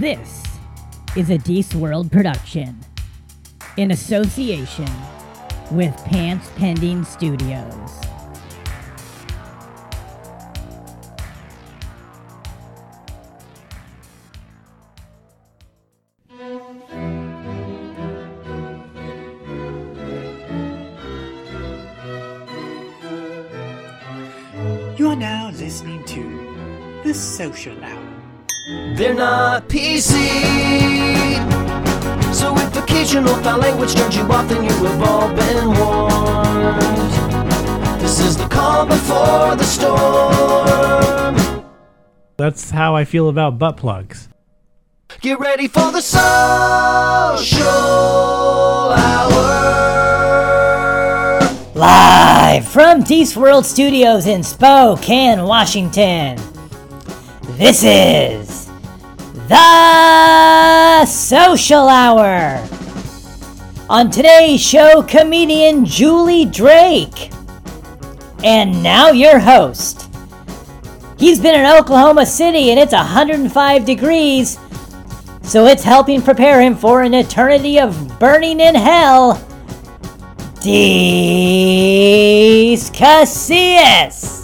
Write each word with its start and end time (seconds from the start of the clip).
This 0.00 0.44
is 1.16 1.30
a 1.30 1.38
Deece 1.38 1.74
World 1.74 2.12
production 2.12 2.78
in 3.78 3.92
association 3.92 4.90
with 5.70 5.96
Pants 6.04 6.50
Pending 6.56 7.02
Studios. 7.02 8.02
You 24.98 25.08
are 25.08 25.16
now 25.16 25.52
listening 25.52 26.04
to 26.04 27.02
The 27.02 27.14
Social 27.14 27.82
Hour. 27.82 28.35
They're 28.68 29.14
not 29.14 29.68
PC. 29.68 30.10
So 32.34 32.56
if 32.58 32.76
occasional 32.76 33.36
foul 33.36 33.60
language 33.60 33.94
turns 33.94 34.16
you 34.16 34.24
off, 34.24 34.48
then 34.48 34.64
you 34.64 34.70
have 34.70 35.02
all 35.02 35.28
been 35.28 35.68
warned. 35.78 36.82
This 38.00 38.18
is 38.18 38.36
the 38.36 38.48
calm 38.48 38.88
before 38.88 39.54
the 39.54 39.62
storm. 39.62 41.36
That's 42.36 42.70
how 42.70 42.96
I 42.96 43.04
feel 43.04 43.28
about 43.28 43.56
butt 43.56 43.76
plugs. 43.76 44.28
Get 45.20 45.38
ready 45.38 45.68
for 45.68 45.92
the 45.92 46.00
social 46.00 47.68
hour. 48.92 49.36
Live 51.76 52.66
from 52.66 53.04
Deece 53.04 53.36
World 53.36 53.64
Studios 53.64 54.26
in 54.26 54.42
Spokane, 54.42 55.44
Washington. 55.44 56.55
This 57.56 57.82
is 57.84 58.66
The 59.48 61.06
Social 61.06 61.88
Hour. 61.88 62.62
On 63.88 64.10
today's 64.10 64.60
show, 64.60 65.02
comedian 65.02 65.86
Julie 65.86 66.44
Drake. 66.44 67.30
And 68.44 68.82
now 68.82 69.08
your 69.08 69.38
host. 69.38 70.10
He's 71.18 71.40
been 71.40 71.58
in 71.58 71.64
Oklahoma 71.64 72.26
City 72.26 72.72
and 72.72 72.78
it's 72.78 72.92
105 72.92 73.86
degrees, 73.86 74.58
so 75.40 75.64
it's 75.64 75.82
helping 75.82 76.20
prepare 76.20 76.60
him 76.60 76.76
for 76.76 77.00
an 77.00 77.14
eternity 77.14 77.80
of 77.80 78.18
burning 78.18 78.60
in 78.60 78.74
hell. 78.74 79.42
Deece 80.60 82.10
Casillas. 82.90 84.35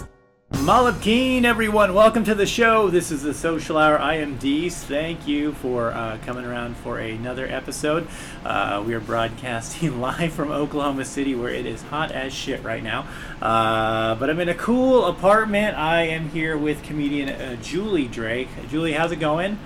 Malab 0.63 1.01
Keen, 1.01 1.43
everyone. 1.43 1.93
Welcome 1.93 2.23
to 2.23 2.33
the 2.33 2.45
show. 2.45 2.89
This 2.89 3.11
is 3.11 3.21
the 3.21 3.33
Social 3.33 3.77
Hour. 3.77 3.99
I 3.99 4.15
am 4.15 4.39
Deece. 4.39 4.75
Thank 4.75 5.27
you 5.27 5.51
for 5.55 5.91
uh, 5.91 6.19
coming 6.25 6.45
around 6.45 6.77
for 6.77 6.99
another 6.99 7.45
episode. 7.45 8.07
Uh, 8.45 8.81
we 8.87 8.93
are 8.93 9.01
broadcasting 9.01 9.99
live 10.01 10.31
from 10.31 10.53
Oklahoma 10.53 11.03
City, 11.03 11.35
where 11.35 11.49
it 11.49 11.65
is 11.65 11.81
hot 11.81 12.13
as 12.13 12.33
shit 12.33 12.63
right 12.63 12.81
now. 12.81 13.05
Uh, 13.41 14.15
but 14.15 14.29
I'm 14.29 14.39
in 14.39 14.47
a 14.47 14.55
cool 14.55 15.03
apartment. 15.07 15.77
I 15.77 16.03
am 16.03 16.29
here 16.29 16.57
with 16.57 16.81
comedian 16.83 17.27
uh, 17.27 17.57
Julie 17.57 18.07
Drake. 18.07 18.47
Julie, 18.69 18.93
how's 18.93 19.11
it 19.11 19.17
going? 19.19 19.59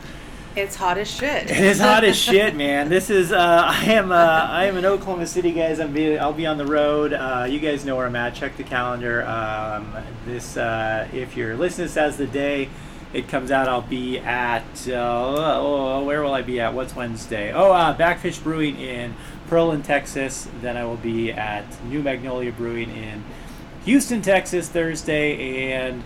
It's 0.58 0.76
hot 0.76 0.98
as 0.98 1.08
shit. 1.08 1.52
It 1.52 1.60
is 1.60 1.80
hot 1.80 2.04
as 2.04 2.18
shit, 2.20 2.56
man. 2.56 2.90
This 2.90 3.12
is 3.12 3.32
uh, 3.32 3.38
I 3.68 3.84
am 3.92 4.12
uh, 4.12 4.16
I 4.16 4.66
am 4.66 4.76
in 4.76 4.86
Oklahoma 4.86 5.28
City, 5.28 5.52
guys. 5.52 5.80
I'm 5.80 5.94
be, 5.94 6.18
I'll 6.18 6.34
be 6.34 6.48
on 6.48 6.58
the 6.58 6.66
road. 6.66 7.14
Uh, 7.14 7.46
you 7.48 7.60
guys 7.60 7.86
know 7.86 7.96
where 7.96 8.08
I'm 8.08 8.16
at. 8.16 8.34
Check 8.34 8.58
the 8.58 8.64
calendar. 8.64 9.24
Um, 9.28 9.96
this 10.26 10.58
uh, 10.58 11.08
if 11.14 11.38
you're 11.38 11.56
listening 11.56 11.86
this 11.86 11.96
as 11.96 12.18
the 12.18 12.26
day 12.26 12.70
it 13.14 13.28
comes 13.28 13.52
out, 13.52 13.70
I'll 13.70 13.84
be 13.84 14.18
at 14.18 14.64
uh, 14.88 15.60
oh, 15.60 16.04
where 16.04 16.24
will 16.24 16.34
I 16.34 16.42
be 16.42 16.60
at? 16.60 16.74
What's 16.74 16.96
Wednesday? 16.96 17.54
Oh, 17.54 17.72
uh, 17.72 17.96
Backfish 17.96 18.42
Brewing 18.42 18.80
in 18.80 19.14
Pearland, 19.52 19.86
Texas. 19.86 20.48
Then 20.62 20.76
I 20.76 20.86
will 20.86 20.98
be 20.98 21.32
at 21.32 21.66
New 21.86 22.02
Magnolia 22.02 22.52
Brewing 22.52 22.90
in 22.90 23.24
Houston, 23.86 24.24
Texas, 24.24 24.70
Thursday, 24.70 25.72
and 25.72 26.04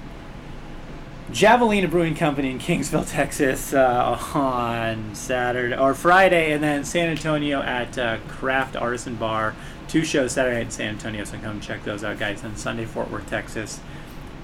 Javelina 1.31 1.90
Brewing 1.90 2.16
Company 2.16 2.52
in 2.52 2.59
Kingsville, 2.59 3.09
Texas, 3.09 3.74
uh, 3.74 4.19
on 4.34 5.16
Saturday 5.16 5.78
or 5.78 5.94
Friday, 5.94 6.52
and 6.52 6.62
then 6.62 6.84
San 6.84 7.08
Antonio 7.08 7.62
at 7.62 7.97
uh, 7.97 8.18
Craft 8.28 8.75
Artisan 8.75 9.16
Bar. 9.16 9.56
Two 9.88 10.03
shows 10.03 10.34
Saturday 10.34 10.58
night 10.58 10.66
in 10.66 10.72
San 10.72 10.90
Antonio, 10.90 11.24
so 11.24 11.38
come 11.38 11.62
check 11.62 11.86
those 11.86 12.03
out, 12.03 12.19
guys. 12.19 12.44
And 12.44 12.58
Sunday, 12.58 12.84
Fort 12.84 13.09
Worth, 13.09 13.30
Texas. 13.30 13.80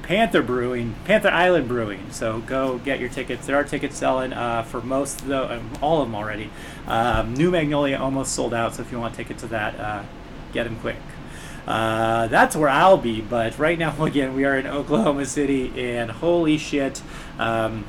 Panther 0.01 0.41
Brewing, 0.41 0.95
Panther 1.03 1.27
Island 1.27 1.67
Brewing. 1.67 2.09
So 2.11 2.39
go 2.39 2.77
get 2.77 3.01
your 3.01 3.09
tickets. 3.09 3.45
There 3.45 3.57
are 3.57 3.65
tickets 3.65 3.97
selling 3.97 4.31
uh, 4.31 4.63
for 4.63 4.79
most 4.79 5.21
of 5.21 5.27
the, 5.27 5.57
um, 5.57 5.71
all 5.81 6.01
of 6.01 6.07
them 6.07 6.15
already. 6.15 6.49
Um, 6.87 7.33
New 7.33 7.51
Magnolia 7.51 7.97
almost 7.97 8.31
sold 8.31 8.53
out, 8.53 8.75
so 8.75 8.81
if 8.81 8.93
you 8.93 8.99
want 8.99 9.13
tickets 9.13 9.41
to 9.41 9.47
that, 9.47 9.77
uh, 9.77 10.03
get 10.53 10.63
them 10.63 10.77
quick. 10.77 10.95
Uh, 11.67 12.27
that's 12.27 12.55
where 12.55 12.69
I'll 12.69 12.97
be. 12.97 13.21
But 13.21 13.59
right 13.59 13.77
now, 13.77 14.03
again, 14.03 14.35
we 14.35 14.45
are 14.45 14.57
in 14.57 14.65
Oklahoma 14.65 15.25
City, 15.25 15.71
and 15.77 16.09
holy 16.09 16.57
shit. 16.57 17.01
Um, 17.37 17.85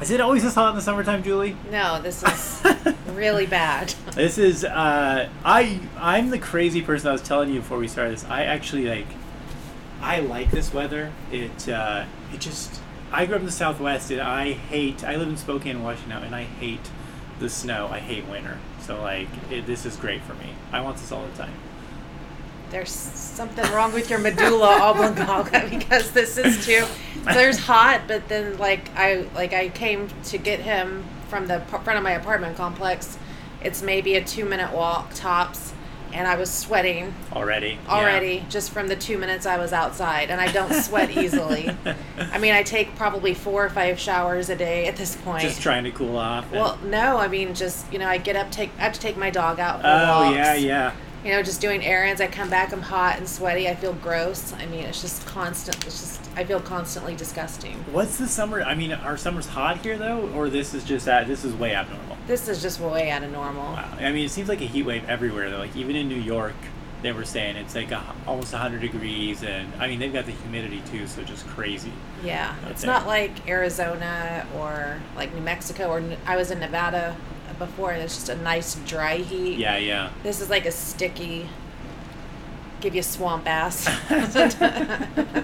is 0.00 0.12
it 0.12 0.20
always 0.20 0.44
this 0.44 0.54
hot 0.54 0.70
in 0.70 0.76
the 0.76 0.82
summertime, 0.82 1.24
Julie? 1.24 1.56
No, 1.72 2.00
this 2.00 2.22
is 2.22 2.94
really 3.14 3.46
bad. 3.46 3.88
This 4.14 4.38
is 4.38 4.64
uh, 4.64 5.28
I. 5.44 5.80
I'm 5.96 6.30
the 6.30 6.38
crazy 6.38 6.82
person 6.82 7.08
I 7.08 7.12
was 7.12 7.22
telling 7.22 7.52
you 7.52 7.60
before 7.60 7.78
we 7.78 7.88
started 7.88 8.12
this. 8.12 8.24
I 8.24 8.44
actually 8.44 8.84
like. 8.84 9.06
I 10.00 10.20
like 10.20 10.52
this 10.52 10.72
weather. 10.72 11.12
It 11.32 11.68
uh, 11.68 12.04
it 12.32 12.40
just. 12.40 12.80
I 13.10 13.24
grew 13.24 13.36
up 13.36 13.40
in 13.40 13.46
the 13.46 13.52
Southwest, 13.52 14.10
and 14.10 14.20
I 14.20 14.52
hate. 14.52 15.02
I 15.02 15.16
live 15.16 15.28
in 15.28 15.36
Spokane, 15.36 15.82
Washington, 15.82 16.10
now, 16.10 16.22
and 16.22 16.34
I 16.34 16.44
hate 16.44 16.90
the 17.40 17.48
snow. 17.48 17.88
I 17.90 17.98
hate 17.98 18.26
winter. 18.28 18.58
So 18.80 19.00
like, 19.00 19.28
it, 19.50 19.66
this 19.66 19.84
is 19.84 19.96
great 19.96 20.22
for 20.22 20.34
me. 20.34 20.54
I 20.72 20.80
want 20.80 20.98
this 20.98 21.10
all 21.10 21.26
the 21.26 21.36
time. 21.36 21.52
There's 22.70 22.90
something 22.90 23.70
wrong 23.72 23.92
with 23.92 24.10
your 24.10 24.18
medulla 24.18 24.78
oblongata 24.80 25.68
because 25.70 26.10
this 26.12 26.36
is 26.38 26.64
too. 26.64 26.84
There's 27.24 27.58
hot, 27.58 28.02
but 28.06 28.28
then 28.28 28.58
like 28.58 28.90
I 28.96 29.26
like 29.34 29.52
I 29.52 29.68
came 29.70 30.08
to 30.24 30.38
get 30.38 30.60
him 30.60 31.04
from 31.28 31.46
the 31.46 31.60
front 31.60 31.96
of 31.96 32.02
my 32.02 32.12
apartment 32.12 32.56
complex. 32.56 33.18
It's 33.62 33.82
maybe 33.82 34.14
a 34.14 34.24
two 34.24 34.44
minute 34.44 34.72
walk 34.72 35.12
tops, 35.14 35.72
and 36.12 36.28
I 36.28 36.36
was 36.36 36.50
sweating 36.50 37.12
Already. 37.32 37.78
yeah. 37.84 37.92
already 37.92 38.46
just 38.48 38.70
from 38.70 38.88
the 38.88 38.96
two 38.96 39.18
minutes 39.18 39.46
I 39.46 39.58
was 39.58 39.72
outside, 39.72 40.30
and 40.30 40.40
I 40.40 40.50
don't 40.52 40.72
sweat 40.72 41.10
easily. 41.10 41.70
I 42.18 42.38
mean, 42.38 42.52
I 42.54 42.62
take 42.62 42.94
probably 42.96 43.34
four 43.34 43.64
or 43.64 43.70
five 43.70 43.98
showers 43.98 44.48
a 44.48 44.56
day 44.56 44.86
at 44.86 44.96
this 44.96 45.16
point. 45.16 45.42
Just 45.42 45.60
trying 45.60 45.84
to 45.84 45.90
cool 45.90 46.16
off. 46.16 46.50
Well, 46.52 46.78
no, 46.84 47.16
I 47.18 47.28
mean 47.28 47.54
just 47.54 47.90
you 47.92 47.98
know 47.98 48.06
I 48.08 48.18
get 48.18 48.36
up, 48.36 48.50
take 48.50 48.70
I 48.78 48.82
have 48.82 48.92
to 48.92 49.00
take 49.00 49.16
my 49.16 49.30
dog 49.30 49.58
out 49.58 49.80
for 49.80 49.86
oh 49.88 50.24
walks. 50.24 50.36
yeah, 50.36 50.54
yeah. 50.54 50.92
You 51.24 51.32
know, 51.32 51.42
just 51.42 51.60
doing 51.60 51.84
errands. 51.84 52.20
I 52.20 52.28
come 52.28 52.48
back, 52.48 52.72
I'm 52.72 52.82
hot 52.82 53.18
and 53.18 53.28
sweaty. 53.28 53.68
I 53.68 53.74
feel 53.74 53.92
gross. 53.94 54.52
I 54.52 54.66
mean, 54.66 54.84
it's 54.84 55.00
just 55.00 55.26
constant. 55.26 55.84
It's 55.84 55.98
just 55.98 56.30
I 56.36 56.44
feel 56.44 56.60
constantly 56.60 57.16
disgusting. 57.16 57.74
What's 57.90 58.18
the 58.18 58.28
summer? 58.28 58.62
I 58.62 58.74
mean, 58.74 58.92
are 58.92 59.16
summers 59.16 59.46
hot 59.46 59.78
here 59.78 59.98
though, 59.98 60.28
or 60.34 60.48
this 60.48 60.74
is 60.74 60.84
just 60.84 61.06
that 61.06 61.26
this 61.26 61.44
is 61.44 61.54
way 61.54 61.74
abnormal? 61.74 62.16
This 62.28 62.46
is 62.46 62.62
just 62.62 62.78
way 62.78 63.10
out 63.10 63.24
of 63.24 63.32
normal. 63.32 63.64
Wow. 63.64 63.96
I 63.98 64.12
mean, 64.12 64.26
it 64.26 64.30
seems 64.30 64.48
like 64.48 64.60
a 64.60 64.66
heat 64.66 64.84
wave 64.84 65.08
everywhere. 65.08 65.50
Though, 65.50 65.58
like 65.58 65.74
even 65.74 65.96
in 65.96 66.08
New 66.08 66.20
York, 66.20 66.54
they 67.02 67.12
were 67.12 67.24
saying 67.24 67.56
it's 67.56 67.74
like 67.74 67.90
a, 67.90 68.02
almost 68.26 68.52
100 68.52 68.80
degrees, 68.80 69.42
and 69.42 69.72
I 69.80 69.88
mean 69.88 69.98
they've 69.98 70.12
got 70.12 70.26
the 70.26 70.32
humidity 70.32 70.82
too, 70.90 71.06
so 71.06 71.22
just 71.22 71.46
crazy. 71.48 71.92
Yeah, 72.24 72.54
it's 72.68 72.82
there. 72.82 72.92
not 72.92 73.06
like 73.06 73.48
Arizona 73.48 74.46
or 74.56 75.00
like 75.16 75.34
New 75.34 75.40
Mexico 75.40 75.88
or 75.88 76.02
I 76.26 76.36
was 76.36 76.50
in 76.50 76.60
Nevada 76.60 77.16
before. 77.58 77.90
and 77.92 78.02
It's 78.02 78.14
just 78.14 78.28
a 78.28 78.36
nice 78.36 78.74
dry 78.86 79.16
heat. 79.16 79.58
Yeah, 79.58 79.76
yeah. 79.76 80.10
This 80.22 80.40
is 80.40 80.50
like 80.50 80.66
a 80.66 80.72
sticky. 80.72 81.48
Give 82.80 82.94
you 82.94 83.02
swamp 83.02 83.48
ass. 83.48 83.88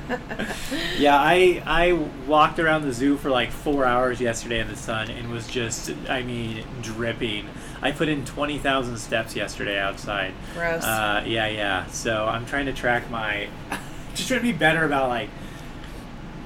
Yeah, 0.98 1.16
I 1.16 1.62
I 1.66 1.92
walked 2.26 2.58
around 2.58 2.82
the 2.82 2.92
zoo 2.92 3.16
for 3.16 3.28
like 3.30 3.50
four 3.50 3.84
hours 3.84 4.20
yesterday 4.20 4.60
in 4.60 4.68
the 4.68 4.76
sun 4.76 5.10
and 5.10 5.30
was 5.30 5.46
just, 5.46 5.92
I 6.08 6.22
mean, 6.22 6.64
dripping. 6.82 7.48
I 7.82 7.90
put 7.90 8.08
in 8.08 8.24
20,000 8.24 8.96
steps 8.96 9.34
yesterday 9.36 9.78
outside. 9.78 10.32
Gross. 10.54 10.84
Uh, 10.84 11.22
yeah, 11.26 11.48
yeah. 11.48 11.86
So 11.86 12.26
I'm 12.26 12.46
trying 12.46 12.66
to 12.66 12.72
track 12.72 13.10
my, 13.10 13.48
just 14.14 14.28
trying 14.28 14.40
to 14.40 14.44
be 14.44 14.52
better 14.52 14.84
about 14.84 15.08
like, 15.08 15.30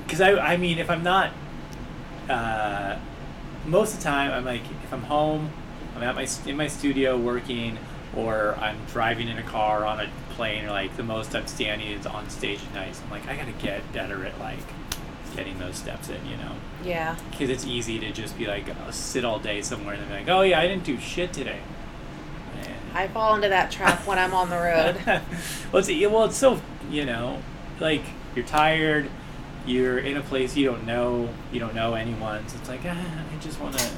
because 0.04 0.20
I, 0.20 0.32
I 0.38 0.56
mean, 0.56 0.78
if 0.78 0.88
I'm 0.90 1.02
not, 1.02 1.32
uh, 2.28 2.98
most 3.68 3.94
of 3.94 4.00
the 4.00 4.04
time 4.04 4.32
I'm 4.32 4.44
like, 4.44 4.62
if 4.84 4.92
I'm 4.92 5.02
home, 5.02 5.50
I'm 5.96 6.02
at 6.02 6.14
my 6.14 6.26
in 6.46 6.56
my 6.56 6.68
studio 6.68 7.18
working, 7.18 7.78
or 8.16 8.56
I'm 8.58 8.78
driving 8.86 9.28
in 9.28 9.38
a 9.38 9.42
car 9.42 9.84
on 9.84 10.00
a 10.00 10.08
plane, 10.30 10.64
or 10.64 10.70
like 10.70 10.96
the 10.96 11.02
most 11.02 11.34
I'm 11.34 11.46
standing 11.46 11.88
is 11.88 12.06
on 12.06 12.28
stage 12.30 12.60
at 12.68 12.74
night. 12.74 12.96
So 12.96 13.04
I'm 13.04 13.10
like, 13.10 13.26
I 13.28 13.36
gotta 13.36 13.52
get 13.52 13.92
better 13.92 14.24
at 14.24 14.38
like 14.38 14.58
getting 15.34 15.58
those 15.58 15.76
steps 15.76 16.08
in, 16.08 16.24
you 16.26 16.36
know, 16.36 16.52
yeah. 16.82 17.16
because 17.30 17.50
it's 17.50 17.64
easy 17.64 17.98
to 18.00 18.10
just 18.10 18.36
be 18.38 18.46
like 18.46 18.68
uh, 18.68 18.90
sit 18.90 19.24
all 19.24 19.38
day 19.38 19.62
somewhere 19.62 19.94
and 19.94 20.02
then 20.02 20.08
be 20.08 20.14
like, 20.16 20.28
oh 20.28 20.42
yeah, 20.42 20.58
I 20.58 20.66
didn't 20.66 20.84
do 20.84 20.98
shit 20.98 21.32
today. 21.32 21.60
And- 22.60 22.74
I 22.94 23.08
fall 23.08 23.34
into 23.34 23.48
that 23.48 23.70
trap 23.70 24.06
when 24.06 24.18
I'm 24.18 24.34
on 24.34 24.50
the 24.50 24.56
road. 24.56 24.96
well, 25.72 25.86
it's, 25.86 25.88
well, 26.10 26.24
it's 26.24 26.36
so 26.36 26.60
you 26.90 27.04
know, 27.04 27.42
like 27.80 28.02
you're 28.34 28.46
tired, 28.46 29.10
you're 29.66 29.98
in 29.98 30.16
a 30.16 30.22
place 30.22 30.56
you 30.56 30.64
don't 30.66 30.86
know, 30.86 31.28
you 31.52 31.60
don't 31.60 31.74
know 31.74 31.94
anyone, 31.94 32.46
so 32.48 32.56
it's 32.58 32.68
like 32.68 32.80
ah, 32.86 32.96
I 32.96 33.36
just 33.40 33.60
want 33.60 33.76
to. 33.78 33.84
Like, 33.84 33.92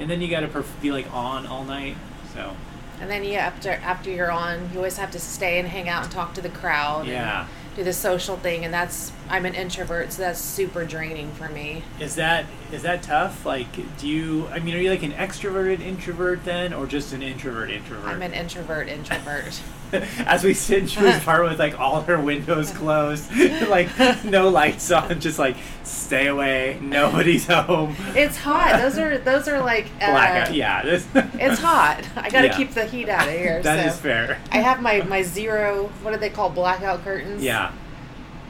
and 0.00 0.10
then 0.10 0.20
you 0.20 0.28
got 0.28 0.40
to 0.40 0.48
perf- 0.48 0.80
be 0.80 0.90
like 0.92 1.12
on 1.14 1.46
all 1.46 1.64
night. 1.64 1.96
So 2.34 2.56
And 3.00 3.10
then 3.10 3.24
you 3.24 3.34
after 3.34 3.70
after 3.72 4.10
you're 4.10 4.30
on, 4.32 4.70
you 4.72 4.78
always 4.78 4.96
have 4.98 5.10
to 5.12 5.18
stay 5.18 5.58
and 5.58 5.68
hang 5.68 5.88
out 5.88 6.04
and 6.04 6.12
talk 6.12 6.34
to 6.34 6.40
the 6.40 6.48
crowd. 6.48 7.06
yeah, 7.06 7.40
And 7.42 7.76
do 7.76 7.84
the 7.84 7.92
social 7.92 8.36
thing, 8.36 8.64
and 8.64 8.72
that's 8.72 9.12
I'm 9.30 9.44
an 9.46 9.54
introvert, 9.54 10.12
so 10.12 10.22
that's 10.22 10.40
super 10.40 10.84
draining 10.84 11.30
for 11.32 11.48
me. 11.48 11.84
is 12.00 12.14
that 12.16 12.46
is 12.72 12.82
that 12.82 13.02
tough? 13.02 13.44
Like, 13.46 13.68
do 13.98 14.08
you? 14.08 14.46
I 14.48 14.58
mean, 14.60 14.74
are 14.74 14.78
you 14.78 14.90
like 14.90 15.02
an 15.02 15.12
extroverted 15.12 15.80
introvert 15.80 16.44
then, 16.44 16.72
or 16.72 16.86
just 16.86 17.12
an 17.12 17.22
introvert 17.22 17.70
introvert? 17.70 18.08
I'm 18.08 18.22
an 18.22 18.32
introvert 18.34 18.88
introvert. 18.88 19.60
As 20.26 20.42
we 20.44 20.54
sit 20.54 20.78
in 20.78 20.86
Drew's 20.86 21.16
apartment 21.22 21.50
with 21.52 21.58
like 21.58 21.78
all 21.78 22.00
her 22.02 22.20
windows 22.20 22.70
closed, 22.70 23.30
like 23.68 23.88
no 24.24 24.48
lights 24.48 24.90
on, 24.90 25.20
just 25.20 25.38
like 25.38 25.56
stay 25.84 26.28
away, 26.28 26.78
nobody's 26.80 27.46
home. 27.46 27.94
it's 28.16 28.36
hot. 28.36 28.80
Those 28.80 28.98
are 28.98 29.18
those 29.18 29.48
are 29.48 29.60
like 29.60 29.86
uh, 30.00 30.10
Blackout. 30.10 30.54
Yeah, 30.54 30.82
It's 30.84 31.58
hot. 31.60 32.02
I 32.16 32.30
got 32.30 32.42
to 32.42 32.46
Yeah. 32.48 32.56
keep 32.56 32.70
the 32.72 32.84
heat 32.86 33.08
out 33.08 33.28
of 33.28 33.34
here. 33.34 33.62
That 33.62 33.82
so. 33.84 33.90
is 33.92 33.98
fair. 34.00 34.40
I 34.50 34.58
have 34.58 34.80
my 34.80 35.02
my 35.02 35.22
zero. 35.22 35.86
What 36.02 36.12
do 36.12 36.18
they 36.18 36.30
call 36.30 36.48
blackout 36.50 37.04
curtains? 37.04 37.42
Yeah, 37.42 37.72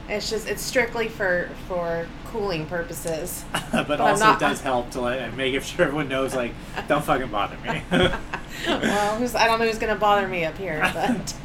It's 0.09 0.29
just 0.29 0.47
it's 0.47 0.61
strictly 0.61 1.07
for 1.09 1.49
for 1.67 2.07
cooling 2.33 2.65
purposes. 2.65 3.45
but 3.71 3.91
I'm 3.91 4.01
also 4.01 4.25
not- 4.25 4.41
it 4.41 4.45
does 4.45 4.59
help 4.61 4.89
to 4.91 5.01
like 5.01 5.33
make 5.35 5.61
sure 5.61 5.85
everyone 5.85 6.09
knows 6.09 6.35
like 6.35 6.53
don't 6.87 7.03
fucking 7.05 7.29
bother 7.29 7.57
me. 7.59 7.83
well, 8.67 9.17
who's, 9.17 9.35
I 9.35 9.45
don't 9.45 9.59
know 9.59 9.65
who's 9.67 9.77
gonna 9.77 9.95
bother 9.95 10.27
me 10.27 10.43
up 10.43 10.57
here, 10.57 10.81
but 10.93 11.35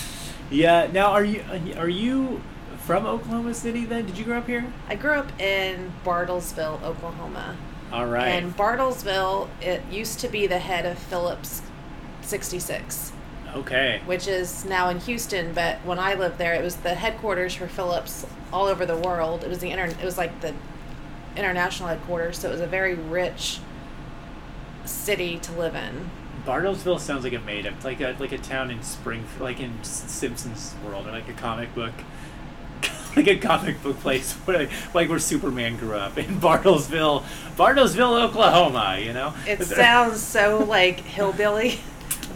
yeah. 0.50 0.88
Now, 0.90 1.12
are 1.12 1.24
you 1.24 1.44
are 1.76 1.88
you 1.88 2.42
from 2.78 3.04
Oklahoma 3.06 3.52
City? 3.52 3.84
Then 3.84 4.06
did 4.06 4.16
you 4.16 4.24
grow 4.24 4.38
up 4.38 4.46
here? 4.46 4.72
I 4.88 4.94
grew 4.96 5.12
up 5.12 5.38
in 5.38 5.92
Bartlesville, 6.04 6.82
Oklahoma. 6.82 7.56
All 7.92 8.06
right. 8.06 8.28
And 8.28 8.56
Bartlesville, 8.56 9.48
it 9.60 9.82
used 9.90 10.18
to 10.20 10.28
be 10.28 10.46
the 10.46 10.58
head 10.58 10.84
of 10.86 10.98
Phillips 10.98 11.62
66, 12.22 13.12
okay. 13.56 14.00
which 14.06 14.26
is 14.26 14.64
now 14.64 14.88
in 14.88 15.00
Houston. 15.00 15.52
But 15.52 15.78
when 15.84 15.98
I 15.98 16.14
lived 16.14 16.38
there, 16.38 16.54
it 16.54 16.62
was 16.62 16.76
the 16.76 16.94
headquarters 16.94 17.54
for 17.54 17.66
Phillips 17.66 18.26
all 18.52 18.66
over 18.66 18.86
the 18.86 18.96
world. 18.96 19.44
It 19.44 19.48
was 19.48 19.58
the 19.58 19.70
inter- 19.70 19.86
It 19.86 20.04
was 20.04 20.18
like 20.18 20.40
the 20.40 20.54
international 21.36 21.88
headquarters. 21.88 22.38
So 22.38 22.48
it 22.48 22.52
was 22.52 22.60
a 22.60 22.66
very 22.66 22.94
rich 22.94 23.60
city 24.84 25.38
to 25.38 25.52
live 25.52 25.74
in. 25.74 26.10
Bartlesville 26.46 26.98
sounds 26.98 27.24
like 27.24 27.34
a 27.34 27.40
made 27.40 27.66
up, 27.66 27.84
like 27.84 28.00
a 28.00 28.16
like 28.18 28.32
a 28.32 28.38
town 28.38 28.70
in 28.70 28.82
Spring, 28.82 29.24
like 29.38 29.60
in 29.60 29.82
Simpsons 29.84 30.74
world, 30.84 31.06
or 31.06 31.10
like 31.10 31.28
a 31.28 31.34
comic 31.34 31.74
book, 31.74 31.92
like 33.16 33.26
a 33.26 33.36
comic 33.36 33.82
book 33.82 34.00
place 34.00 34.32
where 34.32 34.58
like, 34.60 34.94
like 34.94 35.08
where 35.10 35.18
Superman 35.18 35.76
grew 35.76 35.96
up 35.96 36.16
in 36.16 36.40
Bartlesville, 36.40 37.22
Bartlesville, 37.56 38.22
Oklahoma. 38.22 38.98
You 38.98 39.12
know. 39.12 39.34
It 39.46 39.62
sounds 39.64 40.22
so 40.22 40.64
like 40.64 41.00
hillbilly. 41.00 41.80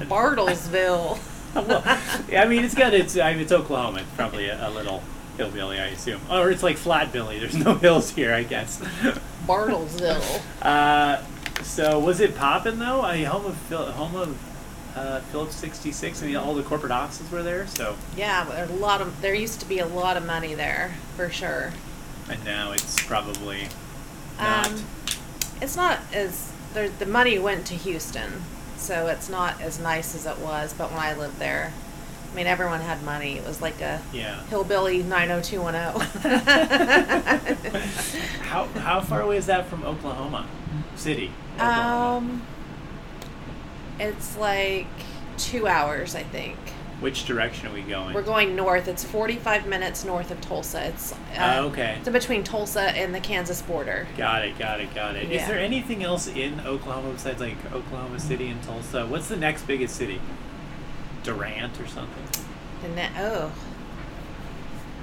Bartlesville. 0.00 1.19
well, 1.55 1.83
I 2.37 2.47
mean, 2.47 2.65
it's 2.65 2.75
got 2.75 2.94
it's. 2.94 3.17
I 3.19 3.33
mean, 3.33 3.43
it's 3.43 3.53
Oklahoma. 3.53 3.99
It's 4.00 4.11
probably 4.17 4.49
a, 4.49 4.69
a 4.69 4.71
little 4.71 5.03
hillbilly, 5.37 5.79
I 5.81 5.87
assume, 5.89 6.21
or 6.31 6.50
it's 6.50 6.62
like 6.62 6.77
Flatbilly. 6.77 7.39
There's 7.39 7.56
no 7.56 7.75
hills 7.75 8.11
here, 8.11 8.33
I 8.35 8.43
guess. 8.43 8.81
Bartlesville. 9.47 10.43
Uh, 10.61 11.23
so 11.62 11.99
was 11.99 12.21
it 12.21 12.37
popping 12.37 12.79
though? 12.79 13.03
I 13.03 13.17
mean, 13.19 13.27
home 13.27 13.47
of 13.47 13.56
Phil, 13.56 13.91
home 13.93 14.15
of 14.17 14.39
uh, 14.97 15.21
Phillips 15.21 15.55
66. 15.56 16.23
I 16.23 16.27
mean, 16.27 16.37
all 16.37 16.55
the 16.55 16.62
corporate 16.62 16.93
offices 16.93 17.31
were 17.31 17.43
there. 17.43 17.67
So 17.67 17.97
Yeah, 18.17 18.44
there's 18.44 18.71
a 18.71 18.75
lot 18.75 19.00
of 19.00 19.21
there 19.21 19.35
used 19.35 19.61
to 19.61 19.67
be 19.67 19.79
a 19.79 19.87
lot 19.87 20.17
of 20.17 20.25
money 20.27 20.55
there 20.55 20.94
for 21.17 21.31
sure. 21.31 21.73
and 22.29 22.43
now 22.44 22.73
it's 22.73 23.03
probably 23.05 23.69
not. 24.39 24.67
Um, 24.69 24.85
it's 25.61 25.77
not 25.77 26.00
as 26.12 26.50
the 26.75 27.06
money 27.06 27.39
went 27.39 27.67
to 27.67 27.75
Houston, 27.75 28.43
so 28.82 29.06
it's 29.06 29.29
not 29.29 29.61
as 29.61 29.79
nice 29.79 30.14
as 30.14 30.26
it 30.26 30.38
was. 30.38 30.75
But 30.75 30.90
when 30.90 31.00
I 31.00 31.14
lived 31.14 31.38
there, 31.38 31.73
I 32.31 32.34
mean, 32.34 32.46
everyone 32.46 32.81
had 32.81 33.02
money. 33.02 33.37
It 33.37 33.46
was 33.46 33.61
like 33.61 33.81
a 33.81 34.00
yeah. 34.12 34.43
hillbilly 34.46 35.02
nine 35.02 35.29
hundred 35.29 35.44
two 35.44 35.61
one 35.62 35.75
zero. 35.75 35.99
How 38.43 38.64
how 38.67 39.00
far 39.00 39.23
away 39.23 39.37
is 39.37 39.46
that 39.46 39.67
from 39.67 39.84
Oklahoma 39.84 40.46
City? 40.96 41.31
Oklahoma? 41.56 42.17
Um, 42.17 42.43
it's 43.99 44.37
like 44.37 44.87
two 45.38 45.67
hours, 45.67 46.14
I 46.14 46.23
think. 46.23 46.58
Which 47.03 47.25
direction 47.25 47.67
are 47.69 47.73
we 47.75 47.83
going? 47.83 48.15
We're 48.15 48.23
going 48.23 48.55
north. 48.55 48.87
It's 48.87 49.03
forty 49.03 49.35
five 49.37 49.67
minutes 49.67 50.05
north 50.05 50.31
of 50.31 50.41
Tulsa. 50.41 50.87
It's 50.87 51.13
uh, 51.13 51.17
Oh, 51.59 51.67
okay. 51.67 51.97
It's 51.99 52.09
between 52.09 52.45
Tulsa 52.45 52.83
and 52.97 53.13
the 53.13 53.19
Kansas 53.19 53.61
border. 53.61 54.07
Got 54.17 54.45
it, 54.45 54.57
got 54.57 54.81
it, 54.81 54.95
got 54.95 55.17
it. 55.17 55.25
Is 55.25 55.43
Yeah. 55.43 55.49
there 55.49 55.59
anything 55.59 56.05
else 56.05 56.29
in 56.29 56.61
Oklahoma 56.61 57.11
besides 57.13 57.41
like 57.41 57.57
Oklahoma 57.73 58.21
City 58.21 58.47
and 58.49 58.63
Tulsa? 58.63 59.05
What's 59.05 59.27
the 59.29 59.37
next 59.37 59.63
biggest 59.67 59.97
city? 59.97 60.21
Durant 61.25 61.81
or 61.81 61.89
something? 61.89 62.45
And 62.85 62.97
that, 62.97 63.11
oh, 63.19 63.51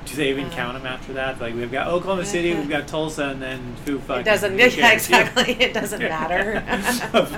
Do 0.05 0.15
they 0.15 0.29
even 0.29 0.45
Uh, 0.45 0.49
count 0.51 0.77
them 0.81 0.87
after 0.87 1.11
that? 1.13 1.39
Like 1.41 1.53
we've 1.53 1.71
got 1.71 1.87
Oklahoma 1.87 2.23
City, 2.25 2.53
we've 2.55 2.69
got 2.69 2.87
Tulsa, 2.87 3.25
and 3.25 3.41
then 3.41 3.75
who 3.85 3.99
fucking? 3.99 4.21
it 4.21 4.25
doesn't. 4.25 4.57
Yeah, 4.57 4.69
cares? 4.69 4.93
exactly. 5.09 5.53
It 5.59 5.73
doesn't 5.73 5.99
matter. 6.01 6.61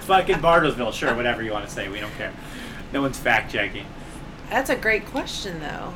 fucking 0.02 0.38
Bartlesville, 0.38 0.94
sure, 0.94 1.16
whatever 1.16 1.42
you 1.42 1.52
want 1.52 1.66
to 1.68 1.72
say, 1.72 1.90
we 1.90 2.00
don't 2.00 2.16
care. 2.16 2.31
No 2.94 3.02
one's 3.02 3.18
fact 3.18 3.52
checking. 3.52 3.86
That's 4.51 4.69
a 4.69 4.75
great 4.75 5.07
question, 5.07 5.59
though. 5.59 5.95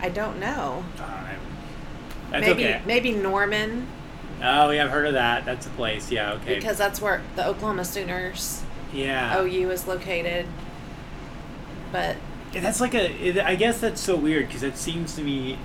I 0.00 0.08
don't 0.08 0.40
know. 0.40 0.84
That's 2.30 2.46
maybe 2.46 2.64
okay. 2.64 2.82
maybe 2.86 3.12
Norman 3.12 3.86
Oh, 4.42 4.70
yeah, 4.70 4.84
I've 4.84 4.90
heard 4.90 5.06
of 5.06 5.14
that. 5.14 5.44
That's 5.44 5.66
a 5.66 5.70
place. 5.70 6.10
Yeah, 6.10 6.34
okay. 6.34 6.56
because 6.56 6.76
that's 6.76 7.00
where 7.00 7.22
the 7.36 7.46
Oklahoma 7.46 7.84
Sooners 7.84 8.62
yeah, 8.92 9.40
OU 9.40 9.70
is 9.70 9.86
located. 9.86 10.46
But 11.92 12.16
Yeah, 12.52 12.60
that's 12.60 12.80
like 12.80 12.94
a. 12.94 13.10
It, 13.10 13.38
I 13.38 13.54
guess 13.54 13.80
that's 13.80 14.00
so 14.00 14.16
weird 14.16 14.48
because 14.48 14.62
it 14.62 14.76
seems 14.76 15.14
to 15.16 15.22
me, 15.22 15.58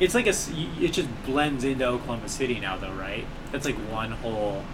it's 0.00 0.14
like 0.14 0.26
a. 0.26 0.34
It 0.80 0.92
just 0.92 1.08
blends 1.26 1.64
into 1.64 1.84
Oklahoma 1.84 2.28
City 2.28 2.58
now, 2.60 2.76
though, 2.76 2.92
right? 2.92 3.26
That's 3.50 3.66
like 3.66 3.76
one 3.76 4.12
whole 4.12 4.64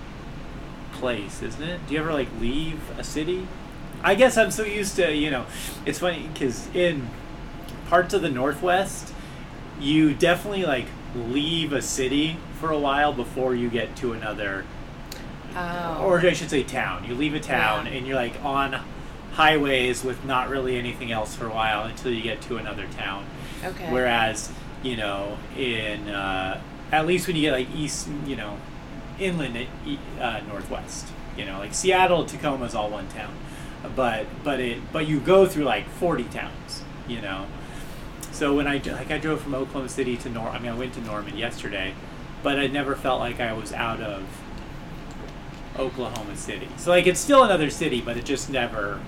place, 0.93 1.43
isn't 1.43 1.63
it? 1.63 1.87
Do 1.87 1.95
you 1.95 2.01
ever 2.01 2.13
like 2.13 2.29
leave 2.41 2.81
a 2.99 3.05
city? 3.05 3.47
I 4.03 4.15
guess 4.15 4.37
I'm 4.37 4.51
so 4.51 4.65
used 4.65 4.97
to 4.97 5.15
you 5.15 5.31
know. 5.31 5.47
It's 5.87 5.99
funny 5.99 6.29
because 6.33 6.69
in 6.75 7.09
parts 7.89 8.15
of 8.15 8.23
the 8.23 8.31
Northwest, 8.31 9.13
you 9.81 10.15
definitely 10.15 10.65
like 10.65 10.87
leave 11.17 11.73
a 11.73 11.83
city 11.83 12.37
for 12.61 12.71
a 12.71 12.79
while 12.79 13.13
before 13.13 13.55
you 13.55 13.69
get 13.71 13.97
to 13.97 14.13
another 14.13 14.65
oh, 15.57 16.03
or 16.05 16.21
I 16.21 16.33
should 16.33 16.51
say 16.51 16.63
town. 16.63 17.05
You 17.05 17.15
leave 17.15 17.35
a 17.35 17.41
town 17.41 17.87
Yeah. 17.87 17.93
and 17.93 18.07
you're 18.07 18.17
like 18.17 18.35
on 18.45 18.79
highways 19.33 20.03
with 20.05 20.25
not 20.25 20.49
really 20.49 20.77
anything 20.77 21.13
else 21.13 21.35
for 21.35 21.47
a 21.47 21.51
while 21.51 21.85
until 21.85 22.13
you 22.13 22.23
get 22.23 22.41
to 22.43 22.57
another 22.57 22.87
town. 22.97 23.25
okay. 23.65 23.91
Whereas, 23.91 24.51
you 24.83 24.97
know, 24.97 25.39
in 25.57 26.09
uh, 26.09 26.61
at 26.93 27.07
least 27.07 27.27
when 27.27 27.37
you 27.37 27.43
get 27.43 27.53
like 27.53 27.69
east, 27.75 28.09
you 28.27 28.37
know, 28.37 28.57
inland 29.19 29.57
e- 29.87 29.99
uh, 30.21 30.41
northwest, 30.49 31.07
you 31.37 31.45
know, 31.45 31.59
like 31.59 31.73
Seattle, 31.75 32.25
Tacoma 32.25 32.65
is 32.65 32.75
all 32.75 32.91
one 32.91 33.09
town, 33.09 33.33
but 33.95 34.27
but 34.45 34.61
it 34.61 34.81
but 34.93 35.07
you 35.07 35.21
go 35.21 35.47
through 35.47 35.65
like 35.65 35.89
forty 35.89 36.25
towns, 36.25 36.83
you 37.07 37.21
know. 37.21 37.47
So 38.33 38.55
when 38.55 38.67
I 38.67 38.79
like 38.79 39.11
I 39.11 39.19
drove 39.19 39.41
from 39.41 39.55
Oklahoma 39.55 39.89
City 39.89 40.17
to 40.19 40.29
Nor, 40.29 40.49
I 40.49 40.59
mean 40.59 40.71
I 40.71 40.75
went 40.75 40.95
to 40.95 41.01
Norman 41.01 41.37
yesterday, 41.37 41.95
but 42.43 42.59
I 42.59 42.67
never 42.67 42.95
felt 42.95 43.21
like 43.21 43.41
I 43.41 43.53
was 43.53 43.73
out 43.73 44.01
of 44.01 44.25
Oklahoma 45.79 46.37
City. 46.37 46.69
So 46.77 46.91
like 46.91 47.07
it's 47.07 47.21
still 47.21 47.45
another 47.45 47.71
city, 47.71 48.01
but 48.01 48.17
it 48.17 48.25
just 48.25 48.51
never, 48.51 49.01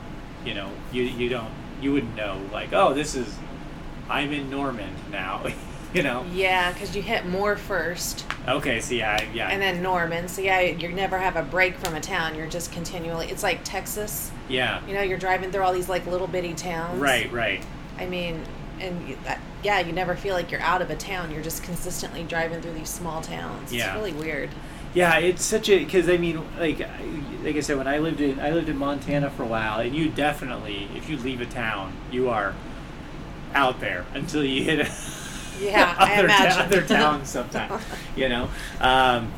you 0.45 0.55
know, 0.55 0.71
you 0.93 1.03
you 1.03 1.29
don't 1.29 1.51
you 1.81 1.93
wouldn't 1.93 2.15
know 2.17 2.41
like 2.53 2.73
oh 2.73 2.93
this 2.95 3.15
is 3.15 3.37
I'm 4.09 4.33
in 4.33 4.51
Norman 4.51 4.93
now, 5.11 5.45
you 5.93 6.03
know. 6.03 6.25
yeah, 6.33 6.73
because 6.73 6.95
you 6.95 7.03
hit 7.03 7.27
Moore 7.27 7.57
first, 7.57 8.25
Okay, 8.49 8.81
so 8.81 8.95
yeah, 8.95 9.23
yeah. 9.35 9.49
and 9.49 9.61
then 9.61 9.83
Norman. 9.83 10.29
So 10.29 10.41
yeah, 10.43 10.61
you 10.61 10.89
never 10.89 11.19
have 11.19 11.37
a 11.37 11.43
break 11.43 11.77
from 11.77 11.95
a 11.95 12.01
town. 12.01 12.35
You're 12.35 12.47
just 12.49 12.73
continually. 12.73 13.27
It's 13.29 13.43
like 13.43 13.61
Texas. 13.65 14.31
yeah. 14.49 14.85
You 14.87 14.95
know, 14.95 15.03
you're 15.03 15.19
driving 15.19 15.51
through 15.53 15.63
all 15.63 15.73
these 15.73 15.89
like 15.89 16.07
little 16.07 16.27
bitty 16.27 16.55
towns. 16.55 17.01
Right, 17.01 17.31
right. 17.33 17.65
I 17.99 18.07
mean, 18.07 18.43
and 18.81 19.17
that, 19.25 19.39
uh, 19.39 19.41
yeah, 19.63 19.81
you 19.81 19.93
never 19.93 20.17
feel 20.17 20.35
like 20.35 20.51
you're 20.51 20.63
out 20.63 20.81
of 20.81 20.91
a 20.91 20.97
town. 20.97 21.31
You're 21.31 21.43
just 21.43 21.63
consistently 21.63 22.25
driving 22.25 22.63
through 22.63 22.73
these 22.73 22.89
small 22.89 23.21
towns. 23.21 23.73
Yeah. 23.73 23.89
It's 23.89 23.97
really 23.97 24.13
weird. 24.13 24.49
Yeah, 24.95 25.19
it's 25.19 25.45
such 25.45 25.69
a 25.69 25.79
because 25.85 26.09
I 26.09 26.17
mean, 26.17 26.43
like, 26.59 26.81
like 27.45 27.57
I 27.57 27.61
said, 27.61 27.77
when 27.77 27.87
I 27.87 27.99
lived 27.99 28.21
in 28.21 28.41
I 28.41 28.51
lived 28.51 28.69
in 28.69 28.77
Montana 28.79 29.31
for 29.31 29.43
a 29.43 29.47
while, 29.47 29.81
and 29.81 29.95
you 29.95 30.09
definitely, 30.09 30.89
if 30.97 31.09
you 31.11 31.17
leave 31.19 31.41
a 31.41 31.47
town, 31.47 31.93
you 32.11 32.29
are 32.31 32.55
out 33.55 33.81
there 33.81 34.05
until 34.15 34.43
you 34.45 34.65
hit 34.65 34.87
Yeah, 35.61 35.95
I 35.99 36.15
other, 36.19 36.29
ta- 36.29 36.63
other 36.65 36.83
towns 36.83 37.29
sometime, 37.29 37.81
you 38.17 38.29
know. 38.29 38.49
Um, 38.81 39.31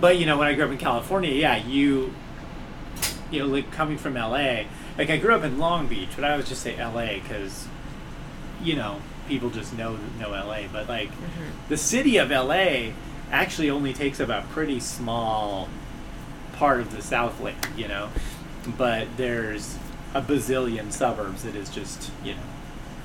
but 0.00 0.18
you 0.18 0.26
know, 0.26 0.38
when 0.38 0.48
I 0.48 0.54
grew 0.54 0.64
up 0.64 0.70
in 0.70 0.78
California, 0.78 1.30
yeah, 1.32 1.56
you, 1.56 2.12
you 3.30 3.40
know, 3.40 3.46
like 3.46 3.70
coming 3.72 3.98
from 3.98 4.14
LA, 4.14 4.64
like 4.98 5.10
I 5.10 5.16
grew 5.16 5.34
up 5.34 5.42
in 5.44 5.58
Long 5.58 5.86
Beach, 5.86 6.10
but 6.14 6.24
I 6.24 6.36
would 6.36 6.46
just 6.46 6.62
say 6.62 6.76
LA 6.82 7.14
because, 7.22 7.66
you 8.62 8.76
know, 8.76 9.00
people 9.28 9.50
just 9.50 9.76
know 9.76 9.98
know 10.20 10.30
LA, 10.30 10.62
but 10.72 10.88
like 10.88 11.10
Mm-hmm. 11.10 11.68
the 11.68 11.76
city 11.76 12.16
of 12.18 12.30
LA 12.30 12.92
actually 13.30 13.70
only 13.70 13.92
takes 13.92 14.20
up 14.20 14.28
a 14.28 14.44
pretty 14.50 14.78
small 14.80 15.68
part 16.54 16.80
of 16.80 16.94
the 16.94 17.02
Southland, 17.02 17.56
you 17.76 17.88
know. 17.88 18.10
But 18.78 19.08
there's 19.16 19.76
a 20.14 20.22
bazillion 20.22 20.92
suburbs 20.92 21.42
that 21.42 21.54
is 21.56 21.68
just, 21.68 22.10
you 22.24 22.34
know. 22.34 22.40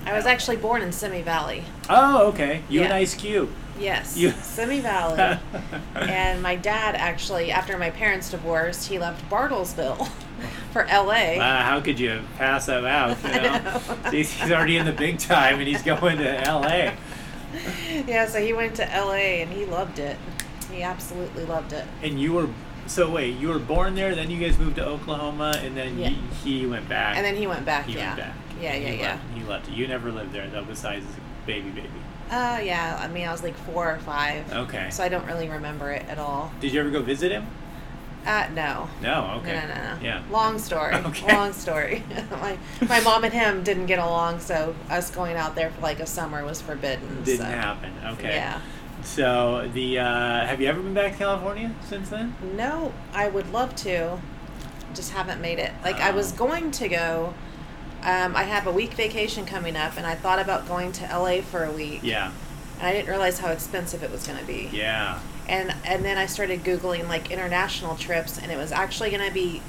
I 0.09 0.15
was 0.15 0.25
actually 0.25 0.57
born 0.57 0.81
in 0.81 0.91
Simi 0.91 1.21
Valley. 1.21 1.63
Oh, 1.87 2.27
okay. 2.29 2.63
You 2.67 2.81
and 2.81 2.89
Yeah. 2.89 2.95
Ice 2.95 3.13
Cube. 3.13 3.49
Yes, 3.79 4.17
You- 4.17 4.31
Simi 4.31 4.79
Valley. 4.79 5.37
and 5.95 6.41
my 6.41 6.55
dad 6.55 6.95
actually, 6.95 7.51
after 7.51 7.77
my 7.77 7.91
parents 7.91 8.31
divorced, 8.31 8.87
he 8.89 8.97
left 8.97 9.29
Bartlesville 9.29 10.09
for 10.73 10.83
L.A. 10.85 11.37
Wow, 11.37 11.61
how 11.61 11.79
could 11.79 11.99
you 11.99 12.21
pass 12.37 12.65
that 12.65 12.85
out? 12.85 13.17
You 13.23 13.41
know? 13.41 13.59
know. 13.59 14.11
He's, 14.11 14.31
he's 14.31 14.51
already 14.51 14.77
in 14.77 14.85
the 14.87 14.91
big 14.91 15.19
time 15.19 15.59
and 15.59 15.67
he's 15.67 15.83
going 15.83 16.17
to 16.17 16.47
L.A. 16.47 16.95
Yeah, 18.07 18.25
so 18.25 18.41
he 18.41 18.51
went 18.53 18.75
to 18.77 18.93
L.A. 18.93 19.41
and 19.43 19.51
he 19.51 19.65
loved 19.65 19.99
it. 19.99 20.17
He 20.71 20.81
absolutely 20.81 21.45
loved 21.45 21.73
it. 21.73 21.85
And 22.01 22.19
you 22.19 22.33
were 22.33 22.49
so 22.87 23.09
wait, 23.09 23.37
you 23.37 23.49
were 23.49 23.59
born 23.59 23.93
there, 23.93 24.15
then 24.15 24.31
you 24.31 24.39
guys 24.39 24.57
moved 24.57 24.77
to 24.77 24.85
Oklahoma, 24.85 25.53
and 25.63 25.77
then 25.77 25.99
Yeah. 25.99 26.09
he, 26.43 26.59
he 26.61 26.65
went 26.65 26.89
back. 26.89 27.15
And 27.17 27.23
then 27.25 27.35
he 27.35 27.45
went 27.45 27.63
back. 27.63 27.85
he 27.85 27.93
yeah. 27.93 28.15
went 28.15 28.17
back. 28.17 28.35
Yeah, 28.59 28.75
yeah, 28.75 28.89
he 28.89 28.99
yeah. 28.99 29.11
Left, 29.13 29.23
he 29.35 29.43
left. 29.43 29.69
You 29.69 29.87
never 29.87 30.11
lived 30.11 30.33
there 30.33 30.47
though, 30.49 30.63
besides 30.63 31.05
baby, 31.45 31.69
baby. 31.69 31.89
Uh, 32.29 32.59
yeah. 32.63 32.97
I 33.01 33.07
mean, 33.07 33.27
I 33.27 33.31
was 33.31 33.41
like 33.43 33.55
four 33.55 33.91
or 33.91 33.97
five. 33.99 34.51
Okay. 34.53 34.89
So 34.91 35.03
I 35.03 35.09
don't 35.09 35.25
really 35.25 35.49
remember 35.49 35.91
it 35.91 36.05
at 36.07 36.19
all. 36.19 36.51
Did 36.59 36.73
you 36.73 36.79
ever 36.79 36.89
go 36.91 37.01
visit 37.01 37.31
him? 37.31 37.47
Uh, 38.25 38.47
no. 38.53 38.87
No. 39.01 39.39
Okay. 39.39 39.53
No, 39.53 39.61
no, 39.67 39.73
no, 39.75 39.95
no. 39.95 40.01
Yeah. 40.03 40.23
Long 40.29 40.59
story. 40.59 40.93
Okay. 41.05 41.33
Long 41.33 41.53
story. 41.53 42.03
my, 42.31 42.57
my 42.87 42.99
mom 42.99 43.23
and 43.23 43.33
him 43.33 43.63
didn't 43.63 43.85
get 43.87 43.97
along, 43.97 44.41
so 44.41 44.75
us 44.89 45.09
going 45.09 45.37
out 45.37 45.55
there 45.55 45.71
for 45.71 45.81
like 45.81 45.99
a 46.01 46.05
summer 46.05 46.43
was 46.45 46.61
forbidden. 46.61 47.23
Didn't 47.23 47.45
so. 47.45 47.51
happen. 47.51 47.93
Okay. 48.05 48.35
Yeah. 48.35 48.61
So 49.03 49.69
the 49.73 49.99
uh, 49.99 50.45
have 50.45 50.59
you 50.61 50.67
ever 50.67 50.81
been 50.81 50.93
back 50.93 51.13
to 51.13 51.17
California 51.17 51.73
since 51.87 52.09
then? 52.09 52.35
No, 52.55 52.93
I 53.13 53.29
would 53.29 53.51
love 53.53 53.73
to. 53.77 54.19
Just 54.93 55.11
haven't 55.11 55.39
made 55.39 55.57
it. 55.57 55.71
Like 55.83 55.95
I 55.95 56.11
was 56.11 56.33
Oh. 56.33 56.35
going 56.35 56.71
to 56.71 56.89
go. 56.89 57.33
Um, 58.03 58.35
I 58.35 58.43
have 58.43 58.65
a 58.67 58.71
week 58.71 58.93
vacation 58.93 59.45
coming 59.45 59.75
up, 59.75 59.97
and 59.97 60.05
I 60.05 60.15
thought 60.15 60.39
about 60.39 60.67
going 60.67 60.91
to 60.93 61.03
LA 61.05 61.41
for 61.41 61.63
a 61.63 61.71
week. 61.71 61.99
Yeah. 62.03 62.31
And 62.77 62.87
I 62.87 62.93
didn't 62.93 63.09
realize 63.09 63.39
how 63.39 63.51
expensive 63.51 64.03
it 64.03 64.11
was 64.11 64.25
going 64.25 64.39
to 64.39 64.45
be. 64.45 64.69
Yeah. 64.71 65.19
And 65.47 65.73
and 65.83 66.05
then 66.05 66.17
I 66.17 66.27
started 66.27 66.63
googling 66.63 67.07
like 67.09 67.31
international 67.31 67.95
trips, 67.95 68.37
and 68.37 68.51
it 68.51 68.57
was 68.57 68.71
actually 68.71 69.09
going 69.09 69.27
to 69.27 69.33
be 69.33 69.61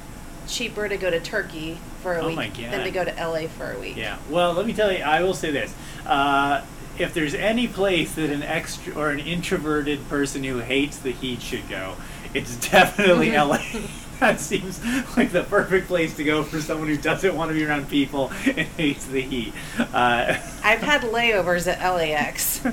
cheaper 0.46 0.88
to 0.88 0.96
go 0.96 1.10
to 1.10 1.20
Turkey 1.20 1.78
for 2.02 2.14
a 2.14 2.22
Oh 2.22 2.28
week 2.28 2.54
than 2.54 2.84
to 2.84 2.90
go 2.90 3.04
to 3.04 3.12
LA 3.12 3.48
for 3.48 3.72
a 3.72 3.78
week. 3.78 3.96
Yeah. 3.96 4.18
Well, 4.28 4.52
let 4.52 4.66
me 4.66 4.72
tell 4.72 4.92
you, 4.92 5.02
I 5.02 5.22
will 5.22 5.34
say 5.34 5.50
this. 5.50 5.74
Uh, 6.06 6.62
if 6.98 7.14
there's 7.14 7.34
any 7.34 7.66
place 7.66 8.14
that 8.14 8.30
an 8.30 8.42
extra 8.42 8.94
or 8.94 9.10
an 9.10 9.20
introverted 9.20 10.08
person 10.08 10.44
who 10.44 10.58
hates 10.58 10.98
the 10.98 11.12
heat 11.12 11.40
should 11.40 11.68
go, 11.68 11.96
it's 12.34 12.56
definitely 12.70 13.32
LA. 13.32 13.58
that 14.20 14.38
seems 14.38 14.80
like 15.16 15.32
the 15.32 15.42
perfect 15.44 15.88
place 15.88 16.14
to 16.16 16.24
go 16.24 16.42
for 16.42 16.60
someone 16.60 16.88
who 16.88 16.96
doesn't 16.96 17.34
want 17.34 17.50
to 17.50 17.54
be 17.54 17.64
around 17.64 17.88
people 17.88 18.30
and 18.46 18.66
hates 18.76 19.06
the 19.06 19.20
heat. 19.20 19.52
Uh, 19.78 20.36
I've 20.62 20.80
had 20.82 21.02
layovers 21.02 21.66
at 21.66 21.80
LAX, 21.80 22.64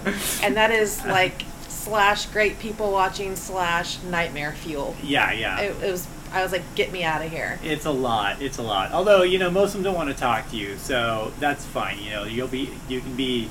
and 0.43 0.55
that 0.55 0.71
is 0.71 1.03
like 1.05 1.43
slash 1.67 2.25
great 2.27 2.59
people 2.59 2.91
watching 2.91 3.35
slash 3.35 4.01
nightmare 4.03 4.51
fuel. 4.51 4.95
yeah, 5.01 5.31
yeah. 5.31 5.59
It, 5.59 5.83
it 5.83 5.91
was. 5.91 6.07
I 6.33 6.43
was 6.43 6.51
like, 6.51 6.75
get 6.75 6.91
me 6.91 7.05
out 7.05 7.23
of 7.23 7.31
here. 7.31 7.57
It's 7.63 7.85
a 7.85 7.91
lot. 7.91 8.41
It's 8.41 8.57
a 8.57 8.61
lot. 8.61 8.91
Although 8.91 9.23
you 9.23 9.39
know, 9.39 9.49
most 9.49 9.69
of 9.69 9.73
them 9.75 9.83
don't 9.83 9.95
want 9.95 10.09
to 10.09 10.15
talk 10.15 10.49
to 10.51 10.57
you, 10.57 10.77
so 10.77 11.31
that's 11.39 11.65
fine. 11.65 11.99
You 11.99 12.11
know, 12.11 12.23
you'll 12.25 12.49
be, 12.49 12.69
you 12.89 12.99
can 12.99 13.15
be. 13.15 13.49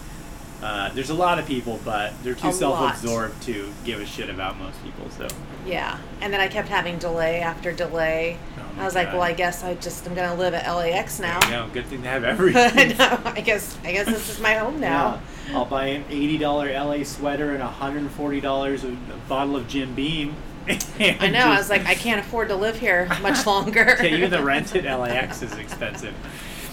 Uh, 0.63 0.91
there's 0.93 1.11
a 1.11 1.15
lot 1.15 1.39
of 1.39 1.47
people, 1.47 1.81
but 1.85 2.13
they're 2.23 2.35
too 2.35 2.49
A 2.49 2.53
self-absorbed 2.53 3.43
to 3.45 3.73
give 3.85 4.01
a 4.01 4.07
shit 4.07 4.29
about 4.31 4.59
most 4.59 4.83
people. 4.85 5.09
So 5.11 5.27
Yeah, 5.67 5.99
and 6.21 6.33
then 6.33 6.41
I 6.41 6.49
kept 6.49 6.69
having 6.69 6.99
delay 6.99 7.41
after 7.41 7.73
delay. 7.73 8.39
Oh 8.59 8.81
I 8.81 8.85
was 8.85 8.95
like, 8.95 9.09
well, 9.13 9.23
I 9.23 9.33
guess 9.33 9.65
I 9.65 9.75
just 9.75 10.07
am 10.07 10.15
gonna 10.15 10.35
live 10.37 10.55
at 10.55 10.71
LAX 10.73 11.19
now. 11.19 11.41
there 11.41 11.51
you 11.63 11.67
go. 11.67 11.73
Good 11.75 11.87
thing 11.87 12.03
to 12.03 12.09
have 12.09 12.25
I 12.25 12.29
everything. 12.29 12.97
know. 12.97 13.21
I 13.25 13.41
guess. 13.41 13.77
I 13.85 13.93
guess 13.93 14.07
this 14.07 14.29
is 14.31 14.39
my 14.41 14.55
home 14.55 14.79
now. 14.81 15.21
Yeah. 15.49 15.57
I'll 15.59 15.65
buy 15.65 15.87
an 15.87 16.05
eighty 16.11 16.39
dollar 16.39 16.73
LA 16.73 17.03
sweater 17.05 17.53
and 17.53 17.63
hundred 17.63 17.99
and 18.03 18.11
forty 18.13 18.41
dollars 18.41 18.85
a 18.85 18.97
bottle 19.29 19.57
of 19.57 19.67
Jim 19.69 19.95
Beam. 19.95 20.37
I 21.01 21.29
know. 21.31 21.41
I 21.47 21.57
was 21.59 21.71
like, 21.71 21.87
I 21.87 21.95
can't 21.95 22.21
afford 22.21 22.49
to 22.49 22.57
live 22.57 22.79
here 22.79 23.07
much 23.23 23.47
longer. 23.47 23.97
yeah, 24.01 24.05
even 24.07 24.31
the 24.31 24.43
rent 24.43 24.75
at 24.77 24.85
LAX 24.99 25.43
is 25.43 25.53
expensive. 25.55 26.15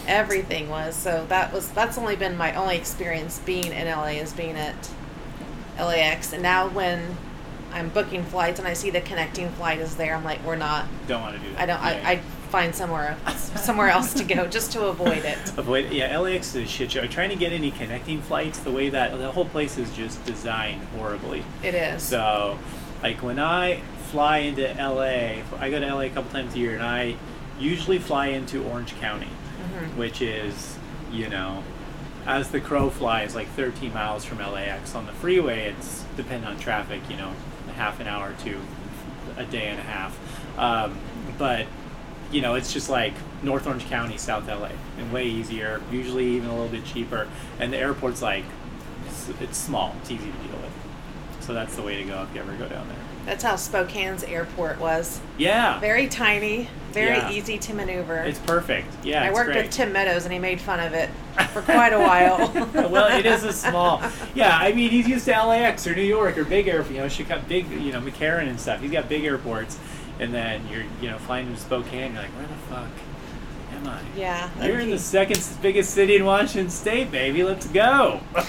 Everything 0.08 0.70
was 0.70 0.96
so. 0.96 1.26
That 1.30 1.54
was. 1.54 1.70
That's 1.70 1.98
only 1.98 2.16
been 2.16 2.36
my 2.38 2.54
only 2.56 2.76
experience 2.76 3.40
being 3.40 3.72
in 3.72 3.88
LA 3.88 4.18
is 4.20 4.34
being 4.34 4.56
at 4.58 4.90
LAX. 5.80 6.34
And 6.34 6.44
now 6.44 6.68
when 6.70 7.18
I'm 7.74 7.89
booking 7.89 8.24
flights 8.24 8.60
and 8.60 8.68
I 8.68 8.74
see 8.74 8.89
the 8.89 9.01
connecting 9.01 9.50
flight 9.51 9.80
is 9.80 9.96
there, 9.96 10.15
I'm 10.15 10.24
like, 10.24 10.44
we're 10.46 10.56
not. 10.56 10.86
Don't 11.08 11.22
want 11.22 11.36
to 11.36 11.42
do 11.42 11.51
that. 11.53 11.60
I 11.62 11.65
don't. 11.65 11.82
Yeah. 11.82 12.08
I, 12.08 12.12
I 12.13 12.18
find 12.50 12.74
somewhere 12.75 13.18
somewhere 13.56 13.89
else 13.89 14.13
to 14.13 14.24
go 14.24 14.46
just 14.48 14.72
to 14.74 14.86
avoid 14.86 15.25
it. 15.25 15.38
Avoid, 15.58 15.92
yeah, 15.92 16.15
LAX 16.20 16.50
is 16.56 16.63
a 16.63 16.68
shit 16.68 16.92
show. 16.92 17.08
Trying 17.08 17.30
to 17.32 17.36
get 17.36 17.51
any 17.51 17.72
connecting 17.72 18.22
flights, 18.22 18.60
the 18.60 18.72
way 18.72 18.89
that 18.89 19.18
the 19.18 19.32
whole 19.32 19.46
place 19.46 19.77
is 19.80 19.92
just 19.96 20.24
designed 20.25 20.82
horribly. 20.98 21.44
It 21.63 21.74
is. 21.74 22.03
So, 22.03 22.60
like 23.01 23.24
when 23.24 23.39
I 23.39 23.82
fly 24.12 24.38
into 24.39 24.62
LA, 24.77 25.42
I 25.60 25.70
go 25.72 25.80
to 25.80 25.96
LA 25.96 26.01
a 26.01 26.10
couple 26.10 26.30
times 26.32 26.53
a 26.53 26.60
year, 26.60 26.75
and 26.75 26.84
I 26.84 27.15
usually 27.60 27.98
fly 27.98 28.27
into 28.27 28.63
Orange 28.63 28.96
County, 29.00 29.30
Mhm. 29.62 29.96
which 29.96 30.22
is, 30.22 30.77
you 31.12 31.30
know, 31.30 31.63
as 32.27 32.50
the 32.50 32.60
crow 32.60 32.89
flies, 32.92 33.34
like 33.36 33.48
13 33.50 33.94
miles 33.94 34.25
from 34.25 34.38
LAX. 34.39 34.94
On 34.94 35.06
the 35.08 35.12
freeway, 35.13 35.74
it's 35.77 36.03
depending 36.15 36.48
on 36.48 36.60
traffic, 36.60 37.01
you 37.10 37.18
know, 37.18 37.34
half 37.84 38.00
an 38.00 38.08
hour 38.08 38.34
to 38.46 38.58
a 39.36 39.44
day 39.44 39.68
and 39.68 39.78
a 39.78 39.84
half. 39.84 40.18
Um, 40.58 40.98
but 41.38 41.66
you 42.32 42.40
know, 42.40 42.56
it's 42.56 42.72
just 42.72 42.90
like 42.90 43.13
North 43.44 43.68
Orange 43.68 43.86
County, 43.88 44.18
South 44.18 44.48
LA, 44.48 44.72
and 44.98 45.12
way 45.12 45.25
easier. 45.25 45.82
Usually 45.92 46.28
even 46.38 46.50
a 46.50 46.54
little 46.54 46.70
bit 46.70 46.86
cheaper, 46.86 47.28
and 47.60 47.74
the 47.74 47.78
airport's 47.78 48.22
like 48.22 48.46
it's, 49.06 49.30
it's 49.42 49.58
small. 49.58 49.96
It's 50.02 50.12
easy 50.12 50.32
to 50.32 50.48
deal 50.48 50.58
with. 50.62 50.72
So 51.42 51.54
that's 51.54 51.75
the 51.75 51.82
way 51.82 51.98
to 51.98 52.04
go 52.04 52.24
if 52.24 52.34
you 52.34 52.40
ever 52.40 52.56
go 52.56 52.70
down 52.70 52.88
there. 52.88 53.03
That's 53.25 53.44
how 53.44 53.56
Spokane's 53.56 54.24
airport 54.24 54.80
was. 54.80 55.20
Yeah, 55.38 55.80
Very 55.80 56.08
tiny, 56.08 56.68
very 56.92 57.15
Yeah. 57.18 57.32
easy 57.32 57.58
to 57.58 57.74
maneuver. 57.74 58.18
it's 58.18 58.39
perfect. 58.39 58.88
Yeah, 59.03 59.24
I 59.24 59.32
worked 59.32 59.51
great. 59.51 59.63
with 59.65 59.72
Tim 59.72 59.94
Meadows 59.94 60.25
and 60.25 60.34
he 60.34 60.39
made 60.39 60.60
fun 60.60 60.80
of 60.82 60.94
it 60.94 61.10
for 61.53 61.62
quite 61.62 61.94
a 61.94 62.00
while. 62.00 62.51
well, 62.89 63.18
it 63.18 63.25
is 63.25 63.44
a 63.44 63.53
small. 63.53 64.01
Yeah, 64.36 64.58
I 64.58 64.74
mean, 64.74 64.89
he's 64.92 65.08
used 65.08 65.25
to 65.25 65.32
LAX 65.32 65.88
or 65.88 65.96
New 65.96 66.01
York 66.03 66.38
or 66.38 66.44
big 66.44 66.68
air. 66.68 66.84
You 66.92 66.98
know, 66.98 67.08
she 67.08 67.24
got 67.24 67.48
big. 67.48 67.70
You 67.70 67.94
know, 67.94 68.01
McCarran 68.01 68.50
and 68.50 68.60
stuff. 68.60 68.82
He's 68.82 68.92
got 68.92 69.08
big 69.08 69.24
airports, 69.24 69.80
and 70.20 70.34
then 70.34 70.68
you're 70.70 70.84
you 71.01 71.10
know 71.10 71.18
flying 71.20 71.50
to 71.53 71.60
Spokane. 71.60 72.13
You're 72.13 72.24
like, 72.24 72.32
where 72.32 72.48
the 72.48 72.53
fuck 72.70 72.89
am 73.74 73.88
I? 73.88 74.00
Yeah. 74.18 74.50
You're 74.62 74.80
in 74.82 74.89
the 74.89 75.00
second 75.00 75.42
biggest 75.62 75.92
city 75.94 76.18
in 76.18 76.25
Washington 76.25 76.70
State, 76.70 77.10
baby. 77.10 77.44
Let's 77.44 77.68
go. 77.68 78.20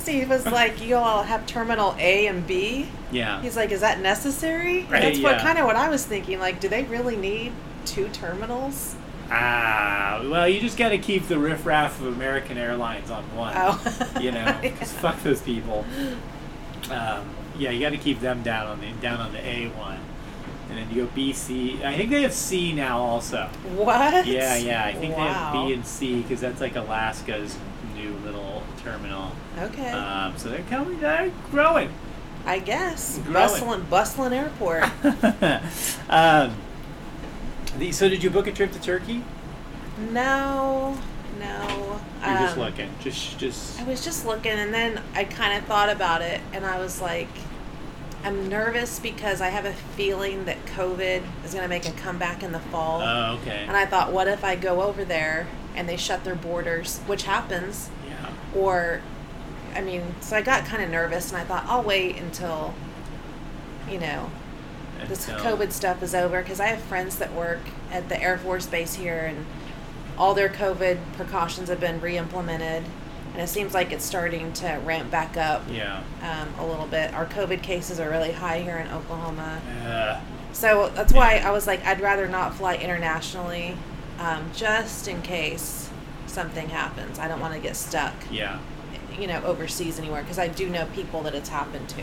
Because 0.00 0.14
he 0.14 0.24
was 0.24 0.46
like, 0.46 0.82
you 0.82 0.96
all 0.96 1.22
have 1.22 1.44
terminal 1.46 1.94
A 1.98 2.26
and 2.26 2.46
B. 2.46 2.88
yeah. 3.12 3.42
He's 3.42 3.54
like, 3.54 3.70
is 3.70 3.80
that 3.80 4.00
necessary? 4.00 4.84
Right, 4.84 5.02
That's 5.02 5.18
what 5.20 5.32
yeah. 5.36 5.42
kind 5.42 5.58
of 5.58 5.66
what 5.66 5.76
I 5.76 5.90
was 5.90 6.06
thinking. 6.06 6.38
Like, 6.38 6.58
do 6.58 6.68
they 6.68 6.84
really 6.84 7.16
need 7.16 7.52
two 7.84 8.08
terminals? 8.08 8.94
Ah, 9.30 10.22
well, 10.24 10.48
you 10.48 10.58
just 10.58 10.78
got 10.78 10.88
to 10.88 10.98
keep 10.98 11.28
the 11.28 11.38
riffraff 11.38 12.00
of 12.00 12.06
American 12.06 12.56
Airlines 12.56 13.10
on 13.10 13.24
one. 13.36 13.52
Oh. 13.54 14.18
You 14.20 14.32
know, 14.32 14.58
'cause 14.78 14.90
fuck 14.92 15.22
those 15.22 15.42
people. 15.42 15.84
Um, 16.90 17.28
yeah, 17.58 17.70
you 17.70 17.80
got 17.80 17.90
to 17.90 17.98
keep 17.98 18.20
them 18.20 18.42
down 18.42 18.66
on 18.68 18.80
the 18.80 18.90
down 19.02 19.20
on 19.20 19.32
the 19.32 19.46
A 19.46 19.68
one, 19.68 20.00
and 20.70 20.78
then 20.78 20.90
you 20.90 21.04
go 21.04 21.10
B, 21.14 21.32
C. 21.34 21.78
I 21.84 21.94
think 21.96 22.08
they 22.10 22.22
have 22.22 22.32
C 22.32 22.72
now 22.72 22.98
also. 23.00 23.48
What? 23.76 24.26
Yeah, 24.26 24.56
yeah. 24.56 24.84
I 24.84 24.94
think 24.94 25.14
they 25.14 25.20
have 25.20 25.52
B 25.52 25.74
and 25.74 25.86
C 25.86 26.22
because 26.22 26.40
that's 26.40 26.60
like 26.60 26.74
Alaska's 26.74 27.56
new 27.94 28.14
little 28.24 28.42
terminal. 28.82 29.32
Okay. 29.58 29.90
Um, 29.90 30.36
so 30.36 30.48
they're 30.48 30.64
coming, 30.68 31.00
they're 31.00 31.32
growing. 31.50 31.90
I 32.46 32.58
guess. 32.58 33.18
growing. 33.18 33.32
Bustling, 33.34 33.82
bustling 33.90 34.32
airport. 34.32 34.84
um, 36.08 36.54
the, 37.78 37.92
so 37.92 38.08
did 38.08 38.22
you 38.22 38.30
book 38.30 38.46
a 38.46 38.52
trip 38.52 38.72
to 38.72 38.80
Turkey? 38.80 39.22
no, 40.12 40.96
no. 41.38 42.00
You're 42.24 42.38
just 42.38 42.56
Um, 42.56 42.64
looking, 42.64 42.90
just 43.00 43.38
just. 43.38 43.80
I 43.80 43.84
was 43.84 44.02
just 44.04 44.24
looking, 44.26 44.52
and 44.52 44.72
then 44.72 45.00
I 45.14 45.24
kind 45.24 45.56
of 45.58 45.64
thought 45.64 45.90
about 45.90 46.22
it, 46.22 46.40
and 46.52 46.64
I 46.64 46.78
was 46.78 47.00
like, 47.00 47.28
I'm 48.24 48.48
nervous 48.48 48.98
because 48.98 49.40
I 49.40 49.48
have 49.48 49.64
a 49.64 49.72
feeling 49.72 50.44
that 50.46 50.64
COVID 50.66 51.22
is 51.44 51.52
going 51.52 51.62
to 51.62 51.68
make 51.68 51.86
a 51.88 51.92
comeback 51.92 52.42
in 52.42 52.52
the 52.52 52.60
fall. 52.60 53.00
Oh, 53.02 53.38
okay. 53.42 53.64
and 53.66 53.76
I 53.76 53.86
thought, 53.86 54.12
what 54.12 54.28
if 54.28 54.44
I 54.44 54.56
go 54.56 54.82
over 54.82 55.04
there 55.04 55.46
and 55.74 55.88
they 55.88 55.96
shut 55.96 56.24
their 56.24 56.34
borders, 56.34 56.98
which 57.06 57.22
happens. 57.22 57.90
Or, 58.56 59.00
I 59.74 59.80
mean, 59.80 60.02
so 60.20 60.36
I 60.36 60.42
got 60.42 60.64
kind 60.64 60.82
of 60.82 60.90
nervous, 60.90 61.30
and 61.32 61.40
I 61.40 61.44
thought, 61.44 61.64
I'll 61.66 61.82
wait 61.82 62.16
until, 62.18 62.74
you 63.88 63.98
know, 63.98 64.30
this 65.06 65.28
Until- 65.28 65.56
COVID 65.56 65.72
stuff 65.72 66.02
is 66.02 66.14
over 66.14 66.42
because 66.42 66.60
I 66.60 66.66
have 66.66 66.80
friends 66.82 67.16
that 67.18 67.32
work 67.32 67.60
at 67.90 68.08
the 68.08 68.20
Air 68.22 68.38
Force 68.38 68.66
Base 68.66 68.94
here, 68.94 69.24
and 69.26 69.46
all 70.18 70.34
their 70.34 70.48
COVID 70.48 70.98
precautions 71.14 71.68
have 71.68 71.80
been 71.80 72.00
re-implemented, 72.00 72.84
and 73.32 73.42
it 73.42 73.48
seems 73.48 73.72
like 73.74 73.92
it's 73.92 74.04
starting 74.04 74.52
to 74.54 74.80
ramp 74.84 75.10
back 75.10 75.36
up 75.36 75.62
Yeah. 75.70 76.02
um, 76.22 76.52
a 76.58 76.66
little 76.66 76.86
bit. 76.86 77.14
Our 77.14 77.26
COVID 77.26 77.62
cases 77.62 78.00
are 78.00 78.10
really 78.10 78.32
high 78.32 78.60
here 78.60 78.76
in 78.78 78.88
Oklahoma. 78.88 79.60
Uh, 79.86 80.20
So 80.52 80.90
that's 80.96 81.12
why 81.12 81.36
I 81.36 81.52
was 81.52 81.68
like, 81.68 81.84
I'd 81.86 82.00
rather 82.00 82.26
not 82.26 82.54
fly 82.56 82.74
internationally, 82.74 83.76
um, 84.18 84.50
just 84.54 85.06
in 85.06 85.22
case 85.22 85.89
something 86.30 86.68
happens. 86.68 87.18
I 87.18 87.28
don't 87.28 87.40
want 87.40 87.54
to 87.54 87.60
get 87.60 87.76
stuck, 87.76 88.14
Yeah. 88.30 88.58
you 89.18 89.26
know, 89.26 89.42
overseas 89.44 89.98
anywhere 89.98 90.22
because 90.22 90.38
I 90.38 90.48
do 90.48 90.68
know 90.68 90.86
people 90.94 91.22
that 91.22 91.34
it's 91.34 91.48
happened 91.48 91.88
to. 91.90 92.02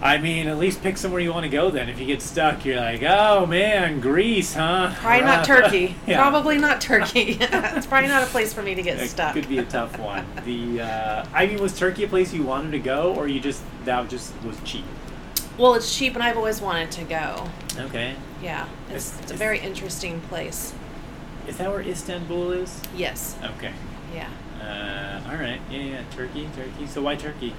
I 0.00 0.18
mean, 0.18 0.48
at 0.48 0.58
least 0.58 0.82
pick 0.82 0.96
somewhere 0.98 1.20
you 1.20 1.32
want 1.32 1.44
to 1.44 1.48
go. 1.48 1.70
Then, 1.70 1.88
if 1.88 2.00
you 2.00 2.06
get 2.06 2.20
stuck, 2.22 2.64
you're 2.64 2.74
like, 2.80 3.04
oh 3.04 3.46
man, 3.46 4.00
Greece, 4.00 4.52
huh? 4.54 4.92
Probably 4.96 5.20
not 5.24 5.44
Turkey. 5.46 5.94
Yeah. 6.08 6.20
Probably 6.20 6.58
not 6.58 6.80
Turkey. 6.80 7.38
it's 7.40 7.86
probably 7.86 8.08
not 8.08 8.24
a 8.24 8.26
place 8.26 8.52
for 8.52 8.62
me 8.64 8.74
to 8.74 8.82
get 8.82 8.96
stuck. 8.96 9.04
It 9.06 9.10
stuck. 9.10 9.34
could 9.34 9.48
be 9.48 9.58
a 9.58 9.64
tough 9.64 9.96
one. 10.00 10.26
The 10.44 10.80
uh, 10.80 11.26
I 11.32 11.46
mean, 11.46 11.60
was 11.62 11.78
Turkey 11.78 12.02
a 12.04 12.08
place 12.08 12.32
you 12.34 12.42
wanted 12.42 12.72
to 12.72 12.80
go, 12.80 13.14
or 13.14 13.28
you 13.28 13.38
just 13.38 13.62
that 13.84 14.08
just 14.08 14.32
was 14.42 14.58
cheap? 14.64 14.84
Well, 15.56 15.74
it's 15.74 15.96
cheap, 15.96 16.14
and 16.14 16.22
I've 16.22 16.36
always 16.36 16.60
wanted 16.60 16.90
to 16.92 17.04
go. 17.04 17.46
Okay. 17.78 18.16
Yeah, 18.42 18.66
it's, 18.90 19.10
It's- 19.10 19.20
it's 19.22 19.32
a 19.32 19.36
very 19.36 19.60
interesting 19.60 20.20
place. 20.22 20.74
Is 21.46 21.58
that 21.58 21.70
where 21.70 21.80
Istanbul 21.80 22.52
is? 22.52 22.80
Yes. 22.94 23.36
Okay. 23.56 23.72
Yeah. 24.14 24.28
Uh, 24.60 25.30
all 25.30 25.36
right. 25.36 25.60
Yeah, 25.70 25.78
yeah. 25.80 26.02
Turkey, 26.14 26.48
Turkey. 26.54 26.86
So 26.86 27.02
why 27.02 27.16
Turkey? 27.16 27.54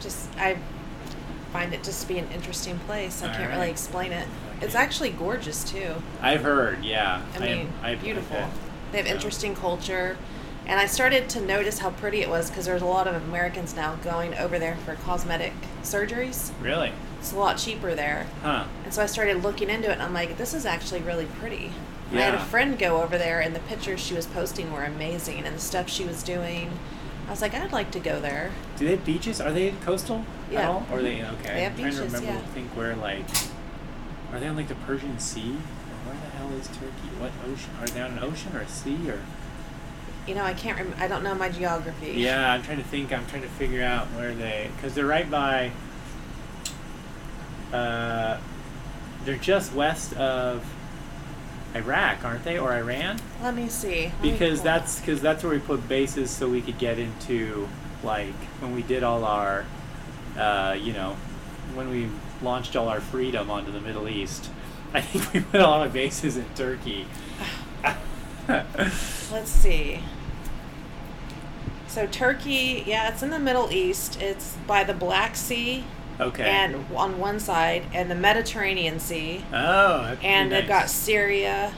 Just 0.00 0.28
I 0.36 0.58
find 1.52 1.72
it 1.74 1.82
just 1.84 2.02
to 2.02 2.08
be 2.08 2.18
an 2.18 2.28
interesting 2.32 2.78
place. 2.80 3.22
I 3.22 3.26
can't 3.28 3.40
Alright. 3.40 3.54
really 3.58 3.70
explain 3.70 4.12
it. 4.12 4.26
It's 4.60 4.74
actually 4.74 5.10
gorgeous 5.10 5.64
too. 5.64 5.94
I've 6.20 6.42
heard. 6.42 6.84
Yeah. 6.84 7.22
I 7.34 7.38
mean, 7.38 7.72
I've- 7.82 7.92
I've 7.92 8.02
beautiful. 8.02 8.48
They 8.90 8.98
have 8.98 9.06
So- 9.06 9.14
interesting 9.14 9.54
culture. 9.54 10.16
And 10.64 10.78
I 10.78 10.86
started 10.86 11.28
to 11.30 11.40
notice 11.40 11.80
how 11.80 11.90
pretty 11.90 12.20
it 12.20 12.28
was 12.28 12.48
because 12.48 12.66
there's 12.66 12.82
a 12.82 12.86
lot 12.86 13.08
of 13.08 13.16
Americans 13.16 13.74
now 13.74 13.96
going 13.96 14.34
over 14.36 14.60
there 14.60 14.76
for 14.84 14.94
cosmetic 14.94 15.52
surgeries. 15.82 16.52
Really? 16.60 16.92
It's 17.18 17.32
a 17.32 17.36
lot 17.36 17.58
cheaper 17.58 17.94
there. 17.96 18.26
Huh. 18.42 18.64
And 18.84 18.94
so 18.94 19.02
I 19.02 19.06
started 19.06 19.42
looking 19.42 19.68
into 19.70 19.88
it 19.90 19.94
and 19.94 20.02
I'm 20.02 20.14
like, 20.14 20.36
this 20.38 20.54
is 20.54 20.64
actually 20.64 21.00
really 21.00 21.26
pretty. 21.26 21.72
I 22.12 22.20
had 22.20 22.34
a 22.34 22.40
friend 22.44 22.78
go 22.78 23.02
over 23.02 23.16
there 23.18 23.40
and 23.40 23.54
the 23.54 23.60
pictures 23.60 24.00
she 24.00 24.14
was 24.14 24.26
posting 24.26 24.72
were 24.72 24.84
amazing 24.84 25.44
and 25.44 25.56
the 25.56 25.60
stuff 25.60 25.88
she 25.88 26.04
was 26.04 26.22
doing. 26.22 26.70
I 27.26 27.30
was 27.30 27.40
like, 27.40 27.54
I'd 27.54 27.72
like 27.72 27.90
to 27.92 28.00
go 28.00 28.20
there. 28.20 28.50
Do 28.76 28.84
they 28.84 28.92
have 28.92 29.04
beaches? 29.04 29.40
Are 29.40 29.52
they 29.52 29.70
coastal 29.84 30.24
at 30.48 30.52
Yeah. 30.52 30.68
all? 30.68 30.86
Or 30.90 30.98
are 30.98 31.02
they 31.02 31.22
okay? 31.24 31.54
They 31.54 31.62
have 31.62 31.72
I'm 31.72 31.78
trying 31.78 31.94
to 31.96 32.02
remember. 32.04 32.26
yeah. 32.26 32.38
Think 32.54 32.68
where 32.76 32.94
like 32.96 33.24
are 34.32 34.40
they 34.40 34.48
on 34.48 34.56
like 34.56 34.68
the 34.68 34.74
Persian 34.74 35.18
Sea? 35.18 35.52
Or 35.52 36.10
where 36.12 36.16
the 36.16 36.36
hell 36.36 36.50
is 36.58 36.66
Turkey? 36.68 37.08
What 37.18 37.30
ocean? 37.50 37.70
Are 37.80 37.86
they 37.86 38.00
on 38.02 38.12
an 38.12 38.18
ocean 38.24 38.54
or 38.56 38.60
a 38.60 38.68
sea 38.68 38.98
or? 39.08 39.20
You 40.26 40.34
know, 40.34 40.44
I 40.44 40.54
can't 40.54 40.78
rem- 40.78 40.94
I 40.98 41.08
don't 41.08 41.22
know 41.24 41.34
my 41.34 41.48
geography. 41.48 42.12
Yeah, 42.12 42.52
I'm 42.52 42.62
trying 42.62 42.78
to 42.78 42.84
think. 42.84 43.12
I'm 43.12 43.26
trying 43.26 43.42
to 43.42 43.48
figure 43.48 43.82
out 43.84 44.06
where 44.08 44.34
they 44.34 44.70
because 44.76 44.94
they're 44.94 45.06
right 45.06 45.28
by. 45.30 45.72
Uh, 47.72 48.38
they're 49.24 49.36
just 49.36 49.72
west 49.72 50.12
of 50.14 50.64
Iraq, 51.74 52.24
aren't 52.24 52.44
they, 52.44 52.58
or 52.58 52.72
Iran? 52.72 53.18
Let 53.42 53.54
me 53.54 53.68
see. 53.68 54.06
Let 54.06 54.22
Because 54.22 54.58
pull 54.58 54.64
that's 54.64 55.00
because 55.00 55.20
that's 55.20 55.42
where 55.42 55.52
we 55.52 55.58
put 55.58 55.88
bases 55.88 56.30
so 56.30 56.48
we 56.48 56.60
could 56.60 56.78
get 56.78 56.98
into 56.98 57.68
like 58.02 58.34
when 58.60 58.74
we 58.74 58.82
did 58.82 59.02
all 59.02 59.24
our, 59.24 59.64
uh, 60.36 60.76
you 60.78 60.92
know, 60.92 61.16
when 61.74 61.90
we 61.90 62.08
launched 62.42 62.76
all 62.76 62.88
our 62.88 63.00
freedom 63.00 63.50
onto 63.50 63.72
the 63.72 63.80
Middle 63.80 64.08
East. 64.08 64.50
I 64.94 65.00
think 65.00 65.32
we 65.32 65.40
put 65.40 65.60
all 65.60 65.80
our 65.80 65.88
bases 65.88 66.36
in 66.36 66.46
Turkey. 66.54 67.06
Let's 68.48 69.50
see. 69.50 70.00
So 71.86 72.06
Turkey, 72.06 72.84
yeah, 72.86 73.10
it's 73.10 73.22
in 73.22 73.30
the 73.30 73.38
Middle 73.38 73.70
East. 73.70 74.20
It's 74.20 74.56
by 74.66 74.84
the 74.84 74.94
Black 74.94 75.36
Sea 75.36 75.84
okay. 76.28 76.44
and 76.44 76.86
on 76.94 77.18
one 77.18 77.38
side 77.40 77.84
and 77.92 78.10
the 78.10 78.14
Mediterranean 78.14 78.98
Sea. 79.00 79.44
oh, 79.52 80.16
And 80.22 80.48
pretty 80.50 80.62
they've 80.62 80.68
got. 80.68 80.88
Syria 80.90 81.72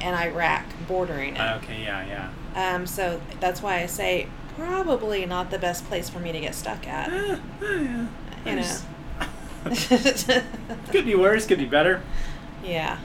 and 0.00 0.16
Iraq 0.16 0.64
bordering 0.88 1.36
it. 1.36 1.56
Okay, 1.62 1.82
yeah, 1.82 2.30
yeah. 2.54 2.74
Um, 2.74 2.86
so 2.86 3.20
that's 3.40 3.62
why 3.62 3.80
I 3.80 3.86
say 3.86 4.28
probably 4.56 5.26
not 5.26 5.50
the 5.50 5.58
best 5.58 5.84
place 5.86 6.08
for 6.08 6.18
me 6.20 6.30
to 6.32 6.40
get 6.40 6.54
stuck 6.54 6.86
at. 6.86 7.12
Eh, 7.12 7.38
yeah. 7.62 8.06
You 8.46 8.56
know. 8.56 8.78
Could 10.90 11.06
be 11.06 11.14
worse, 11.14 11.46
could 11.46 11.58
be 11.58 11.64
better. 11.64 12.02
yeah. 12.62 12.98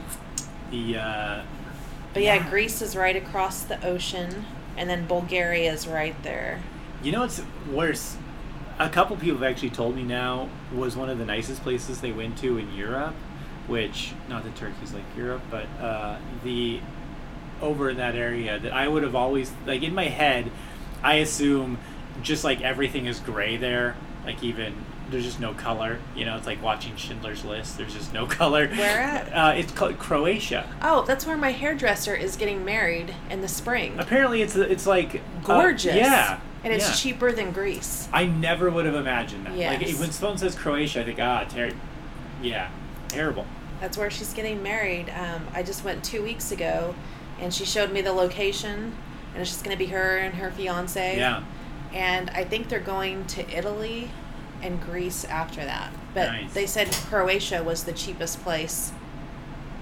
The 0.70 0.98
uh, 0.98 1.42
But 2.12 2.22
yeah, 2.22 2.48
Greece 2.50 2.82
is 2.82 2.94
right 2.94 3.16
across 3.16 3.62
the 3.62 3.84
ocean, 3.84 4.44
and 4.76 4.88
then 4.90 5.06
Bulgaria 5.06 5.72
is 5.72 5.88
right 5.88 6.14
there. 6.22 6.60
you 7.02 7.12
know 7.12 7.20
what's 7.20 7.40
worse? 7.72 8.16
A 8.80 8.88
couple 8.88 9.14
people 9.16 9.40
have 9.40 9.50
actually 9.50 9.70
told 9.70 9.94
me 9.94 10.02
now 10.02 10.48
was 10.74 10.96
one 10.96 11.10
of 11.10 11.18
the 11.18 11.26
nicest 11.26 11.62
places 11.62 12.00
they 12.00 12.12
went 12.12 12.38
to 12.38 12.56
in 12.56 12.74
Europe, 12.74 13.14
which 13.66 14.14
not 14.26 14.42
that 14.44 14.56
Turkey's 14.56 14.94
like 14.94 15.04
Europe, 15.14 15.42
but 15.50 15.66
uh, 15.78 16.18
the 16.42 16.80
over 17.60 17.90
in 17.90 17.98
that 17.98 18.14
area 18.14 18.58
that 18.58 18.72
I 18.72 18.88
would 18.88 19.02
have 19.02 19.14
always 19.14 19.52
like 19.66 19.82
in 19.82 19.94
my 19.94 20.06
head, 20.06 20.50
I 21.02 21.16
assume 21.16 21.76
just 22.22 22.42
like 22.42 22.62
everything 22.62 23.04
is 23.04 23.20
gray 23.20 23.58
there, 23.58 23.96
like 24.24 24.42
even 24.42 24.74
there's 25.10 25.24
just 25.24 25.40
no 25.40 25.52
color. 25.54 25.98
You 26.14 26.24
know, 26.24 26.36
it's 26.36 26.46
like 26.46 26.62
watching 26.62 26.96
Schindler's 26.96 27.44
List. 27.44 27.76
There's 27.76 27.92
just 27.94 28.12
no 28.12 28.26
color. 28.40 28.68
Where 28.68 29.00
at? 29.00 29.32
Uh, 29.32 29.54
it's 29.56 29.72
called 29.72 29.98
Croatia. 29.98 30.68
Oh, 30.82 31.04
that's 31.04 31.26
where 31.26 31.36
my 31.36 31.52
hairdresser 31.52 32.14
is 32.14 32.36
getting 32.36 32.64
married 32.64 33.14
in 33.28 33.40
the 33.40 33.48
spring. 33.48 33.98
Apparently, 33.98 34.42
it's 34.42 34.56
it's 34.56 34.86
like 34.86 35.16
uh, 35.16 35.18
Gorgeous. 35.44 35.94
yeah, 35.96 36.40
And 36.64 36.72
it's 36.72 36.88
yeah. 36.88 36.94
cheaper 36.94 37.32
than 37.32 37.50
Greece. 37.52 38.08
I 38.12 38.26
never 38.26 38.70
would 38.70 38.86
have 38.86 38.94
imagined 38.94 39.46
that. 39.46 39.56
Like 39.56 39.80
when 39.98 40.10
someone 40.12 40.38
says 40.38 40.54
Croatia, 40.54 41.00
I 41.00 41.04
think 41.04 41.18
ah, 41.20 41.44
ter- 41.48 41.72
yeah, 42.42 42.70
terrible. 43.08 43.46
That's 43.80 43.96
where 43.96 44.10
she's 44.10 44.34
getting 44.34 44.62
married. 44.62 45.10
Um, 45.10 45.46
I 45.54 45.62
just 45.62 45.84
went 45.84 46.04
two 46.04 46.22
weeks 46.22 46.52
ago, 46.52 46.94
and 47.40 47.52
she 47.52 47.64
showed 47.64 47.90
me 47.92 48.02
the 48.02 48.12
location, 48.12 48.94
and 49.32 49.40
it's 49.42 49.50
just 49.50 49.64
going 49.64 49.74
to 49.74 49.78
be 49.82 49.90
her 49.90 50.18
and 50.18 50.34
her 50.34 50.50
fiance. 50.50 51.16
Yeah, 51.16 51.42
And 51.94 52.28
I 52.30 52.44
think 52.44 52.68
they're 52.68 52.78
going 52.78 53.26
to 53.28 53.48
Italy 53.56 54.10
and 54.62 54.80
Greece 54.82 55.24
after 55.24 55.64
that. 55.64 55.92
But 56.14 56.26
Nice. 56.26 56.52
they 56.52 56.66
said 56.66 56.90
Croatia 57.08 57.62
was 57.62 57.84
the 57.84 57.92
cheapest 57.92 58.42
place, 58.42 58.92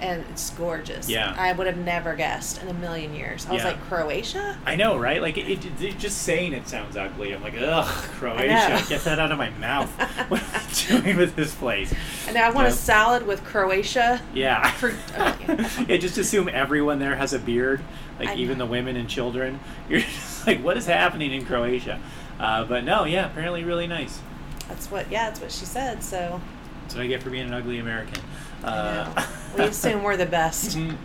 and 0.00 0.24
it's 0.30 0.50
gorgeous. 0.50 1.08
Yeah. 1.08 1.34
I 1.36 1.52
would 1.52 1.66
have 1.66 1.76
never 1.78 2.14
guessed 2.14 2.62
in 2.62 2.68
a 2.68 2.74
million 2.74 3.14
years. 3.14 3.46
I 3.48 3.54
was 3.54 3.64
like, 3.64 3.80
Croatia? 3.88 4.56
I 4.64 4.76
know, 4.76 4.96
right? 4.96 5.20
Like 5.20 5.36
it, 5.38 5.48
it, 5.64 5.82
it- 5.82 5.98
just 5.98 6.18
saying 6.22 6.52
it 6.52 6.68
sounds 6.68 6.96
ugly. 6.96 7.32
I'm 7.34 7.42
like, 7.42 7.54
ugh. 7.58 7.86
Croatia, 8.18 8.84
get 8.88 9.02
that 9.04 9.18
out 9.18 9.32
of 9.32 9.38
my 9.38 9.50
mouth. 9.50 9.88
what 10.28 10.40
are 10.42 10.94
you 10.94 11.00
doing 11.02 11.16
with 11.16 11.34
this 11.34 11.54
place? 11.54 11.92
And 12.28 12.36
I 12.38 12.50
want 12.50 12.66
Yeah. 12.68 12.72
a 12.74 12.76
salad 12.76 13.26
with 13.26 13.42
Croatia. 13.44 14.20
Yeah. 14.34 14.70
For- 14.72 14.94
okay. 15.18 15.66
yeah, 15.88 15.96
just 15.96 16.18
assume 16.18 16.48
everyone 16.48 16.98
there 17.00 17.16
has 17.16 17.32
a 17.32 17.38
beard, 17.40 17.80
like 18.20 18.28
I 18.28 18.34
even 18.36 18.58
know. 18.58 18.66
the 18.66 18.70
women 18.70 18.96
and 18.96 19.08
children. 19.08 19.58
You're 19.88 20.00
just 20.00 20.46
like, 20.46 20.62
what 20.62 20.76
is 20.76 20.86
happening 20.86 21.32
in 21.32 21.44
Croatia? 21.44 22.00
Uh, 22.38 22.62
but 22.64 22.84
no, 22.84 23.02
yeah, 23.04 23.26
apparently 23.26 23.64
really 23.64 23.88
nice. 23.88 24.20
That's 24.68 24.90
what, 24.90 25.10
yeah, 25.10 25.26
that's 25.28 25.40
what 25.40 25.50
she 25.52 25.64
said. 25.64 26.02
So 26.02 26.40
That's 26.82 26.94
what 26.94 27.04
I 27.04 27.06
get 27.06 27.22
for 27.22 27.30
being 27.30 27.46
an 27.46 27.54
ugly 27.54 27.78
American. 27.78 28.20
Uh, 28.62 29.26
we 29.56 29.62
assume 29.64 30.02
we're 30.02 30.16
the 30.16 30.26
best. 30.40 30.76
Mhm. 30.76 30.96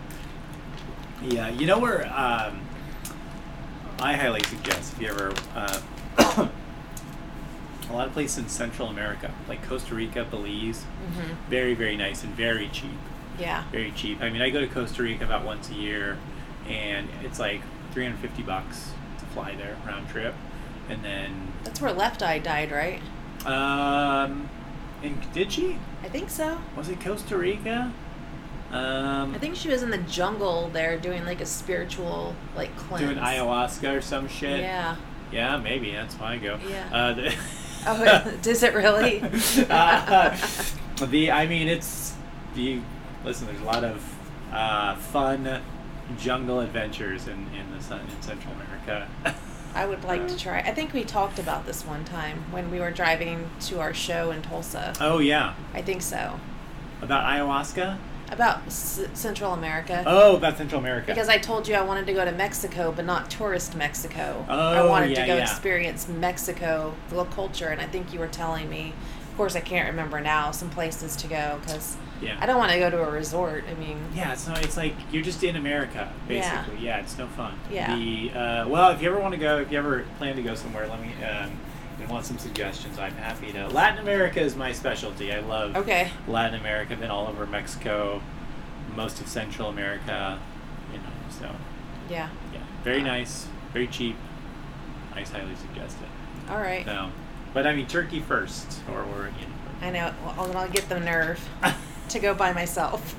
Yeah, 1.22 1.48
you 1.48 1.66
know 1.66 1.78
where 1.78 2.04
um, 2.06 2.60
I 4.00 4.12
highly 4.14 4.42
suggest 4.44 4.92
if 4.92 5.00
you 5.00 5.08
ever 5.08 5.32
uh, 5.54 5.80
a 7.88 7.92
lot 7.92 8.06
of 8.06 8.12
places 8.12 8.38
in 8.38 8.48
Central 8.48 8.88
America, 8.88 9.32
like 9.48 9.66
Costa 9.66 9.94
Rica, 9.94 10.24
Belize, 10.24 10.82
hmm 10.82 11.32
very 11.48 11.74
very 11.74 11.96
nice 11.96 12.24
and 12.24 12.34
very 12.34 12.68
cheap, 12.68 12.98
Yeah. 13.38 13.64
very 13.70 13.92
cheap. 13.92 14.20
I 14.20 14.28
mean, 14.30 14.42
I 14.42 14.50
go 14.50 14.60
to 14.60 14.66
Costa 14.66 15.02
Rica 15.02 15.24
about 15.24 15.44
once 15.44 15.70
a 15.70 15.74
year, 15.74 16.18
and 16.68 17.08
it's 17.22 17.38
like 17.38 17.60
350 17.92 18.42
bucks 18.42 18.90
to 19.18 19.24
fly 19.26 19.54
there 19.54 19.76
round 19.86 20.08
trip, 20.10 20.34
and 20.90 21.02
then 21.04 21.52
That's 21.62 21.80
where 21.80 21.92
Left 21.92 22.22
Eye 22.22 22.38
died, 22.38 22.70
right? 22.72 23.00
Um, 23.46 24.48
and 25.02 25.32
did 25.32 25.52
she? 25.52 25.78
I 26.02 26.08
think 26.08 26.30
so. 26.30 26.58
Was 26.76 26.88
it 26.88 27.00
Costa 27.00 27.36
Rica? 27.36 27.92
Um, 28.70 29.34
I 29.34 29.38
think 29.38 29.54
she 29.54 29.68
was 29.68 29.82
in 29.82 29.90
the 29.90 29.98
jungle 29.98 30.68
there 30.72 30.98
doing 30.98 31.24
like 31.24 31.40
a 31.40 31.46
spiritual 31.46 32.34
like 32.56 32.74
cleanse. 32.76 33.04
doing 33.04 33.18
ayahuasca 33.18 33.98
or 33.98 34.00
some 34.00 34.28
shit. 34.28 34.60
Yeah. 34.60 34.96
Yeah, 35.30 35.56
maybe 35.56 35.92
that's 35.92 36.14
why 36.14 36.34
I 36.34 36.38
go. 36.38 36.58
Yeah. 36.68 36.88
Uh, 36.92 37.12
the, 37.14 37.34
Oh, 37.86 38.38
does 38.42 38.62
it 38.62 38.74
really? 38.74 39.20
uh, 39.70 40.36
the 41.10 41.30
I 41.30 41.46
mean, 41.46 41.68
it's 41.68 42.14
the 42.54 42.80
listen. 43.24 43.46
There's 43.46 43.60
a 43.60 43.64
lot 43.64 43.84
of 43.84 44.02
uh, 44.52 44.96
fun 44.96 45.62
jungle 46.18 46.60
adventures 46.60 47.28
in 47.28 47.46
in 47.54 47.76
the 47.76 47.82
sun 47.82 48.00
in 48.00 48.22
Central 48.22 48.54
America. 48.54 49.08
I 49.74 49.86
would 49.86 50.04
like 50.04 50.28
to 50.28 50.38
try. 50.38 50.58
I 50.60 50.72
think 50.72 50.92
we 50.92 51.04
talked 51.04 51.38
about 51.38 51.66
this 51.66 51.84
one 51.84 52.04
time 52.04 52.44
when 52.52 52.70
we 52.70 52.78
were 52.80 52.90
driving 52.90 53.50
to 53.62 53.80
our 53.80 53.92
show 53.92 54.30
in 54.30 54.40
Tulsa. 54.42 54.92
oh 55.00 55.18
yeah, 55.18 55.54
I 55.72 55.82
think 55.82 56.02
so. 56.02 56.38
about 57.02 57.24
ayahuasca. 57.24 57.98
About 58.30 58.60
S- 58.66 59.00
Central 59.12 59.52
America. 59.52 60.02
Oh, 60.06 60.36
about 60.36 60.56
Central 60.56 60.80
America. 60.80 61.08
Because 61.08 61.28
I 61.28 61.36
told 61.38 61.68
you 61.68 61.74
I 61.74 61.82
wanted 61.82 62.06
to 62.06 62.12
go 62.14 62.24
to 62.24 62.32
Mexico, 62.32 62.90
but 62.90 63.04
not 63.04 63.30
tourist 63.30 63.76
Mexico. 63.76 64.44
I 64.48 64.78
Oh, 64.78 64.88
wanted 64.88 65.10
yeah, 65.10 65.20
to 65.20 65.26
go 65.26 65.36
yeah. 65.36 65.42
experience 65.42 66.08
Mexico, 66.08 66.94
the 67.10 67.24
culture, 67.26 67.68
and 67.68 67.80
I 67.80 67.86
think 67.86 68.12
you 68.14 68.18
were 68.20 68.26
telling 68.28 68.70
me 68.70 68.94
of 69.34 69.38
course, 69.38 69.56
I 69.56 69.60
can't 69.60 69.88
remember 69.88 70.20
now 70.20 70.52
some 70.52 70.70
places 70.70 71.16
to 71.16 71.26
go 71.26 71.58
because 71.60 71.96
Yeah. 72.22 72.36
I 72.40 72.46
don't 72.46 72.56
want 72.56 72.70
to 72.70 72.78
go 72.78 72.88
to 72.88 73.02
a 73.02 73.10
resort. 73.10 73.64
I 73.68 73.74
mean, 73.74 73.98
Yeah, 74.14 74.32
it's 74.32 74.46
no. 74.46 74.54
It's 74.54 74.76
like 74.76 74.94
you're 75.10 75.24
just 75.24 75.42
in 75.42 75.56
America, 75.56 76.08
basically. 76.28 76.78
Yeah, 76.78 77.00
it's 77.00 77.18
no 77.18 77.26
fun. 77.26 77.58
Yeah. 77.68 77.96
The 77.96 78.30
uh, 78.30 78.68
well, 78.68 78.92
if 78.92 79.02
you 79.02 79.10
ever 79.10 79.18
want 79.18 79.34
to 79.34 79.40
go, 79.40 79.58
if 79.58 79.72
you 79.72 79.78
ever 79.78 80.04
plan 80.18 80.36
to 80.36 80.42
go 80.42 80.54
somewhere, 80.54 80.86
let 80.86 81.00
me. 81.00 81.08
Um, 81.24 81.50
and 82.00 82.08
want 82.08 82.24
some 82.26 82.38
suggestions? 82.38 82.96
I'm 82.96 83.14
happy 83.14 83.50
to. 83.52 83.66
Latin 83.68 83.98
America 83.98 84.40
is 84.40 84.54
my 84.54 84.70
specialty. 84.70 85.32
I 85.32 85.40
love 85.40 85.74
okay, 85.74 86.10
Latin 86.28 86.60
America. 86.60 86.92
I've 86.92 87.00
been 87.00 87.10
all 87.10 87.26
over 87.26 87.44
Mexico, 87.44 88.22
most 88.94 89.20
of 89.20 89.26
Central 89.26 89.68
America. 89.68 90.38
You 90.92 90.98
know, 90.98 91.04
so 91.28 91.50
yeah, 92.08 92.28
yeah, 92.52 92.60
very 92.84 93.02
nice, 93.02 93.48
very 93.72 93.88
cheap. 93.88 94.14
I 95.12 95.22
highly 95.22 95.56
suggest 95.56 95.96
it. 96.02 96.50
all 96.52 96.58
right. 96.60 96.84
So, 96.86 97.10
but 97.54 97.66
I 97.66 97.74
mean, 97.74 97.86
Turkey 97.86 98.20
first, 98.20 98.80
or 98.92 99.00
or 99.00 99.30
you 99.40 99.46
know. 99.46 99.52
I 99.80 99.90
know. 99.90 100.12
Well, 100.36 100.46
then 100.46 100.56
I'll 100.56 100.68
get 100.68 100.88
the 100.88 101.00
nerve 101.00 101.40
to 102.10 102.18
go 102.18 102.34
by 102.34 102.52
myself. 102.52 103.18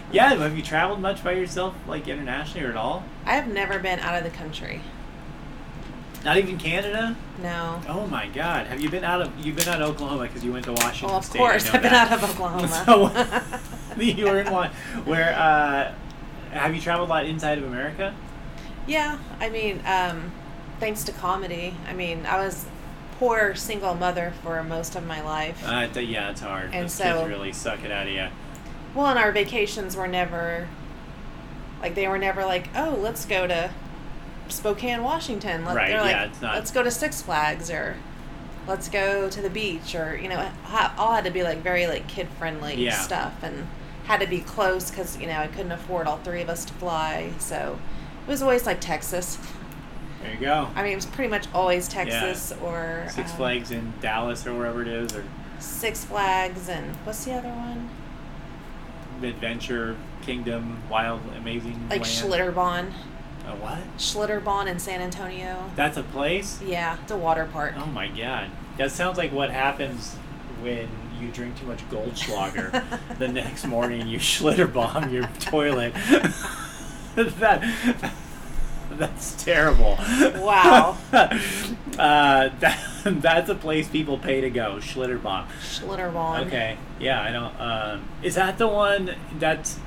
yeah, 0.12 0.34
have 0.34 0.56
you 0.56 0.62
traveled 0.62 1.00
much 1.00 1.22
by 1.22 1.32
yourself, 1.32 1.74
like 1.86 2.08
internationally 2.08 2.66
or 2.66 2.70
at 2.70 2.76
all? 2.76 3.04
I 3.24 3.34
have 3.36 3.46
never 3.48 3.78
been 3.78 4.00
out 4.00 4.16
of 4.16 4.24
the 4.24 4.36
country. 4.36 4.80
Not 6.24 6.38
even 6.38 6.56
Canada. 6.56 7.16
No. 7.42 7.82
Oh 7.86 8.06
my 8.06 8.26
God! 8.28 8.66
Have 8.68 8.80
you 8.80 8.88
been 8.88 9.04
out 9.04 9.20
of 9.20 9.38
you've 9.38 9.56
been 9.56 9.68
out 9.68 9.82
of 9.82 9.90
Oklahoma 9.90 10.22
because 10.22 10.42
you 10.42 10.52
went 10.52 10.64
to 10.64 10.72
Washington 10.72 11.08
Well, 11.08 11.18
of 11.18 11.24
State? 11.26 11.38
course, 11.38 11.66
I've 11.70 11.82
been 11.82 11.92
that. 11.92 12.10
out 12.12 12.22
of 12.24 12.30
Oklahoma. 12.30 13.44
so 13.94 14.00
you 14.00 14.24
were 14.24 14.40
in 14.40 14.50
one 14.50 14.70
where 15.04 15.34
uh, 15.34 15.92
have 16.50 16.74
you 16.74 16.80
traveled 16.80 17.08
a 17.08 17.12
lot 17.12 17.26
inside 17.26 17.58
of 17.58 17.64
America? 17.64 18.14
yeah, 18.86 19.18
I 19.40 19.48
mean, 19.50 19.82
um, 19.86 20.32
thanks 20.80 21.04
to 21.04 21.12
comedy. 21.12 21.74
I 21.86 21.92
mean, 21.92 22.24
I 22.26 22.38
was 22.38 22.64
poor 23.24 23.54
single 23.54 23.94
mother 23.94 24.34
for 24.42 24.62
most 24.62 24.94
of 24.96 25.06
my 25.06 25.20
life. 25.22 25.62
Uh, 25.66 25.86
th- 25.88 26.06
yeah, 26.08 26.30
it's 26.30 26.42
hard. 26.42 26.70
And 26.74 26.84
Those 26.84 26.92
so- 26.92 27.04
kids 27.20 27.28
really 27.28 27.52
suck 27.54 27.82
it 27.84 27.90
out 27.90 28.06
of 28.06 28.12
you. 28.12 28.26
Well, 28.94 29.06
and 29.06 29.18
our 29.18 29.32
vacations 29.32 29.96
were 29.96 30.06
never 30.06 30.68
like 31.80 31.94
they 31.94 32.06
were 32.06 32.18
never 32.18 32.44
like, 32.44 32.68
oh, 32.76 32.96
let's 33.00 33.24
go 33.26 33.46
to 33.46 33.70
Spokane, 34.48 35.02
Washington. 35.02 35.64
Let, 35.64 35.74
Right, 35.76 35.88
They're 35.88 36.00
like, 36.02 36.10
yeah, 36.10 36.24
it's 36.24 36.42
not- 36.42 36.54
let's 36.54 36.70
go 36.70 36.82
to 36.82 36.90
Six 36.90 37.22
Flags 37.22 37.70
or 37.70 37.96
let's 38.68 38.88
go 38.88 39.28
to 39.30 39.40
the 39.42 39.50
beach 39.50 39.94
or 39.94 40.16
you 40.16 40.28
know, 40.28 40.50
all 40.98 41.12
had 41.12 41.24
to 41.24 41.30
be 41.30 41.42
like 41.42 41.58
very 41.58 41.86
like 41.86 42.06
kid 42.06 42.28
friendly 42.38 42.74
Yeah. 42.76 42.98
stuff 42.98 43.42
and 43.42 43.66
had 44.04 44.20
to 44.20 44.26
be 44.26 44.40
close 44.40 44.90
because 44.90 45.16
you 45.18 45.26
know 45.26 45.38
I 45.38 45.46
couldn't 45.46 45.72
afford 45.72 46.06
all 46.06 46.18
three 46.18 46.42
of 46.42 46.48
us 46.50 46.64
to 46.66 46.72
fly. 46.74 47.32
So 47.38 47.78
it 48.26 48.30
was 48.30 48.42
always 48.42 48.66
like 48.66 48.80
Texas. 48.82 49.38
There 50.24 50.32
you 50.32 50.40
go. 50.40 50.70
I 50.74 50.82
mean, 50.82 50.92
it 50.92 50.96
was 50.96 51.04
pretty 51.04 51.28
much 51.28 51.46
always 51.52 51.86
Texas 51.86 52.52
or 52.62 53.06
Six 53.10 53.30
um, 53.30 53.36
Flags 53.36 53.70
in 53.70 53.92
Dallas 54.00 54.46
or 54.46 54.54
wherever 54.54 54.80
it 54.80 54.88
is, 54.88 55.14
or 55.14 55.22
Six 55.58 56.04
Flags 56.04 56.68
and 56.70 56.96
what's 57.04 57.26
the 57.26 57.34
other 57.34 57.50
one? 57.50 57.90
Adventure 59.22 59.96
Kingdom, 60.22 60.82
Wild 60.90 61.20
Amazing 61.36 61.88
Like 61.90 62.02
Land. 62.02 62.04
Schlitterbahn. 62.04 62.92
A 63.46 63.56
what? 63.56 63.80
Schlitterbahn 63.98 64.66
in 64.66 64.78
San 64.78 65.02
Antonio. 65.02 65.70
That's 65.76 65.98
a 65.98 66.02
place? 66.02 66.60
Yeah, 66.62 66.96
it's 67.02 67.12
a 67.12 67.16
water 67.18 67.46
park. 67.52 67.74
Oh 67.76 67.86
my 67.86 68.08
god. 68.08 68.50
That 68.78 68.92
sounds 68.92 69.18
like 69.18 69.30
what 69.30 69.50
happens 69.50 70.14
when 70.62 70.88
you 71.20 71.28
drink 71.30 71.58
too 71.58 71.66
much 71.66 71.86
Goldschlager. 71.90 72.82
the 73.18 73.28
next 73.28 73.66
morning 73.66 74.06
you 74.06 74.18
schlitter 74.20 74.72
bomb 74.72 75.12
your 75.12 75.26
toilet. 75.38 75.92
that 77.14 78.12
that's 78.98 79.42
terrible. 79.44 79.98
Wow. 80.42 80.96
uh, 81.12 81.28
that, 81.98 82.78
that's 83.04 83.48
a 83.48 83.54
place 83.54 83.88
people 83.88 84.18
pay 84.18 84.40
to 84.40 84.50
go. 84.50 84.76
Schlitterbahn. 84.80 85.46
Schlitterbahn. 85.60 86.46
Okay. 86.46 86.76
Yeah, 87.00 87.22
I 87.22 87.30
don't. 87.32 87.60
Um, 87.60 88.08
is 88.22 88.34
that 88.34 88.58
the 88.58 88.68
one 88.68 89.14
that's? 89.38 89.78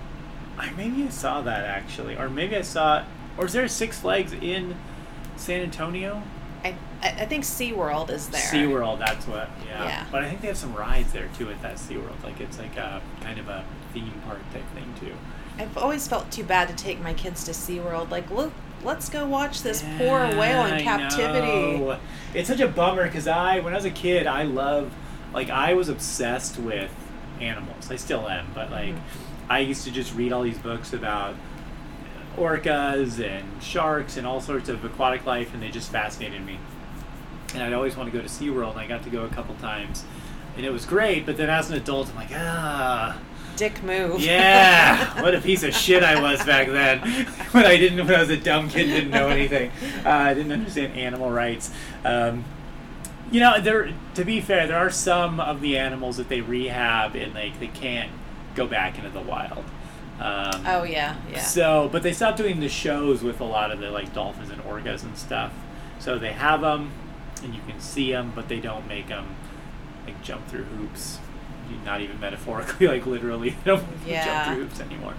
I 0.58 0.72
maybe 0.72 1.04
I 1.04 1.10
saw 1.10 1.42
that 1.42 1.66
actually, 1.66 2.18
or 2.18 2.30
maybe 2.30 2.56
I 2.56 2.62
saw. 2.62 3.04
Or 3.38 3.46
is 3.46 3.54
there 3.54 3.66
a 3.66 3.70
Six 3.70 4.00
Flags 4.00 4.34
in 4.34 4.76
San 5.36 5.62
Antonio? 5.62 6.24
I, 6.64 6.76
I 7.04 7.10
I 7.10 7.26
think 7.26 7.44
SeaWorld 7.44 8.10
is 8.10 8.30
there. 8.30 8.42
SeaWorld, 8.42 9.00
that's 9.00 9.28
what. 9.28 9.50
Yeah. 9.66 9.86
Yeah. 9.86 10.06
But 10.12 10.24
I 10.24 10.30
think 10.30 10.42
they 10.42 10.48
have 10.48 10.58
some 10.58 10.74
rides 10.74 11.14
there 11.14 11.30
too 11.38 11.50
at 11.52 11.62
that 11.62 11.76
SeaWorld. 11.76 12.24
Like 12.24 12.40
it's 12.40 12.58
like 12.58 12.76
a 12.78 13.02
kind 13.22 13.40
of 13.40 13.48
a 13.48 13.64
theme 13.94 14.22
park 14.26 14.40
type 14.52 14.66
thing 14.74 14.94
too. 15.00 15.14
I've 15.60 15.78
always 15.78 16.08
felt 16.08 16.32
too 16.32 16.44
bad 16.44 16.68
to 16.70 16.76
take 16.76 17.02
my 17.02 17.14
kids 17.14 17.44
to 17.46 17.52
SeaWorld. 17.52 18.12
Like, 18.12 18.30
look, 18.30 18.54
let's 18.88 19.10
go 19.10 19.28
watch 19.28 19.62
this 19.62 19.84
poor 19.98 20.26
whale 20.38 20.66
in 20.66 20.82
captivity. 20.82 22.00
It's 22.34 22.48
such 22.48 22.62
a 22.62 22.68
bummer 22.68 23.06
because 23.06 23.28
I, 23.28 23.60
when 23.60 23.74
I 23.74 23.76
was 23.76 23.86
a 23.86 23.92
kid, 23.92 24.26
I 24.26 24.44
love, 24.44 24.94
like, 25.34 25.50
I 25.50 25.74
was 25.74 25.90
obsessed 25.90 26.58
with 26.58 26.90
animals. 27.42 27.92
I 27.92 27.98
still 27.98 28.28
am, 28.28 28.48
but 28.56 28.72
like, 28.72 28.96
Mm-hmm. 28.96 29.52
I 29.52 29.60
used 29.60 29.86
to 29.86 29.92
just 29.92 30.14
read 30.14 30.34
all 30.34 30.44
these 30.44 30.58
books 30.58 30.92
about 30.92 31.34
orcas 32.36 33.24
and 33.24 33.64
sharks 33.64 34.18
and 34.18 34.28
all 34.28 34.42
sorts 34.42 34.68
of 34.68 34.84
aquatic 34.84 35.26
life, 35.26 35.54
and 35.54 35.64
they 35.64 35.70
just 35.70 35.90
fascinated 35.90 36.46
me. 36.46 36.60
And 37.54 37.64
I'd 37.64 37.74
always 37.74 37.96
want 37.96 38.12
to 38.12 38.18
go 38.18 38.22
to 38.22 38.30
SeaWorld, 38.30 38.72
and 38.72 38.80
I 38.80 38.88
got 38.88 39.04
to 39.04 39.10
go 39.10 39.24
a 39.24 39.30
couple 39.30 39.56
times, 39.56 40.04
and 40.58 40.66
it 40.66 40.72
was 40.72 40.86
great. 40.86 41.26
But 41.26 41.38
then 41.38 41.50
as 41.50 41.70
an 41.70 41.78
adult, 41.78 42.10
I'm 42.10 42.16
like, 42.16 42.32
ah. 42.34 43.18
Dick 43.58 43.84
move. 43.84 44.22
Yeah, 44.22 45.22
what 45.22 45.36
a 45.36 45.42
piece 45.42 45.64
of 45.64 45.74
shit 45.74 46.04
I 46.04 46.22
was 46.22 46.44
back 46.46 46.68
then. 46.68 47.00
when 47.52 47.66
I 47.66 47.76
didn't, 47.76 48.06
when 48.06 48.16
I 48.16 48.20
was 48.20 48.30
a 48.30 48.38
dumb 48.38 48.70
kid, 48.70 48.86
didn't 48.86 49.10
know 49.10 49.28
anything. 49.30 49.72
Uh, 50.06 50.10
I 50.10 50.34
didn't 50.34 50.52
understand 50.52 50.94
animal 50.94 51.32
rights. 51.32 51.72
Um, 52.06 52.46
you 53.32 53.40
know, 53.40 53.60
there. 53.60 53.94
To 54.14 54.24
be 54.24 54.40
fair, 54.42 54.68
there 54.68 54.78
are 54.78 54.92
some 54.92 55.40
of 55.40 55.62
the 55.62 55.78
animals 55.78 56.18
that 56.18 56.30
they 56.30 56.42
rehab 56.42 57.16
and 57.16 57.34
like 57.34 57.60
they 57.60 57.68
can't 57.68 58.12
go 58.56 58.68
back 58.68 58.98
into 58.98 59.10
the 59.10 59.22
wild. 59.22 59.66
Um, 60.20 60.64
oh 60.66 60.84
yeah, 60.84 61.16
yeah. 61.32 61.42
so, 61.42 61.90
but 61.92 62.02
they 62.02 62.14
stopped 62.14 62.38
doing 62.38 62.60
the 62.60 62.70
shows 62.70 63.22
with 63.22 63.40
a 63.40 63.44
lot 63.44 63.72
of 63.72 63.80
the 63.80 63.92
like 63.92 64.14
dolphins 64.14 64.50
and 64.50 64.62
orcas 64.64 65.04
and 65.04 65.18
stuff. 65.18 65.54
So 66.00 66.18
they 66.18 66.32
have 66.32 66.62
them, 66.62 66.92
and 67.44 67.54
you 67.54 67.62
can 67.68 67.80
see 67.80 68.12
them, 68.12 68.34
but 68.36 68.48
they 68.48 68.60
don't 68.60 68.88
make 68.88 69.08
them 69.10 69.36
like 70.06 70.22
jump 70.24 70.48
through 70.48 70.64
hoops. 70.64 71.20
Not 71.86 72.02
even 72.02 72.20
metaphorically, 72.20 72.88
like 72.90 73.06
literally, 73.06 73.50
they 73.52 73.56
don't 73.66 73.84
Yeah. 74.06 74.26
jump 74.26 74.56
through 74.58 74.64
hoops 74.66 74.80
anymore. 74.82 75.14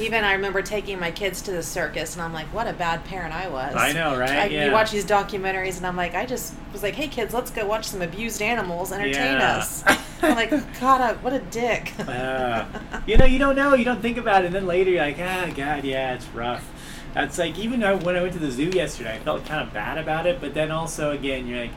Even 0.00 0.24
I 0.24 0.32
remember 0.32 0.62
taking 0.62 0.98
my 0.98 1.10
kids 1.10 1.42
to 1.42 1.50
the 1.50 1.62
circus, 1.62 2.14
and 2.14 2.22
I'm 2.22 2.32
like, 2.32 2.46
what 2.46 2.66
a 2.66 2.72
bad 2.72 3.04
parent 3.04 3.34
I 3.34 3.48
was. 3.48 3.74
I 3.76 3.92
know, 3.92 4.16
right? 4.18 4.30
I, 4.30 4.44
Yeah. 4.46 4.66
You 4.66 4.72
watch 4.72 4.90
these 4.90 5.04
documentaries, 5.04 5.76
and 5.76 5.86
I'm 5.86 5.96
like, 5.96 6.14
I 6.14 6.24
just 6.24 6.54
was 6.72 6.82
like, 6.82 6.94
hey 6.94 7.08
kids, 7.08 7.34
let's 7.34 7.50
go 7.50 7.66
watch 7.66 7.86
some 7.86 8.00
abused 8.00 8.40
animals, 8.40 8.90
entertain 8.92 9.34
Yeah. 9.38 9.56
us. 9.58 9.84
I'm 10.22 10.34
like, 10.36 10.50
God, 10.80 11.00
I- 11.00 11.12
what 11.14 11.32
a 11.34 11.40
dick. 11.40 11.92
Uh, 11.98 12.64
you 13.06 13.16
know, 13.18 13.26
you 13.26 13.38
don't 13.38 13.54
know, 13.56 13.74
you 13.74 13.84
don't 13.84 14.00
think 14.00 14.16
about 14.16 14.44
it, 14.44 14.46
and 14.46 14.54
then 14.54 14.66
later 14.66 14.90
you're 14.90 15.02
like, 15.02 15.18
ah, 15.20 15.50
God, 15.54 15.84
yeah, 15.84 16.14
it's 16.14 16.26
rough. 16.28 16.66
That's 17.12 17.36
like 17.36 17.58
even 17.58 17.80
when 18.02 18.16
I 18.16 18.22
went 18.22 18.32
to 18.32 18.38
the 18.38 18.50
zoo 18.50 18.70
yesterday, 18.70 19.14
I 19.14 19.18
felt 19.18 19.44
kind 19.44 19.60
of 19.66 19.74
bad 19.74 19.98
about 19.98 20.26
it, 20.26 20.40
but 20.40 20.54
then 20.54 20.70
also 20.70 21.10
again, 21.10 21.46
you're 21.46 21.60
like, 21.60 21.72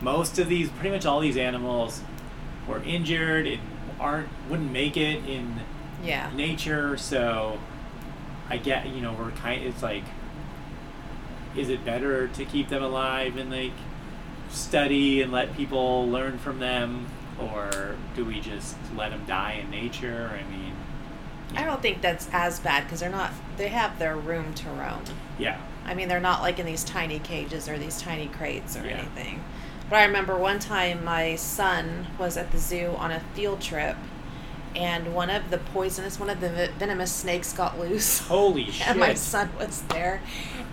most 0.00 0.40
of 0.40 0.48
these, 0.48 0.68
pretty 0.70 0.90
much 0.90 1.06
all 1.06 1.20
these 1.20 1.36
animals, 1.36 2.00
were 2.68 2.82
injured 2.82 3.46
and 3.46 3.60
aren't 4.00 4.28
wouldn't 4.48 4.72
make 4.72 4.96
it 4.96 5.24
in 5.28 5.60
yeah. 6.02 6.30
nature. 6.34 6.96
So 6.96 7.58
I 8.50 8.56
get, 8.58 8.86
you 8.88 9.00
know, 9.00 9.12
we're 9.12 9.30
kind. 9.32 9.62
It's 9.62 9.82
like, 9.82 10.04
is 11.56 11.68
it 11.68 11.84
better 11.84 12.28
to 12.28 12.44
keep 12.44 12.68
them 12.68 12.82
alive 12.82 13.36
and 13.36 13.50
like 13.50 13.72
study 14.50 15.22
and 15.22 15.32
let 15.32 15.56
people 15.56 16.08
learn 16.08 16.38
from 16.38 16.58
them, 16.58 17.06
or 17.40 17.96
do 18.16 18.24
we 18.24 18.40
just 18.40 18.76
let 18.96 19.10
them 19.10 19.24
die 19.26 19.52
in 19.62 19.70
nature? 19.70 20.30
I 20.32 20.50
mean, 20.50 20.72
I 21.56 21.64
don't 21.64 21.80
think 21.80 22.02
that's 22.02 22.28
as 22.32 22.60
bad 22.60 22.84
because 22.84 23.00
they're 23.00 23.10
not. 23.10 23.32
They 23.56 23.68
have 23.68 23.98
their 23.98 24.16
room 24.16 24.52
to 24.54 24.68
roam. 24.70 25.02
yeah, 25.38 25.60
I 25.86 25.94
mean, 25.94 26.08
they're 26.08 26.20
not 26.20 26.42
like 26.42 26.58
in 26.58 26.66
these 26.66 26.82
tiny 26.84 27.18
cages 27.20 27.68
or 27.68 27.78
these 27.78 28.00
tiny 28.00 28.26
crates 28.26 28.76
or 28.76 28.84
Yeah. 28.84 28.98
anything. 28.98 29.42
But 29.90 29.96
I 29.96 30.04
remember 30.04 30.36
one 30.36 30.58
time 30.58 31.04
my 31.04 31.36
son 31.36 32.06
was 32.18 32.36
at 32.36 32.50
the 32.52 32.58
zoo 32.58 32.94
on 32.96 33.10
a 33.10 33.20
field 33.34 33.60
trip, 33.60 33.96
and 34.74 35.14
one 35.14 35.30
of 35.30 35.50
the 35.50 35.58
poisonous, 35.58 36.18
one 36.18 36.30
of 36.30 36.40
the 36.40 36.70
venomous 36.78 37.12
snakes 37.12 37.52
got 37.52 37.78
loose, 37.78 38.20
holy 38.20 38.70
shit! 38.70 38.88
and 38.90 38.98
my 38.98 39.14
son 39.14 39.50
was 39.58 39.82
there, 39.82 40.20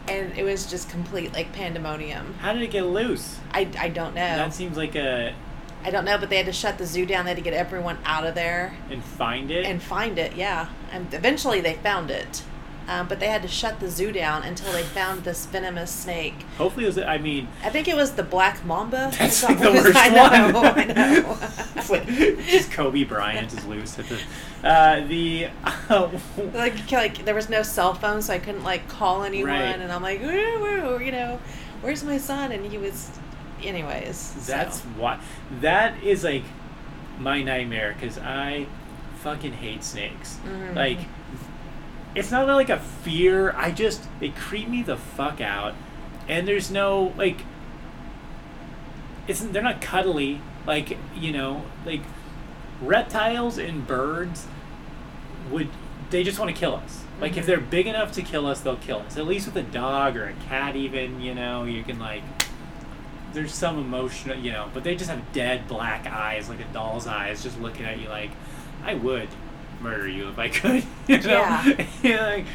and 0.07 0.37
it 0.37 0.43
was 0.43 0.65
just 0.65 0.89
complete 0.89 1.33
like 1.33 1.51
pandemonium. 1.53 2.35
How 2.39 2.53
did 2.53 2.61
it 2.61 2.71
get 2.71 2.85
loose? 2.85 3.37
I, 3.51 3.69
I 3.77 3.89
don't 3.89 4.15
know. 4.15 4.21
That 4.21 4.53
seems 4.53 4.77
like 4.77 4.95
a 4.95 5.35
I 5.83 5.89
don't 5.89 6.05
know, 6.05 6.17
but 6.17 6.29
they 6.29 6.37
had 6.37 6.45
to 6.45 6.53
shut 6.53 6.77
the 6.77 6.85
zoo 6.85 7.05
down. 7.05 7.25
They 7.25 7.31
had 7.31 7.37
to 7.37 7.43
get 7.43 7.53
everyone 7.53 7.97
out 8.05 8.25
of 8.25 8.35
there 8.35 8.75
and 8.89 9.03
find 9.03 9.49
it. 9.49 9.65
and 9.65 9.81
find 9.81 10.19
it. 10.19 10.35
Yeah, 10.35 10.69
and 10.91 11.13
eventually 11.13 11.59
they 11.59 11.73
found 11.73 12.11
it. 12.11 12.43
Um, 12.91 13.07
but 13.07 13.21
they 13.21 13.27
had 13.27 13.41
to 13.43 13.47
shut 13.47 13.79
the 13.79 13.89
zoo 13.89 14.11
down 14.11 14.43
until 14.43 14.73
they 14.73 14.83
found 14.83 15.23
this 15.23 15.45
venomous 15.45 15.89
snake. 15.89 16.35
Hopefully, 16.57 16.83
it 16.83 16.89
was. 16.89 16.97
I 16.97 17.17
mean, 17.19 17.47
I 17.63 17.69
think 17.69 17.87
it 17.87 17.95
was 17.95 18.11
the 18.11 18.23
black 18.23 18.65
mamba. 18.65 19.11
That's 19.17 19.43
like 19.43 19.59
the 19.59 19.71
worst 19.71 19.95
I 19.95 20.09
know, 20.09 20.59
one. 20.59 20.65
I 20.77 20.83
know. 20.83 21.37
it's 21.77 21.89
like 21.89 22.05
just 22.07 22.69
Kobe 22.73 23.05
Bryant 23.05 23.53
is 23.53 23.65
loose 23.65 23.97
at 23.97 24.07
the 24.09 24.19
uh, 24.67 25.07
the. 25.07 25.47
like, 26.53 26.91
like 26.91 27.23
there 27.23 27.33
was 27.33 27.47
no 27.47 27.63
cell 27.63 27.93
phone, 27.93 28.21
so 28.21 28.33
I 28.33 28.39
couldn't 28.39 28.65
like 28.65 28.89
call 28.89 29.23
anyone, 29.23 29.53
Right. 29.53 29.79
and 29.79 29.89
I'm 29.89 30.01
like, 30.01 30.21
woo, 30.21 30.59
woo, 30.59 30.99
you 30.99 31.13
know, 31.13 31.39
where's 31.79 32.03
my 32.03 32.17
son? 32.17 32.51
And 32.51 32.65
he 32.65 32.77
was, 32.77 33.09
anyways. 33.63 34.45
That's 34.45 34.81
so. 34.81 34.87
what. 34.97 35.21
That 35.61 36.03
is 36.03 36.25
like 36.25 36.43
my 37.19 37.41
nightmare 37.41 37.95
because 37.97 38.17
I 38.17 38.65
fucking 39.23 39.53
hate 39.53 39.85
snakes. 39.85 40.39
Mhm. 40.45 40.75
Like, 40.75 40.99
it's 42.15 42.31
not 42.31 42.47
like 42.47 42.69
a 42.69 42.79
fear. 42.79 43.53
I 43.55 43.71
just 43.71 44.07
they 44.19 44.29
creep 44.29 44.67
me 44.67 44.83
the 44.83 44.97
fuck 44.97 45.39
out, 45.41 45.73
and 46.27 46.47
there's 46.47 46.69
no 46.71 47.13
like. 47.17 47.41
It's 49.27 49.39
they're 49.41 49.61
not 49.61 49.81
cuddly 49.81 50.41
like 50.65 50.97
you 51.15 51.31
know 51.31 51.63
like 51.85 52.01
reptiles 52.81 53.57
and 53.57 53.85
birds 53.85 54.45
would 55.49 55.67
they 56.09 56.23
just 56.23 56.39
want 56.39 56.53
to 56.53 56.59
kill 56.59 56.75
us. 56.75 57.03
Like 57.21 57.37
if 57.37 57.43
Mhm. 57.43 57.47
they're 57.47 57.59
big 57.61 57.87
enough 57.87 58.11
to 58.13 58.21
kill 58.21 58.47
us, 58.47 58.61
they'll 58.61 58.75
kill 58.75 58.99
us. 58.99 59.17
At 59.17 59.27
least 59.27 59.45
with 59.45 59.55
a 59.55 59.63
dog 59.63 60.17
or 60.17 60.25
a 60.25 60.33
cat, 60.49 60.75
even 60.75 61.21
you 61.21 61.33
know 61.35 61.63
you 61.63 61.83
can 61.83 61.99
like. 61.99 62.23
There's 63.33 63.53
some 63.53 63.77
emotional, 63.79 64.35
you 64.35 64.51
know, 64.51 64.67
but 64.73 64.83
they 64.83 64.93
just 64.93 65.09
have 65.09 65.31
dead 65.31 65.65
black 65.69 66.05
eyes, 66.05 66.49
like 66.49 66.59
a 66.59 66.65
doll's 66.73 67.07
eyes, 67.07 67.41
just 67.41 67.57
looking 67.61 67.85
at 67.85 67.97
you 67.97 68.09
like, 68.09 68.31
I 68.83 68.93
would 68.93 69.29
murder 69.81 70.07
you 70.07 70.29
if 70.29 70.37
I 70.39 70.49
could. 70.49 70.83
You 71.07 71.17
know? 71.19 71.39
Yeah. 71.41 71.85
You 72.03 72.15
know, 72.15 72.23
like, 72.23 72.45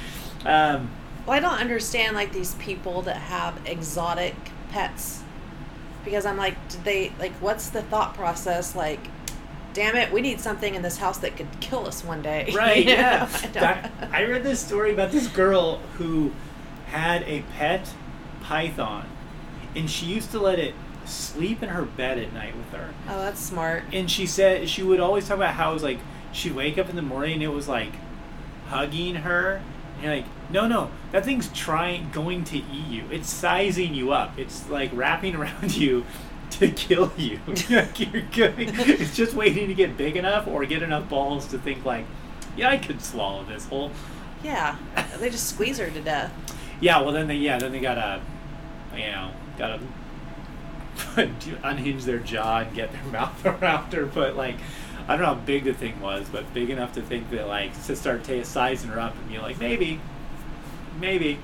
um, 0.47 0.91
Well, 1.27 1.37
I 1.37 1.41
don't 1.41 1.59
understand 1.61 2.15
like 2.17 2.33
these 2.33 2.55
people 2.55 3.03
that 3.03 3.17
have 3.17 3.59
exotic 3.67 4.35
pets 4.71 5.23
because 6.05 6.25
I'm 6.27 6.37
like, 6.37 6.55
did 6.69 6.85
they 6.85 7.13
like? 7.19 7.33
What's 7.35 7.69
the 7.71 7.83
thought 7.83 8.15
process? 8.15 8.77
Like, 8.77 9.01
damn 9.75 9.97
it, 9.97 10.13
we 10.13 10.21
need 10.21 10.41
something 10.41 10.75
in 10.75 10.83
this 10.83 10.99
house 10.99 11.19
that 11.19 11.37
could 11.37 11.49
kill 11.61 11.87
us 11.87 12.05
one 12.05 12.23
day. 12.23 12.53
Right, 12.55 12.85
yeah. 12.87 13.29
I 13.31 13.47
That- 13.49 13.93
I 14.13 14.23
read 14.25 14.43
this 14.45 14.61
story 14.61 14.93
about 14.93 15.11
this 15.11 15.27
girl 15.27 15.79
who 15.99 16.33
had 16.87 17.23
a 17.25 17.43
pet 17.59 17.93
python, 18.43 19.09
and 19.75 19.91
she 19.91 20.07
used 20.07 20.31
to 20.31 20.39
let 20.39 20.59
it 20.61 20.75
sleep 21.05 21.63
in 21.63 21.69
her 21.71 21.83
bed 21.83 22.19
at 22.19 22.33
night 22.33 22.57
with 22.57 22.71
her. 22.73 22.91
oh, 23.09 23.19
that's 23.19 23.41
smart. 23.41 23.83
And 23.93 24.09
she 24.11 24.27
said 24.27 24.69
she 24.69 24.83
would 24.85 25.01
always 25.01 25.27
talk 25.27 25.37
about 25.37 25.55
how 25.55 25.71
it 25.71 25.75
was 25.75 25.83
like 25.83 25.99
she'd 26.37 26.55
wake 26.55 26.79
up 26.79 26.89
in 26.89 26.97
the 26.97 27.03
morning 27.03 27.35
and 27.35 27.43
it 27.43 27.49
was 27.49 27.69
like 27.69 27.93
hugging 28.69 29.17
her. 29.17 29.63
And 29.95 30.05
you're 30.05 30.17
like, 30.17 30.27
no, 30.51 30.67
no, 30.67 30.91
that 31.13 31.25
thing's 31.25 31.49
trying, 31.49 32.11
going 32.11 32.45
to 32.45 32.59
eat 32.59 32.87
you. 32.89 33.05
It's 33.11 33.31
sizing 33.31 33.95
you 33.95 34.13
up. 34.13 34.39
It's 34.39 34.69
like 34.69 34.91
wrapping 34.93 35.35
around 35.37 35.77
you 35.77 36.05
to 36.51 36.69
kill 36.71 37.13
you. 37.17 37.41
Like, 37.71 37.99
you're 37.99 38.23
going, 38.37 38.69
it's 38.79 39.17
just 39.17 39.35
waiting 39.35 39.69
to 39.69 39.75
get 39.75 39.97
big 39.97 40.17
enough 40.17 40.47
or 40.47 40.65
get 40.67 40.83
enough 40.83 41.09
balls 41.09 41.47
to 41.49 41.59
think 41.59 41.85
like, 41.85 42.05
yeah, 42.57 42.71
I 42.71 42.77
could 42.77 43.03
swallow 43.03 43.45
this 43.45 43.67
whole. 43.67 43.91
Yeah, 44.43 44.77
they 45.19 45.31
just 45.31 45.49
squeeze 45.49 45.79
her 45.79 45.91
to 45.91 46.01
death. 46.01 46.33
Yeah, 46.81 47.01
well 47.01 47.13
then 47.13 47.27
they 47.27 47.37
yeah 47.37 47.59
then 47.59 47.73
they 47.73 47.81
gotta, 47.81 48.21
you 48.95 49.07
know, 49.07 49.31
gotta 49.59 49.81
unhinge 51.63 52.05
their 52.05 52.19
jaw 52.19 52.61
and 52.61 52.75
get 52.75 52.93
their 52.93 53.05
mouth 53.05 53.45
around 53.45 53.93
her. 53.93 54.07
But 54.07 54.37
like, 54.37 54.57
I 55.09 55.13
don't 55.13 55.21
know 55.21 55.35
how 55.35 55.41
big 55.41 55.65
the 55.65 55.73
thing 55.73 56.01
was, 56.01 56.29
but 56.29 56.53
big 56.53 56.71
enough 56.71 56.93
to 56.95 57.03
think 57.03 57.31
that 57.31 57.47
like 57.47 57.73
to 57.85 57.95
start 57.95 58.25
ta 58.25 58.43
sizing 58.43 58.91
her 58.91 58.99
up 58.99 59.17
and 59.17 59.29
be 59.29 59.39
like 59.39 59.59
maybe, 59.61 60.01
maybe. 61.01 61.39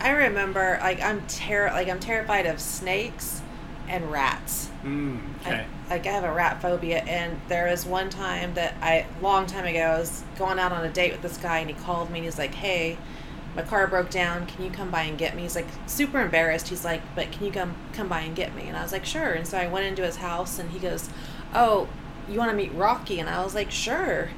I 0.00 0.10
remember 0.10 0.78
like 0.80 1.02
I'm 1.02 1.26
ter- 1.26 1.70
like 1.70 1.88
I'm 1.88 2.00
terrified 2.00 2.46
of 2.46 2.60
snakes 2.60 3.42
and 3.88 4.10
rats. 4.10 4.70
Mm, 4.82 5.20
okay. 5.40 5.66
I, 5.88 5.90
like 5.90 6.06
I 6.06 6.10
have 6.10 6.24
a 6.24 6.32
rat 6.32 6.62
phobia, 6.62 7.02
and 7.06 7.40
there 7.48 7.68
was 7.68 7.84
one 7.84 8.08
time 8.08 8.54
that 8.54 8.74
I, 8.80 9.06
long 9.20 9.46
time 9.46 9.66
ago, 9.66 9.80
I 9.80 9.98
was 9.98 10.24
going 10.38 10.58
out 10.58 10.72
on 10.72 10.84
a 10.84 10.90
date 10.90 11.12
with 11.12 11.22
this 11.22 11.36
guy, 11.36 11.58
and 11.58 11.68
he 11.68 11.76
called 11.76 12.10
me, 12.10 12.20
and 12.20 12.24
he's 12.24 12.38
like, 12.38 12.54
"Hey, 12.54 12.96
my 13.54 13.62
car 13.62 13.86
broke 13.86 14.10
down. 14.10 14.46
Can 14.46 14.64
you 14.64 14.70
come 14.70 14.90
by 14.90 15.02
and 15.02 15.18
get 15.18 15.36
me?" 15.36 15.42
He's 15.42 15.56
like 15.56 15.68
super 15.86 16.20
embarrassed. 16.20 16.68
He's 16.68 16.84
like, 16.84 17.02
"But 17.14 17.32
can 17.32 17.44
you 17.44 17.52
come 17.52 17.74
come 17.92 18.08
by 18.08 18.20
and 18.20 18.34
get 18.34 18.54
me?" 18.54 18.68
And 18.68 18.76
I 18.76 18.82
was 18.82 18.92
like, 18.92 19.04
"Sure." 19.04 19.32
And 19.32 19.46
so 19.46 19.58
I 19.58 19.66
went 19.66 19.86
into 19.86 20.02
his 20.02 20.16
house, 20.16 20.58
and 20.58 20.70
he 20.70 20.78
goes, 20.78 21.10
"Oh, 21.54 21.88
you 22.28 22.38
want 22.38 22.50
to 22.50 22.56
meet 22.56 22.72
Rocky?" 22.74 23.20
And 23.20 23.28
I 23.28 23.42
was 23.44 23.54
like, 23.54 23.70
"Sure." 23.70 24.30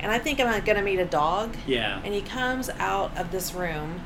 And 0.00 0.10
I 0.10 0.18
think 0.18 0.40
I'm 0.40 0.64
gonna 0.64 0.82
meet 0.82 0.98
a 0.98 1.04
dog. 1.04 1.54
yeah. 1.66 2.00
And 2.04 2.12
he 2.12 2.22
comes 2.22 2.68
out 2.78 3.16
of 3.16 3.30
this 3.30 3.54
room, 3.54 4.00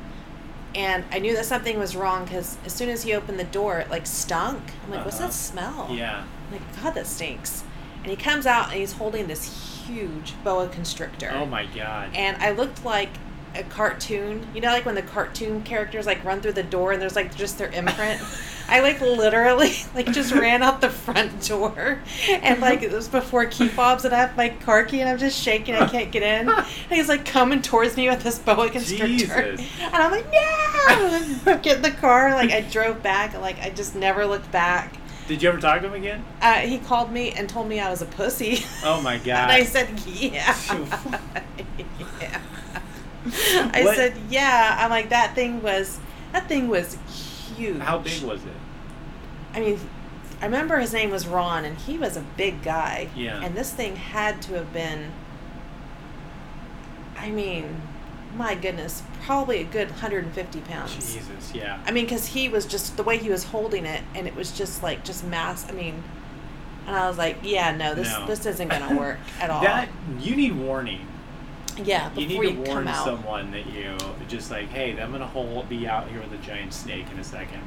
and 0.75 1.03
I 1.11 1.19
knew 1.19 1.35
that 1.35 1.45
something 1.45 1.79
was 1.79 1.95
wrong 1.95 2.25
because 2.25 2.57
as 2.65 2.73
soon 2.73 2.89
as 2.89 3.03
he 3.03 3.13
opened 3.13 3.39
the 3.39 3.43
door, 3.45 3.79
it 3.79 3.89
like 3.89 4.05
stunk. 4.05 4.61
I'm 4.85 4.91
like, 4.91 5.05
"What's 5.05 5.17
Uh-huh. 5.17 5.27
that 5.27 5.33
smell?" 5.33 5.87
Yeah. 5.91 6.23
I'm 6.47 6.51
like, 6.53 6.83
God, 6.83 6.93
that 6.93 7.07
stinks. 7.07 7.63
And 8.03 8.11
he 8.11 8.15
comes 8.15 8.45
out 8.45 8.65
and 8.69 8.75
he's 8.79 8.93
holding 8.93 9.27
this 9.27 9.83
huge 9.87 10.33
boa 10.43 10.67
constrictor. 10.69 11.31
Oh 11.33 11.45
my 11.45 11.65
god. 11.65 12.09
And 12.15 12.37
I 12.41 12.51
looked 12.51 12.85
like 12.85 13.09
a 13.57 13.63
cartoon. 13.63 14.47
You 14.53 14.61
know, 14.61 14.69
like 14.69 14.85
when 14.85 14.95
the 14.95 15.01
cartoon 15.01 15.63
characters 15.63 16.05
like 16.05 16.23
run 16.23 16.41
through 16.41 16.53
the 16.53 16.63
door 16.63 16.91
and 16.91 17.01
there's 17.01 17.15
like 17.15 17.35
just 17.35 17.57
their 17.57 17.69
imprint. 17.71 18.21
I 18.69 18.81
like 18.81 18.99
literally 18.99 19.71
like 19.95 20.11
just 20.11 20.33
ran 20.33 20.61
out 20.61 20.81
the 20.81 20.89
front 20.89 21.47
door, 21.47 21.99
and 22.29 22.59
like 22.59 22.83
it 22.83 22.91
was 22.91 23.07
before 23.07 23.45
key 23.45 23.67
fobs, 23.67 24.03
and 24.03 24.13
I 24.13 24.19
have 24.19 24.35
my 24.35 24.49
car 24.49 24.83
key, 24.83 24.99
and 24.99 25.09
I'm 25.09 25.17
just 25.17 25.41
shaking. 25.41 25.75
I 25.75 25.87
can't 25.87 26.11
get 26.11 26.23
in. 26.23 26.49
And 26.49 26.65
he's 26.89 27.07
like 27.07 27.25
coming 27.25 27.61
towards 27.61 27.95
me 27.95 28.09
with 28.09 28.23
this 28.23 28.39
boa 28.39 28.69
constrictor, 28.69 29.55
Jesus. 29.55 29.67
and 29.79 29.95
I'm 29.95 30.11
like, 30.11 30.25
no! 30.31 31.57
Get 31.59 31.77
in 31.77 31.81
the 31.81 31.91
car. 31.91 32.31
Like 32.31 32.51
I 32.51 32.61
drove 32.61 33.01
back, 33.01 33.33
and 33.33 33.41
like 33.41 33.59
I 33.61 33.69
just 33.69 33.95
never 33.95 34.25
looked 34.25 34.51
back. 34.51 34.97
Did 35.27 35.43
you 35.43 35.49
ever 35.49 35.59
talk 35.59 35.81
to 35.81 35.87
him 35.87 35.93
again? 35.93 36.23
Uh, 36.41 36.55
he 36.55 36.77
called 36.77 37.11
me 37.11 37.31
and 37.31 37.49
told 37.49 37.67
me 37.67 37.81
I 37.81 37.89
was 37.89 38.01
a 38.01 38.05
pussy. 38.05 38.63
Oh 38.83 39.01
my 39.01 39.17
god. 39.17 39.49
and 39.49 39.51
I 39.51 39.63
said, 39.63 39.89
yeah. 40.05 40.57
yeah. 42.21 42.41
I 43.73 43.81
What- 43.83 43.95
said, 43.95 44.15
yeah. 44.29 44.77
I'm 44.79 44.89
like, 44.89 45.09
that 45.09 45.35
thing 45.35 45.61
was, 45.61 45.99
that 46.33 46.47
thing 46.47 46.67
was 46.67 46.97
huge. 47.55 47.79
How 47.79 47.97
big 47.99 48.21
was 48.23 48.43
it? 48.43 48.51
I 49.53 49.59
mean, 49.59 49.79
I 50.41 50.45
remember 50.45 50.77
his 50.77 50.93
name 50.93 51.09
was 51.09 51.25
Ron, 51.27 51.65
and 51.65 51.77
he 51.77 51.97
was 51.97 52.15
a 52.17 52.21
big 52.35 52.61
guy. 52.61 53.09
Yeah. 53.15 53.41
And 53.43 53.55
this 53.55 53.73
thing 53.73 53.95
had 53.95 54.41
to 54.43 54.53
have 54.53 54.71
been, 54.71 55.11
I 57.17 57.29
mean, 57.29 57.81
my 58.35 58.53
goodness, 58.55 59.01
probably 59.25 59.61
a 59.61 59.63
good 59.63 59.89
150 59.89 60.61
pounds. 60.61 60.93
Jesus. 60.95 61.53
Yeah. 61.55 61.79
I 61.85 61.91
mean, 61.91 62.05
because 62.05 62.27
he 62.27 62.49
was 62.49 62.65
just 62.65 62.97
the 62.97 63.03
way 63.03 63.17
he 63.17 63.29
was 63.29 63.45
holding 63.45 63.85
it, 63.85 64.03
and 64.13 64.27
it 64.27 64.35
was 64.35 64.51
just 64.51 64.83
like 64.83 65.03
just 65.03 65.25
mass. 65.25 65.67
I 65.69 65.71
mean, 65.73 66.03
and 66.85 66.95
I 66.95 67.07
was 67.07 67.17
like, 67.17 67.37
yeah, 67.41 67.75
no, 67.75 67.95
this 67.95 68.07
No. 68.09 68.27
this 68.27 68.45
isn't 68.45 68.67
gonna 68.67 68.95
work 68.99 69.17
at 69.39 69.49
all. 69.49 69.61
That 69.61 69.89
you 70.19 70.35
need 70.35 70.55
warning. 70.55 71.07
Yeah, 71.83 72.09
You 72.15 72.27
before 72.27 72.43
need 72.43 72.57
you, 72.57 72.63
to 72.63 72.71
warn 72.71 72.83
come 72.85 72.87
out. 72.93 73.05
someone 73.05 73.51
that 73.51 73.67
you 73.67 73.95
just 74.27 74.51
like, 74.51 74.69
hey, 74.69 74.99
I'm 74.99 75.11
gonna 75.11 75.27
hold, 75.27 75.69
be 75.69 75.87
out 75.87 76.07
here 76.09 76.21
with 76.21 76.33
a 76.33 76.37
giant 76.37 76.73
snake 76.73 77.05
in 77.11 77.19
a 77.19 77.23
second. 77.23 77.61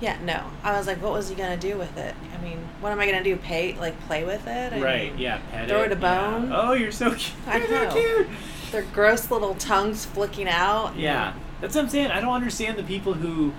Yeah, 0.00 0.18
no. 0.24 0.42
I 0.62 0.76
was 0.76 0.86
like, 0.86 1.02
what 1.02 1.12
was 1.12 1.28
he 1.30 1.34
gonna 1.34 1.56
do 1.56 1.78
with 1.78 1.96
it? 1.96 2.14
I 2.38 2.42
mean, 2.44 2.58
what 2.80 2.92
am 2.92 3.00
I 3.00 3.06
gonna 3.06 3.24
do? 3.24 3.36
Pay 3.36 3.74
like 3.74 3.98
play 4.06 4.24
with 4.24 4.46
it? 4.46 4.72
I 4.74 4.80
right? 4.80 5.10
mean, 5.12 5.20
yeah. 5.20 5.40
Pet 5.50 5.64
it. 5.64 5.68
throw 5.68 5.82
it. 5.84 5.92
a 5.92 5.94
yeah. 5.94 6.30
bone? 6.30 6.52
Oh, 6.52 6.72
you're 6.72 6.92
so 6.92 7.10
cute. 7.10 7.32
I 7.46 7.58
You're 7.58 7.66
so 7.68 7.84
know. 7.84 7.92
cute. 7.92 8.28
Their 8.72 8.82
gross 8.92 9.30
little 9.30 9.54
tongues 9.54 10.04
flicking 10.04 10.48
out. 10.48 10.96
Yeah, 10.96 11.32
that's 11.60 11.74
what 11.74 11.84
I'm 11.84 11.88
saying. 11.90 12.10
I 12.10 12.20
don't 12.20 12.34
understand 12.34 12.76
the 12.78 12.82
people 12.82 13.14
who 13.14 13.52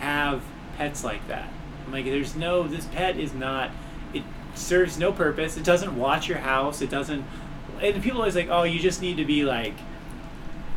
have 0.00 0.42
pets 0.76 1.04
like 1.04 1.26
that. 1.28 1.48
I'm 1.86 1.92
like, 1.92 2.04
there's 2.06 2.34
no. 2.34 2.66
This 2.66 2.86
pet 2.86 3.16
is 3.16 3.32
not. 3.34 3.70
It 4.12 4.24
serves 4.54 4.98
no 4.98 5.12
purpose. 5.12 5.56
It 5.56 5.64
doesn't 5.64 5.96
watch 5.96 6.28
your 6.28 6.38
house. 6.38 6.80
It 6.82 6.90
doesn't. 6.90 7.24
And 7.80 8.02
people 8.02 8.18
always 8.18 8.36
like, 8.36 8.48
oh, 8.50 8.64
you 8.64 8.78
just 8.78 9.00
need 9.00 9.16
to 9.16 9.24
be 9.24 9.44
like, 9.44 9.74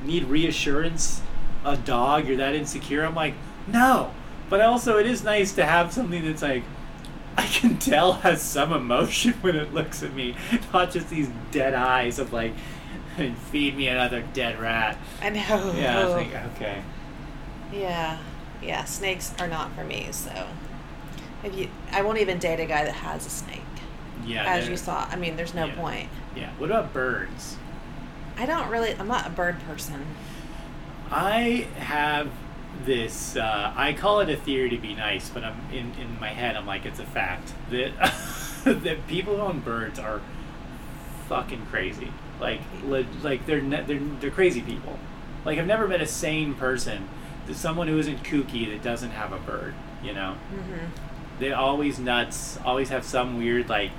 need 0.04 0.26
reassurance. 0.26 1.22
A 1.66 1.78
dog, 1.78 2.28
you're 2.28 2.38
that 2.38 2.56
insecure. 2.56 3.06
I'm 3.06 3.16
like, 3.16 3.36
no. 3.68 4.12
But 4.50 4.62
also, 4.62 4.98
it 4.98 5.08
is 5.08 5.24
nice 5.24 5.54
to 5.54 5.66
have 5.66 5.94
something 5.94 6.24
that's 6.26 6.42
like, 6.42 6.64
I 7.38 7.46
can 7.48 7.78
tell 7.80 8.14
has 8.14 8.42
some 8.42 8.74
emotion 8.74 9.34
when 9.42 9.56
it 9.56 9.74
looks 9.74 10.04
at 10.04 10.14
me, 10.14 10.36
not 10.74 10.92
just 10.92 11.10
these 11.10 11.30
dead 11.52 11.74
eyes 11.74 12.20
of 12.20 12.34
like, 12.34 12.54
feed 13.52 13.76
me 13.78 13.88
another 13.88 14.24
dead 14.34 14.60
rat. 14.60 14.98
I 15.22 15.30
know. 15.30 15.74
Yeah, 15.76 16.08
I 16.08 16.14
think 16.14 16.36
okay. 16.56 16.82
Yeah, 17.72 18.20
yeah. 18.62 18.84
Snakes 18.86 19.34
are 19.40 19.48
not 19.48 19.74
for 19.74 19.84
me. 19.84 20.08
So, 20.12 20.48
if 21.44 21.56
you, 21.58 21.70
I 21.92 22.02
won't 22.02 22.20
even 22.20 22.40
date 22.40 22.60
a 22.60 22.66
guy 22.66 22.84
that 22.84 22.94
has 22.94 23.26
a 23.26 23.30
snake. 23.30 23.63
Yeah. 24.26 24.44
As 24.46 24.68
you 24.70 24.78
saw, 24.78 25.08
I 25.10 25.16
mean, 25.16 25.36
there's 25.36 25.54
no 25.54 25.66
Yeah. 25.66 25.76
point. 25.76 26.10
Yeah. 26.36 26.50
What 26.58 26.70
about 26.70 26.94
birds? 26.94 27.58
I 28.38 28.46
don't 28.46 28.70
really. 28.70 28.96
I'm 28.98 29.08
not 29.08 29.28
a 29.28 29.30
bird 29.30 29.58
person. 29.68 30.06
I 31.12 31.68
have 31.78 32.30
this. 32.86 33.36
Uh, 33.36 33.74
I 33.76 33.94
call 33.94 34.20
it 34.22 34.30
a 34.30 34.36
theory 34.38 34.70
to 34.72 34.78
be 34.78 34.96
nice, 34.96 35.30
but 35.30 35.44
I'm 35.44 35.56
in 35.72 35.94
in 36.02 36.20
my 36.20 36.30
head. 36.30 36.56
I'm 36.56 36.66
like, 36.66 36.86
it's 36.86 37.00
a 37.00 37.06
fact 37.06 37.54
that 37.70 37.92
that 38.66 39.08
people 39.08 39.36
who 39.36 39.42
own 39.42 39.60
birds 39.60 40.00
are 40.00 40.22
fucking 41.30 41.66
crazy. 41.68 42.12
Like, 42.40 42.62
le- 42.84 43.06
like 43.22 43.46
they're 43.46 43.62
ne- 43.62 43.84
they're 43.84 44.00
they're 44.20 44.32
crazy 44.32 44.62
people. 44.62 44.98
Like, 45.46 45.60
I've 45.60 45.68
never 45.68 45.88
met 45.88 46.02
a 46.02 46.08
sane 46.08 46.54
person, 46.56 47.10
someone 47.52 47.88
who 47.88 47.98
isn't 48.00 48.24
kooky 48.24 48.70
that 48.72 48.82
doesn't 48.82 49.12
have 49.12 49.32
a 49.34 49.38
bird. 49.40 49.74
You 50.04 50.14
know. 50.14 50.34
hmm 50.34 50.86
they're 51.40 51.56
always 51.56 52.00
nuts 52.00 52.58
always 52.66 52.90
have 52.90 53.04
some 53.04 53.38
weird 53.38 53.70
like 53.70 53.92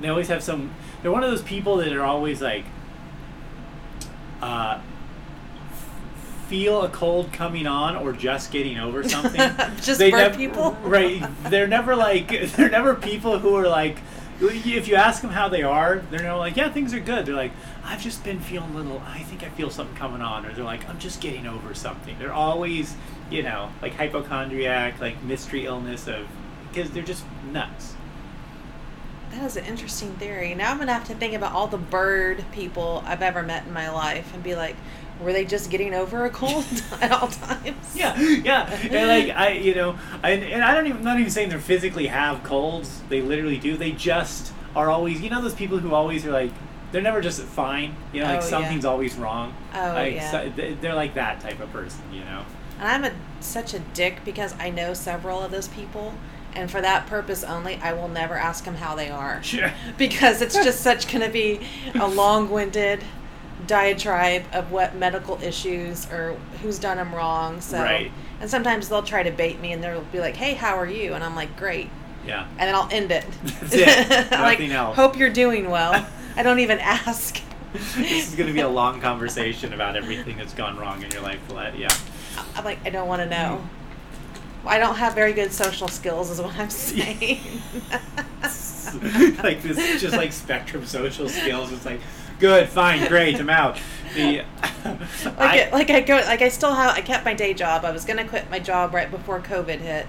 they 0.00 0.08
always 0.08 0.28
have 0.28 0.42
some 0.42 0.72
they're 1.02 1.12
one 1.12 1.22
of 1.22 1.30
those 1.30 1.42
people 1.42 1.76
that 1.76 1.92
are 1.92 2.02
always 2.04 2.40
like 2.40 2.64
uh 4.42 4.80
feel 6.48 6.82
a 6.82 6.88
cold 6.88 7.32
coming 7.32 7.66
on 7.66 7.96
or 7.96 8.12
just 8.12 8.52
getting 8.52 8.78
over 8.78 9.06
something 9.08 9.40
Just 9.80 9.98
They 9.98 10.10
nev- 10.10 10.36
people? 10.36 10.72
right 10.82 11.24
they're 11.44 11.66
never 11.66 11.96
like 11.96 12.28
they're 12.56 12.70
never 12.70 12.94
people 12.94 13.38
who 13.38 13.54
are 13.56 13.68
like 13.68 13.98
if 14.40 14.86
you 14.88 14.96
ask 14.96 15.22
them 15.22 15.30
how 15.30 15.48
they 15.48 15.62
are, 15.62 16.02
they're 16.10 16.22
not 16.22 16.36
like, 16.38 16.56
yeah, 16.56 16.70
things 16.70 16.92
are 16.92 17.00
good. 17.00 17.26
They're 17.26 17.34
like, 17.34 17.52
I've 17.84 18.02
just 18.02 18.22
been 18.22 18.40
feeling 18.40 18.74
a 18.74 18.76
little. 18.76 19.02
I 19.06 19.20
think 19.20 19.42
I 19.42 19.48
feel 19.48 19.70
something 19.70 19.96
coming 19.96 20.20
on, 20.20 20.44
or 20.44 20.52
they're 20.52 20.64
like, 20.64 20.86
I'm 20.88 20.98
just 20.98 21.20
getting 21.20 21.46
over 21.46 21.74
something. 21.74 22.18
They're 22.18 22.32
always, 22.32 22.94
you 23.30 23.42
know, 23.42 23.70
like 23.80 23.94
hypochondriac, 23.94 25.00
like 25.00 25.22
mystery 25.22 25.64
illness 25.64 26.06
of 26.06 26.26
because 26.76 26.90
they're 26.90 27.02
just 27.02 27.24
nuts. 27.52 27.94
That 29.30 29.42
is 29.44 29.56
an 29.56 29.64
interesting 29.64 30.12
theory. 30.14 30.54
Now 30.54 30.70
I'm 30.70 30.78
gonna 30.78 30.92
have 30.92 31.06
to 31.08 31.14
think 31.14 31.34
about 31.34 31.52
all 31.52 31.66
the 31.66 31.78
bird 31.78 32.44
people 32.52 33.02
I've 33.06 33.22
ever 33.22 33.42
met 33.42 33.66
in 33.66 33.72
my 33.72 33.90
life 33.90 34.32
and 34.34 34.42
be 34.42 34.54
like, 34.54 34.76
were 35.20 35.32
they 35.32 35.44
just 35.46 35.70
getting 35.70 35.94
over 35.94 36.26
a 36.26 36.30
cold 36.30 36.64
at 37.00 37.10
all 37.12 37.28
times? 37.28 37.96
Yeah, 37.96 38.18
yeah. 38.20 38.70
And 38.70 39.08
like 39.26 39.36
I, 39.36 39.52
you 39.52 39.74
know, 39.74 39.98
I, 40.22 40.32
and 40.32 40.62
I 40.62 40.74
don't 40.74 40.86
even, 40.86 40.98
I'm 40.98 41.04
not 41.04 41.18
even 41.18 41.30
saying 41.30 41.48
they 41.48 41.58
physically 41.58 42.06
have 42.08 42.42
colds. 42.44 43.02
They 43.08 43.22
literally 43.22 43.58
do. 43.58 43.76
They 43.76 43.92
just 43.92 44.52
are 44.74 44.90
always, 44.90 45.20
you 45.20 45.30
know, 45.30 45.40
those 45.42 45.54
people 45.54 45.78
who 45.78 45.94
always 45.94 46.24
are 46.26 46.32
like, 46.32 46.52
they're 46.92 47.02
never 47.02 47.20
just 47.20 47.40
fine. 47.42 47.96
You 48.12 48.20
know, 48.20 48.26
like 48.26 48.40
Oh, 48.40 48.44
yeah. 48.44 48.50
something's 48.50 48.84
always 48.84 49.16
wrong. 49.16 49.54
Oh, 49.74 49.78
like, 49.94 50.14
yeah. 50.14 50.30
so- 50.30 50.52
they- 50.54 50.74
they're 50.74 50.94
like 50.94 51.14
that 51.14 51.40
type 51.40 51.60
of 51.60 51.72
person. 51.72 52.02
You 52.12 52.20
know. 52.20 52.44
And 52.78 52.88
I'm 52.88 53.04
a 53.04 53.16
such 53.40 53.72
a 53.74 53.78
dick 53.78 54.18
because 54.24 54.54
I 54.60 54.68
know 54.70 54.92
several 54.94 55.42
of 55.42 55.50
those 55.50 55.68
people, 55.68 56.12
and 56.56 56.70
for 56.70 56.80
that 56.80 57.06
purpose 57.06 57.44
only, 57.44 57.76
I 57.76 57.92
will 57.92 58.08
never 58.08 58.34
ask 58.34 58.64
them 58.64 58.74
how 58.76 58.94
they 58.96 59.10
are. 59.10 59.42
Sure. 59.42 59.72
because 59.98 60.40
it's 60.42 60.54
just 60.56 60.80
such 60.80 61.06
going 61.12 61.24
to 61.24 61.30
be 61.30 61.60
a 61.94 62.06
long-winded 62.22 63.04
diatribe 63.66 64.44
of 64.52 64.70
what 64.70 64.94
medical 64.96 65.40
issues 65.42 66.10
or 66.12 66.36
who's 66.62 66.78
done 66.78 66.96
them 66.98 67.14
wrong. 67.14 67.60
So, 67.60 67.78
Right. 67.82 68.10
and 68.40 68.48
sometimes 68.50 68.88
they'll 68.88 69.02
try 69.02 69.22
to 69.22 69.30
bait 69.30 69.60
me, 69.60 69.72
and 69.72 69.82
they'll 69.82 70.02
be 70.12 70.20
like, 70.20 70.36
"Hey, 70.36 70.54
how 70.54 70.76
are 70.78 70.86
you?" 70.86 71.14
And 71.14 71.24
I'm 71.24 71.34
like, 71.34 71.56
"Great," 71.56 71.88
Yeah. 72.26 72.46
and 72.58 72.68
then 72.68 72.74
I'll 72.74 72.88
end 72.90 73.10
it. 73.12 73.24
That's 73.44 73.74
it. 73.74 74.32
I'm 74.32 74.42
like, 74.42 74.58
Nothing 74.58 74.72
else. 74.72 74.96
Hope 74.96 75.16
you're 75.18 75.30
doing 75.30 75.70
well. 75.70 76.06
I 76.36 76.42
don't 76.42 76.58
even 76.60 76.78
ask. 76.80 77.40
this 77.96 78.28
is 78.28 78.34
going 78.34 78.46
to 78.46 78.52
be 78.52 78.60
a 78.60 78.68
long 78.68 79.00
conversation 79.00 79.72
about 79.72 79.96
everything 79.96 80.36
that's 80.38 80.54
gone 80.54 80.76
wrong 80.78 81.02
in 81.02 81.10
your 81.10 81.22
life. 81.22 81.40
But 81.48 81.78
yeah. 81.78 81.88
I'm 82.54 82.64
like, 82.64 82.78
I 82.84 82.90
don't 82.90 83.08
want 83.08 83.22
to 83.22 83.28
know. 83.28 83.66
I 84.66 84.78
don't 84.78 84.96
have 84.96 85.14
very 85.14 85.32
good 85.32 85.52
social 85.52 85.88
skills, 85.88 86.30
is 86.30 86.40
what 86.40 86.54
I'm 86.56 86.70
saying. 86.70 87.40
like 89.42 89.62
this, 89.62 90.00
just 90.00 90.16
like 90.16 90.32
spectrum 90.32 90.86
social 90.86 91.28
skills. 91.28 91.72
It's 91.72 91.84
like, 91.84 92.00
good, 92.38 92.68
fine, 92.68 93.06
great, 93.08 93.38
I'm 93.40 93.50
out. 93.50 93.78
The, 94.14 94.44
like, 94.84 95.38
I, 95.38 95.56
it, 95.58 95.72
like 95.72 95.90
I 95.90 96.00
go, 96.00 96.16
like 96.16 96.42
I 96.42 96.48
still 96.48 96.74
have, 96.74 96.96
I 96.96 97.00
kept 97.00 97.24
my 97.24 97.34
day 97.34 97.54
job. 97.54 97.84
I 97.84 97.90
was 97.90 98.04
gonna 98.04 98.26
quit 98.26 98.50
my 98.50 98.58
job 98.58 98.94
right 98.94 99.10
before 99.10 99.40
COVID 99.40 99.78
hit, 99.78 100.06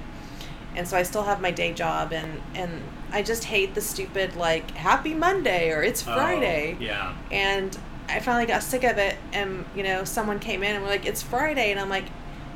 and 0.76 0.88
so 0.88 0.98
I 0.98 1.04
still 1.04 1.24
have 1.24 1.42
my 1.42 1.52
day 1.52 1.74
job, 1.74 2.14
and 2.14 2.42
and 2.54 2.82
I 3.12 3.24
just 3.24 3.46
hate 3.46 3.76
the 3.76 3.82
stupid 3.82 4.36
like 4.36 4.72
Happy 4.72 5.14
Monday 5.14 5.72
or 5.72 5.84
It's 5.84 6.08
oh, 6.08 6.14
Friday, 6.14 6.78
yeah. 6.80 7.16
and 7.32 7.78
I 8.08 8.20
finally 8.20 8.46
got 8.46 8.64
sick 8.64 8.84
of 8.84 8.98
it. 8.98 9.16
And 9.34 9.66
you 9.76 9.84
know, 9.84 10.04
someone 10.04 10.40
came 10.40 10.64
in 10.64 10.76
and 10.76 10.84
we're 10.84 10.92
like, 10.92 11.06
"It's 11.06 11.22
Friday," 11.22 11.72
and 11.72 11.80
I'm 11.80 11.90
like, 11.90 12.06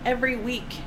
every 0.06 0.36
week, 0.36 0.78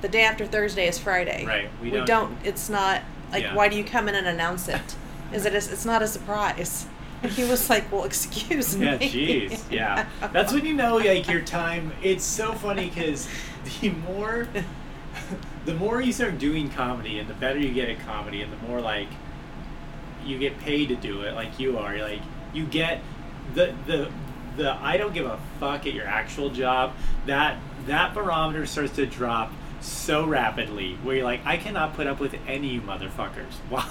the 0.00 0.08
day 0.08 0.22
after 0.22 0.46
Thursday 0.46 0.86
is 0.88 0.98
Friday. 0.98 1.44
Right, 1.46 1.68
we 1.80 1.90
We, 1.90 1.96
don't- 1.96 2.06
don't, 2.06 2.36
It's 2.44 2.68
not 2.68 3.02
like 3.32 3.42
Yeah. 3.42 3.54
why 3.54 3.68
do 3.68 3.76
you 3.76 3.84
come 3.84 4.08
in 4.08 4.14
and 4.14 4.26
announce 4.26 4.68
it? 4.68 4.96
Is 5.32 5.46
it? 5.46 5.52
A, 5.54 5.56
it's 5.56 5.84
not 5.84 6.02
a 6.02 6.06
surprise. 6.06 6.86
And 7.22 7.32
he 7.32 7.44
was 7.44 7.70
like, 7.70 7.90
"Well, 7.90 8.04
excuse 8.04 8.76
me." 8.76 8.84
Yeah, 8.86 8.98
jeez, 8.98 9.62
yeah. 9.70 10.06
That's 10.32 10.52
when 10.52 10.64
you 10.66 10.74
know 10.74 10.96
like 10.98 11.26
your 11.26 11.40
time. 11.40 11.92
It's 12.02 12.22
so 12.24 12.52
funny 12.52 12.90
because 12.90 13.26
the 13.80 13.90
more, 13.90 14.46
the 15.64 15.74
more 15.74 16.02
you 16.02 16.12
start 16.12 16.38
doing 16.38 16.70
comedy, 16.70 17.18
and 17.18 17.28
the 17.28 17.34
better 17.34 17.58
you 17.58 17.72
get 17.72 17.88
at 17.88 18.04
comedy, 18.06 18.42
and 18.42 18.52
the 18.52 18.58
more 18.68 18.80
like 18.80 19.08
you 20.24 20.38
get 20.38 20.58
paid 20.60 20.88
to 20.90 20.96
do 20.96 21.22
it, 21.22 21.34
like 21.34 21.58
you 21.58 21.78
are. 21.78 21.96
Like 21.96 22.20
you 22.52 22.66
get 22.66 23.00
the 23.54 23.74
the 23.86 24.10
the 24.58 24.72
I 24.72 24.98
don't 24.98 25.14
give 25.14 25.26
a 25.26 25.38
fuck 25.58 25.86
at 25.86 25.94
your 25.94 26.06
actual 26.06 26.50
job. 26.50 26.92
That 27.26 27.56
that 27.86 28.12
barometer 28.14 28.66
starts 28.66 28.92
to 28.96 29.06
drop 29.06 29.50
so 29.84 30.26
rapidly, 30.26 30.94
where 31.02 31.16
you're 31.16 31.24
like, 31.24 31.44
I 31.46 31.56
cannot 31.56 31.94
put 31.94 32.06
up 32.06 32.20
with 32.20 32.34
any 32.46 32.80
motherfuckers. 32.80 33.52
Wow. 33.70 33.84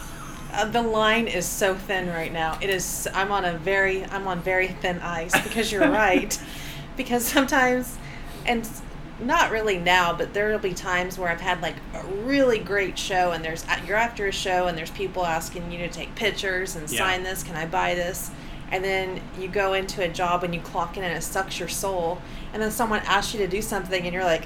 Uh, 0.51 0.65
the 0.65 0.83
line 0.83 1.27
is 1.27 1.47
so 1.47 1.73
thin 1.73 2.09
right 2.09 2.31
now. 2.31 2.59
It 2.61 2.69
is. 2.69 3.07
I'm 3.13 3.31
on 3.31 3.43
a 3.43 3.57
very. 3.57 4.05
I'm 4.05 4.27
on 4.27 4.39
very 4.41 4.67
thin 4.67 4.99
ice 4.99 5.31
because 5.41 5.71
you're 5.71 5.89
right. 6.05 6.39
because 6.95 7.25
sometimes, 7.25 7.97
and 8.45 8.69
not 9.19 9.49
really 9.49 9.79
now, 9.79 10.13
but 10.13 10.35
there 10.35 10.49
will 10.51 10.59
be 10.59 10.75
times 10.75 11.17
where 11.17 11.29
I've 11.29 11.41
had 11.41 11.61
like 11.63 11.73
a 11.95 12.03
really 12.23 12.59
great 12.59 12.99
show, 12.99 13.31
and 13.31 13.43
there's 13.43 13.65
you're 13.87 13.97
after 13.97 14.27
a 14.27 14.31
show, 14.31 14.67
and 14.67 14.77
there's 14.77 14.91
people 14.91 15.25
asking 15.25 15.71
you 15.71 15.79
to 15.79 15.87
take 15.89 16.13
pictures 16.13 16.75
and 16.75 16.87
Yeah. 16.87 16.99
sign 16.99 17.23
this. 17.23 17.41
Can 17.41 17.55
I 17.55 17.65
buy 17.65 17.95
this? 17.95 18.29
And 18.71 18.83
then 18.83 19.21
you 19.39 19.47
go 19.47 19.73
into 19.73 20.03
a 20.03 20.07
job 20.07 20.43
and 20.43 20.53
you 20.53 20.61
clock 20.61 20.97
in, 20.97 21.03
and 21.03 21.17
it 21.17 21.23
sucks 21.23 21.57
your 21.59 21.67
soul. 21.69 22.21
And 22.53 22.61
then 22.61 22.69
someone 22.69 22.99
asks 23.05 23.33
you 23.33 23.39
to 23.39 23.47
do 23.47 23.61
something, 23.63 24.03
and 24.03 24.13
you're 24.13 24.23
like. 24.23 24.45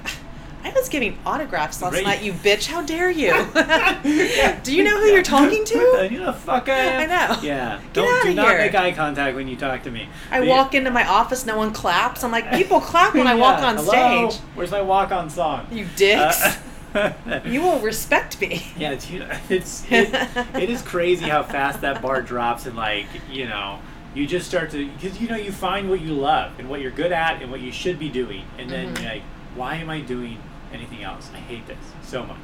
I 0.68 0.80
was 0.80 0.90
giving 0.90 1.18
autographs 1.26 1.82
last 1.82 2.02
night, 2.04 2.22
you 2.22 2.34
bitch. 2.34 2.68
How 2.68 2.82
dare 2.82 3.10
you? 3.10 3.32
Do 4.64 4.76
you 4.76 4.84
know 4.84 5.00
who 5.00 5.06
you're 5.08 5.24
talking 5.24 5.64
to? 5.66 5.78
What 5.78 6.00
the, 6.00 6.12
you 6.14 6.20
know, 6.20 6.26
the 6.28 6.34
fuck 6.34 6.68
I 6.70 6.74
am. 6.78 7.02
I 7.02 7.06
know. 7.06 7.42
Yeah. 7.42 7.80
Get 7.94 7.94
Don't 7.94 8.06
do 8.24 8.30
outta 8.30 8.34
not 8.34 8.50
here. 8.50 8.58
make 8.60 8.76
eye 8.76 8.92
contact 8.92 9.36
when 9.36 9.48
you 9.48 9.56
talk 9.56 9.84
to 9.84 9.92
me. 9.92 10.10
I 10.32 10.42
The- 10.42 10.48
walk 10.48 10.74
into 10.76 10.92
my 10.92 11.08
office, 11.08 11.46
no 11.46 11.58
one 11.58 11.72
claps. 11.74 12.24
I'm 12.24 12.32
like, 12.32 12.52
people 12.52 12.82
clap 12.82 13.14
when 13.14 13.28
I 13.28 13.36
walk 13.46 13.60
Yeah, 13.60 13.68
on 13.70 13.76
hello? 13.78 14.30
stage. 14.30 14.42
Where's 14.56 14.72
my 14.72 14.82
walk 14.82 15.12
on 15.12 15.30
song? 15.30 15.68
You 15.72 15.88
dicks. 15.96 16.58
Uh, 16.94 17.14
you 17.46 17.62
will 17.62 17.80
respect 17.80 18.40
me. 18.42 18.66
Yeah, 18.78 18.92
it's 18.92 19.10
you 19.10 19.20
know, 19.20 19.30
it's 19.50 19.86
it, 19.92 20.10
it 20.56 20.70
is 20.70 20.82
crazy 20.82 21.26
how 21.30 21.44
fast 21.44 21.82
that 21.82 22.02
bar 22.02 22.22
drops 22.22 22.66
and 22.66 22.76
like 22.76 23.06
you 23.30 23.46
know 23.48 23.80
you 24.16 24.26
just 24.26 24.48
start 24.48 24.72
to 24.72 24.88
because 24.92 25.20
you 25.22 25.28
know 25.28 25.36
you 25.36 25.52
find 25.52 25.90
what 25.90 26.00
you 26.02 26.14
love 26.14 26.54
and 26.60 26.70
what 26.70 26.82
you're 26.82 26.90
good 26.92 27.12
at 27.12 27.42
and 27.42 27.52
what 27.52 27.60
you 27.60 27.72
should 27.72 28.00
be 28.00 28.10
doing 28.10 28.44
and 28.58 28.70
then 28.70 28.96
Mhm. 28.96 29.02
you're 29.02 29.12
like 29.12 29.22
why 29.54 29.76
am 29.76 29.90
I 29.90 30.00
doing 30.00 30.40
anything 30.74 31.04
else? 31.04 31.30
I 31.34 31.38
hate 31.38 31.68
this 31.68 31.78
so 32.04 32.26
much. 32.26 32.38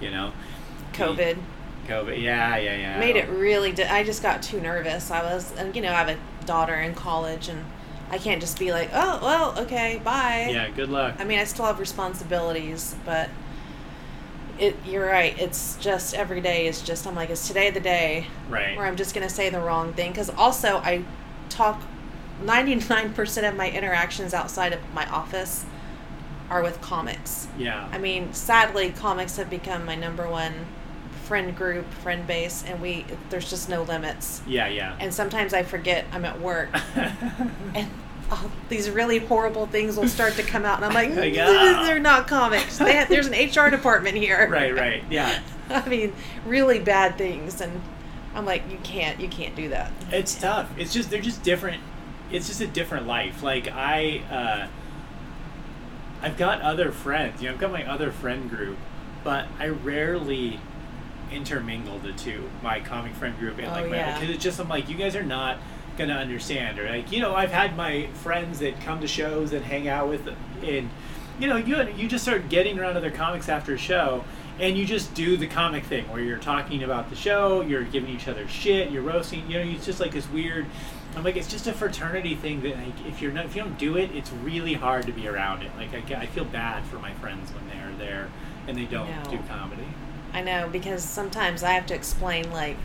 You 0.00 0.10
know, 0.10 0.32
COVID 0.92 1.38
COVID. 1.86 2.20
Yeah, 2.20 2.56
yeah, 2.56 2.76
yeah. 2.76 2.98
made 2.98 3.16
it 3.16 3.28
really. 3.28 3.72
Di- 3.72 3.84
I 3.84 4.04
just 4.04 4.22
got 4.22 4.42
too 4.42 4.60
nervous. 4.60 5.10
I 5.10 5.22
was, 5.22 5.52
and 5.56 5.74
you 5.74 5.82
know, 5.82 5.90
I 5.92 6.04
have 6.04 6.08
a 6.08 6.46
daughter 6.46 6.74
in 6.74 6.94
college, 6.94 7.48
and 7.48 7.64
I 8.10 8.18
can't 8.18 8.40
just 8.40 8.58
be 8.58 8.72
like, 8.72 8.90
oh, 8.92 9.20
well, 9.22 9.58
okay, 9.60 10.00
bye. 10.02 10.48
Yeah. 10.50 10.70
Good 10.70 10.88
luck. 10.88 11.16
I 11.18 11.24
mean, 11.24 11.38
I 11.38 11.44
still 11.44 11.64
have 11.64 11.78
responsibilities, 11.80 12.94
but 13.04 13.28
it. 14.58 14.76
You're 14.86 15.06
right. 15.06 15.38
It's 15.38 15.76
just 15.76 16.14
every 16.14 16.40
day 16.40 16.66
is 16.66 16.82
just. 16.82 17.06
I'm 17.06 17.14
like, 17.14 17.30
is 17.30 17.46
today 17.46 17.70
the 17.70 17.80
day? 17.80 18.26
right. 18.48 18.76
Or 18.76 18.84
I'm 18.84 18.96
just 18.96 19.14
gonna 19.14 19.30
say 19.30 19.50
the 19.50 19.60
wrong 19.60 19.92
thing 19.92 20.12
because 20.12 20.30
also 20.30 20.78
I 20.78 21.04
talk. 21.48 21.82
99% 22.42 23.48
of 23.48 23.54
my 23.54 23.70
interactions 23.70 24.34
outside 24.34 24.72
of 24.72 24.80
my 24.94 25.08
office 25.10 25.64
are 26.50 26.62
with 26.62 26.80
comics. 26.80 27.48
Yeah. 27.58 27.88
I 27.92 27.98
mean, 27.98 28.32
sadly, 28.32 28.90
comics 28.90 29.36
have 29.36 29.48
become 29.50 29.84
my 29.84 29.94
number 29.94 30.28
one 30.28 30.52
friend 31.24 31.56
group, 31.56 31.90
friend 31.94 32.26
base, 32.26 32.64
and 32.66 32.80
we 32.82 33.06
there's 33.30 33.48
just 33.48 33.68
no 33.68 33.82
limits. 33.82 34.42
yeah. 34.46 34.68
Yeah. 34.68 34.96
And 35.00 35.12
sometimes 35.14 35.54
I 35.54 35.62
forget 35.62 36.04
I'm 36.12 36.24
at 36.24 36.40
work, 36.40 36.68
and 37.74 37.88
oh, 38.30 38.50
these 38.68 38.90
really 38.90 39.18
horrible 39.18 39.66
things 39.66 39.96
will 39.96 40.08
start 40.08 40.34
to 40.34 40.42
come 40.42 40.64
out, 40.64 40.76
and 40.76 40.84
I'm 40.84 40.94
like, 40.94 41.10
Like, 41.16 41.34
ah. 41.38 41.84
they're 41.86 41.98
not 41.98 42.26
comics. 42.28 42.78
They 42.78 42.94
have, 42.94 43.08
there's 43.08 43.28
an 43.28 43.34
HR 43.34 43.70
department 43.70 44.16
here. 44.16 44.48
right. 44.50 44.74
Right. 44.74 45.04
Yeah. 45.10 45.40
I 45.70 45.88
mean, 45.88 46.12
really 46.44 46.80
bad 46.80 47.16
things, 47.16 47.60
and 47.60 47.80
I'm 48.34 48.44
like, 48.44 48.70
you 48.70 48.78
can't, 48.82 49.20
you 49.20 49.28
can't 49.28 49.54
do 49.56 49.68
that. 49.70 49.90
It's 50.10 50.34
tough. 50.34 50.68
It's 50.76 50.92
just 50.92 51.08
they're 51.10 51.22
just 51.22 51.42
different. 51.42 51.80
It's 52.30 52.48
just 52.48 52.60
a 52.60 52.66
different 52.66 53.06
life. 53.06 53.42
Like 53.42 53.68
I, 53.68 54.22
uh, 54.30 54.68
I've 56.22 56.36
got 56.36 56.60
other 56.62 56.92
friends. 56.92 57.42
You 57.42 57.48
know, 57.48 57.54
I've 57.54 57.60
got 57.60 57.72
my 57.72 57.84
other 57.90 58.10
friend 58.12 58.48
group, 58.48 58.78
but 59.24 59.46
I 59.58 59.68
rarely 59.68 60.60
intermingle 61.30 61.98
the 61.98 62.12
two. 62.12 62.48
My 62.62 62.80
comic 62.80 63.14
friend 63.14 63.38
group 63.38 63.58
and 63.58 63.66
Oh, 63.66 63.70
like 63.72 63.90
my 63.90 63.96
yeah. 63.96 64.18
because 64.18 64.34
it's 64.34 64.44
just 64.44 64.60
I'm 64.60 64.68
like 64.68 64.88
you 64.88 64.96
guys 64.96 65.16
are 65.16 65.22
not 65.22 65.58
gonna 65.98 66.14
understand 66.14 66.78
or 66.78 66.88
like 66.88 67.10
you 67.12 67.20
know 67.20 67.34
I've 67.34 67.50
had 67.52 67.76
my 67.76 68.06
friends 68.22 68.58
that 68.60 68.80
come 68.80 69.00
to 69.00 69.06
shows 69.06 69.52
and 69.52 69.64
hang 69.64 69.88
out 69.88 70.08
with 70.08 70.26
and 70.62 70.88
you 71.38 71.46
know 71.48 71.56
you 71.56 71.82
you 71.96 72.08
just 72.08 72.24
start 72.24 72.48
getting 72.48 72.78
around 72.78 72.96
other 72.96 73.10
comics 73.10 73.48
after 73.48 73.74
a 73.74 73.78
show 73.78 74.24
and 74.58 74.76
you 74.76 74.84
just 74.86 75.12
do 75.14 75.36
the 75.38 75.46
comic 75.46 75.84
thing 75.84 76.06
where 76.10 76.20
you're 76.22 76.38
talking 76.38 76.82
about 76.82 77.08
the 77.10 77.16
show 77.16 77.60
you're 77.62 77.84
giving 77.84 78.08
each 78.10 78.26
other 78.28 78.46
shit 78.48 78.90
you're 78.90 79.02
roasting 79.02 79.50
you 79.50 79.58
know 79.58 79.70
it's 79.70 79.84
just 79.86 80.00
like 80.00 80.12
this 80.12 80.28
weird 80.30 80.66
I'm 81.16 81.24
like 81.24 81.36
it's 81.36 81.48
just 81.48 81.66
a 81.66 81.72
fraternity 81.72 82.34
thing 82.34 82.62
that 82.62 82.76
like 82.76 83.06
if 83.06 83.20
you're 83.20 83.32
not 83.32 83.44
if 83.44 83.54
you 83.56 83.62
don't 83.62 83.78
do 83.78 83.96
it 83.96 84.10
it's 84.14 84.32
really 84.32 84.74
hard 84.74 85.06
to 85.06 85.12
be 85.12 85.28
around 85.28 85.62
it 85.62 85.70
like 85.76 85.92
I, 85.94 86.22
I 86.22 86.26
feel 86.26 86.44
bad 86.44 86.84
for 86.86 86.98
my 86.98 87.12
friends 87.14 87.52
when 87.52 87.68
they're 87.68 87.92
there 87.98 88.28
and 88.66 88.76
they 88.76 88.84
don't 88.84 89.08
do 89.30 89.38
comedy 89.48 89.86
I 90.32 90.40
know 90.42 90.68
because 90.72 91.04
sometimes 91.04 91.62
I 91.62 91.72
have 91.72 91.86
to 91.86 91.94
explain 91.94 92.50
like 92.50 92.78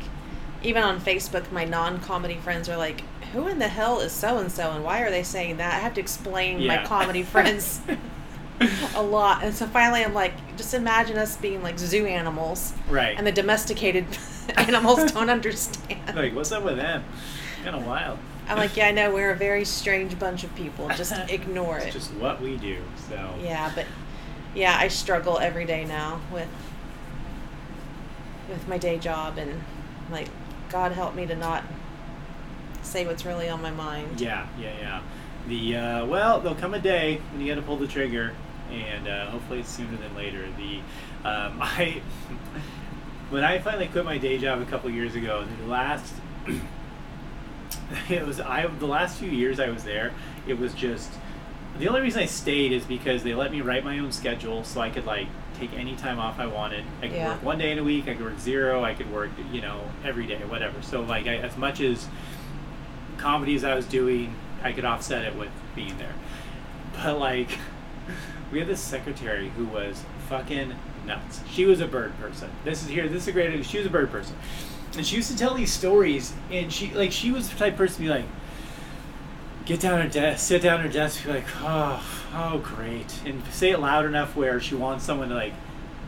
even 0.63 0.83
on 0.83 0.99
Facebook 0.99 1.51
my 1.51 1.63
non-comedy 1.65 2.35
friends 2.35 2.67
are 2.67 2.77
like 2.77 3.01
who 3.33 3.47
in 3.47 3.59
the 3.59 3.67
hell 3.67 3.99
is 3.99 4.11
so 4.11 4.37
and 4.37 4.51
so 4.51 4.71
and 4.71 4.83
why 4.83 5.01
are 5.01 5.11
they 5.11 5.23
saying 5.23 5.57
that? 5.57 5.73
I 5.73 5.79
have 5.79 5.93
to 5.95 6.01
explain 6.01 6.65
my 6.65 6.85
comedy 6.85 7.23
friends 7.33 7.81
a 8.95 9.03
lot. 9.03 9.43
And 9.43 9.53
so 9.53 9.67
finally 9.67 10.03
I'm 10.03 10.13
like 10.13 10.33
just 10.57 10.73
imagine 10.73 11.17
us 11.17 11.37
being 11.37 11.61
like 11.63 11.79
zoo 11.79 12.05
animals 12.05 12.73
right 12.89 13.15
and 13.17 13.25
the 13.25 13.31
domesticated 13.31 14.05
animals 14.57 15.11
don't 15.11 15.29
understand. 15.29 16.15
Like, 16.15 16.35
what's 16.35 16.51
up 16.51 16.63
with 16.63 16.77
them? 16.77 17.03
Kind 17.67 17.81
of 17.81 17.85
wild. 17.85 18.17
I'm 18.47 18.55
like, 18.55 18.77
yeah, 18.77 18.87
I 18.87 18.91
know 18.91 19.13
we're 19.13 19.31
a 19.31 19.35
very 19.35 19.65
strange 19.65 20.17
bunch 20.17 20.45
of 20.45 20.55
people. 20.55 20.87
Just 20.95 21.11
ignore 21.29 21.79
it. 21.79 21.91
Just 21.91 22.13
what 22.13 22.41
we 22.41 22.55
do. 22.55 22.81
So 23.09 23.35
Yeah, 23.41 23.69
but 23.75 23.85
yeah, 24.55 24.77
I 24.79 24.87
struggle 24.87 25.37
every 25.37 25.65
day 25.65 25.83
now 25.83 26.21
with 26.31 26.47
with 28.47 28.65
my 28.69 28.77
day 28.77 28.97
job 28.97 29.37
and 29.37 29.61
like 30.09 30.29
God 30.69 30.93
help 30.93 31.13
me 31.13 31.25
to 31.25 31.35
not 31.35 31.65
say 32.83 33.05
what's 33.05 33.25
really 33.25 33.49
on 33.49 33.61
my 33.61 33.71
mind. 33.71 34.21
Yeah, 34.21 34.47
yeah, 34.57 34.73
yeah. 34.79 35.01
The 35.49 35.75
uh, 35.75 36.05
well, 36.05 36.39
there'll 36.39 36.57
come 36.57 36.73
a 36.73 36.79
day 36.79 37.19
when 37.33 37.41
you 37.41 37.53
got 37.53 37.59
to 37.59 37.67
pull 37.67 37.75
the 37.75 37.87
trigger, 37.87 38.31
and 38.71 39.09
uh, 39.09 39.29
hopefully 39.29 39.59
it's 39.59 39.69
sooner 39.69 39.97
than 39.97 40.15
later. 40.15 40.47
The 40.55 40.77
um, 41.27 41.57
I 41.61 42.01
when 43.29 43.43
I 43.43 43.59
finally 43.59 43.87
quit 43.87 44.05
my 44.05 44.17
day 44.17 44.37
job 44.37 44.61
a 44.61 44.65
couple 44.65 44.89
years 44.89 45.15
ago, 45.15 45.45
the 45.59 45.67
last 45.67 46.13
it 48.09 48.25
was 48.25 48.39
I 48.39 48.67
the 48.67 48.85
last 48.87 49.17
few 49.19 49.29
years 49.29 49.59
I 49.59 49.69
was 49.69 49.83
there, 49.83 50.13
it 50.47 50.57
was 50.59 50.73
just 50.73 51.11
the 51.79 51.87
only 51.87 52.01
reason 52.01 52.23
I 52.23 52.25
stayed 52.25 52.71
is 52.71 52.85
because 52.85 53.21
they 53.23 53.35
let 53.35 53.51
me 53.51 53.61
write 53.61 53.83
my 53.85 53.99
own 53.99 54.11
schedule, 54.11 54.63
so 54.63 54.81
I 54.81 54.89
could 54.89 55.05
like 55.05 55.27
take 55.59 55.73
any 55.73 55.95
time 55.95 56.19
off 56.19 56.39
I 56.39 56.47
wanted. 56.47 56.83
I 57.01 57.07
could 57.07 57.15
Yeah. 57.17 57.29
work 57.33 57.43
one 57.43 57.57
day 57.59 57.71
in 57.71 57.77
a 57.79 57.83
week. 57.83 58.07
I 58.07 58.13
could 58.15 58.25
work 58.25 58.39
zero. 58.39 58.83
I 58.83 58.93
could 58.93 59.11
work 59.11 59.29
you 59.51 59.61
know 59.61 59.81
every 60.03 60.25
day, 60.25 60.37
whatever. 60.47 60.81
So 60.81 61.01
like 61.01 61.27
I, 61.27 61.35
as 61.37 61.55
much 61.57 61.79
as 61.81 62.07
comedies 63.17 63.63
I 63.63 63.75
was 63.75 63.85
doing, 63.85 64.33
I 64.63 64.71
could 64.71 64.85
offset 64.85 65.23
it 65.23 65.35
with 65.35 65.49
being 65.75 65.97
there. 65.97 66.13
But 66.93 67.19
like, 67.19 67.49
we 68.51 68.59
had 68.59 68.67
this 68.67 68.81
secretary 68.81 69.49
who 69.49 69.65
was 69.65 70.03
fucking 70.29 70.73
nuts. 71.05 71.41
She 71.49 71.65
was 71.65 71.79
a 71.79 71.87
bird 71.87 72.17
person. 72.19 72.49
This 72.63 72.81
is 72.83 72.89
here. 72.89 73.07
This 73.07 73.23
is 73.23 73.27
a 73.27 73.31
great. 73.31 73.65
She 73.65 73.77
was 73.77 73.87
a 73.87 73.89
bird 73.91 74.11
person, 74.11 74.35
and 74.97 75.05
she 75.05 75.15
used 75.15 75.31
to 75.31 75.37
tell 75.37 75.53
these 75.53 75.71
stories. 75.71 76.33
And 76.51 76.71
she 76.71 76.93
like 76.93 77.11
she 77.11 77.31
was 77.31 77.49
the 77.49 77.57
type 77.57 77.73
of 77.73 77.77
person 77.77 77.97
to 77.97 78.01
be 78.01 78.09
like, 78.09 78.25
get 79.65 79.79
down 79.79 80.01
her 80.01 80.09
desk, 80.09 80.45
sit 80.45 80.61
down 80.61 80.79
at 80.79 80.85
her 80.85 80.91
desk, 80.91 81.23
be 81.23 81.31
like, 81.31 81.45
oh, 81.61 82.03
oh, 82.33 82.59
great, 82.59 83.21
and 83.25 83.43
say 83.51 83.71
it 83.71 83.79
loud 83.79 84.05
enough 84.05 84.35
where 84.35 84.59
she 84.59 84.75
wants 84.75 85.05
someone 85.05 85.29
to 85.29 85.35
like 85.35 85.53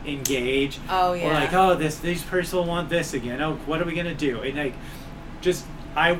engage. 0.06 0.78
Oh, 0.88 1.12
yeah. 1.12 1.30
Or 1.30 1.34
like, 1.34 1.52
oh, 1.52 1.74
this 1.76 1.98
this 1.98 2.22
person 2.22 2.58
will 2.58 2.66
want 2.66 2.88
this 2.88 3.14
again. 3.14 3.40
Oh, 3.40 3.56
what 3.66 3.80
are 3.80 3.84
we 3.84 3.94
gonna 3.94 4.14
do? 4.14 4.40
And 4.40 4.56
like, 4.56 4.74
just 5.40 5.64
I 5.94 6.18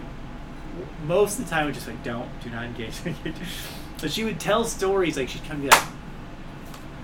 most 1.07 1.39
of 1.39 1.45
the 1.45 1.51
time, 1.51 1.65
I 1.65 1.67
was 1.67 1.77
just 1.77 1.89
like, 1.89 2.03
don't, 2.03 2.29
do 2.43 2.51
not 2.51 2.65
engage. 2.65 2.95
but 4.01 4.11
she 4.11 4.25
would 4.25 4.39
tell 4.39 4.65
stories 4.65 5.17
like 5.17 5.29
she'd 5.29 5.45
come 5.45 5.61
and 5.61 5.63
be 5.63 5.69
like, 5.69 5.89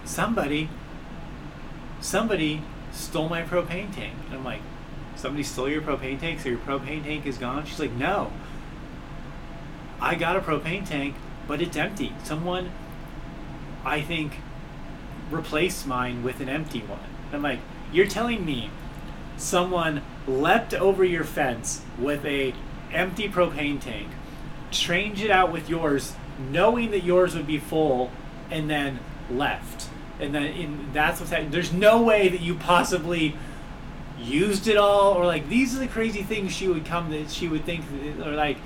somebody, 0.05 0.69
somebody 2.01 2.63
stole 2.93 3.29
my 3.29 3.43
propane 3.43 3.95
tank, 3.95 4.15
and 4.27 4.35
I'm 4.35 4.45
like, 4.45 4.61
somebody 5.27 5.43
stole 5.43 5.69
your 5.69 5.83
propane 5.83 6.21
tank, 6.21 6.39
so 6.39 6.49
your 6.49 6.59
propane 6.59 7.03
tank 7.03 7.27
is 7.27 7.37
gone. 7.37 7.67
She's 7.67 7.81
like, 7.81 7.91
no, 7.91 8.31
I 10.01 10.15
got 10.15 10.37
a 10.37 10.41
propane 10.41 10.89
tank, 10.89 11.17
but 11.49 11.61
it's 11.61 11.77
empty. 11.77 12.13
Someone, 12.23 12.71
I 13.85 14.03
think, 14.03 14.35
replaced 15.29 15.85
mine 15.85 16.23
with 16.23 16.39
an 16.39 16.49
empty 16.49 16.79
one. 16.79 17.01
I'm 17.33 17.43
like, 17.43 17.59
you're 17.93 18.07
telling 18.07 18.45
me 18.45 18.71
someone 19.37 20.03
leapt 20.29 20.73
over 20.75 21.05
your 21.05 21.25
fence 21.25 21.83
with 21.99 22.25
a 22.25 22.55
empty 22.93 23.29
propane 23.29 23.81
tank, 23.81 24.07
changed 24.71 25.23
it 25.23 25.31
out 25.33 25.51
with 25.51 25.69
yours, 25.69 26.15
knowing 26.39 26.93
that 26.93 27.03
yours 27.03 27.35
would 27.35 27.49
be 27.49 27.59
full, 27.59 28.13
and 28.49 28.71
then 28.71 29.01
left. 29.29 29.89
And 30.21 30.33
then 30.33 30.45
in, 30.45 30.93
that's 30.93 31.19
what's 31.19 31.33
happening. 31.33 31.51
There's 31.51 31.73
no 31.73 32.01
way 32.01 32.29
that 32.29 32.41
you 32.41 32.55
possibly 32.55 33.35
used 34.19 34.69
it 34.69 34.77
all, 34.77 35.15
or 35.15 35.27
like 35.27 35.49
these 35.49 35.77
are 35.77 35.79
the 35.79 35.89
crazy 35.89 36.23
things 36.23 36.53
she 36.53 36.69
would 36.69 36.85
come 36.85 37.11
that 37.11 37.31
she 37.31 37.49
would 37.49 37.65
think, 37.65 37.85
or 38.25 38.33
like 38.33 38.57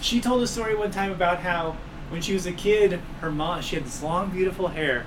she 0.00 0.20
told 0.20 0.42
a 0.42 0.46
story 0.46 0.74
one 0.74 0.90
time 0.90 1.10
about 1.10 1.38
how 1.38 1.76
when 2.10 2.20
she 2.20 2.34
was 2.34 2.46
a 2.46 2.52
kid, 2.52 3.00
her 3.20 3.30
mom 3.30 3.62
she 3.62 3.76
had 3.76 3.84
this 3.84 4.02
long 4.02 4.30
beautiful 4.30 4.68
hair, 4.68 5.06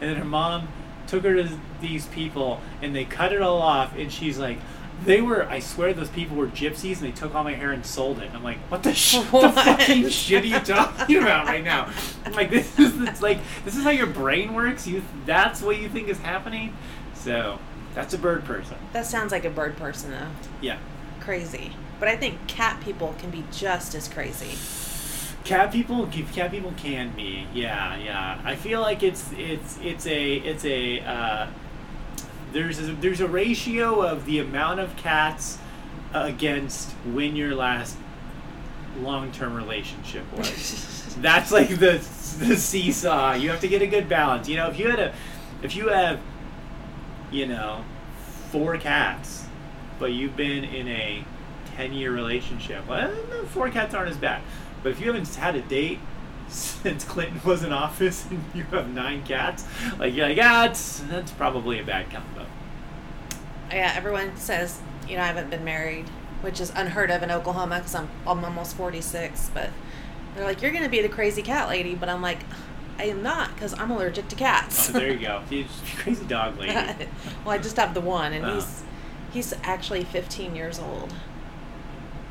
and 0.00 0.10
then 0.10 0.16
her 0.16 0.24
mom 0.24 0.68
took 1.06 1.22
her 1.24 1.34
to 1.34 1.58
these 1.80 2.06
people 2.06 2.60
and 2.80 2.96
they 2.96 3.04
cut 3.04 3.32
it 3.32 3.42
all 3.42 3.60
off, 3.60 3.96
and 3.96 4.12
she's 4.12 4.38
like. 4.38 4.58
They 5.04 5.20
were, 5.20 5.44
I 5.46 5.58
swear, 5.58 5.92
those 5.92 6.08
people 6.08 6.36
were 6.36 6.46
gypsies, 6.46 6.98
and 6.98 7.08
they 7.08 7.10
took 7.10 7.34
all 7.34 7.42
my 7.42 7.52
hair 7.52 7.72
and 7.72 7.84
sold 7.84 8.20
it. 8.20 8.26
And 8.28 8.36
I'm 8.36 8.44
like, 8.44 8.58
what 8.70 8.84
the, 8.84 8.94
sh- 8.94 9.16
what 9.16 9.42
the 9.42 9.60
fucking 9.62 10.08
shit 10.08 10.44
are 10.44 10.46
you 10.46 10.60
talking 10.60 11.16
about 11.16 11.46
right 11.46 11.64
now? 11.64 11.92
I'm 12.24 12.32
like, 12.32 12.48
this 12.48 12.78
is 12.78 12.98
it's 13.02 13.20
like, 13.20 13.40
this 13.64 13.76
is 13.76 13.82
how 13.82 13.90
your 13.90 14.06
brain 14.06 14.54
works. 14.54 14.86
You, 14.86 15.02
that's 15.26 15.60
what 15.60 15.78
you 15.78 15.88
think 15.88 16.08
is 16.08 16.18
happening. 16.20 16.74
So, 17.14 17.58
that's 17.94 18.14
a 18.14 18.18
bird 18.18 18.44
person. 18.44 18.76
That 18.92 19.06
sounds 19.06 19.32
like 19.32 19.44
a 19.44 19.50
bird 19.50 19.76
person 19.76 20.10
though. 20.10 20.28
Yeah. 20.60 20.78
Crazy. 21.20 21.72
But 22.00 22.08
I 22.08 22.16
think 22.16 22.46
cat 22.46 22.80
people 22.82 23.14
can 23.18 23.30
be 23.30 23.44
just 23.52 23.94
as 23.94 24.08
crazy. 24.08 24.58
Cat 25.44 25.72
people, 25.72 26.08
cat 26.32 26.50
people 26.50 26.72
can 26.76 27.14
be, 27.14 27.46
yeah, 27.52 27.96
yeah. 27.98 28.40
I 28.44 28.56
feel 28.56 28.80
like 28.80 29.02
it's 29.02 29.30
it's 29.36 29.78
it's 29.82 30.06
a 30.06 30.34
it's 30.36 30.64
a 30.64 31.00
uh, 31.00 31.46
there's 32.52 32.78
a, 32.78 32.92
there's 32.94 33.20
a 33.20 33.28
ratio 33.28 34.00
of 34.00 34.24
the 34.24 34.38
amount 34.38 34.80
of 34.80 34.96
cats 34.96 35.58
against 36.14 36.90
when 37.12 37.36
your 37.36 37.54
last 37.54 37.96
long 39.00 39.32
term 39.32 39.54
relationship 39.54 40.24
was. 40.36 41.14
That's 41.20 41.52
like 41.52 41.68
the 41.68 41.98
the 42.38 42.56
seesaw. 42.56 43.34
You 43.34 43.50
have 43.50 43.60
to 43.60 43.68
get 43.68 43.82
a 43.82 43.86
good 43.86 44.08
balance. 44.08 44.48
You 44.48 44.56
know, 44.56 44.68
if 44.68 44.78
you 44.78 44.88
had 44.88 44.98
a 44.98 45.14
if 45.62 45.76
you 45.76 45.88
have 45.88 46.20
you 47.34 47.46
know 47.46 47.84
four 48.50 48.78
cats, 48.78 49.46
but 49.98 50.12
you've 50.12 50.36
been 50.36 50.64
in 50.64 50.88
a 50.88 51.24
ten 51.76 51.92
year 51.92 52.12
relationship, 52.12 52.86
well, 52.86 53.12
four 53.48 53.68
cats 53.68 53.94
aren't 53.94 54.10
as 54.10 54.16
bad. 54.16 54.42
But 54.82 54.92
if 54.92 55.00
you 55.00 55.06
haven't 55.06 55.34
had 55.34 55.56
a 55.56 55.62
date 55.62 55.98
since 56.48 57.04
Clinton 57.04 57.40
was 57.44 57.62
in 57.62 57.72
office 57.72 58.26
and 58.30 58.44
you 58.54 58.64
have 58.64 58.92
nine 58.92 59.24
cats, 59.24 59.66
like 59.98 60.14
you're 60.14 60.28
like, 60.28 60.38
ah, 60.40 60.66
it's, 60.66 61.00
that's 61.00 61.32
probably 61.32 61.80
a 61.80 61.84
bad 61.84 62.10
combo. 62.10 62.46
Yeah, 63.70 63.92
everyone 63.96 64.36
says, 64.36 64.80
you 65.08 65.16
know, 65.16 65.22
I 65.22 65.26
haven't 65.26 65.50
been 65.50 65.64
married, 65.64 66.08
which 66.42 66.60
is 66.60 66.70
unheard 66.76 67.10
of 67.10 67.22
in 67.22 67.30
Oklahoma 67.30 67.78
because 67.78 67.94
I'm, 67.94 68.08
I'm 68.26 68.44
almost 68.44 68.76
46. 68.76 69.50
But 69.52 69.70
they're 70.34 70.44
like, 70.44 70.62
you're 70.62 70.70
going 70.70 70.84
to 70.84 70.90
be 70.90 71.02
the 71.02 71.08
crazy 71.08 71.42
cat 71.42 71.68
lady. 71.68 71.94
But 71.94 72.08
I'm 72.08 72.22
like, 72.22 72.40
I 72.98 73.04
am 73.04 73.22
not 73.22 73.54
because 73.54 73.78
I'm 73.78 73.90
allergic 73.90 74.28
to 74.28 74.36
cats. 74.36 74.90
Oh, 74.90 74.92
there 74.98 75.12
you 75.12 75.18
go. 75.18 75.42
She's 75.50 75.66
a 75.66 75.96
crazy 75.96 76.24
dog 76.26 76.58
lady. 76.58 76.72
well, 77.44 77.50
I 77.54 77.58
just 77.58 77.76
have 77.76 77.94
the 77.94 78.00
one, 78.00 78.32
and 78.32 78.44
Oh. 78.44 78.54
he's 78.54 78.82
he's 79.32 79.54
actually 79.64 80.04
15 80.04 80.54
years 80.54 80.78
old. 80.78 81.12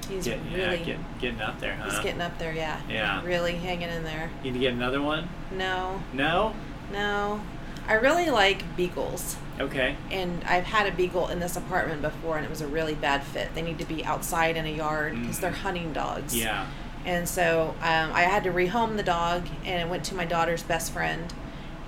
He's 0.09 0.26
Get, 0.26 0.39
yeah, 0.51 0.57
really 0.57 0.84
get, 0.84 1.20
getting 1.20 1.41
up 1.41 1.59
there, 1.59 1.76
huh? 1.76 1.89
he's 1.89 1.99
getting 1.99 2.22
up 2.22 2.38
there. 2.39 2.53
Yeah. 2.53 2.80
Yeah. 2.89 3.24
Really 3.24 3.55
hanging 3.55 3.89
in 3.89 4.03
there. 4.03 4.30
You 4.43 4.51
need 4.51 4.59
to 4.59 4.59
get 4.59 4.74
another 4.74 5.01
one? 5.01 5.30
No, 5.51 6.01
No? 6.14 6.53
no. 6.91 7.41
I 7.88 7.93
really 7.93 8.30
like 8.30 8.76
beagles. 8.78 9.38
Okay. 9.59 9.95
and 10.09 10.43
I've 10.45 10.64
had 10.64 10.88
a 10.91 10.95
beagle 10.95 11.28
in 11.28 11.39
this 11.39 11.55
apartment 11.55 12.01
before, 12.01 12.38
and 12.38 12.45
it 12.45 12.49
was 12.49 12.61
a 12.61 12.68
really 12.68 12.95
bad 12.95 13.22
fit. 13.24 13.53
They 13.53 13.61
need 13.61 13.78
to 13.80 13.86
be 13.86 14.03
outside 14.03 14.57
in 14.57 14.66
a 14.66 14.70
yard 14.76 15.14
because 15.20 15.39
they're 15.39 15.51
Mhm. 15.51 15.57
hunting 15.61 15.93
dogs. 15.93 16.36
Yeah. 16.36 16.66
And 17.06 17.28
so 17.28 17.76
um, 17.82 18.12
I 18.14 18.22
had 18.24 18.43
to 18.45 18.51
rehome 18.51 18.95
the 18.97 19.04
dog, 19.04 19.47
and 19.66 19.82
it 19.82 19.89
went 19.89 20.04
to 20.06 20.16
my 20.16 20.26
daughter's 20.26 20.64
best 20.64 20.91
friend, 20.93 21.34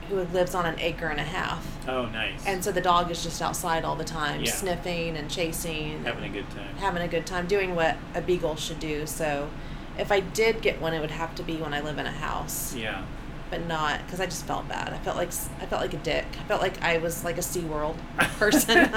who 0.09 0.21
lives 0.21 0.53
on 0.53 0.65
an 0.65 0.75
acre 0.79 1.07
and 1.07 1.19
a 1.19 1.23
half. 1.23 1.65
Oh, 1.87 2.05
nice. 2.07 2.45
And 2.45 2.63
so 2.63 2.71
the 2.71 2.81
dog 2.81 3.09
is 3.09 3.23
just 3.23 3.41
outside 3.41 3.83
all 3.85 3.95
the 3.95 4.03
time, 4.03 4.41
Yeah. 4.43 4.51
sniffing 4.51 5.15
and 5.17 5.29
chasing, 5.31 6.03
having 6.03 6.25
a 6.25 6.29
good 6.29 6.49
time. 6.51 6.75
having 6.77 7.01
a 7.01 7.07
good 7.07 7.25
time, 7.25 7.47
doing 7.47 7.75
what 7.75 7.97
a 8.13 8.21
beagle 8.21 8.55
should 8.55 8.79
do. 8.79 9.07
So 9.07 9.49
if 9.97 10.11
I 10.11 10.19
did 10.19 10.61
get 10.61 10.79
one, 10.81 10.93
it 10.93 10.99
would 10.99 11.11
have 11.11 11.33
to 11.35 11.43
be 11.43 11.55
when 11.55 11.73
I 11.73 11.79
live 11.81 11.97
in 11.97 12.05
a 12.05 12.11
house, 12.11 12.75
Yeah. 12.75 13.03
but 13.49 13.65
not 13.65 14.05
because 14.05 14.19
I 14.19 14.25
just 14.25 14.45
felt 14.45 14.67
bad. 14.67 14.93
I 14.93 14.97
felt 14.99 15.15
like 15.17 15.29
I 15.61 15.65
felt 15.65 15.81
like 15.81 15.93
a 15.93 15.97
dick. 15.97 16.25
I 16.39 16.43
felt 16.43 16.61
like 16.61 16.79
I 16.83 16.97
was 16.99 17.23
like 17.23 17.37
a 17.37 17.41
SeaWorld 17.41 17.95
person. 18.37 18.93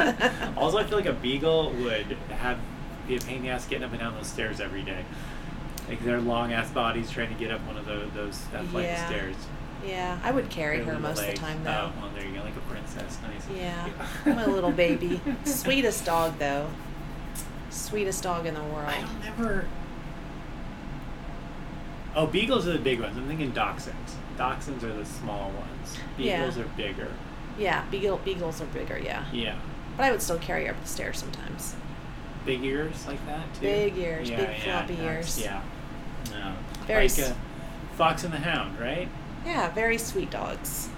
also, 0.58 0.76
I 0.78 0.84
feel 0.84 0.98
like 0.98 1.06
a 1.06 1.12
beagle 1.14 1.70
would 1.72 2.16
have 2.30 2.58
be 3.06 3.16
a 3.16 3.20
pain 3.20 3.36
in 3.36 3.42
the 3.44 3.48
ass 3.48 3.64
getting 3.66 3.84
up 3.84 3.92
and 3.92 4.00
down 4.00 4.14
those 4.14 4.26
stairs 4.26 4.60
every 4.60 4.82
day. 4.82 5.04
Like 5.88 6.04
their 6.04 6.20
long 6.20 6.52
ass 6.52 6.70
bodies 6.70 7.10
trying 7.10 7.32
to 7.32 7.38
get 7.38 7.50
up 7.50 7.60
one 7.66 7.76
of 7.76 7.86
those 7.86 8.10
those 8.12 8.44
that 8.52 8.64
flight 8.66 8.90
of 8.90 8.98
stairs. 9.06 9.36
Yeah, 9.86 10.18
I 10.22 10.32
would 10.32 10.50
carry 10.50 10.82
her 10.82 10.98
most 10.98 11.18
legs. 11.18 11.28
of 11.28 11.34
the 11.34 11.40
time 11.40 11.58
oh, 11.62 11.64
though. 11.64 11.92
Oh, 11.96 12.02
well, 12.02 12.10
there 12.14 12.26
you 12.26 12.34
go, 12.34 12.42
like 12.42 12.56
a 12.56 12.60
princess. 12.60 13.16
Nice. 13.22 13.56
Yeah, 13.56 13.88
I'm 14.26 14.38
a 14.38 14.46
little 14.46 14.72
baby. 14.72 15.20
Sweetest 15.44 16.04
dog 16.04 16.38
though. 16.38 16.68
Sweetest 17.70 18.22
dog 18.22 18.46
in 18.46 18.54
the 18.54 18.62
world. 18.62 18.88
I 18.88 19.00
don't 19.00 19.26
ever. 19.26 19.66
Oh, 22.14 22.26
beagles 22.26 22.66
are 22.66 22.72
the 22.72 22.78
big 22.78 23.00
ones. 23.00 23.16
I'm 23.16 23.28
thinking 23.28 23.52
dachshunds. 23.52 24.16
Dachshunds 24.36 24.82
are 24.82 24.92
the 24.92 25.04
small 25.04 25.50
ones. 25.50 25.98
Yeah. 26.16 26.38
Beagles 26.38 26.58
are 26.58 26.68
bigger. 26.76 27.08
Yeah, 27.58 27.84
beagle 27.90 28.18
beagles 28.18 28.60
are 28.60 28.66
bigger. 28.66 28.98
Yeah, 28.98 29.24
Yeah. 29.32 29.58
but 29.96 30.04
I 30.04 30.10
would 30.10 30.22
still 30.22 30.38
carry 30.38 30.66
her 30.66 30.72
up 30.72 30.80
the 30.80 30.88
stairs 30.88 31.18
sometimes. 31.18 31.74
Big 32.44 32.64
ears 32.64 33.06
like 33.06 33.24
that 33.26 33.52
too. 33.54 33.60
Big 33.60 33.96
ears, 33.98 34.30
Yeah, 34.30 34.36
big 34.36 34.48
yeah, 34.48 34.86
floppy 34.86 35.02
ears. 35.02 35.40
Yeah. 35.40 35.62
No. 36.38 36.52
Very 36.86 37.08
like 37.08 37.18
s- 37.18 37.30
uh, 37.30 37.34
Fox 37.96 38.24
and 38.24 38.32
the 38.32 38.38
Hound, 38.38 38.78
right? 38.78 39.08
Yeah, 39.44 39.70
very 39.70 39.98
sweet 39.98 40.30
dogs. 40.30 40.88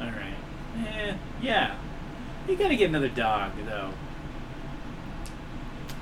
All 0.00 0.06
right. 0.06 0.86
Eh, 0.86 1.14
yeah. 1.40 1.74
You 2.48 2.56
gotta 2.56 2.76
get 2.76 2.88
another 2.88 3.08
dog 3.08 3.52
though. 3.66 3.90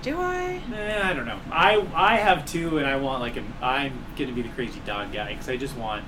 Do 0.02 0.18
I? 0.18 0.60
Eh, 0.74 1.00
I 1.04 1.12
don't 1.12 1.26
know. 1.26 1.38
I 1.52 1.84
I 1.94 2.16
have 2.16 2.46
two, 2.46 2.78
and 2.78 2.86
I 2.86 2.96
want 2.96 3.20
like 3.20 3.36
a. 3.36 3.42
I'm 3.62 3.92
gonna 4.16 4.32
be 4.32 4.42
the 4.42 4.48
crazy 4.50 4.80
dog 4.86 5.12
guy 5.12 5.32
because 5.32 5.48
I 5.48 5.56
just 5.58 5.76
want 5.76 6.04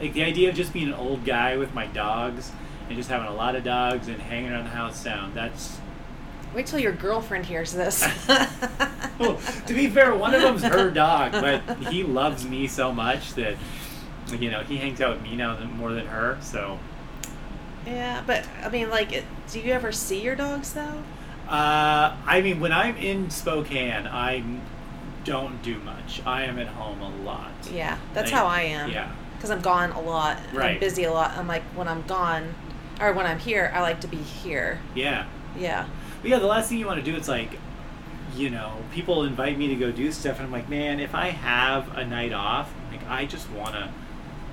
like 0.00 0.12
the 0.12 0.22
idea 0.24 0.50
of 0.50 0.54
just 0.54 0.72
being 0.74 0.88
an 0.88 0.94
old 0.94 1.24
guy 1.24 1.56
with 1.56 1.72
my 1.74 1.86
dogs 1.86 2.52
and 2.88 2.96
just 2.96 3.08
having 3.08 3.26
a 3.28 3.34
lot 3.34 3.56
of 3.56 3.64
dogs 3.64 4.08
and 4.08 4.20
hanging 4.20 4.52
around 4.52 4.64
the 4.64 4.70
house 4.70 5.02
sound. 5.02 5.34
That's 5.34 5.78
Wait 6.54 6.66
till 6.66 6.78
your 6.78 6.92
girlfriend 6.92 7.46
hears 7.46 7.72
this. 7.72 8.02
well, 9.18 9.38
to 9.66 9.74
be 9.74 9.88
fair, 9.88 10.14
one 10.14 10.34
of 10.34 10.42
them's 10.42 10.62
her 10.62 10.90
dog, 10.90 11.32
but 11.32 11.62
he 11.88 12.02
loves 12.02 12.46
me 12.46 12.66
so 12.66 12.92
much 12.92 13.34
that 13.34 13.56
you 14.38 14.50
know 14.50 14.60
he 14.62 14.76
hangs 14.78 15.00
out 15.00 15.14
with 15.16 15.22
me 15.22 15.36
now 15.36 15.58
more 15.76 15.92
than 15.92 16.06
her. 16.06 16.38
So 16.40 16.78
yeah, 17.86 18.22
but 18.26 18.46
I 18.62 18.68
mean, 18.68 18.90
like, 18.90 19.12
it, 19.12 19.24
do 19.50 19.60
you 19.60 19.72
ever 19.72 19.92
see 19.92 20.20
your 20.20 20.36
dogs 20.36 20.72
though? 20.72 21.02
uh, 21.48 22.16
I 22.26 22.40
mean, 22.42 22.60
when 22.60 22.72
I'm 22.72 22.96
in 22.96 23.30
Spokane, 23.30 24.06
I 24.06 24.42
don't 25.24 25.62
do 25.62 25.78
much. 25.80 26.20
I 26.26 26.44
am 26.44 26.58
at 26.58 26.68
home 26.68 27.00
a 27.00 27.10
lot. 27.24 27.50
Yeah, 27.72 27.98
that's 28.14 28.32
I- 28.32 28.36
how 28.36 28.46
I 28.46 28.60
am. 28.62 28.90
Yeah. 28.90 29.12
Because 29.36 29.50
I'm 29.50 29.60
gone 29.60 29.92
a 29.92 30.00
lot. 30.00 30.38
and 30.38 30.48
I'm 30.50 30.56
Right. 30.56 30.80
busy 30.80 31.04
a 31.04 31.12
lot. 31.12 31.36
I'm 31.36 31.46
like, 31.46 31.62
when 31.76 31.86
I'm 31.86 32.02
gone, 32.08 32.54
or 33.00 33.12
when 33.12 33.24
I'm 33.24 33.38
here, 33.38 33.70
I 33.72 33.80
like 33.82 34.00
to 34.00 34.08
be 34.08 34.16
here. 34.16 34.80
Yeah. 34.96 35.26
Yeah. 35.56 35.86
But 36.20 36.30
yeah, 36.30 36.38
the 36.38 36.46
last 36.46 36.68
thing 36.68 36.78
you 36.78 36.86
want 36.86 37.02
to 37.04 37.10
do 37.10 37.16
is 37.16 37.28
like, 37.28 37.58
you 38.36 38.50
know, 38.50 38.72
people 38.92 39.24
invite 39.24 39.58
me 39.58 39.68
to 39.68 39.76
go 39.76 39.90
do 39.90 40.12
stuff, 40.12 40.36
and 40.38 40.46
I'm 40.46 40.52
like, 40.52 40.68
man, 40.68 41.00
if 41.00 41.14
I 41.14 41.28
have 41.30 41.96
a 41.96 42.04
night 42.04 42.32
off, 42.32 42.72
like, 42.90 43.06
I 43.08 43.24
just 43.24 43.50
want 43.50 43.74
to 43.74 43.90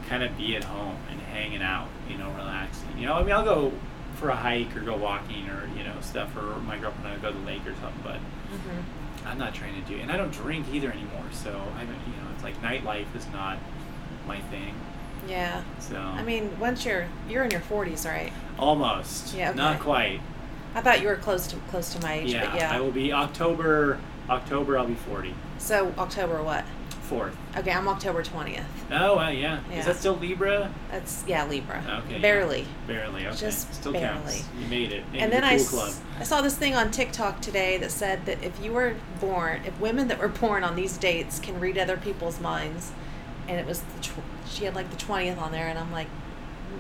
kind 0.08 0.24
of 0.24 0.38
be 0.38 0.56
at 0.56 0.64
home 0.64 0.98
and 1.10 1.20
hanging 1.22 1.62
out, 1.62 1.88
you 2.10 2.18
know, 2.18 2.30
relaxing. 2.32 2.98
You 2.98 3.08
know, 3.08 3.14
I 3.14 3.24
mean, 3.24 3.32
I'll 3.34 3.44
go 3.44 3.72
for 4.16 4.30
a 4.30 4.36
hike 4.36 4.76
or 4.78 4.80
go 4.80 4.96
walking 4.96 5.50
or 5.50 5.68
you 5.78 5.84
know 5.84 5.94
stuff, 6.02 6.36
or 6.38 6.58
my 6.62 6.78
girlfriend 6.78 7.06
and 7.08 7.18
I 7.18 7.22
go 7.22 7.32
to 7.34 7.38
the 7.38 7.46
lake 7.46 7.68
or 7.68 7.76
something, 7.82 8.02
but 8.04 8.16
hmm 8.18 8.80
I'm 9.28 9.40
not 9.40 9.56
trying 9.56 9.74
to 9.82 9.88
do, 9.90 9.98
it. 9.98 10.02
and 10.02 10.12
I 10.12 10.18
don't 10.18 10.32
drink 10.32 10.68
either 10.72 10.92
anymore, 10.92 11.26
so 11.32 11.50
I 11.50 11.80
don't, 11.80 11.90
you 11.90 12.22
know, 12.24 12.30
it's 12.34 12.44
like 12.44 12.62
nightlife 12.62 13.14
is 13.16 13.28
not 13.34 13.58
my 14.28 14.40
thing. 14.40 14.76
Yeah. 15.28 15.64
So 15.80 15.98
I 15.98 16.22
mean, 16.24 16.58
once 16.60 16.86
you're 16.86 17.08
you're 17.28 17.44
in 17.44 17.52
your 17.52 17.62
40s, 17.62 18.08
right? 18.10 18.32
almost, 18.60 19.34
Yeah, 19.34 19.52
not 19.54 19.80
quite. 19.80 20.22
I 20.76 20.82
thought 20.82 21.02
you 21.02 21.08
were 21.08 21.16
close 21.16 21.48
to 21.48 21.56
close 21.70 21.94
to 21.94 22.02
my 22.02 22.16
age, 22.16 22.34
Yeah, 22.34 22.46
but 22.46 22.56
yeah. 22.56 22.72
I 22.72 22.82
will 22.82 22.92
be 22.92 23.14
October. 23.14 23.98
October, 24.30 24.78
I'll 24.78 24.88
be 24.88 24.96
40. 24.96 25.34
So 25.58 25.94
October 25.98 26.44
what? 26.44 26.66
Fourth. 27.04 27.38
Okay, 27.56 27.72
I'm 27.72 27.88
October 27.88 28.24
20th. 28.24 28.64
Oh, 28.92 29.16
well, 29.18 29.32
yeah. 29.32 29.60
Yeah. 29.70 29.80
Is 29.80 29.86
that 29.86 29.96
still 29.98 30.16
Libra? 30.16 30.74
That's 30.90 31.24
yeah, 31.28 31.46
Libra. 31.48 32.04
Okay. 32.06 32.20
Barely. 32.20 32.66
Barely. 32.88 33.28
Okay. 33.28 33.36
Just 33.38 33.74
still 33.74 33.94
barely. 33.94 34.08
counts. 34.08 34.44
You 34.60 34.68
made 34.68 34.92
it. 34.92 35.04
And 35.14 35.32
the 35.32 35.40
then 35.40 35.58
cool 35.60 35.80
I, 35.80 35.84
club. 35.84 35.94
I 36.20 36.24
saw 36.24 36.42
this 36.42 36.58
thing 36.58 36.76
on 36.76 36.90
TikTok 36.90 37.42
today 37.42 37.78
that 37.78 37.92
said 37.92 38.26
that 38.26 38.44
if 38.44 38.60
you 38.62 38.74
were 38.74 38.96
born, 39.22 39.62
if 39.66 39.80
women 39.80 40.08
that 40.08 40.20
were 40.20 40.28
born 40.28 40.64
on 40.64 40.76
these 40.76 40.98
dates 40.98 41.40
can 41.40 41.60
read 41.60 41.78
other 41.78 41.96
people's 41.96 42.42
minds, 42.42 42.92
and 43.48 43.60
it 43.60 43.68
was 43.68 43.82
the 43.82 44.02
tw- 44.02 44.50
she 44.50 44.66
had 44.66 44.74
like 44.74 44.90
the 44.90 44.98
twentieth 44.98 45.38
on 45.38 45.52
there, 45.52 45.68
and 45.68 45.78
I'm 45.78 45.92
like, 45.92 46.08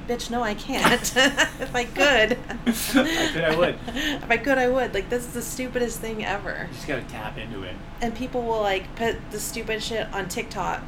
bitch, 0.07 0.29
no, 0.29 0.41
I 0.41 0.53
can't. 0.53 1.01
if 1.15 1.75
I 1.75 1.85
could, 1.85 2.37
I 2.67 3.31
could, 3.31 3.43
I 3.43 3.55
would. 3.55 3.79
if 3.87 4.31
I 4.31 4.37
could, 4.37 4.57
I 4.57 4.67
would. 4.67 4.93
Like 4.93 5.09
this 5.09 5.25
is 5.25 5.33
the 5.33 5.41
stupidest 5.41 5.99
thing 5.99 6.23
ever. 6.23 6.67
You 6.69 6.75
just 6.75 6.87
gotta 6.87 7.03
tap 7.03 7.37
into 7.37 7.63
it. 7.63 7.75
And 8.01 8.15
people 8.15 8.43
will 8.43 8.61
like 8.61 8.95
put 8.95 9.17
the 9.31 9.39
stupid 9.39 9.81
shit 9.81 10.11
on 10.13 10.27
TikTok, 10.27 10.83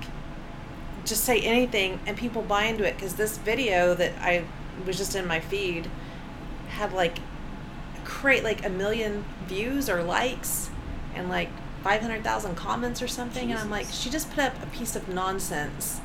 just 1.06 1.24
say 1.24 1.40
anything, 1.42 2.00
and 2.06 2.18
people 2.18 2.42
buy 2.42 2.66
into 2.66 2.88
it 2.88 2.96
because 2.96 3.16
this 3.16 3.38
video 3.38 3.94
that 3.96 4.14
I 4.22 4.46
was 4.86 4.98
just 4.98 5.16
in 5.16 5.28
my 5.28 5.40
feed 5.40 5.90
had 6.70 6.94
like 6.94 7.20
create 8.06 8.44
like 8.44 8.66
a 8.66 8.70
million 8.70 9.26
views 9.48 9.90
or 9.90 10.04
likes 10.04 10.70
and 11.16 11.30
like 11.30 11.50
500,000 11.84 12.56
comments 12.56 13.02
or 13.02 13.08
something 13.08 13.52
and 13.52 13.60
I'm 13.60 13.70
like 13.70 13.88
she 13.92 14.10
just 14.10 14.30
put 14.30 14.40
up 14.40 14.64
a 14.64 14.66
piece 14.68 14.96
of 14.96 15.08
nonsense 15.08 16.02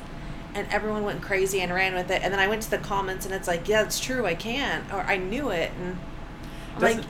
and 0.55 0.67
everyone 0.69 1.03
went 1.03 1.21
crazy 1.21 1.61
and 1.61 1.73
ran 1.73 1.93
with 1.93 2.11
it 2.11 2.21
and 2.21 2.31
then 2.33 2.39
I 2.39 2.47
went 2.47 2.61
to 2.63 2.71
the 2.71 2.77
comments 2.77 3.25
and 3.25 3.33
it's 3.33 3.47
like 3.47 3.67
yeah 3.67 3.83
it's 3.83 3.99
true 3.99 4.25
I 4.25 4.35
can 4.35 4.85
or 4.91 5.01
I 5.01 5.17
knew 5.17 5.49
it 5.49 5.71
and 5.79 5.97
I'm 6.75 6.81
Doesn't, 6.81 6.97
like 6.99 7.07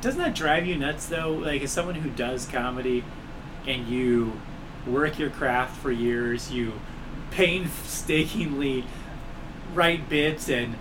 doesn't 0.00 0.20
that 0.20 0.34
drive 0.34 0.66
you 0.66 0.76
nuts 0.76 1.06
though? 1.06 1.32
Like 1.32 1.62
as 1.62 1.72
someone 1.72 1.96
who 1.96 2.10
does 2.10 2.46
comedy, 2.46 3.02
and 3.66 3.88
you 3.88 4.32
work 4.86 5.18
your 5.18 5.30
craft 5.30 5.76
for 5.78 5.90
years, 5.90 6.52
you 6.52 6.74
painstakingly 7.30 8.84
write 9.74 10.08
bits 10.08 10.48
and 10.48 10.76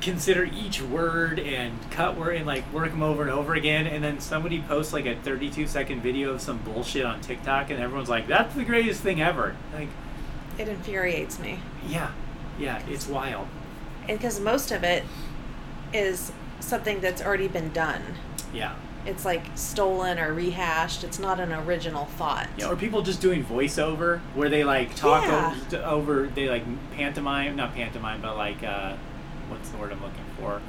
consider 0.00 0.44
each 0.44 0.82
word 0.82 1.38
and 1.40 1.90
cut 1.90 2.16
word 2.16 2.36
and 2.36 2.46
like 2.46 2.70
work 2.72 2.90
them 2.90 3.02
over 3.02 3.22
and 3.22 3.30
over 3.30 3.54
again 3.54 3.86
and 3.86 4.04
then 4.04 4.20
somebody 4.20 4.60
posts 4.60 4.92
like 4.92 5.06
a 5.06 5.16
32 5.16 5.66
second 5.66 6.02
video 6.02 6.32
of 6.34 6.40
some 6.40 6.58
bullshit 6.58 7.04
on 7.04 7.20
TikTok 7.22 7.70
and 7.70 7.80
everyone's 7.80 8.08
like 8.08 8.28
that's 8.28 8.54
the 8.54 8.62
greatest 8.62 9.00
thing 9.00 9.20
ever 9.20 9.56
like 9.72 9.88
it 10.58 10.68
infuriates 10.68 11.38
me 11.38 11.58
yeah 11.88 12.10
yeah 12.58 12.82
it's 12.88 13.06
wild 13.06 13.46
and 14.08 14.18
because 14.18 14.40
most 14.40 14.70
of 14.72 14.82
it 14.84 15.04
is 15.92 16.32
something 16.60 17.00
that's 17.00 17.22
already 17.22 17.48
been 17.48 17.72
done 17.72 18.02
yeah 18.52 18.74
it's 19.04 19.24
like 19.24 19.44
stolen 19.54 20.18
or 20.18 20.34
rehashed 20.34 21.04
it's 21.04 21.18
not 21.18 21.38
an 21.38 21.52
original 21.52 22.06
thought 22.06 22.48
Yeah, 22.58 22.68
or 22.68 22.76
people 22.76 23.02
just 23.02 23.20
doing 23.20 23.44
voiceover 23.44 24.18
where 24.34 24.48
they 24.48 24.64
like 24.64 24.96
talk 24.96 25.24
Yeah. 25.24 25.54
over, 25.70 25.84
over, 25.84 26.26
they 26.26 26.48
like 26.48 26.64
pantomime, 26.96 27.54
not 27.54 27.72
pantomime, 27.74 28.20
but 28.20 28.36
like 28.36 28.64
uh, 28.64 28.96
what's 29.48 29.68
the 29.68 29.76
word 29.76 29.92
I'm 29.92 30.02
looking 30.02 30.24
for? 30.40 30.60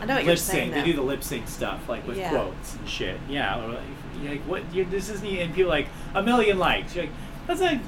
I 0.00 0.06
know 0.06 0.14
what 0.14 0.24
you're 0.24 0.32
lip 0.32 0.38
saying, 0.40 0.72
sync. 0.72 0.84
They 0.84 0.90
do 0.90 0.96
the 0.96 1.02
lip 1.02 1.22
sync 1.22 1.46
stuff 1.46 1.88
like 1.88 2.04
with 2.04 2.16
Yeah. 2.16 2.30
quotes 2.30 2.74
and 2.74 2.88
shit. 2.88 3.20
Yeah, 3.28 3.54
like, 3.54 3.78
you're 4.20 4.32
like 4.32 4.40
what? 4.42 4.72
this 4.72 5.08
isn't. 5.08 5.24
And 5.24 5.54
people 5.54 5.70
like 5.70 5.86
a 6.16 6.22
million 6.22 6.58
likes. 6.58 6.96
You're 6.96 7.04
like 7.04 7.14
that's 7.46 7.60
like 7.60 7.80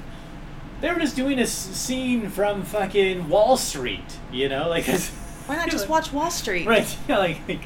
they 0.81 0.91
were 0.91 0.99
just 0.99 1.15
doing 1.15 1.39
a 1.39 1.43
s- 1.43 1.51
scene 1.51 2.29
from 2.29 2.63
fucking 2.63 3.29
Wall 3.29 3.57
Street. 3.57 4.17
You 4.31 4.49
know, 4.49 4.69
like 4.69 4.85
why 5.47 5.55
not 5.55 5.69
just 5.69 5.87
watch 5.95 6.11
wall 6.11 6.31
street 6.31 6.67
Right. 6.67 6.97
Yeah. 7.07 7.17
Like, 7.19 7.47
like, 7.47 7.61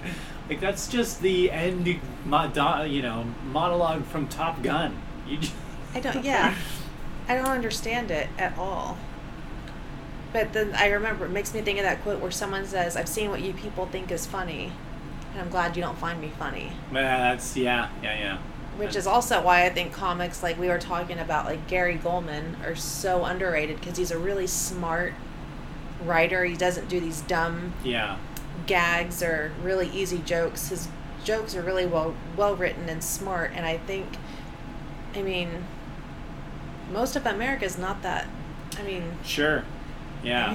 like 0.49 0.59
that's 0.59 0.87
just 0.87 1.21
the 1.21 1.51
end. 1.51 1.87
You 1.87 3.01
know, 3.01 3.25
monologue 3.51 4.05
from 4.05 4.27
Top 4.27 4.61
Gun. 4.61 4.99
You. 5.27 5.37
Just, 5.37 5.53
I 5.93 5.99
don't. 5.99 6.23
Yeah, 6.23 6.53
I 7.27 7.35
don't 7.35 7.47
understand 7.47 8.11
it 8.11 8.29
at 8.37 8.57
all. 8.57 8.97
But 10.31 10.53
then 10.53 10.73
I 10.75 10.89
remember 10.89 11.25
it 11.25 11.29
makes 11.31 11.53
me 11.55 11.61
think 11.61 11.79
of 11.79 11.85
that 11.85 12.03
quote 12.03 12.19
where 12.19 12.29
someone 12.31 12.65
says, 12.65 12.95
"I've 12.95 13.09
seen 13.09 13.31
what 13.31 13.41
you 13.41 13.53
people 13.53 13.87
think 13.87 14.11
is 14.11 14.27
funny, 14.27 14.71
and 15.31 15.41
I'm 15.41 15.49
glad 15.49 15.75
you 15.75 15.81
don't 15.81 15.97
find 15.97 16.21
me 16.21 16.31
funny." 16.37 16.71
Man, 16.91 17.03
that's 17.31 17.57
yeah, 17.57 17.89
yeah, 18.03 18.19
yeah. 18.19 18.37
Which 18.79 18.95
is 18.95 19.05
also 19.07 19.41
why 19.41 19.65
I 19.65 19.69
think 19.69 19.91
comics, 19.93 20.41
like 20.41 20.57
we 20.59 20.67
were 20.67 20.79
talking 20.79 21.19
about, 21.19 21.45
like 21.45 21.67
Gary 21.67 21.97
Gulman, 21.97 22.55
are 22.65 22.75
so 22.75 23.25
underrated 23.25 23.79
because 23.79 23.97
he's 23.97 24.11
a 24.11 24.17
really 24.17 24.47
smart 24.47 25.13
writer. 26.03 26.45
He 26.45 26.55
doesn't 26.55 26.87
do 26.89 26.99
these 26.99 27.21
dumb 27.21 27.73
Yeah. 27.83 28.17
gags 28.65 29.21
or 29.21 29.51
really 29.61 29.89
easy 29.89 30.19
jokes. 30.19 30.69
His 30.69 30.87
jokes 31.23 31.55
are 31.55 31.61
really 31.61 31.85
well 31.85 32.13
well 32.37 32.55
written 32.55 32.87
and 32.89 33.03
smart, 33.03 33.51
and 33.53 33.65
I 33.65 33.77
think, 33.77 34.07
I 35.15 35.21
mean, 35.21 35.65
most 36.91 37.15
of 37.15 37.25
America 37.25 37.65
is 37.65 37.77
not 37.77 38.01
that. 38.03 38.27
I 38.79 38.83
mean, 38.83 39.17
Sure. 39.23 39.63
Yeah. 40.23 40.51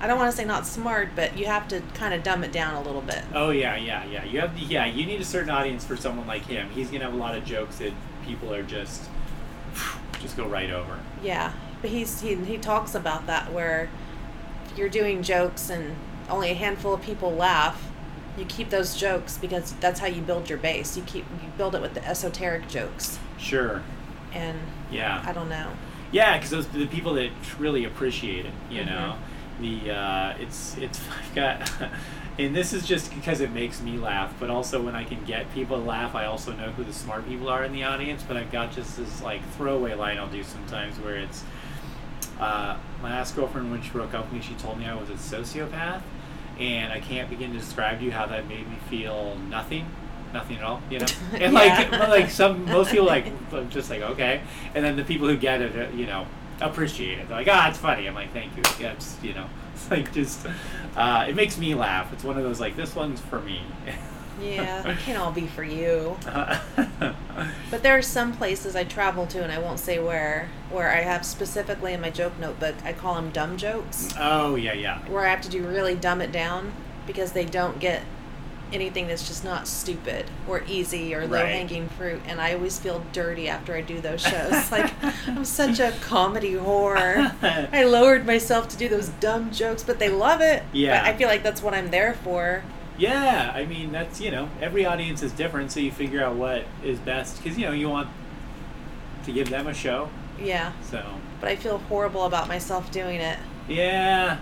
I 0.00 0.06
don't 0.06 0.18
want 0.18 0.30
to 0.30 0.36
say 0.36 0.44
not 0.44 0.66
smart, 0.66 1.10
but 1.16 1.38
you 1.38 1.46
have 1.46 1.66
to 1.68 1.80
kind 1.94 2.12
of 2.12 2.22
dumb 2.22 2.44
it 2.44 2.52
down 2.52 2.74
a 2.74 2.82
little 2.82 3.00
bit. 3.00 3.22
Oh 3.34 3.50
yeah, 3.50 3.74
yeah, 3.76 4.04
yeah. 4.04 4.24
You 4.24 4.40
have 4.40 4.58
yeah. 4.58 4.84
You 4.86 5.06
need 5.06 5.20
a 5.20 5.24
certain 5.24 5.50
audience 5.50 5.84
for 5.84 5.96
someone 5.96 6.26
like 6.26 6.44
him. 6.46 6.68
He's 6.70 6.90
gonna 6.90 7.04
have 7.04 7.14
a 7.14 7.16
lot 7.16 7.36
of 7.36 7.44
jokes 7.44 7.78
that 7.78 7.92
people 8.24 8.52
are 8.52 8.62
just 8.62 9.02
just 10.20 10.36
go 10.36 10.46
right 10.46 10.70
over. 10.70 10.98
Yeah, 11.22 11.52
but 11.80 11.90
he's 11.90 12.20
he 12.20 12.34
he 12.34 12.58
talks 12.58 12.94
about 12.94 13.26
that 13.26 13.52
where 13.52 13.88
you're 14.76 14.88
doing 14.90 15.22
jokes 15.22 15.70
and 15.70 15.96
only 16.28 16.50
a 16.50 16.54
handful 16.54 16.92
of 16.94 17.00
people 17.02 17.32
laugh. 17.32 17.84
You 18.36 18.44
keep 18.44 18.70
those 18.70 18.94
jokes 18.94 19.36
because 19.38 19.72
that's 19.80 19.98
how 20.00 20.06
you 20.06 20.20
build 20.22 20.48
your 20.48 20.58
base. 20.58 20.96
You 20.96 21.02
keep 21.04 21.24
you 21.42 21.48
build 21.56 21.74
it 21.74 21.80
with 21.82 21.94
the 21.94 22.06
esoteric 22.06 22.68
jokes, 22.68 23.18
Sure. 23.38 23.82
and 24.32 24.58
Yeah. 24.90 25.22
I 25.26 25.32
don't 25.32 25.48
know. 25.48 25.70
Yeah, 26.10 26.36
because 26.36 26.50
those 26.50 26.66
the 26.68 26.86
people 26.86 27.14
that 27.14 27.30
really 27.58 27.84
appreciate 27.84 28.46
it, 28.46 28.52
you 28.70 28.82
Mm-hmm. 28.82 28.90
know, 28.90 29.16
the 29.60 29.90
uh, 29.92 30.34
it's 30.38 30.76
it's 30.78 31.00
I've 31.18 31.34
got, 31.34 31.70
and 32.38 32.54
this 32.56 32.72
is 32.72 32.86
just 32.86 33.12
because 33.14 33.40
it 33.40 33.50
makes 33.50 33.80
me 33.82 33.98
laugh, 33.98 34.32
but 34.40 34.48
also 34.50 34.82
when 34.82 34.94
I 34.94 35.04
can 35.04 35.22
get 35.24 35.52
people 35.54 35.76
to 35.78 35.84
laugh, 35.84 36.14
I 36.14 36.24
also 36.26 36.52
know 36.52 36.70
who 36.70 36.84
the 36.84 36.92
smart 36.92 37.26
people 37.28 37.48
are 37.48 37.64
in 37.64 37.72
the 37.72 37.84
audience. 37.84 38.22
But 38.26 38.36
I've 38.36 38.50
got 38.52 38.72
just 38.72 38.96
this 38.96 39.20
like 39.22 39.42
throwaway 39.56 39.94
line 39.94 40.18
I'll 40.18 40.28
do 40.28 40.42
sometimes 40.42 40.98
where 41.00 41.16
it's, 41.16 41.44
uh, 42.40 42.76
my 43.02 43.10
last 43.10 43.36
girlfriend 43.36 43.70
when 43.70 43.82
she 43.82 43.90
broke 43.90 44.14
up 44.14 44.24
with 44.26 44.32
me, 44.32 44.40
she 44.40 44.54
told 44.54 44.78
me 44.78 44.86
I 44.86 44.94
was 44.94 45.10
a 45.10 45.14
sociopath, 45.14 46.00
and 46.58 46.92
I 46.92 47.00
can't 47.00 47.28
begin 47.28 47.52
to 47.52 47.58
describe 47.58 47.98
to 47.98 48.04
you 48.04 48.12
how 48.12 48.26
that 48.26 48.48
made 48.48 48.66
me 48.68 48.76
feel 48.88 49.36
nothing. 49.50 49.86
Nothing 50.32 50.56
at 50.58 50.62
all, 50.62 50.82
you 50.90 50.98
know, 50.98 51.06
and 51.34 51.54
like, 51.54 51.90
Yeah. 51.90 51.98
but, 51.98 52.08
like 52.10 52.30
some 52.30 52.64
most 52.66 52.90
people 52.90 53.06
like 53.06 53.32
just 53.70 53.88
like 53.90 54.02
okay, 54.02 54.42
and 54.74 54.84
then 54.84 54.96
the 54.96 55.04
people 55.04 55.26
who 55.28 55.36
get 55.36 55.62
it, 55.62 55.74
uh, 55.76 55.94
you 55.96 56.06
know, 56.06 56.26
appreciate 56.60 57.18
it. 57.18 57.28
They're 57.28 57.38
like, 57.38 57.48
ah, 57.50 57.68
it's 57.70 57.78
funny. 57.78 58.06
I'm 58.06 58.14
like, 58.14 58.32
thank 58.32 58.56
you. 58.56 58.62
Yeah, 58.78 58.92
it's 58.92 59.16
you 59.22 59.34
know, 59.34 59.46
it's 59.74 59.90
like 59.90 60.12
just, 60.12 60.46
uh, 60.96 61.26
it 61.28 61.34
makes 61.34 61.56
me 61.58 61.74
laugh. 61.74 62.12
It's 62.12 62.24
one 62.24 62.36
of 62.36 62.44
those 62.44 62.60
like 62.60 62.76
this 62.76 62.94
one's 62.94 63.20
for 63.20 63.40
me. 63.40 63.62
Yeah, 64.40 64.86
it 64.88 64.98
can't 64.98 65.18
all 65.18 65.32
be 65.32 65.46
for 65.48 65.64
you. 65.64 66.16
But 67.70 67.82
there 67.82 67.96
are 67.96 68.02
some 68.02 68.32
places 68.32 68.74
I 68.76 68.84
travel 68.84 69.26
to, 69.28 69.42
and 69.42 69.52
I 69.52 69.58
won't 69.58 69.78
say 69.78 69.98
where, 69.98 70.48
where 70.70 70.90
I 70.90 71.00
have 71.02 71.24
specifically 71.24 71.92
in 71.92 72.00
my 72.00 72.10
joke 72.10 72.38
notebook, 72.38 72.74
I 72.84 72.92
call 72.92 73.14
them 73.14 73.30
dumb 73.30 73.56
jokes, 73.56 74.08
Oh 74.18 74.54
yeah, 74.56 74.72
yeah. 74.72 74.98
where 75.08 75.26
I 75.26 75.30
have 75.30 75.40
to 75.42 75.48
do 75.50 75.66
really 75.66 75.94
dumb 75.94 76.20
it 76.20 76.32
down 76.32 76.72
because 77.06 77.32
they 77.32 77.44
don't 77.44 77.78
get 77.78 78.02
anything 78.72 79.06
that's 79.08 79.26
just 79.26 79.44
not 79.44 79.66
stupid 79.66 80.26
or 80.48 80.62
easy 80.66 81.14
or 81.14 81.20
Right. 81.20 81.30
low 81.30 81.44
hanging 81.46 81.88
fruit. 81.90 82.20
And 82.26 82.40
I 82.40 82.54
always 82.54 82.78
feel 82.78 83.04
dirty 83.12 83.48
after 83.48 83.74
I 83.74 83.80
do 83.80 84.00
those 84.00 84.20
shows. 84.20 84.70
like, 84.72 84.92
I'm 85.26 85.44
such 85.44 85.80
a 85.80 85.92
comedy 86.00 86.52
whore. 86.54 87.32
I 87.72 87.84
lowered 87.84 88.26
myself 88.26 88.68
to 88.68 88.76
do 88.76 88.88
those 88.88 89.08
dumb 89.20 89.50
jokes, 89.50 89.82
but 89.82 89.98
they 89.98 90.08
love 90.08 90.40
it. 90.40 90.62
Yeah. 90.72 91.00
But 91.02 91.08
I 91.14 91.16
feel 91.16 91.28
like 91.28 91.42
that's 91.42 91.62
what 91.62 91.74
I'm 91.74 91.90
there 91.90 92.14
for. 92.14 92.62
Yeah, 92.98 93.52
I 93.54 93.64
mean 93.64 93.92
that's 93.92 94.20
you 94.20 94.32
know 94.32 94.48
every 94.60 94.84
audience 94.84 95.22
is 95.22 95.30
different, 95.30 95.70
so 95.70 95.78
you 95.78 95.92
figure 95.92 96.20
out 96.20 96.34
what 96.34 96.64
is 96.82 96.98
best 96.98 97.36
because 97.40 97.56
you 97.56 97.64
know 97.64 97.70
you 97.72 97.88
want 97.88 98.08
to 99.24 99.32
give 99.32 99.50
them 99.50 99.68
a 99.68 99.74
show. 99.74 100.08
Yeah. 100.42 100.72
So 100.82 101.04
But 101.40 101.50
I 101.50 101.54
feel 101.56 101.78
horrible 101.78 102.24
about 102.24 102.48
myself 102.48 102.90
doing 102.90 103.20
it. 103.20 103.38
yeah, 103.68 104.38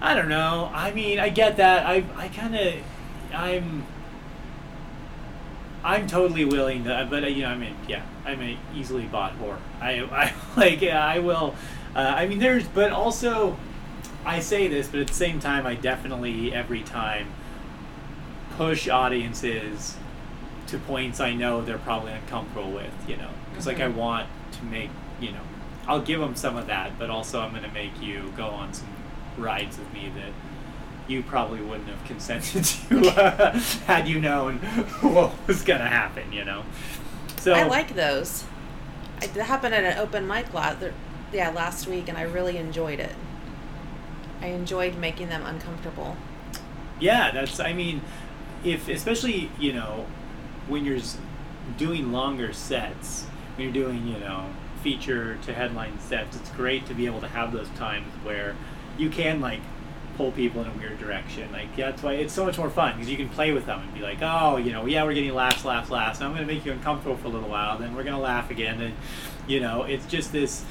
I 0.00 0.14
don't 0.14 0.28
know. 0.28 0.68
I 0.74 0.90
mean, 0.90 1.20
I 1.20 1.28
get 1.28 1.56
that. 1.58 1.86
I 1.86 2.02
I 2.16 2.26
kind 2.26 2.56
of 2.56 2.74
I'm 3.34 3.86
I'm 5.84 6.06
totally 6.06 6.44
willing 6.44 6.84
to, 6.84 7.06
but 7.10 7.24
uh, 7.24 7.26
you 7.26 7.42
know, 7.42 7.48
I 7.48 7.56
mean, 7.56 7.74
yeah, 7.88 8.04
I'm 8.24 8.40
a 8.40 8.58
easily 8.74 9.04
bought 9.04 9.38
whore. 9.40 9.58
I 9.80 10.00
I 10.00 10.32
like 10.56 10.80
yeah, 10.80 11.04
I 11.04 11.18
will. 11.18 11.54
Uh, 11.94 12.14
I 12.16 12.26
mean, 12.26 12.38
there's, 12.38 12.66
but 12.68 12.90
also, 12.90 13.56
I 14.24 14.40
say 14.40 14.66
this, 14.66 14.88
but 14.88 15.00
at 15.00 15.08
the 15.08 15.14
same 15.14 15.40
time, 15.40 15.66
I 15.66 15.74
definitely 15.74 16.54
every 16.54 16.82
time 16.82 17.26
push 18.56 18.88
audiences 18.88 19.96
to 20.68 20.78
points 20.78 21.20
I 21.20 21.34
know 21.34 21.62
they're 21.62 21.78
probably 21.78 22.12
uncomfortable 22.12 22.70
with, 22.70 22.92
you 23.06 23.16
know, 23.16 23.30
because 23.50 23.66
like 23.66 23.80
I 23.80 23.88
want 23.88 24.28
to 24.52 24.64
make, 24.64 24.90
you 25.20 25.32
know, 25.32 25.42
I'll 25.86 26.00
give 26.00 26.20
them 26.20 26.34
some 26.36 26.56
of 26.56 26.66
that, 26.68 26.98
but 26.98 27.10
also 27.10 27.40
I'm 27.40 27.50
going 27.50 27.62
to 27.64 27.72
make 27.72 28.00
you 28.00 28.32
go 28.36 28.46
on 28.46 28.72
some 28.72 28.88
rides 29.36 29.78
with 29.78 29.92
me 29.92 30.10
that 30.16 30.32
you 31.08 31.22
probably 31.22 31.60
wouldn't 31.60 31.88
have 31.88 32.04
consented 32.04 32.64
to 32.64 33.08
uh, 33.20 33.52
had 33.86 34.08
you 34.08 34.20
known 34.20 34.58
what 35.00 35.32
was 35.46 35.62
going 35.62 35.80
to 35.80 35.86
happen, 35.86 36.32
you 36.32 36.44
know. 36.44 36.64
So 37.38 37.52
I 37.52 37.64
like 37.64 37.94
those. 37.94 38.44
I, 39.20 39.26
that 39.26 39.44
happened 39.44 39.74
at 39.74 39.84
an 39.84 39.98
open 39.98 40.26
mic 40.26 40.52
last, 40.54 40.84
yeah, 41.32 41.50
last 41.50 41.86
week, 41.86 42.08
and 42.08 42.16
I 42.16 42.22
really 42.22 42.56
enjoyed 42.56 43.00
it. 43.00 43.14
I 44.40 44.46
enjoyed 44.46 44.96
making 44.96 45.28
them 45.28 45.44
uncomfortable. 45.44 46.16
Yeah, 47.00 47.30
that's. 47.32 47.58
I 47.60 47.72
mean, 47.72 48.02
if 48.64 48.88
especially 48.88 49.50
you 49.58 49.72
know 49.72 50.06
when 50.68 50.84
you're 50.84 51.00
doing 51.76 52.12
longer 52.12 52.52
sets, 52.52 53.24
when 53.56 53.64
you're 53.64 53.72
doing 53.72 54.06
you 54.06 54.18
know 54.18 54.46
feature 54.82 55.38
to 55.42 55.52
headline 55.52 55.98
sets, 56.00 56.36
it's 56.36 56.50
great 56.50 56.86
to 56.86 56.94
be 56.94 57.06
able 57.06 57.20
to 57.20 57.28
have 57.28 57.52
those 57.52 57.68
times 57.70 58.06
where 58.24 58.56
you 58.98 59.10
can 59.10 59.40
like 59.40 59.60
pull 60.16 60.32
people 60.32 60.62
in 60.62 60.68
a 60.68 60.72
weird 60.72 60.98
direction. 60.98 61.50
Like 61.52 61.74
that's 61.76 62.02
why 62.02 62.14
it's 62.14 62.32
so 62.32 62.44
much 62.44 62.58
more 62.58 62.70
fun 62.70 62.94
because 62.94 63.10
you 63.10 63.16
can 63.16 63.28
play 63.28 63.52
with 63.52 63.66
them 63.66 63.80
and 63.80 63.94
be 63.94 64.00
like, 64.00 64.18
oh, 64.22 64.56
you 64.56 64.72
know, 64.72 64.86
yeah, 64.86 65.04
we're 65.04 65.14
getting 65.14 65.34
laughs, 65.34 65.64
laughs, 65.64 65.90
laughs. 65.90 66.18
And 66.18 66.26
I'm 66.26 66.34
going 66.34 66.46
to 66.46 66.52
make 66.52 66.64
you 66.64 66.72
uncomfortable 66.72 67.16
for 67.16 67.28
a 67.28 67.30
little 67.30 67.48
while, 67.48 67.78
then 67.78 67.94
we're 67.94 68.04
going 68.04 68.16
to 68.16 68.22
laugh 68.22 68.50
again, 68.50 68.80
and 68.80 68.94
you 69.46 69.60
know, 69.60 69.82
it's 69.82 70.06
just 70.06 70.32
this. 70.32 70.64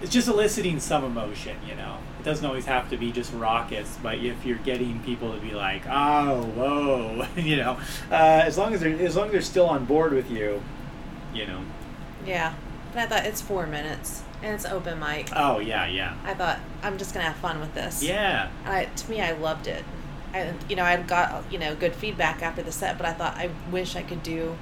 It's 0.00 0.12
just 0.12 0.28
eliciting 0.28 0.78
some 0.78 1.02
emotion, 1.02 1.56
you 1.68 1.74
know. 1.74 1.98
It 2.20 2.22
doesn't 2.22 2.46
always 2.46 2.66
have 2.66 2.88
to 2.90 2.96
be 2.96 3.10
just 3.10 3.32
raucous, 3.32 3.98
but 4.00 4.18
if 4.18 4.46
you're 4.46 4.58
getting 4.58 5.02
people 5.02 5.34
to 5.34 5.40
be 5.40 5.50
like, 5.50 5.82
"Oh, 5.88 6.44
whoa," 6.44 7.26
you 7.36 7.56
know, 7.56 7.78
uh, 8.10 8.42
as 8.44 8.56
long 8.56 8.74
as 8.74 8.80
they're 8.80 8.94
as 9.00 9.16
long 9.16 9.26
as 9.26 9.32
they're 9.32 9.40
still 9.42 9.66
on 9.66 9.86
board 9.86 10.12
with 10.12 10.30
you, 10.30 10.62
you 11.34 11.46
know. 11.46 11.60
Yeah, 12.24 12.54
but 12.92 13.00
I 13.00 13.06
thought 13.06 13.26
it's 13.26 13.40
four 13.40 13.66
minutes 13.66 14.22
and 14.42 14.54
it's 14.54 14.64
open 14.64 14.98
mic. 14.98 15.28
Oh 15.34 15.58
yeah, 15.58 15.86
yeah, 15.86 16.14
I 16.24 16.34
thought 16.34 16.58
I'm 16.82 16.98
just 16.98 17.12
gonna 17.14 17.26
have 17.26 17.36
fun 17.36 17.60
with 17.60 17.74
this. 17.74 18.02
yeah, 18.02 18.48
And 18.64 18.72
I, 18.74 18.84
to 18.86 19.10
me, 19.10 19.20
I 19.20 19.32
loved 19.32 19.66
it. 19.66 19.84
I, 20.34 20.52
you 20.68 20.76
know, 20.76 20.84
I 20.84 20.96
got 21.02 21.44
you 21.50 21.58
know 21.58 21.74
good 21.74 21.94
feedback 21.94 22.42
after 22.42 22.62
the 22.62 22.72
set, 22.72 22.96
but 22.98 23.06
I 23.06 23.12
thought 23.12 23.36
I 23.36 23.50
wish 23.70 23.96
I 23.96 24.02
could 24.02 24.22
do 24.22 24.56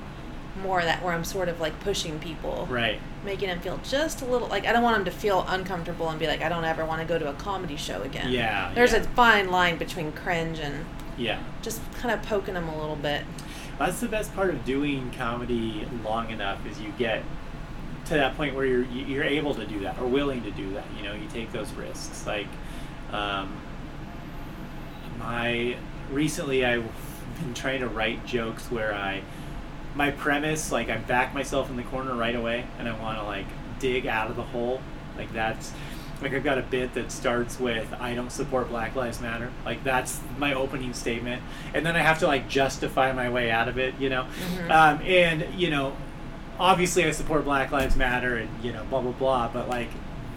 more 0.62 0.78
of 0.78 0.86
that 0.86 1.02
where 1.02 1.12
I'm 1.12 1.24
sort 1.24 1.48
of 1.50 1.60
like 1.60 1.78
pushing 1.80 2.18
people, 2.18 2.66
right. 2.70 2.98
making 3.26 3.48
them 3.48 3.60
feel 3.60 3.78
just 3.84 4.22
a 4.22 4.24
little 4.24 4.48
like 4.48 4.64
I 4.66 4.72
don't 4.72 4.82
want 4.82 4.96
them 4.96 5.04
to 5.04 5.10
feel 5.10 5.44
uncomfortable 5.48 6.08
and 6.08 6.18
be 6.18 6.26
like 6.26 6.40
I 6.40 6.48
don't 6.48 6.64
ever 6.64 6.84
want 6.86 7.02
to 7.02 7.06
go 7.06 7.18
to 7.18 7.28
a 7.28 7.34
comedy 7.34 7.76
show 7.76 8.00
again. 8.02 8.30
Yeah, 8.30 8.72
There's 8.74 8.92
yeah. 8.92 9.00
a 9.00 9.02
fine 9.02 9.50
line 9.50 9.76
between 9.76 10.12
cringe 10.12 10.58
and 10.58 10.86
Yeah, 11.18 11.40
just 11.60 11.80
kind 11.94 12.14
of 12.14 12.22
poking 12.26 12.54
them 12.54 12.68
a 12.68 12.78
little 12.80 12.96
bit. 12.96 13.24
that's 13.78 14.00
the 14.00 14.08
best 14.08 14.34
part 14.34 14.48
of 14.48 14.64
doing 14.64 15.10
comedy 15.10 15.86
long 16.02 16.30
enough 16.30 16.64
is 16.66 16.80
you 16.80 16.90
get 16.96 17.22
to 18.08 18.14
that 18.14 18.36
point 18.36 18.54
where 18.54 18.64
you're 18.66 18.84
you- 18.84 19.04
you're 19.06 19.24
able 19.24 19.54
to 19.54 19.66
do 19.66 19.80
that 19.80 19.98
or 20.00 20.06
willing 20.06 20.42
to 20.44 20.50
do 20.50 20.72
that. 20.74 20.84
You 20.96 21.04
know, 21.04 21.12
you 21.14 21.26
take 21.32 21.52
those 21.52 21.72
risks. 21.72 22.26
Like, 22.26 22.46
um, 23.12 23.52
my 25.18 25.76
recently 26.10 26.64
I've 26.64 26.84
been 27.40 27.54
trying 27.54 27.80
to 27.80 27.88
write 27.88 28.24
jokes 28.26 28.70
where 28.70 28.94
I 28.94 29.22
my 29.94 30.10
premise 30.10 30.70
like 30.70 30.88
I 30.90 30.98
back 30.98 31.34
myself 31.34 31.70
in 31.70 31.76
the 31.76 31.82
corner 31.84 32.14
right 32.14 32.34
away 32.34 32.66
and 32.78 32.88
I 32.88 32.98
want 33.00 33.18
to 33.18 33.24
like 33.24 33.46
dig 33.78 34.06
out 34.06 34.30
of 34.30 34.36
the 34.36 34.42
hole. 34.42 34.80
Like 35.16 35.32
that's 35.32 35.72
like 36.22 36.32
I've 36.32 36.44
got 36.44 36.58
a 36.58 36.62
bit 36.62 36.94
that 36.94 37.10
starts 37.12 37.58
with 37.58 37.92
I 38.00 38.14
don't 38.14 38.30
support 38.30 38.68
Black 38.68 38.94
Lives 38.94 39.20
Matter. 39.20 39.50
Like 39.64 39.82
that's 39.84 40.20
my 40.38 40.54
opening 40.54 40.92
statement, 40.94 41.42
and 41.74 41.84
then 41.84 41.96
I 41.96 42.00
have 42.00 42.18
to 42.20 42.26
like 42.26 42.48
justify 42.48 43.12
my 43.12 43.28
way 43.30 43.50
out 43.50 43.68
of 43.68 43.78
it. 43.78 43.94
You 43.98 44.10
know, 44.10 44.26
um, 44.70 45.00
and 45.02 45.46
you 45.58 45.70
know, 45.70 45.94
obviously 46.58 47.04
I 47.04 47.10
support 47.10 47.44
Black 47.44 47.70
Lives 47.72 47.96
Matter 47.96 48.36
and 48.36 48.48
you 48.64 48.72
know 48.72 48.84
blah 48.90 49.00
blah 49.00 49.12
blah. 49.12 49.48
But 49.52 49.68
like 49.68 49.88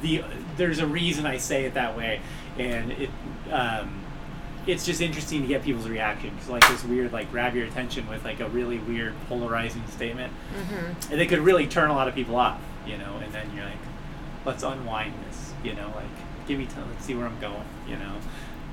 the 0.01 0.24
there's 0.57 0.80
a 0.80 0.88
reason 0.88 1.26
I 1.26 1.38
say 1.38 1.65
it 1.65 1.74
that 1.76 1.97
way, 1.97 2.22
and 2.57 2.91
it. 2.91 3.09
Um, 3.51 3.95
it's 4.67 4.86
just 4.86 5.01
interesting 5.01 5.41
to 5.41 5.47
get 5.47 5.63
people's 5.63 5.88
reaction 5.88 6.30
because 6.32 6.49
like 6.49 6.67
this 6.67 6.84
weird 6.84 7.11
like 7.11 7.32
grab 7.32 7.55
your 7.55 7.65
attention 7.65 8.07
with 8.07 8.24
like 8.24 8.39
a 8.39 8.47
really 8.49 8.78
weird 8.78 9.13
polarizing 9.28 9.82
statement 9.88 10.32
Mm-hmm. 10.53 11.13
and 11.13 11.22
it 11.22 11.28
could 11.28 11.39
really 11.39 11.65
turn 11.65 11.89
a 11.89 11.93
lot 11.95 12.07
of 12.07 12.13
people 12.13 12.36
off 12.36 12.59
you 12.86 12.97
know 12.97 13.17
and 13.24 13.34
then 13.34 13.49
you're 13.55 13.65
like 13.65 13.78
let's 14.45 14.61
unwind 14.61 15.13
this 15.28 15.53
you 15.63 15.74
know 15.74 15.91
like 15.95 16.05
give 16.47 16.59
me 16.59 16.65
time 16.67 16.84
let's 16.91 17.05
see 17.05 17.15
where 17.15 17.26
i'm 17.26 17.39
going 17.39 17.63
you 17.88 17.95
know 17.95 18.13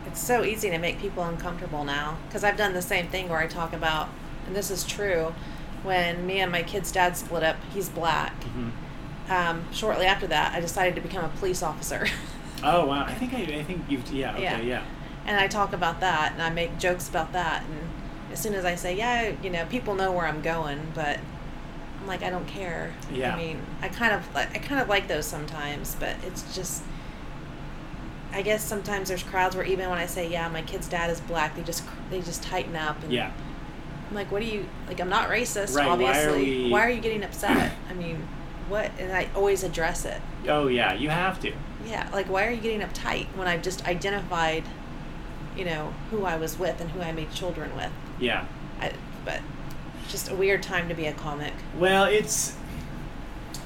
It's 0.07 0.21
so 0.21 0.43
easy 0.45 0.69
to 0.71 0.77
make 0.79 1.01
people 1.01 1.23
uncomfortable 1.23 1.85
now 1.85 2.19
because 2.29 2.45
I've 2.45 2.59
done 2.59 2.75
the 2.75 2.83
same 2.83 3.07
thing 3.09 3.29
where 3.31 3.39
I 3.39 3.47
talk 3.47 3.73
about, 3.73 4.09
and 4.47 4.55
this 4.55 4.71
is 4.71 4.85
true, 4.85 5.35
when 5.83 6.27
me 6.27 6.41
and 6.41 6.51
my 6.51 6.63
kid's 6.63 6.91
dad 6.93 7.17
split 7.17 7.43
up, 7.43 7.57
he's 7.73 7.89
black. 7.89 8.35
Um, 9.29 9.65
shortly 9.73 10.07
after 10.07 10.27
that, 10.29 10.55
I 10.55 10.61
decided 10.61 10.95
to 10.97 11.01
become 11.01 11.25
a 11.25 11.29
police 11.29 11.63
officer. 11.63 12.07
oh 12.65 12.87
wow 12.87 13.05
i 13.05 13.13
think 13.13 13.35
i, 13.35 13.43
I 13.43 13.63
think 13.63 13.83
you've 13.87 14.11
yeah 14.11 14.33
okay 14.33 14.43
Yeah. 14.43 14.61
yeah 14.63 14.85
and 15.27 15.39
I 15.39 15.47
talk 15.47 15.73
about 15.75 16.01
that 16.01 16.33
and 16.33 16.41
I 16.41 16.51
make 16.51 16.79
jokes 16.79 17.09
about 17.09 17.33
that. 17.33 17.65
And 17.65 17.81
as 18.33 18.41
soon 18.41 18.55
as 18.55 18.65
I 18.65 18.77
say, 18.77 18.97
yeah, 18.97 19.33
you 19.43 19.51
know, 19.51 19.67
people 19.67 19.95
know 19.97 20.13
where 20.13 20.25
I'm 20.25 20.41
going, 20.41 20.81
but 20.95 21.19
I'm 22.01 22.07
like, 22.07 22.23
I 22.23 22.31
don't 22.31 22.47
care. 22.47 22.95
Yeah. 23.13 23.35
I 23.35 23.37
mean, 23.37 23.61
I 23.83 23.89
kind 23.89 24.15
of 24.15 24.35
like, 24.35 24.55
I 24.55 24.59
kind 24.61 24.81
of 24.81 24.89
like 24.89 25.09
those 25.09 25.27
sometimes, 25.27 25.97
but 25.99 26.15
it's 26.25 26.55
just, 26.55 26.83
I 28.33 28.43
guess 28.43 28.63
sometimes 28.63 29.09
there's 29.09 29.25
crowds 29.25 29.57
where 29.57 29.65
even 29.65 29.91
when 29.91 29.99
I 29.99 30.07
say, 30.07 30.29
yeah, 30.29 30.49
my 30.49 30.63
kid's 30.63 30.89
dad 30.89 31.11
is 31.11 31.21
black, 31.23 31.57
they 31.57 31.63
just, 31.63 31.83
they 32.09 32.21
just 32.21 32.43
tighten 32.45 32.77
up. 32.77 33.03
And 33.03 33.13
yeah 33.13 33.33
I'm 34.09 34.15
like, 34.15 34.31
what 34.31 34.41
do 34.43 34.49
you, 34.49 34.67
like, 34.87 35.01
I'm 35.01 35.09
not 35.09 35.29
racist, 35.29 35.75
Right, 35.77 35.87
why 35.87 35.89
are 35.89 35.93
obviously. 36.31 36.65
we- 36.65 36.71
Why 36.71 36.81
are 36.87 36.91
you 36.91 37.01
getting 37.01 37.25
upset? 37.25 37.73
I 37.91 37.95
mean, 37.95 38.27
what? 38.69 38.91
And 38.99 39.13
I 39.13 39.29
always 39.35 39.63
address 39.65 40.05
it. 40.05 40.21
oh 40.49 40.69
yeah 40.69 40.93
you 40.95 41.09
have 41.09 41.41
to 41.41 41.53
Yeah, 41.87 42.09
like 42.13 42.27
why 42.29 42.47
are 42.47 42.51
you 42.51 42.61
getting 42.61 42.81
uptight 42.81 43.27
when 43.37 43.49
I've 43.49 43.63
just 43.63 43.87
identified, 43.87 44.63
you 45.57 45.65
know, 45.65 45.93
who 46.11 46.25
I 46.25 46.37
was 46.37 46.59
with 46.59 46.81
and 46.81 46.91
who 46.91 47.01
I 47.01 47.13
made 47.13 47.33
children 47.33 47.75
with? 47.77 47.91
yeah 48.21 48.45
I, 48.81 48.93
but 49.25 49.41
just 50.09 50.31
a 50.31 50.35
weird 50.35 50.63
time 50.63 50.89
to 50.89 50.95
be 50.95 51.07
a 51.07 51.13
comic. 51.13 51.53
well 51.79 52.05
it's 52.05 52.57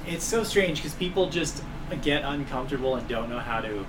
it's 0.07 0.23
so 0.25 0.43
strange 0.43 0.77
because 0.79 0.93
people 0.95 1.29
just 1.29 1.63
get 2.01 2.23
uncomfortable 2.23 2.95
and 2.95 3.07
don't 3.07 3.29
know 3.29 3.39
how 3.39 3.61
to 3.61 3.85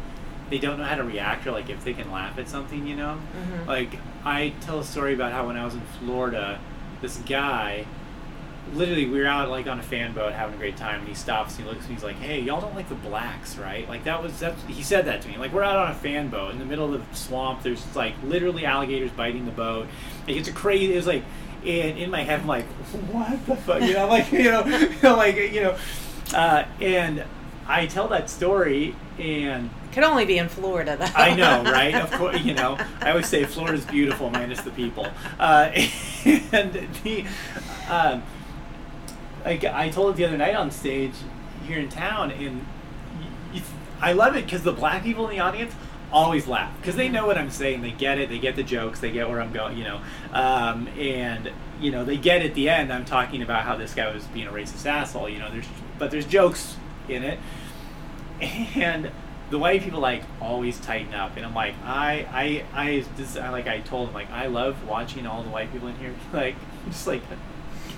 they 0.53 0.59
don't 0.59 0.79
know 0.79 0.85
how 0.85 0.97
to 0.97 1.03
react 1.03 1.47
or 1.47 1.51
like 1.53 1.71
if 1.71 1.83
they 1.83 1.95
can 1.95 2.13
laugh 2.13 2.39
at 2.39 2.47
something 2.47 2.87
you 2.87 2.95
know? 2.95 3.19
Mhm. 3.35 3.67
like 3.67 3.99
i 4.25 4.53
tell 4.61 4.79
a 4.81 4.85
story 4.85 5.15
about 5.15 5.33
how 5.33 5.47
when 5.47 5.57
i 5.57 5.65
was 5.65 5.73
in 5.75 5.81
florida 5.99 6.61
this 7.01 7.17
guy 7.27 7.87
literally 8.75 9.07
we 9.07 9.19
were 9.19 9.27
out 9.27 9.49
like 9.49 9.67
on 9.67 9.79
a 9.81 9.83
fan 9.83 10.13
boat 10.13 10.33
having 10.33 10.55
a 10.55 10.59
great 10.59 10.77
time 10.77 11.01
and 11.01 11.09
he 11.09 11.15
stops 11.15 11.57
and 11.57 11.65
he 11.65 11.71
looks 11.71 11.85
at 11.85 11.89
me 11.89 11.95
he's 11.97 12.05
like 12.05 12.17
hey 12.17 12.39
y'all 12.41 12.61
don't 12.61 12.75
like 12.75 12.89
the 12.89 12.95
blacks 12.95 13.57
right? 13.57 13.89
Like 13.89 14.05
that 14.05 14.23
was 14.23 14.39
that's 14.39 14.63
he 14.65 14.83
said 14.83 15.07
that 15.07 15.23
to 15.23 15.29
me. 15.29 15.37
Like 15.37 15.53
we're 15.53 15.65
out 15.65 15.77
on 15.77 15.91
a 15.91 15.95
fan 15.95 16.29
boat 16.29 16.53
in 16.53 16.59
the 16.59 16.65
middle 16.65 16.95
of 16.95 17.11
the 17.11 17.17
swamp. 17.17 17.63
There's 17.63 17.85
like 17.97 18.15
literally 18.23 18.65
alligators 18.65 19.11
biting 19.11 19.47
the 19.47 19.53
boat. 19.53 19.89
Like 20.29 20.37
it's 20.37 20.49
a 20.49 20.53
crazy 20.53 20.93
it 20.93 20.97
was 20.97 21.07
like 21.07 21.25
and 21.67 21.99
in 21.99 22.11
my 22.11 22.23
head 22.23 22.41
i'm 22.41 22.47
like 22.47 22.67
what 23.11 23.47
the 23.47 23.57
fuck? 23.57 23.83
You 23.83 23.95
know 23.95 24.07
like 24.17 24.31
you 24.33 24.45
know, 24.45 24.65
you 24.65 24.95
know 25.03 25.17
like 25.17 25.37
you 25.37 25.63
know 25.63 25.77
uh, 26.35 26.65
and 26.81 27.25
i 27.67 27.87
tell 27.87 28.09
that 28.09 28.31
story 28.31 28.95
and 29.19 29.67
it 29.67 29.93
Could 29.93 30.05
only 30.05 30.25
be 30.25 30.39
in 30.39 30.49
Florida 30.49 30.97
though. 30.97 31.05
I 31.15 31.35
know, 31.35 31.63
right? 31.71 31.95
Of 31.95 32.11
course, 32.13 32.41
you 32.41 32.55
know. 32.55 32.79
I 33.01 33.11
always 33.11 33.27
say 33.27 33.45
Florida's 33.45 33.85
beautiful, 33.85 34.31
minus 34.31 34.61
the 34.63 34.71
people. 34.71 35.07
Uh, 35.39 35.71
and 36.25 36.89
the, 37.03 37.25
um, 37.89 38.23
like 39.45 39.65
I 39.65 39.91
told 39.91 40.15
it 40.15 40.17
the 40.17 40.25
other 40.25 40.39
night 40.39 40.55
on 40.55 40.71
stage 40.71 41.15
here 41.67 41.79
in 41.79 41.89
town, 41.89 42.31
and 42.31 42.65
I 44.01 44.13
love 44.13 44.37
it 44.37 44.45
because 44.45 44.65
the 44.65 44.73
black 44.73 45.05
people 45.05 45.29
in 45.29 45.37
the 45.37 45.41
audience 45.41 45.75
always 46.13 46.47
laugh 46.47 46.77
because 46.79 46.97
they 46.97 47.09
know 47.09 47.27
what 47.27 47.39
I'm 47.39 47.51
saying. 47.51 47.83
They 47.83 47.93
get 47.93 48.19
it. 48.19 48.29
They 48.29 48.39
get 48.39 48.57
the 48.57 48.65
jokes. 48.65 49.01
They 49.01 49.13
get 49.13 49.29
where 49.29 49.41
I'm 49.41 49.53
going. 49.53 49.79
You 49.79 49.85
know, 49.85 50.01
um, 50.33 50.89
and 50.99 51.51
you 51.81 51.93
know 51.93 52.05
they 52.05 52.17
get 52.17 52.43
at 52.43 52.55
the 52.55 52.69
end. 52.69 52.93
I'm 52.93 53.05
talking 53.05 53.43
about 53.43 53.63
how 53.63 53.77
this 53.77 53.95
guy 53.95 54.13
was 54.13 54.25
being 54.25 54.49
a 54.49 54.53
racist 54.53 54.87
asshole. 54.87 55.29
You 55.29 55.39
know, 55.39 55.51
there's 55.51 55.69
but 55.99 56.11
there's 56.11 56.27
jokes 56.27 56.77
in 57.09 57.23
it, 57.23 57.39
and 58.43 59.11
the 59.51 59.59
white 59.59 59.83
people 59.83 60.01
like 60.01 60.23
always 60.41 60.81
tighten 60.81 61.15
up, 61.15 61.37
and 61.37 61.45
I'm 61.45 61.55
like, 61.55 61.75
I, 61.85 62.27
I, 62.33 62.65
I, 62.75 63.05
this, 63.17 63.37
I 63.37 63.51
like, 63.51 63.67
I 63.67 63.81
told 63.81 64.09
him 64.09 64.15
like, 64.15 64.31
I 64.31 64.47
love 64.47 64.87
watching 64.89 65.27
all 65.27 65.43
the 65.43 65.51
white 65.51 65.71
people 65.73 65.89
in 65.89 65.97
here, 65.97 66.15
like, 66.33 66.57
just 66.89 67.07
like, 67.07 67.23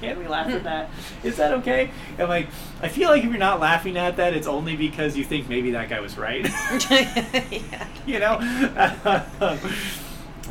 can 0.00 0.18
we 0.18 0.26
laugh 0.26 0.48
at 0.48 0.64
that? 0.64 0.90
Is 1.22 1.36
that 1.36 1.52
okay? 1.52 1.90
I'm 2.18 2.28
like, 2.28 2.48
I 2.82 2.88
feel 2.88 3.08
like 3.08 3.24
if 3.24 3.30
you're 3.30 3.38
not 3.38 3.60
laughing 3.60 3.96
at 3.96 4.16
that, 4.16 4.34
it's 4.34 4.48
only 4.48 4.76
because 4.76 5.16
you 5.16 5.24
think 5.24 5.48
maybe 5.48 5.70
that 5.70 5.88
guy 5.88 6.00
was 6.00 6.18
right, 6.18 6.44
yeah. 6.90 7.88
you 8.04 8.18
know? 8.18 8.38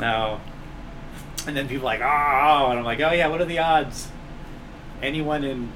no. 0.00 0.40
And 1.46 1.54
then 1.54 1.68
people 1.68 1.86
are 1.86 1.98
like, 1.98 2.00
oh, 2.00 2.70
and 2.70 2.78
I'm 2.78 2.84
like, 2.84 3.00
oh 3.00 3.12
yeah, 3.12 3.26
what 3.26 3.42
are 3.42 3.44
the 3.44 3.58
odds? 3.58 4.08
Anyone 5.02 5.44
in 5.44 5.70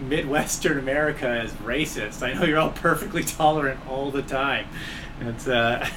Midwestern 0.00 0.78
America 0.78 1.42
is 1.42 1.50
racist. 1.52 2.22
I 2.22 2.32
know 2.34 2.44
you're 2.44 2.58
all 2.58 2.70
perfectly 2.70 3.24
tolerant 3.24 3.80
all 3.88 4.10
the 4.10 4.22
time. 4.22 4.66
It's 5.20 5.48
uh, 5.48 5.88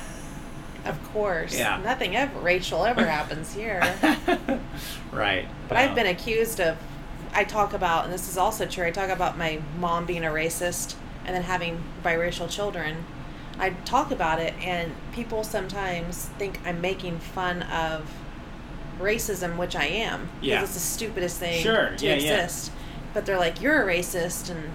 Of 0.86 1.04
course. 1.14 1.58
Yeah. 1.58 1.80
Nothing 1.84 2.16
ever 2.16 2.40
racial 2.40 2.86
ever 2.86 3.06
happens 3.18 3.54
here. 3.54 3.82
right. 5.12 5.48
But 5.68 5.78
I've 5.78 5.96
been 5.96 6.08
accused 6.08 6.60
of. 6.60 6.78
I 7.34 7.46
talk 7.46 7.72
about, 7.74 8.04
and 8.04 8.14
this 8.14 8.28
is 8.28 8.38
also 8.38 8.66
true. 8.66 8.86
I 8.86 8.92
talk 8.92 9.10
about 9.10 9.38
my 9.38 9.62
mom 9.80 10.06
being 10.06 10.26
a 10.26 10.30
racist 10.30 10.96
and 11.26 11.34
then 11.36 11.44
having 11.44 11.82
biracial 12.04 12.50
children. 12.50 13.06
I 13.58 13.70
talk 13.86 14.12
about 14.12 14.40
it, 14.40 14.54
and 14.62 14.92
people 15.14 15.44
sometimes 15.44 16.26
think 16.40 16.60
I'm 16.66 16.82
making 16.82 17.20
fun 17.20 17.62
of 17.64 18.10
racism, 19.00 19.56
which 19.58 19.76
I 19.76 19.86
am. 19.86 20.30
because 20.42 20.48
Yeah. 20.48 20.62
It's 20.64 20.74
the 20.74 20.80
stupidest 20.80 21.38
thing 21.40 21.62
Sure, 21.62 21.96
to 21.96 22.06
yeah, 22.06 22.16
yeah. 22.16 22.48
But 23.14 23.26
they're 23.26 23.40
like, 23.40 23.62
you're 23.62 23.84
a 23.90 23.94
racist, 23.98 24.50
and 24.50 24.70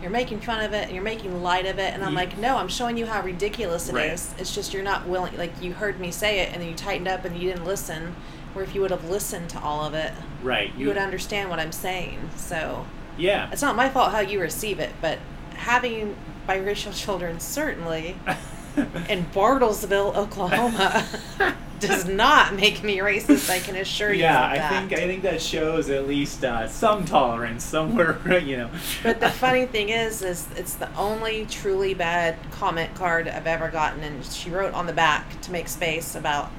you're 0.00 0.10
making 0.10 0.40
fun 0.40 0.64
of 0.64 0.72
it, 0.72 0.84
and 0.86 0.92
you're 0.92 1.02
making 1.04 1.42
light 1.42 1.66
of 1.66 1.78
it. 1.78 1.92
And 1.94 2.02
I'm 2.04 2.10
Ye- 2.10 2.16
like, 2.16 2.38
no, 2.38 2.56
I'm 2.56 2.68
showing 2.68 2.96
you 2.96 3.06
how 3.06 3.22
ridiculous 3.22 3.88
it 3.88 3.96
is. 3.96 4.28
Right. 4.30 4.40
It's 4.40 4.54
just 4.54 4.72
you're 4.72 4.82
not 4.82 5.06
willing. 5.08 5.36
Like 5.36 5.60
you 5.62 5.72
heard 5.72 5.98
me 6.00 6.10
say 6.10 6.40
it, 6.40 6.52
and 6.52 6.62
then 6.62 6.68
you 6.68 6.74
tightened 6.74 7.08
up, 7.08 7.24
and 7.24 7.36
you 7.36 7.50
didn't 7.50 7.64
listen. 7.64 8.14
Where 8.52 8.64
if 8.64 8.74
you 8.74 8.82
would 8.82 8.90
have 8.90 9.08
listened 9.08 9.48
to 9.50 9.60
all 9.60 9.82
of 9.84 9.94
it, 9.94 10.12
right. 10.42 10.70
you 10.76 10.86
would 10.88 10.98
understand 10.98 11.48
what 11.48 11.58
I'm 11.58 11.72
saying. 11.72 12.28
So 12.36 12.84
Yeah. 13.16 13.48
it's 13.50 13.62
not 13.62 13.76
my 13.76 13.88
fault 13.88 14.12
how 14.12 14.20
you 14.20 14.40
receive 14.40 14.78
it, 14.78 14.90
but 15.00 15.18
having 15.54 16.14
biracial 16.46 16.94
children 17.04 17.40
certainly 17.40 18.14
in 19.08 19.24
Bartlesville, 19.32 20.14
Oklahoma, 20.14 21.06
does 21.82 22.06
not 22.08 22.54
make 22.54 22.82
me 22.82 22.98
racist. 22.98 23.50
I 23.50 23.58
can 23.58 23.76
assure 23.76 24.12
you. 24.12 24.20
yeah, 24.20 24.42
I 24.42 24.56
that. 24.56 24.70
think 24.70 24.92
I 24.92 25.06
think 25.06 25.22
that 25.22 25.42
shows 25.42 25.90
at 25.90 26.06
least 26.06 26.44
uh, 26.44 26.68
some 26.68 27.04
tolerance 27.04 27.64
somewhere, 27.64 28.38
you 28.38 28.56
know. 28.56 28.70
But 29.02 29.20
the 29.20 29.30
funny 29.42 29.66
thing 29.66 29.90
is, 29.90 30.22
is 30.22 30.48
it's 30.56 30.74
the 30.74 30.94
only 30.96 31.46
truly 31.46 31.92
bad 31.92 32.36
comment 32.52 32.94
card 32.94 33.28
I've 33.28 33.46
ever 33.46 33.68
gotten, 33.68 34.02
and 34.02 34.24
she 34.24 34.50
wrote 34.50 34.72
on 34.72 34.86
the 34.86 34.92
back 34.92 35.40
to 35.42 35.52
make 35.52 35.68
space 35.68 36.14
about. 36.14 36.50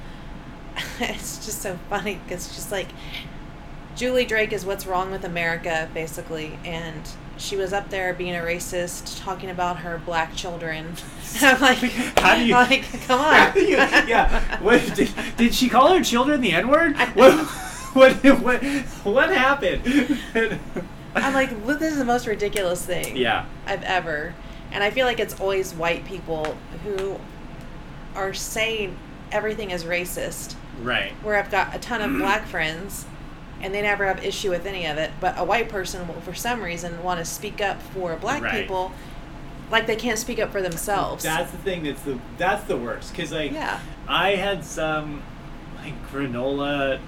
it's 1.00 1.44
just 1.44 1.62
so 1.62 1.78
funny 1.88 2.20
because 2.24 2.48
just 2.48 2.72
like 2.72 2.88
Julie 3.96 4.24
Drake 4.24 4.52
is 4.52 4.66
what's 4.66 4.86
wrong 4.86 5.10
with 5.10 5.24
America, 5.24 5.88
basically, 5.94 6.58
and 6.64 7.08
she 7.38 7.56
was 7.56 7.72
up 7.72 7.90
there 7.90 8.12
being 8.14 8.34
a 8.34 8.40
racist, 8.40 9.20
talking 9.22 9.50
about 9.50 9.78
her 9.78 9.98
black 10.04 10.34
children. 10.34 10.94
I'm 11.40 11.60
like, 11.60 11.78
How 11.78 12.36
do 12.36 12.44
you- 12.44 12.54
like, 12.54 12.82
come 13.06 13.20
on, 13.20 13.52
yeah. 14.08 14.58
What 14.62 14.94
did, 14.94 15.10
did 15.36 15.54
she 15.54 15.68
call 15.68 15.94
her 15.94 16.02
children 16.02 16.40
the 16.40 16.52
N 16.52 16.68
word? 16.68 16.96
What, 17.14 17.34
what 17.94 18.12
what 18.40 18.62
what 19.04 19.30
happened? 19.30 20.18
I'm 21.14 21.32
like, 21.34 21.50
look, 21.64 21.78
this 21.78 21.92
is 21.92 21.98
the 21.98 22.04
most 22.04 22.26
ridiculous 22.26 22.84
thing. 22.84 23.16
yeah. 23.16 23.46
I've 23.66 23.82
ever. 23.84 24.34
And 24.72 24.82
I 24.82 24.90
feel 24.90 25.06
like 25.06 25.20
it's 25.20 25.38
always 25.40 25.72
white 25.72 26.04
people 26.04 26.56
who 26.82 27.20
are 28.16 28.34
saying 28.34 28.96
everything 29.30 29.70
is 29.70 29.84
racist. 29.84 30.56
Right. 30.82 31.12
Where 31.22 31.36
I've 31.36 31.50
got 31.52 31.74
a 31.74 31.78
ton 31.78 32.02
of 32.02 32.10
black 32.18 32.46
friends 32.48 33.06
and 33.64 33.74
they 33.74 33.82
never 33.82 34.04
have 34.06 34.22
issue 34.24 34.50
with 34.50 34.66
any 34.66 34.86
of 34.86 34.98
it, 34.98 35.10
but 35.20 35.34
a 35.38 35.42
white 35.44 35.68
person 35.68 36.06
will 36.06 36.20
for 36.20 36.34
some 36.34 36.62
reason 36.62 37.02
want 37.02 37.18
to 37.18 37.24
speak 37.24 37.60
up 37.60 37.80
for 37.82 38.14
black 38.16 38.42
Right. 38.42 38.60
people 38.62 38.92
like 39.70 39.86
they 39.86 39.96
can't 39.96 40.18
speak 40.18 40.38
up 40.38 40.52
for 40.52 40.60
themselves. 40.62 41.24
That's 41.24 41.50
the 41.50 41.58
thing. 41.58 41.84
That's 41.84 42.02
the 42.02 42.18
that's 42.38 42.64
the 42.64 42.76
worst. 42.76 43.10
Because 43.12 43.32
like 43.32 43.52
Yeah. 43.52 43.80
I 44.06 44.36
had 44.36 44.64
some 44.64 45.22
like 45.82 45.94
granola 46.12 47.00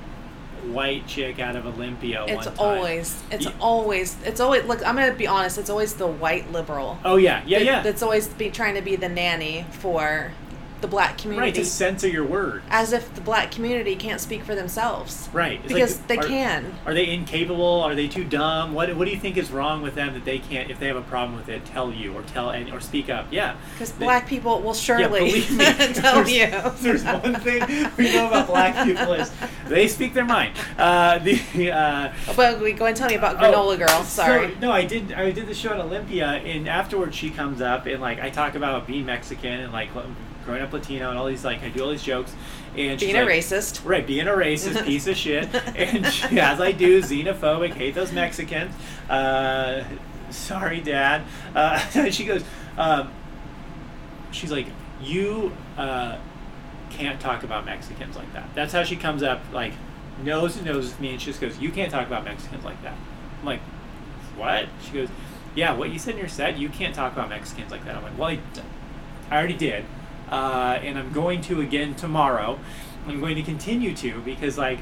white 0.73 1.07
chick 1.07 1.39
out 1.39 1.55
of 1.55 1.67
Olympia. 1.67 2.25
it's 2.27 2.47
always 2.59 3.23
it's 3.31 3.45
Ye- 3.45 3.53
always 3.61 4.17
it's 4.25 4.41
always 4.41 4.65
look, 4.65 4.85
I'm 4.87 4.97
going 4.97 5.13
to 5.13 5.17
be 5.17 5.27
honest, 5.27 5.59
it's 5.59 5.71
always 5.71 5.95
the 5.95 6.07
white 6.07 6.51
liberal. 6.51 6.99
Oh 7.05 7.17
yeah, 7.17 7.43
yeah, 7.47 7.59
yeah. 7.59 7.83
That's 7.83 8.03
always 8.03 8.27
be 8.29 8.51
trying 8.51 8.75
to 8.75 8.83
be 8.83 8.97
the 8.97 9.09
nanny 9.09 9.67
for 9.71 10.33
the 10.87 10.91
black 10.91 11.11
right 11.11 11.19
community. 11.19 11.53
to 11.61 11.65
censor 11.65 12.09
your 12.09 12.25
words. 12.25 12.65
as 12.71 12.93
if 12.93 13.15
the 13.15 13.21
black 13.21 13.51
community 13.51 13.97
can't 13.97 14.21
speak 14.21 14.43
for 14.45 14.55
themselves. 14.55 15.29
Right. 15.33 15.61
It's 15.65 15.73
Because 15.73 15.99
like, 15.99 16.09
they 16.09 16.17
are- 16.19 16.23
can. 16.29 16.75
Are 16.87 16.95
they 16.95 17.11
incapable? 17.13 17.83
Are 17.83 17.95
they 17.95 18.09
too 18.09 18.25
dumb? 18.25 18.75
What 18.75 18.95
What 18.97 19.05
do 19.07 19.11
you 19.11 19.19
think 19.21 19.37
is 19.37 19.51
wrong 19.51 19.83
with 19.83 19.95
them 19.95 20.15
that 20.15 20.25
they 20.25 20.39
can't, 20.39 20.71
if 20.71 20.79
they 20.79 20.87
have 20.87 20.97
a 20.97 21.03
problem 21.03 21.37
with 21.37 21.49
it, 21.49 21.65
tell 21.65 21.93
you 21.93 22.15
or 22.15 22.23
tell 22.23 22.51
and 22.51 22.73
or 22.73 22.81
speak 22.81 23.11
up? 23.11 23.27
Yeah. 23.31 23.57
Because 23.75 23.93
black 23.93 24.27
people 24.27 24.61
will 24.63 24.75
Yeah, 24.75 24.81
surely 25.09 25.25
me. 25.33 25.41
tell 25.95 26.23
there's, 26.25 26.33
you. 26.33 26.47
There's 26.81 27.05
one 27.05 27.35
thing 27.41 27.63
we 27.97 28.13
know 28.15 28.29
about 28.29 28.47
black 28.47 28.87
people 28.87 29.13
is 29.15 29.31
they 29.69 29.89
speak 29.89 30.15
their 30.15 30.25
mind. 30.25 30.57
Uh, 30.79 31.19
the 31.19 31.73
uh, 31.73 32.13
But 32.37 32.61
we 32.61 32.73
go 32.73 32.87
and 32.87 32.97
tell 32.97 33.09
me 33.09 33.15
about 33.17 33.37
Oh, 33.37 33.39
Granola 33.53 33.79
Girl. 33.79 33.89
so- 34.05 34.23
Sorry. 34.23 34.55
no, 34.61 34.71
I 34.73 34.85
did. 34.85 35.13
I 35.13 35.31
did 35.31 35.47
the 35.47 35.55
show 35.55 35.71
at 35.73 35.81
Olympia, 35.81 36.27
and 36.27 36.69
afterwards 36.69 37.17
she 37.17 37.31
comes 37.31 37.61
up 37.61 37.87
and 37.87 38.01
like 38.01 38.21
I 38.21 38.31
talk 38.31 38.55
about 38.55 38.87
being 38.87 39.05
Mexican 39.07 39.61
and 39.61 39.73
like 39.73 39.89
growing 40.47 40.63
up 40.63 40.73
Latino 40.73 41.11
and 41.11 41.19
all 41.19 41.27
these 41.27 41.45
like 41.45 41.63
I 41.63 41.69
do 41.69 41.83
all 41.85 41.91
these 41.91 42.03
jokes. 42.03 42.35
And 42.77 42.99
she's 43.01 43.11
Being 43.13 43.23
a 43.23 43.27
like- 43.27 43.35
racist. 43.39 43.85
Right, 43.85 44.07
being 44.07 44.29
a 44.29 44.33
racist 44.33 44.85
piece 44.87 45.07
of 45.07 45.17
shit, 45.17 45.49
and 45.77 46.07
she, 46.13 46.39
as 46.41 46.61
I 46.61 46.73
do, 46.73 47.03
xenophobic, 47.03 47.73
hate 47.75 47.95
those 47.95 48.13
Mexicans. 48.13 48.75
Uh, 49.11 49.85
sorry, 50.31 50.81
Dad. 50.81 51.23
Uh, 51.55 51.79
she 52.11 52.25
goes, 52.25 52.45
um, 52.79 53.11
she's 54.31 54.53
like, 54.53 54.67
you 55.03 55.53
uh, 55.79 56.19
can't 56.91 57.19
talk 57.21 57.43
about 57.45 57.65
Mexicans 57.65 58.17
like 58.17 58.31
that. 58.35 58.49
That's 58.55 58.73
how 58.73 58.83
she 58.85 58.97
comes 58.97 59.23
up, 59.23 59.41
like 59.53 59.73
nose 60.23 60.57
to 60.57 60.65
nose 60.65 60.85
with 60.87 61.01
me, 61.01 61.11
and 61.13 61.21
she 61.21 61.27
just 61.27 61.41
goes, 61.41 61.59
you 61.59 61.71
can't 61.71 61.91
talk 61.91 62.07
about 62.07 62.25
Mexicans 62.25 62.65
like 62.65 62.83
that. 62.83 62.95
I'm 63.41 63.47
like, 63.47 63.61
what? 64.37 64.67
She 64.85 64.93
goes, 64.93 65.09
yeah, 65.55 65.75
what 65.75 65.91
you 65.91 65.99
said 65.99 66.15
in 66.15 66.19
your 66.21 66.29
set, 66.29 66.59
you 66.59 66.69
can't 66.69 66.95
talk 66.95 67.15
about 67.15 67.31
Mexicans 67.31 67.71
like 67.71 67.85
that. 67.87 67.97
I'm 67.97 68.03
like, 68.03 68.19
well, 68.19 68.29
I, 68.29 68.39
I 69.31 69.39
already 69.39 69.57
did, 69.57 69.85
uh, 70.31 70.79
and 70.83 70.99
I'm 70.99 71.13
going 71.13 71.41
to 71.43 71.61
again 71.61 71.95
tomorrow. 71.95 72.59
I'm 73.07 73.21
going 73.21 73.37
to 73.37 73.43
continue 73.43 73.95
to 73.97 74.21
because 74.21 74.59
like 74.59 74.81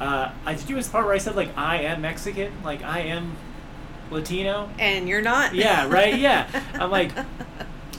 uh, 0.00 0.32
I 0.44 0.54
did 0.54 0.68
you 0.68 0.76
this 0.76 0.88
part 0.88 1.04
where 1.04 1.14
I 1.14 1.18
said 1.18 1.36
like 1.36 1.56
I 1.56 1.78
am 1.82 2.02
Mexican, 2.02 2.52
like 2.62 2.82
I 2.82 3.00
am 3.00 3.36
Latino. 4.10 4.70
And 4.78 5.08
you're 5.08 5.22
not? 5.22 5.54
Yeah, 5.54 5.88
right. 5.88 6.14
Yeah, 6.18 6.48
I'm 6.74 6.90
like 6.90 7.12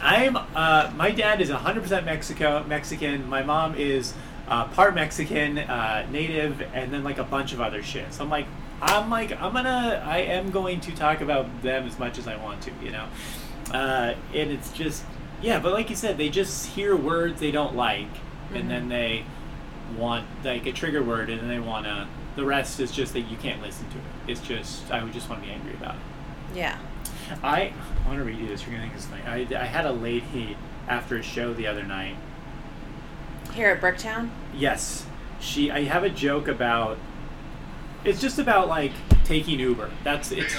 I'm. 0.01 0.37
Uh, 0.37 0.91
my 0.95 1.11
dad 1.11 1.41
is 1.41 1.49
100% 1.49 2.05
Mexico 2.05 2.63
Mexican. 2.67 3.27
My 3.27 3.43
mom 3.43 3.75
is 3.75 4.13
uh, 4.47 4.65
part 4.69 4.95
Mexican, 4.95 5.57
uh, 5.57 6.05
native, 6.11 6.61
and 6.73 6.91
then 6.91 7.03
like 7.03 7.17
a 7.17 7.23
bunch 7.23 7.53
of 7.53 7.61
other 7.61 7.83
shit. 7.83 8.13
So 8.13 8.23
I'm 8.23 8.29
like, 8.29 8.45
I'm 8.81 9.09
like, 9.09 9.31
I'm 9.31 9.53
gonna, 9.53 10.03
I 10.05 10.19
am 10.19 10.51
going 10.51 10.79
to 10.81 10.95
talk 10.95 11.21
about 11.21 11.61
them 11.61 11.85
as 11.87 11.97
much 11.99 12.17
as 12.17 12.27
I 12.27 12.35
want 12.37 12.61
to, 12.63 12.71
you 12.81 12.91
know. 12.91 13.07
Uh, 13.71 14.13
and 14.33 14.51
it's 14.51 14.71
just, 14.71 15.03
yeah. 15.41 15.59
But 15.59 15.73
like 15.73 15.89
you 15.89 15.95
said, 15.95 16.17
they 16.17 16.29
just 16.29 16.67
hear 16.67 16.95
words 16.95 17.39
they 17.39 17.51
don't 17.51 17.75
like, 17.75 18.09
and 18.53 18.69
then 18.69 18.89
they 18.89 19.25
want 19.97 20.25
like 20.43 20.65
a 20.65 20.71
trigger 20.71 21.03
word, 21.03 21.29
and 21.29 21.39
then 21.39 21.47
they 21.47 21.59
wanna. 21.59 22.07
The 22.35 22.45
rest 22.45 22.79
is 22.79 22.91
just 22.91 23.13
that 23.13 23.21
you 23.21 23.37
can't 23.37 23.61
listen 23.61 23.89
to 23.89 23.97
it. 23.97 24.31
It's 24.31 24.41
just 24.41 24.91
I 24.91 25.03
would 25.03 25.13
just 25.13 25.29
want 25.29 25.41
to 25.41 25.47
be 25.47 25.53
angry 25.53 25.73
about 25.73 25.95
it. 25.95 26.01
Yeah. 26.55 26.77
I, 27.43 27.73
I 28.03 28.07
want 28.07 28.19
to 28.19 28.23
read 28.23 28.37
you 28.37 28.47
this. 28.47 28.63
You're 28.63 28.71
gonna 28.71 28.83
think 28.83 28.95
it's 28.95 29.05
funny. 29.05 29.23
I, 29.23 29.61
I 29.61 29.65
had 29.65 29.85
a 29.85 29.91
late 29.91 30.23
heat 30.23 30.57
after 30.87 31.17
a 31.17 31.23
show 31.23 31.53
the 31.53 31.67
other 31.67 31.83
night. 31.83 32.15
Here 33.53 33.69
at 33.69 33.81
Bricktown? 33.81 34.29
Yes, 34.55 35.05
she. 35.39 35.71
I 35.71 35.83
have 35.83 36.03
a 36.03 36.09
joke 36.09 36.47
about. 36.47 36.97
It's 38.03 38.21
just 38.21 38.39
about 38.39 38.67
like 38.67 38.93
taking 39.23 39.59
Uber. 39.59 39.89
That's 40.03 40.31
it's. 40.31 40.55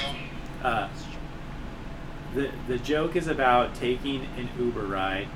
Uh, 0.62 0.88
the 2.34 2.50
the 2.66 2.78
joke 2.78 3.16
is 3.16 3.26
about 3.28 3.74
taking 3.74 4.26
an 4.36 4.48
Uber 4.58 4.86
ride, 4.86 5.28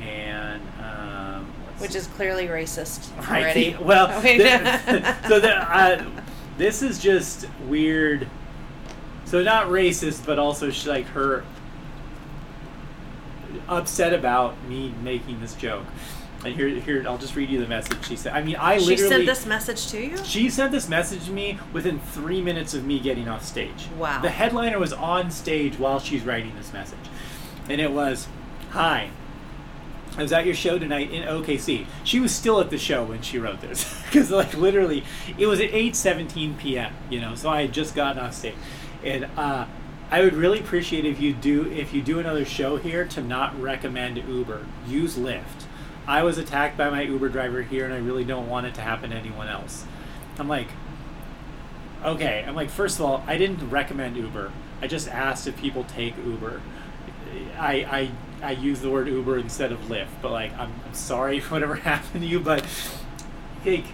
and 0.00 0.62
um, 0.80 1.46
Which 1.78 1.92
see. 1.92 1.98
is 1.98 2.06
clearly 2.08 2.46
racist 2.46 3.10
already. 3.28 3.76
well, 3.80 4.06
I 4.10 4.22
mean- 4.22 4.38
th- 4.38 5.14
so 5.28 5.40
the, 5.40 5.54
uh, 5.56 6.04
this 6.56 6.82
is 6.82 6.98
just 6.98 7.46
weird. 7.66 8.26
So 9.24 9.42
not 9.42 9.66
racist, 9.66 10.24
but 10.24 10.38
also 10.38 10.70
like 10.90 11.04
her 11.08 11.44
upset 13.68 14.12
about 14.14 14.62
me 14.66 14.94
making 15.02 15.40
this 15.40 15.54
joke. 15.54 15.84
And 16.44 16.54
here, 16.54 16.68
here, 16.68 17.04
I'll 17.06 17.18
just 17.18 17.34
read 17.34 17.50
you 17.50 17.60
the 17.60 17.66
message 17.66 18.06
she 18.06 18.14
said. 18.14 18.32
I 18.32 18.42
mean, 18.42 18.56
I 18.58 18.78
literally. 18.78 18.96
She 18.96 19.08
sent 19.08 19.26
this 19.26 19.44
message 19.46 19.88
to 19.88 20.00
you? 20.00 20.16
She 20.24 20.50
sent 20.50 20.70
this 20.70 20.88
message 20.88 21.24
to 21.24 21.32
me 21.32 21.58
within 21.72 21.98
three 21.98 22.40
minutes 22.40 22.74
of 22.74 22.84
me 22.84 23.00
getting 23.00 23.28
off 23.28 23.44
stage. 23.44 23.88
Wow. 23.98 24.22
The 24.22 24.30
headliner 24.30 24.78
was 24.78 24.92
on 24.92 25.30
stage 25.32 25.78
while 25.78 25.98
she's 25.98 26.22
writing 26.22 26.54
this 26.56 26.72
message. 26.72 26.98
And 27.68 27.80
it 27.80 27.90
was, 27.90 28.28
Hi, 28.70 29.10
I 30.16 30.22
was 30.22 30.32
at 30.32 30.46
your 30.46 30.54
show 30.54 30.78
tonight 30.78 31.12
in 31.12 31.22
OKC. 31.22 31.86
She 32.04 32.20
was 32.20 32.34
still 32.34 32.60
at 32.60 32.70
the 32.70 32.78
show 32.78 33.04
when 33.04 33.22
she 33.22 33.38
wrote 33.38 33.60
this. 33.60 33.96
Because, 34.08 34.30
like, 34.30 34.56
literally, 34.56 35.04
it 35.36 35.46
was 35.46 35.60
at 35.60 35.68
8.17 35.70 36.56
p.m., 36.56 36.94
you 37.10 37.20
know, 37.20 37.34
so 37.34 37.50
I 37.50 37.60
had 37.60 37.74
just 37.74 37.94
gotten 37.94 38.22
off 38.22 38.32
stage. 38.32 38.54
And, 39.04 39.26
uh, 39.36 39.66
I 40.10 40.22
would 40.22 40.32
really 40.32 40.60
appreciate 40.60 41.04
if 41.04 41.20
you 41.20 41.34
do 41.34 41.70
if 41.70 41.92
you 41.92 42.00
do 42.00 42.18
another 42.18 42.46
show 42.46 42.78
here 42.78 43.04
to 43.08 43.20
not 43.20 43.60
recommend 43.60 44.16
Uber. 44.16 44.64
Use 44.86 45.16
Lyft. 45.16 45.66
I 46.08 46.22
was 46.22 46.38
attacked 46.38 46.78
by 46.78 46.88
my 46.88 47.02
Uber 47.02 47.28
driver 47.28 47.60
here, 47.60 47.84
and 47.84 47.92
I 47.92 47.98
really 47.98 48.24
don't 48.24 48.48
want 48.48 48.66
it 48.66 48.74
to 48.76 48.80
happen 48.80 49.10
to 49.10 49.16
anyone 49.16 49.46
else. 49.46 49.84
I'm 50.38 50.48
like, 50.48 50.68
okay. 52.02 52.42
I'm 52.48 52.54
like, 52.54 52.70
first 52.70 52.98
of 52.98 53.04
all, 53.04 53.22
I 53.26 53.36
didn't 53.36 53.68
recommend 53.68 54.16
Uber. 54.16 54.50
I 54.80 54.86
just 54.86 55.06
asked 55.06 55.46
if 55.46 55.58
people 55.58 55.84
take 55.84 56.16
Uber. 56.16 56.62
I 57.58 58.10
I 58.42 58.46
I 58.48 58.50
use 58.52 58.80
the 58.80 58.88
word 58.90 59.06
Uber 59.08 59.36
instead 59.38 59.70
of 59.70 59.80
Lyft, 59.80 60.06
but 60.22 60.32
like, 60.32 60.52
I'm, 60.58 60.72
I'm 60.86 60.94
sorry 60.94 61.40
for 61.40 61.54
whatever 61.56 61.74
happened 61.74 62.22
to 62.22 62.26
you, 62.26 62.40
but 62.40 62.64
like, 63.66 63.84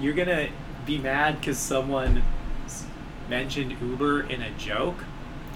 you're 0.00 0.14
gonna 0.14 0.48
be 0.84 0.98
mad 0.98 1.38
because 1.38 1.56
someone 1.58 2.24
mentioned 3.30 3.76
Uber 3.80 4.22
in 4.22 4.42
a 4.42 4.50
joke. 4.58 4.96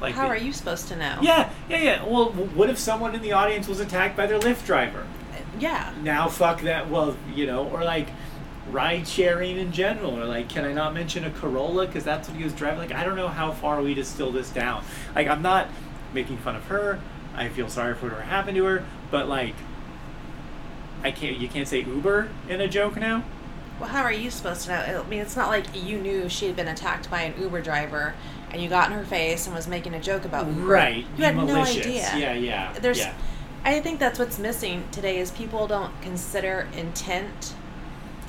Like, 0.00 0.14
How 0.14 0.22
the- 0.22 0.28
are 0.28 0.36
you 0.36 0.52
supposed 0.52 0.86
to 0.88 0.96
know? 0.96 1.18
Yeah, 1.22 1.50
yeah, 1.68 1.78
yeah. 1.78 2.04
Well, 2.04 2.26
what 2.30 2.70
if 2.70 2.78
someone 2.78 3.16
in 3.16 3.22
the 3.22 3.32
audience 3.32 3.66
was 3.66 3.80
attacked 3.80 4.16
by 4.16 4.26
their 4.26 4.38
Lyft 4.38 4.64
driver? 4.64 5.04
Yeah. 5.58 5.92
now 6.02 6.28
fuck 6.28 6.62
that 6.62 6.88
well 6.90 7.16
you 7.34 7.46
know 7.46 7.66
or 7.68 7.84
like 7.84 8.08
ride 8.70 9.08
sharing 9.08 9.56
in 9.58 9.72
general 9.72 10.18
or 10.18 10.24
like 10.26 10.48
can 10.48 10.64
i 10.64 10.72
not 10.72 10.92
mention 10.94 11.24
a 11.24 11.30
corolla 11.30 11.86
because 11.86 12.04
that's 12.04 12.28
what 12.28 12.36
he 12.36 12.44
was 12.44 12.52
driving 12.52 12.78
like 12.78 12.92
i 12.92 13.02
don't 13.04 13.16
know 13.16 13.28
how 13.28 13.50
far 13.52 13.80
we 13.82 13.94
distill 13.94 14.30
this 14.30 14.50
down 14.50 14.84
like 15.14 15.26
i'm 15.26 15.40
not 15.42 15.68
making 16.12 16.36
fun 16.38 16.54
of 16.54 16.64
her 16.66 17.00
i 17.34 17.48
feel 17.48 17.68
sorry 17.68 17.94
for 17.94 18.04
whatever 18.06 18.22
happened 18.22 18.56
to 18.56 18.64
her 18.64 18.84
but 19.10 19.26
like 19.28 19.54
i 21.02 21.10
can't 21.10 21.38
you 21.38 21.48
can't 21.48 21.68
say 21.68 21.80
uber 21.80 22.28
in 22.48 22.60
a 22.60 22.68
joke 22.68 22.96
now 22.96 23.24
Well, 23.80 23.88
how 23.88 24.02
are 24.02 24.12
you 24.12 24.28
supposed 24.30 24.62
to 24.66 24.70
know? 24.70 25.02
I 25.04 25.08
mean, 25.08 25.20
it's 25.20 25.36
not 25.36 25.48
like 25.50 25.66
you 25.72 25.98
knew 26.00 26.28
she 26.28 26.46
had 26.48 26.56
been 26.56 26.66
attacked 26.66 27.08
by 27.12 27.20
an 27.22 27.40
Uber 27.40 27.62
driver 27.62 28.12
and 28.50 28.60
you 28.60 28.68
got 28.68 28.90
in 28.90 28.98
her 28.98 29.04
face 29.04 29.46
and 29.46 29.54
was 29.54 29.68
making 29.68 29.94
a 29.94 30.00
joke 30.00 30.24
about 30.24 30.48
Uber. 30.48 30.60
right 30.66 31.06
You 31.16 31.22
had 31.24 31.36
malicious. 31.36 31.76
no 31.86 31.90
idea. 31.92 32.10
yeah 32.16 32.32
yeah 32.32 32.72
There's, 32.80 32.98
yeah. 32.98 33.14
I 33.64 33.80
think 33.80 33.98
that's 34.00 34.18
what's 34.18 34.38
missing 34.38 34.84
today 34.92 35.18
is 35.18 35.30
people 35.30 35.66
don't 35.66 36.00
consider 36.02 36.68
intent. 36.76 37.54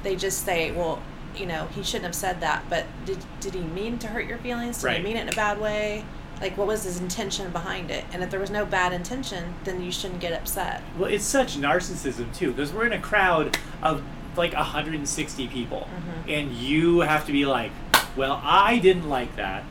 They 0.03 0.15
just 0.15 0.43
say, 0.45 0.71
well, 0.71 1.01
you 1.35 1.45
know, 1.45 1.67
he 1.67 1.83
shouldn't 1.83 2.05
have 2.05 2.15
said 2.15 2.41
that, 2.41 2.63
but 2.69 2.85
did 3.05 3.19
did 3.39 3.53
he 3.53 3.61
mean 3.61 3.99
to 3.99 4.07
hurt 4.07 4.25
your 4.25 4.37
feelings? 4.39 4.79
Did 4.79 4.85
Right. 4.87 4.97
he 4.97 5.03
mean 5.03 5.17
it 5.17 5.21
in 5.21 5.29
a 5.29 5.35
bad 5.35 5.59
way? 5.61 6.03
Like, 6.41 6.57
what 6.57 6.67
was 6.67 6.83
his 6.83 6.99
intention 6.99 7.51
behind 7.51 7.91
it? 7.91 8.05
And 8.13 8.23
if 8.23 8.29
there 8.31 8.39
was 8.39 8.49
no 8.49 8.65
bad 8.65 8.93
intention, 8.93 9.53
then 9.65 9.81
you 9.83 9.91
shouldn't 9.91 10.21
get 10.21 10.31
upset. 10.33 10.81
Well, 10.97 11.09
it's 11.11 11.25
such 11.25 11.57
narcissism 11.57 12.33
too, 12.35 12.51
because 12.51 12.71
we're 12.73 12.85
in 12.85 12.93
a 12.93 12.99
crowd 12.99 13.57
of 13.81 14.01
like 14.35 14.53
160 14.53 15.47
people, 15.47 15.87
Mm-hmm. 15.93 16.29
and 16.29 16.51
you 16.53 17.01
have 17.01 17.25
to 17.25 17.31
be 17.31 17.45
like, 17.45 17.71
"Well, 18.15 18.39
I 18.43 18.79
didn't 18.79 19.07
like 19.09 19.35
that," 19.35 19.63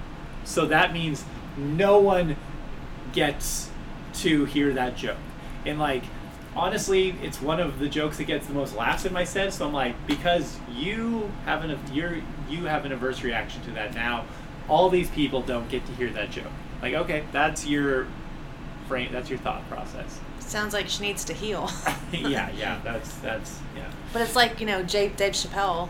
so 0.44 0.66
that 0.66 0.92
means 0.92 1.24
no 1.56 1.98
one 1.98 2.36
gets 3.12 3.70
to 4.14 4.44
hear 4.44 4.72
that 4.74 4.96
joke. 4.96 5.16
And 5.66 5.78
like, 5.78 6.02
honestly, 6.56 7.14
it's 7.22 7.40
one 7.40 7.60
of 7.60 7.78
the 7.78 7.88
jokes 7.88 8.18
that 8.18 8.24
gets 8.24 8.46
the 8.46 8.54
most 8.54 8.76
laughs 8.76 9.04
in 9.04 9.12
my 9.12 9.24
set. 9.24 9.52
So 9.52 9.66
I'm 9.66 9.72
like, 9.72 9.94
because 10.06 10.56
you 10.72 11.30
have 11.44 11.64
an 11.64 11.78
you're 11.92 12.18
you 12.48 12.64
have 12.64 12.84
an 12.84 12.92
adverse 12.92 13.22
reaction 13.22 13.62
to 13.62 13.70
that 13.72 13.94
now. 13.94 14.24
All 14.68 14.90
these 14.90 15.08
people 15.10 15.40
don't 15.42 15.68
get 15.68 15.84
to 15.86 15.92
hear 15.92 16.10
that 16.10 16.30
joke. 16.30 16.52
Like, 16.82 16.94
okay, 16.94 17.24
that's 17.32 17.66
your 17.66 18.06
frame. 18.86 19.10
That's 19.12 19.30
your 19.30 19.38
thought 19.38 19.68
process. 19.68 20.20
Sounds 20.40 20.72
like 20.72 20.88
she 20.88 21.02
needs 21.02 21.24
to 21.24 21.32
heal. 21.32 21.70
yeah, 22.12 22.50
yeah, 22.56 22.80
that's 22.84 23.14
that's 23.18 23.60
yeah. 23.76 23.90
But 24.12 24.22
it's 24.22 24.36
like, 24.36 24.60
you 24.60 24.66
know, 24.66 24.82
Dave, 24.82 25.16
Dave 25.16 25.32
Chappelle 25.32 25.88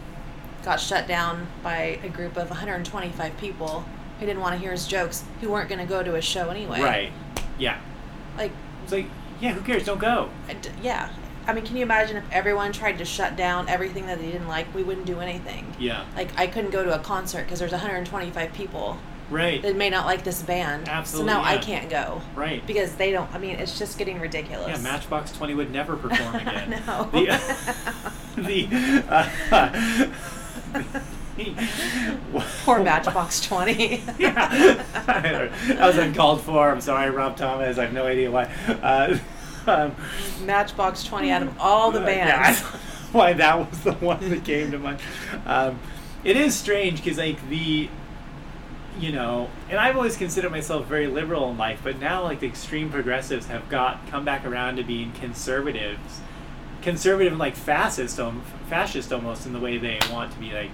got 0.65 0.81
shut 0.81 1.07
down 1.07 1.47
by 1.63 1.99
a 2.03 2.09
group 2.09 2.37
of 2.37 2.51
125 2.51 3.37
people 3.39 3.85
who 4.19 4.27
didn't 4.27 4.41
want 4.41 4.55
to 4.55 4.59
hear 4.59 4.73
his 4.73 4.87
jokes, 4.87 5.25
who 5.41 5.51
weren't 5.51 5.69
going 5.69 5.79
to 5.79 5.87
go 5.87 6.03
to 6.03 6.15
his 6.15 6.25
show 6.25 6.49
anyway. 6.51 6.81
Right. 6.81 7.13
Yeah. 7.59 7.79
Like, 8.37 8.53
It's 8.83 8.93
like, 8.93 9.07
yeah, 9.41 9.53
who 9.53 9.61
cares? 9.61 9.85
Don't 9.85 9.99
go. 10.01 10.29
D- 10.63 10.69
yeah. 10.83 11.11
I 11.47 11.55
mean, 11.55 11.65
can 11.65 11.77
you 11.77 11.83
imagine 11.83 12.17
if 12.19 12.25
everyone 12.31 12.73
tried 12.73 12.99
to 12.99 13.05
shut 13.07 13.35
down 13.37 13.69
everything 13.71 14.05
that 14.07 14.19
they 14.21 14.27
didn't 14.31 14.49
like? 14.49 14.73
We 14.75 14.83
wouldn't 14.83 15.07
do 15.07 15.21
anything. 15.21 15.75
Yeah. 15.79 16.05
Like, 16.15 16.29
I 16.39 16.47
couldn't 16.47 16.71
go 16.73 16.85
to 16.85 16.95
a 16.95 16.99
concert 16.99 17.45
because 17.45 17.59
there's 17.59 17.73
125 17.73 18.53
people 18.53 18.99
Right. 19.31 19.61
that 19.63 19.77
may 19.77 19.89
not 19.91 20.05
like 20.07 20.25
this 20.25 20.43
band. 20.43 20.89
Absolutely, 20.89 21.33
So 21.33 21.39
now 21.39 21.45
I 21.47 21.57
can't 21.59 21.89
go. 21.89 22.21
Right. 22.35 22.67
Because 22.67 22.97
they 22.97 23.13
don't, 23.13 23.31
I 23.35 23.39
mean, 23.39 23.57
it's 23.57 23.79
just 23.79 23.97
getting 23.99 24.21
ridiculous. 24.21 24.69
Yeah, 24.69 24.83
Matchbox 24.83 25.33
Twenty 25.33 25.55
would 25.55 25.71
never 25.71 25.97
perform 26.05 26.35
again. 26.35 26.83
know. 26.87 27.09
The, 27.13 27.27
the 28.37 29.05
uh, 29.09 30.09
Poor 32.65 32.83
Matchbox 32.83 33.41
20. 33.47 34.03
yeah, 34.19 34.83
that 35.07 35.79
was 35.81 35.97
uncalled 35.99 36.41
for. 36.43 36.71
I'm 36.71 36.81
sorry, 36.81 37.11
Rob 37.11 37.37
Thomas. 37.37 37.79
I 37.79 37.85
have 37.85 37.93
no 37.93 38.07
idea 38.07 38.31
why. 38.31 38.45
Uh, 38.83 39.19
um, 39.67 39.95
Matchbox 40.45 41.05
20 41.05 41.31
out 41.31 41.43
of 41.43 41.61
all 41.61 41.91
the 41.91 42.01
Uh, 42.03 42.09
yeah, 42.09 42.43
bands. 42.43 42.63
know 42.63 42.69
why 43.13 43.33
that 43.35 43.59
was 43.71 43.81
the 43.81 43.93
one 43.95 44.29
that 44.31 44.45
came 44.45 44.71
to 44.73 44.79
mind. 44.79 45.01
Um, 45.47 45.79
it 46.25 46.37
is 46.37 46.55
strange 46.55 47.03
because 47.03 47.19
like 47.19 47.49
the, 47.49 47.89
you 48.99 49.13
know, 49.13 49.49
and 49.71 49.79
I've 49.79 49.97
always 49.97 50.17
considered 50.17 50.51
myself 50.51 50.87
very 50.87 51.07
liberal 51.07 51.51
in 51.51 51.57
life, 51.57 51.81
but 51.83 51.99
now 51.99 52.23
like 52.23 52.41
the 52.41 52.47
extreme 52.49 52.91
progressives 52.91 53.47
have 53.47 53.69
got 53.69 54.07
come 54.09 54.25
back 54.25 54.45
around 54.45 54.77
to 54.77 54.83
being 54.85 55.13
conservatives, 55.13 56.21
conservative 56.83 57.33
and 57.33 57.39
like 57.39 57.55
fascist, 57.57 58.19
um, 58.19 58.43
fascist 58.69 59.13
almost 59.13 59.47
in 59.47 59.53
the 59.53 59.61
way 59.61 59.79
they 59.79 59.99
want 60.11 60.33
to 60.33 60.39
be 60.39 60.53
like. 60.53 60.71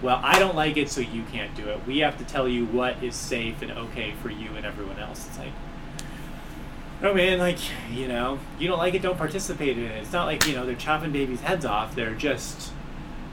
Well, 0.00 0.20
I 0.22 0.38
don't 0.38 0.54
like 0.54 0.76
it, 0.76 0.90
so 0.90 1.00
you 1.00 1.24
can't 1.32 1.54
do 1.56 1.68
it. 1.68 1.86
We 1.86 1.98
have 1.98 2.18
to 2.18 2.24
tell 2.24 2.48
you 2.48 2.66
what 2.66 3.02
is 3.02 3.16
safe 3.16 3.62
and 3.62 3.72
okay 3.72 4.12
for 4.22 4.30
you 4.30 4.50
and 4.56 4.64
everyone 4.64 4.98
else. 4.98 5.26
It's 5.26 5.38
like, 5.38 5.52
Oh 7.00 7.14
man, 7.14 7.38
like 7.38 7.58
you 7.92 8.08
know, 8.08 8.40
you 8.58 8.66
don't 8.66 8.78
like 8.78 8.94
it, 8.94 9.02
don't 9.02 9.16
participate 9.16 9.78
in 9.78 9.84
it. 9.84 10.02
It's 10.02 10.12
not 10.12 10.24
like 10.26 10.46
you 10.46 10.54
know 10.54 10.66
they're 10.66 10.74
chopping 10.74 11.12
babies' 11.12 11.40
heads 11.40 11.64
off. 11.64 11.94
They're 11.94 12.14
just, 12.14 12.72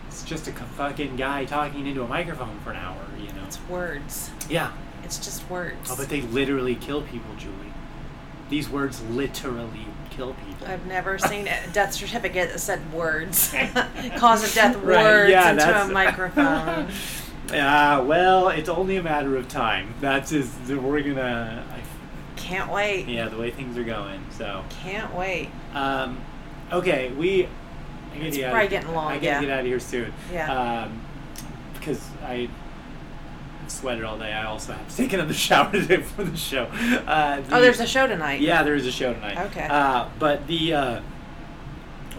it's 0.08 0.24
just 0.24 0.48
a 0.48 0.52
fucking 0.52 1.16
guy 1.16 1.46
talking 1.46 1.88
into 1.88 2.04
a 2.04 2.08
microphone 2.08 2.60
for 2.60 2.72
an 2.72 2.78
hour. 2.78 3.02
You 3.20 3.34
know. 3.34 3.44
It's 3.46 3.60
words. 3.68 4.30
Yeah. 4.50 4.72
It's 5.04 5.18
just 5.18 5.50
words. 5.50 5.90
Oh, 5.90 5.96
but 5.96 6.10
they 6.10 6.22
literally 6.22 6.76
kill 6.76 7.02
people, 7.02 7.34
Julie. 7.38 7.74
These 8.50 8.70
words 8.70 9.02
literally 9.02 9.88
kill 10.16 10.34
people. 10.34 10.68
I've 10.68 10.86
never 10.86 11.18
seen 11.32 11.48
a 11.48 11.68
death 11.74 11.94
certificate 11.94 12.52
that 12.52 12.60
said 12.60 12.94
words. 12.94 13.54
Cause 14.18 14.48
of 14.48 14.54
death 14.54 14.76
Right, 14.78 15.04
words 15.04 15.32
yeah, 15.32 15.52
into 15.52 15.82
a 15.82 15.88
microphone. 15.88 16.90
Ah, 17.54 18.04
well, 18.04 18.50
it's 18.50 18.70
only 18.70 18.98
a 18.98 19.04
matter 19.04 19.36
of 19.38 19.48
time. 19.48 19.94
That's 20.02 20.32
is 20.32 20.52
we're 20.68 21.02
gonna. 21.02 21.64
I, 21.72 21.80
Can't 22.36 22.72
wait. 22.72 23.08
yeah, 23.08 23.30
the 23.30 23.38
way 23.38 23.52
things 23.52 23.78
are 23.78 23.84
going. 23.84 24.26
So. 24.32 24.64
Can't 24.82 25.14
wait. 25.14 25.50
Um, 25.74 26.20
okay, 26.72 27.12
we. 27.12 27.46
I 27.46 28.18
It's 28.18 28.40
out 28.40 28.52
probably 28.52 28.70
getting 28.70 28.94
long, 28.94 29.12
I 29.12 29.16
gotta 29.16 29.26
yeah. 29.26 29.42
get 29.42 29.50
out 29.50 29.60
of 29.60 29.66
here 29.66 29.80
soon. 29.80 30.14
Yeah. 30.32 30.84
Um, 30.86 31.02
because 31.74 32.02
I 32.24 32.50
sweated 33.72 34.04
all 34.04 34.18
day. 34.18 34.32
I 34.34 34.46
also 34.46 34.74
have 34.74 34.88
to 34.90 34.96
take 34.98 35.14
another 35.14 35.34
shower 35.48 35.72
today 35.72 36.02
for 36.02 36.24
the 36.24 36.38
show. 36.38 36.64
Uh, 36.66 37.42
the- 37.42 37.56
Oh, 37.56 37.62
there's 37.62 37.80
a 37.80 37.88
show 37.88 38.08
tonight. 38.08 38.42
Yeah, 38.42 38.64
there 38.64 38.76
is 38.76 38.86
a 38.86 38.92
show 38.92 39.14
tonight. 39.14 39.38
Okay. 39.48 39.68
Uh, 39.70 40.10
but 40.20 40.48
the 40.48 40.74
uh, 40.74 41.02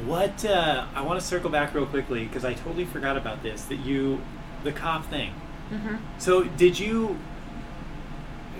what 0.04 0.44
uh, 0.44 0.86
I 0.94 1.02
want 1.02 1.20
to 1.20 1.26
circle 1.26 1.50
back 1.50 1.74
real 1.74 1.86
quickly 1.86 2.24
because 2.24 2.44
I 2.44 2.54
totally 2.54 2.84
forgot 2.84 3.16
about 3.16 3.42
this. 3.42 3.64
That 3.64 3.76
you, 3.76 4.20
the 4.64 4.72
cop 4.72 5.06
thing. 5.06 5.32
hmm 5.70 5.96
So 6.18 6.44
did 6.44 6.78
you 6.78 7.18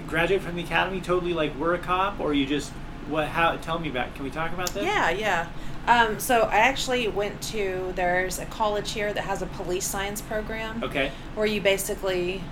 graduate 0.08 0.40
from 0.42 0.56
the 0.56 0.62
academy 0.62 1.00
totally 1.00 1.34
like 1.34 1.56
were 1.58 1.74
a 1.74 1.78
cop 1.78 2.20
or 2.20 2.32
you 2.34 2.46
just 2.46 2.70
what? 3.08 3.28
How? 3.28 3.56
Tell 3.56 3.78
me 3.78 3.88
about. 3.88 4.14
Can 4.14 4.24
we 4.24 4.30
talk 4.30 4.52
about 4.52 4.70
this? 4.70 4.84
Yeah, 4.84 5.10
yeah. 5.10 5.48
Um, 5.86 6.18
so 6.18 6.42
I 6.42 6.56
actually 6.56 7.06
went 7.06 7.40
to 7.42 7.92
there's 7.94 8.40
a 8.40 8.46
college 8.46 8.90
here 8.92 9.12
that 9.12 9.22
has 9.22 9.42
a 9.42 9.46
police 9.46 9.86
science 9.86 10.20
program 10.20 10.82
Okay. 10.82 11.12
where 11.36 11.46
you 11.46 11.60
basically 11.60 12.42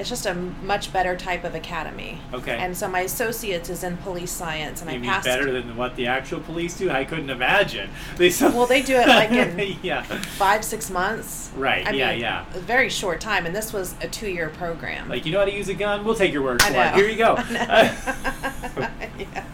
It's 0.00 0.08
just 0.08 0.24
a 0.24 0.32
much 0.34 0.94
better 0.94 1.14
type 1.14 1.44
of 1.44 1.54
academy. 1.54 2.18
Okay. 2.32 2.56
And 2.56 2.74
so 2.74 2.88
my 2.88 3.00
associates 3.00 3.68
is 3.68 3.84
in 3.84 3.98
police 3.98 4.30
science, 4.32 4.80
and 4.80 4.90
You 4.90 4.96
I 4.96 4.98
mean 4.98 5.10
passed. 5.10 5.26
better 5.26 5.52
than 5.52 5.76
what 5.76 5.94
the 5.94 6.06
actual 6.06 6.40
police 6.40 6.78
do? 6.78 6.90
I 6.90 7.04
couldn't 7.04 7.28
imagine. 7.28 7.90
They 8.16 8.30
so- 8.30 8.48
Well, 8.50 8.66
they 8.66 8.80
do 8.80 8.96
it 8.96 9.06
like 9.06 9.30
in 9.30 9.76
yeah. 9.82 10.02
five 10.02 10.64
six 10.64 10.88
months. 10.90 11.50
Right, 11.54 11.86
I 11.86 11.90
yeah, 11.90 12.12
mean, 12.12 12.20
yeah. 12.20 12.46
A 12.54 12.60
very 12.60 12.88
short 12.88 13.20
time, 13.20 13.44
and 13.44 13.54
this 13.54 13.74
was 13.74 13.94
a 14.00 14.08
two 14.08 14.28
year 14.28 14.48
program. 14.48 15.06
Like 15.08 15.26
you 15.26 15.32
know 15.32 15.40
how 15.40 15.44
to 15.44 15.52
use 15.54 15.68
a 15.68 15.74
gun? 15.74 16.02
We'll 16.02 16.14
take 16.14 16.32
your 16.32 16.42
word 16.42 16.62
for 16.62 16.72
it. 16.72 16.94
Here 16.94 17.06
you 17.06 17.18
go. 17.18 17.36
yeah. 17.50 19.44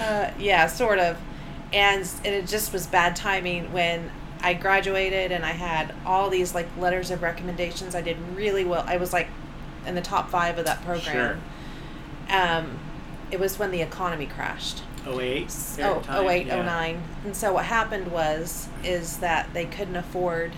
Uh, 0.00 0.30
yeah, 0.38 0.66
sort 0.66 0.98
of. 0.98 1.16
And, 1.72 2.02
and 2.24 2.34
it 2.34 2.46
just 2.48 2.72
was 2.72 2.88
bad 2.88 3.14
timing 3.14 3.72
when 3.72 4.10
I 4.40 4.54
graduated 4.54 5.30
and 5.32 5.44
I 5.44 5.52
had 5.52 5.94
all 6.04 6.28
these 6.28 6.54
like 6.56 6.66
letters 6.76 7.10
of 7.12 7.22
recommendations. 7.22 7.94
I 7.94 8.02
did 8.02 8.16
really 8.34 8.64
well. 8.64 8.84
I 8.86 8.96
was 8.96 9.12
like 9.12 9.28
in 9.86 9.94
the 9.94 10.00
top 10.00 10.28
five 10.30 10.58
of 10.58 10.64
that 10.64 10.84
program. 10.84 11.40
Um, 12.28 12.78
it 13.30 13.38
was 13.40 13.58
when 13.58 13.70
the 13.70 13.82
economy 13.82 14.26
crashed. 14.26 14.82
08? 15.06 15.52
Oh, 15.82 16.00
time? 16.00 16.26
08, 16.26 16.46
Yeah. 16.46 16.62
09. 16.62 17.02
And 17.24 17.36
so 17.36 17.52
what 17.52 17.64
happened 17.66 18.08
was 18.10 18.68
is 18.82 19.18
that 19.18 19.52
they 19.54 19.64
couldn't 19.64 19.96
afford 19.96 20.52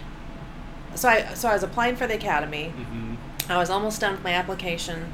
so 0.95 1.07
I 1.09 1.35
so 1.35 1.49
I 1.49 1.53
was 1.53 1.63
applying 1.63 1.97
for 1.97 2.07
the 2.07 2.15
academy. 2.15 2.73
Mhm. 2.77 3.17
I 3.51 3.59
was 3.59 3.69
almost 3.71 4.01
done 4.01 4.13
with 4.13 4.25
my 4.25 4.33
application 4.33 5.13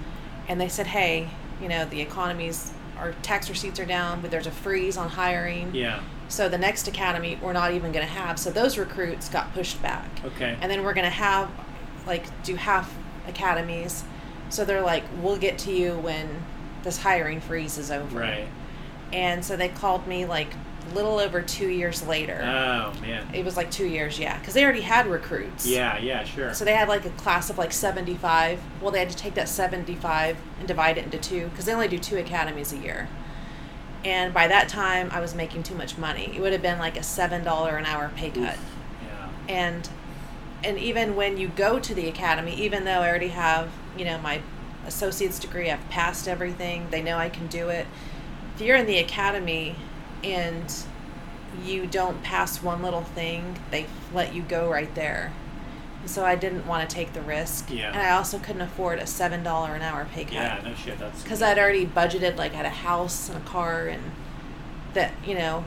and 0.48 0.60
they 0.60 0.68
said, 0.68 0.86
"Hey, 0.86 1.28
you 1.60 1.68
know, 1.68 1.84
the 1.84 2.00
economy's 2.00 2.70
our 2.96 3.12
tax 3.22 3.50
receipts 3.50 3.80
are 3.80 3.84
down, 3.84 4.20
but 4.20 4.30
there's 4.30 4.46
a 4.46 4.52
freeze 4.52 4.96
on 4.96 5.10
hiring." 5.10 5.74
Yeah. 5.74 5.98
So 6.28 6.48
the 6.48 6.56
next 6.58 6.86
academy 6.86 7.38
we're 7.42 7.52
not 7.52 7.72
even 7.72 7.90
going 7.92 8.06
to 8.06 8.12
have. 8.12 8.38
So 8.38 8.50
those 8.50 8.78
recruits 8.78 9.28
got 9.28 9.52
pushed 9.52 9.82
back. 9.82 10.06
Okay. 10.24 10.56
And 10.60 10.70
then 10.70 10.84
we're 10.84 10.94
going 10.94 11.04
to 11.04 11.10
have 11.10 11.48
like 12.06 12.24
do 12.44 12.54
half 12.54 12.94
academies. 13.28 14.04
So 14.50 14.64
they're 14.64 14.82
like, 14.82 15.04
"We'll 15.20 15.36
get 15.38 15.58
to 15.60 15.72
you 15.72 15.94
when 15.98 16.42
this 16.82 16.98
hiring 17.02 17.40
freeze 17.40 17.78
is 17.78 17.90
over." 17.90 18.20
Right. 18.20 18.46
And 19.12 19.44
so 19.44 19.56
they 19.56 19.68
called 19.68 20.06
me 20.06 20.24
like 20.26 20.48
a 20.90 20.94
little 20.94 21.18
over 21.18 21.40
2 21.40 21.68
years 21.68 22.06
later. 22.06 22.38
Oh 22.42 22.92
man. 23.00 23.26
it 23.32 23.42
was 23.44 23.56
like 23.56 23.70
2 23.70 23.86
years, 23.86 24.18
yeah, 24.18 24.38
cuz 24.40 24.52
they 24.54 24.62
already 24.62 24.82
had 24.82 25.06
recruits. 25.06 25.66
Yeah. 25.66 25.96
Yeah. 25.98 26.24
Sure. 26.24 26.52
So 26.52 26.64
they 26.64 26.74
had 26.74 26.88
like 26.88 27.04
a 27.06 27.10
class 27.10 27.48
of 27.48 27.56
like 27.58 27.72
75. 27.72 28.60
Well, 28.82 28.90
they 28.90 28.98
had 28.98 29.08
to 29.10 29.16
take 29.16 29.34
that 29.34 29.48
75 29.48 30.36
and 30.58 30.68
divide 30.68 30.98
it 30.98 31.04
into 31.04 31.18
two 31.18 31.46
because 31.48 31.64
they 31.64 31.72
only 31.72 31.88
do 31.88 31.98
two 31.98 32.16
academies 32.18 32.72
a 32.72 32.76
year. 32.76 33.08
And 34.04 34.34
by 34.34 34.46
that 34.48 34.68
time, 34.68 35.08
I 35.12 35.20
was 35.20 35.34
making 35.34 35.62
too 35.62 35.74
much 35.74 35.96
money. 35.96 36.30
It 36.36 36.40
would 36.42 36.52
have 36.52 36.60
been 36.60 36.78
like 36.78 36.96
a 36.98 37.00
$7 37.00 37.78
an 37.78 37.86
hour 37.86 38.10
pay 38.14 38.28
cut. 38.28 38.56
yeah. 39.02 39.28
And 39.48 39.88
and 40.64 40.78
even 40.78 41.14
when 41.16 41.36
you 41.36 41.48
go 41.48 41.78
to 41.78 41.94
the 41.94 42.08
academy, 42.08 42.54
even 42.54 42.84
though 42.84 43.00
I 43.00 43.08
already 43.08 43.28
have, 43.28 43.70
you 43.96 44.04
know, 44.04 44.18
my 44.18 44.40
associate's 44.86 45.38
degree, 45.38 45.70
I've 45.70 45.88
passed 45.90 46.26
everything, 46.28 46.88
they 46.90 47.02
know 47.02 47.16
I 47.18 47.28
can 47.28 47.46
do 47.46 47.68
it. 47.68 47.86
If 48.54 48.60
you're 48.62 48.76
in 48.76 48.86
the 48.86 48.98
academy 48.98 49.76
and 50.22 50.72
you 51.64 51.86
don't 51.86 52.22
pass 52.22 52.62
one 52.62 52.82
little 52.82 53.02
thing, 53.02 53.58
they 53.70 53.86
let 54.12 54.34
you 54.34 54.42
go 54.42 54.70
right 54.70 54.92
there. 54.94 55.32
So 56.06 56.24
I 56.24 56.34
didn't 56.36 56.66
want 56.66 56.88
to 56.88 56.94
take 56.94 57.14
the 57.14 57.22
risk. 57.22 57.70
Yeah. 57.70 57.88
And 57.88 57.96
I 57.96 58.10
also 58.10 58.38
couldn't 58.38 58.60
afford 58.60 58.98
a 58.98 59.04
$7 59.04 59.32
an 59.34 59.82
hour 59.82 60.04
pay 60.12 60.24
cut 60.24 60.34
Yeah. 60.34 60.60
No 60.62 60.74
shit. 60.74 60.98
That's 60.98 61.22
because 61.22 61.40
I'd 61.40 61.58
already 61.58 61.86
budgeted 61.86 62.36
like 62.36 62.52
had 62.52 62.66
a 62.66 62.70
house 62.70 63.28
and 63.30 63.38
a 63.38 63.40
car 63.46 63.86
and 63.86 64.02
that 64.92 65.12
you 65.26 65.34
know 65.34 65.64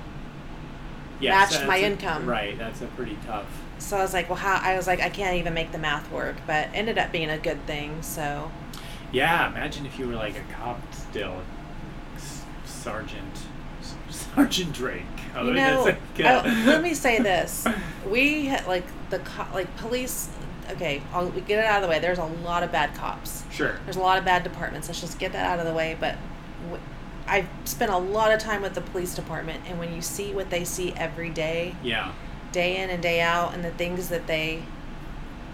Yes, 1.19 1.31
matched 1.33 1.53
that's 1.53 1.67
my 1.67 1.77
a- 1.77 1.81
income. 1.91 2.27
Right. 2.29 2.55
That's 2.57 2.81
a 2.81 2.85
pretty 2.87 3.17
tough. 3.25 3.47
So 3.79 3.97
I 3.97 4.01
was 4.01 4.13
like 4.13 4.29
well 4.29 4.37
how 4.37 4.55
I 4.61 4.75
was 4.75 4.87
like 4.87 5.01
I 5.01 5.09
can't 5.09 5.35
even 5.37 5.53
make 5.53 5.71
the 5.71 5.77
math 5.77 6.11
work 6.11 6.35
but 6.47 6.67
ended 6.73 6.97
up 6.97 7.11
being 7.11 7.29
a 7.29 7.37
good 7.37 7.65
thing 7.67 8.01
so 8.01 8.51
Yeah. 9.11 9.49
Imagine 9.49 9.85
if 9.85 9.97
you 9.99 10.07
were 10.07 10.15
like 10.15 10.35
a 10.37 10.53
cop 10.53 10.79
still, 10.93 11.41
S- 12.15 12.43
Sergeant 12.65 13.37
Sergeant 14.09 14.73
Drake. 14.73 15.03
Oh, 15.35 15.45
you 15.47 15.53
know 15.53 15.95
good- 16.15 16.25
oh, 16.25 16.39
uh, 16.39 16.63
let 16.65 16.81
me 16.81 16.93
say 16.93 17.19
this 17.31 17.65
we 18.09 18.45
had 18.45 18.65
like 18.67 18.85
the 19.09 19.19
co- 19.19 19.47
like 19.53 19.75
police 19.77 20.29
okay 20.71 21.01
I'll 21.13 21.29
we 21.29 21.41
get 21.41 21.59
it 21.59 21.65
out 21.65 21.77
of 21.77 21.83
the 21.83 21.87
way 21.89 21.99
there's 21.99 22.17
a 22.17 22.25
lot 22.25 22.63
of 22.63 22.71
bad 22.71 22.93
cops 22.95 23.43
Sure. 23.51 23.79
there's 23.85 23.95
a 23.95 24.01
lot 24.01 24.17
of 24.17 24.25
bad 24.25 24.43
departments 24.43 24.87
let's 24.89 24.99
just 25.01 25.17
get 25.19 25.31
that 25.33 25.45
out 25.45 25.59
of 25.59 25.65
the 25.65 25.73
way 25.73 25.95
but 25.99 26.15
w- 26.65 26.81
I've 27.27 27.47
spent 27.65 27.91
a 27.91 27.97
lot 27.97 28.31
of 28.33 28.39
time 28.39 28.61
with 28.61 28.73
the 28.73 28.81
police 28.81 29.13
department 29.15 29.61
and 29.67 29.79
when 29.79 29.93
you 29.93 30.01
see 30.01 30.33
what 30.33 30.49
they 30.49 30.63
see 30.65 30.93
every 30.93 31.29
day 31.29 31.75
Yeah. 31.83 32.11
Day 32.57 32.77
in 32.77 32.89
and 32.89 33.03
day 33.03 33.21
out 33.21 33.53
and 33.53 33.63
the 33.63 33.69
things 33.69 34.09
that 34.09 34.25
they 34.25 34.63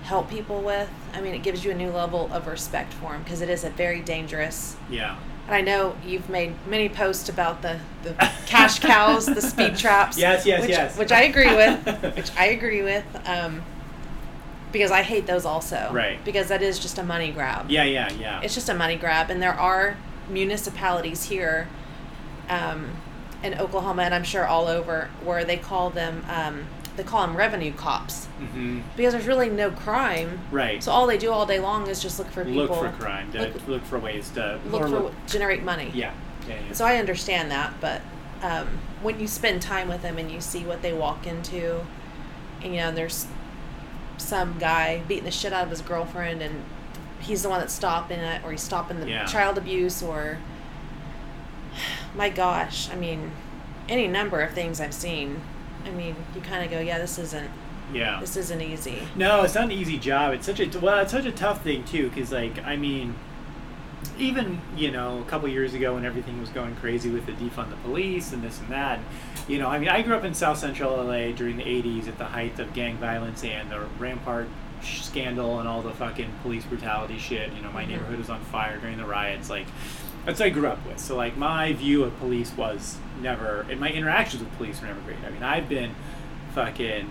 help 0.04 0.30
people 0.30 0.62
with 0.62 0.90
i 1.14 1.20
mean 1.20 1.34
it 1.34 1.44
gives 1.44 1.66
you 1.66 1.72
a 1.72 1.74
new 1.74 1.92
level 1.92 2.30
of 2.32 2.48
respect 2.48 2.94
for 2.94 3.12
them 3.12 3.22
because 3.24 3.42
it 3.42 3.50
is 3.50 3.66
a 3.66 3.70
very 3.72 4.00
dangerous 4.00 4.78
Yeah. 4.90 5.18
and 5.48 5.54
i 5.56 5.60
know 5.60 5.98
you've 6.06 6.30
made 6.30 6.54
many 6.66 6.88
posts 6.88 7.28
about 7.28 7.62
the, 7.62 7.78
the 8.04 8.14
cash 8.46 8.80
cows 8.80 9.26
the 9.26 9.42
speed 9.42 9.76
traps 9.84 10.18
Yes, 10.18 10.46
yes, 10.46 10.62
which, 10.62 10.70
yes. 10.70 10.98
which 10.98 11.12
i 11.12 11.24
agree 11.24 11.54
with 11.54 11.78
which 12.16 12.32
i 12.38 12.46
agree 12.46 12.84
with 12.84 13.06
um, 13.28 13.62
because 14.72 14.92
i 14.92 15.02
hate 15.02 15.28
those 15.28 15.44
also 15.46 15.90
Right. 15.92 16.24
because 16.24 16.48
that 16.48 16.62
is 16.62 16.80
just 16.80 16.98
a 16.98 17.04
money 17.04 17.32
grab 17.34 17.70
Yeah. 17.70 17.84
Yeah. 17.84 18.10
Yeah. 18.14 18.42
it's 18.42 18.54
just 18.56 18.70
a 18.70 18.74
money 18.74 18.96
grab 18.96 19.30
and 19.30 19.42
there 19.42 19.54
are 19.54 19.98
municipalities 20.30 21.24
here 21.26 21.68
um, 22.50 22.92
in 23.44 23.54
oklahoma 23.60 24.04
and 24.04 24.14
i'm 24.16 24.24
sure 24.24 24.46
all 24.46 24.68
over 24.68 25.10
where 25.24 25.44
they 25.44 25.58
call 25.58 25.90
them 25.90 26.24
um, 26.30 26.66
they 26.96 27.04
call 27.04 27.26
them 27.26 27.36
revenue 27.36 27.74
cops 27.74 28.26
hmm 28.26 28.80
because 28.96 29.14
there's 29.14 29.26
really 29.28 29.50
no 29.50 29.72
crime 29.72 30.40
Right. 30.52 30.84
so 30.84 30.92
all 30.92 31.08
they 31.08 31.18
do 31.18 31.32
all 31.32 31.46
day 31.46 31.60
long 31.60 31.88
is 31.88 32.02
just 32.02 32.20
look 32.20 32.30
for 32.30 32.44
people 32.46 32.64
look 32.68 32.74
for 32.74 32.90
crime. 33.04 33.32
To, 33.32 33.40
look, 33.42 33.68
look, 33.68 33.84
for 33.86 33.98
ways 34.00 34.30
to 34.32 34.60
look 34.70 34.82
or 34.84 34.88
for 34.88 35.12
generate 35.28 35.64
money 35.64 35.92
Yeah. 35.94 36.14
Yeah. 36.48 36.56
yeah. 36.68 36.74
so 36.74 36.86
i 36.86 36.98
understand 36.98 37.50
that 37.52 37.74
but 37.82 38.02
um, 38.42 38.68
when 39.02 39.20
you 39.20 39.28
spend 39.28 39.62
time 39.62 39.88
with 39.88 40.02
them 40.02 40.18
and 40.18 40.30
you 40.30 40.42
see 40.42 40.66
what 40.66 40.82
they 40.82 40.92
walk 40.94 41.26
into 41.26 41.82
and 42.62 42.74
you 42.76 42.82
know 42.82 42.92
there's 42.92 43.26
some 44.18 44.58
guy 44.60 45.02
beating 45.08 45.24
the 45.26 45.32
shit 45.32 45.52
out 45.54 45.64
of 45.64 45.70
his 45.70 45.82
girlfriend 45.82 46.42
and 46.42 46.64
he's 47.20 47.42
the 47.42 47.50
one 47.50 47.60
that's 47.62 47.74
stopping 47.74 48.20
it 48.20 48.44
or 48.44 48.52
he's 48.52 48.62
stopping 48.62 49.00
the 49.00 49.10
Yeah. 49.10 49.26
child 49.26 49.58
abuse 49.58 50.04
or 50.04 50.38
my 52.16 52.30
gosh 52.30 52.90
i 52.92 52.96
mean 52.96 53.32
any 53.90 54.08
number 54.08 54.42
of 54.42 54.52
things 54.54 54.80
i've 54.80 54.94
seen 54.94 55.42
i 55.86 55.90
mean 55.92 56.16
you 56.36 56.42
kind 56.42 56.64
of 56.64 56.72
go 56.72 56.80
yeah 56.80 56.98
this 56.98 57.18
isn't 57.20 57.50
yeah. 57.94 58.20
this 58.22 58.38
isn't 58.38 58.62
easy 58.62 59.04
No, 59.16 59.44
it's 59.44 59.54
not 59.56 59.66
an 59.66 59.72
easy 59.72 60.00
job. 60.00 60.34
It's 60.34 60.46
such 60.46 60.60
a 60.62 60.80
well, 60.80 61.00
it's 61.00 61.12
such 61.12 61.26
a 61.26 61.32
tough 61.32 61.64
thing 61.64 61.84
too. 61.84 62.10
Because 62.10 62.32
like, 62.32 62.58
I 62.66 62.76
mean, 62.78 63.14
even 64.18 64.62
you 64.76 64.90
know, 64.90 65.20
a 65.20 65.26
couple 65.26 65.48
years 65.50 65.74
ago 65.74 65.94
when 65.96 66.06
everything 66.06 66.40
was 66.40 66.50
going 66.50 66.76
crazy 66.78 67.10
with 67.10 67.26
the 67.26 67.34
defund 67.34 67.70
the 67.70 67.76
police 67.78 68.32
and 68.32 68.42
this 68.42 68.60
and 68.60 68.70
that, 68.70 69.00
you 69.48 69.60
know, 69.60 69.68
I 69.70 69.78
mean, 69.80 69.90
I 69.90 70.02
grew 70.02 70.16
up 70.16 70.24
in 70.24 70.34
South 70.34 70.58
Central 70.58 70.96
LA 70.96 71.34
during 71.34 71.58
the 71.58 71.64
'80s 71.64 72.08
at 72.08 72.18
the 72.18 72.26
height 72.26 72.58
of 72.58 72.74
gang 72.74 72.98
violence 72.98 73.44
and 73.44 73.70
the 73.70 73.82
Rampart 74.00 74.48
scandal 74.82 75.60
and 75.60 75.68
all 75.68 75.82
the 75.82 75.94
fucking 75.94 76.32
police 76.42 76.64
brutality 76.66 77.18
shit. 77.20 77.52
You 77.54 77.62
know, 77.62 77.72
my 77.72 77.84
Mhm. 77.84 77.90
neighborhood 77.90 78.18
was 78.18 78.30
on 78.30 78.40
fire 78.46 78.78
during 78.78 78.98
the 78.98 79.06
riots. 79.06 79.50
Like, 79.50 79.68
that's 80.26 80.40
what 80.40 80.46
I 80.48 80.50
grew 80.50 80.68
up 80.68 80.86
with. 80.88 81.00
So 81.00 81.16
like, 81.16 81.36
my 81.38 81.74
view 81.74 82.04
of 82.04 82.18
police 82.20 82.52
was 82.56 82.98
never, 83.22 83.66
and 83.70 83.80
my 83.80 83.90
interactions 83.92 84.44
with 84.44 84.56
police 84.58 84.82
were 84.82 84.88
never 84.88 85.02
great. 85.02 85.18
I 85.26 85.30
mean, 85.30 85.44
I've 85.44 85.68
been 85.70 85.96
fucking 86.54 87.10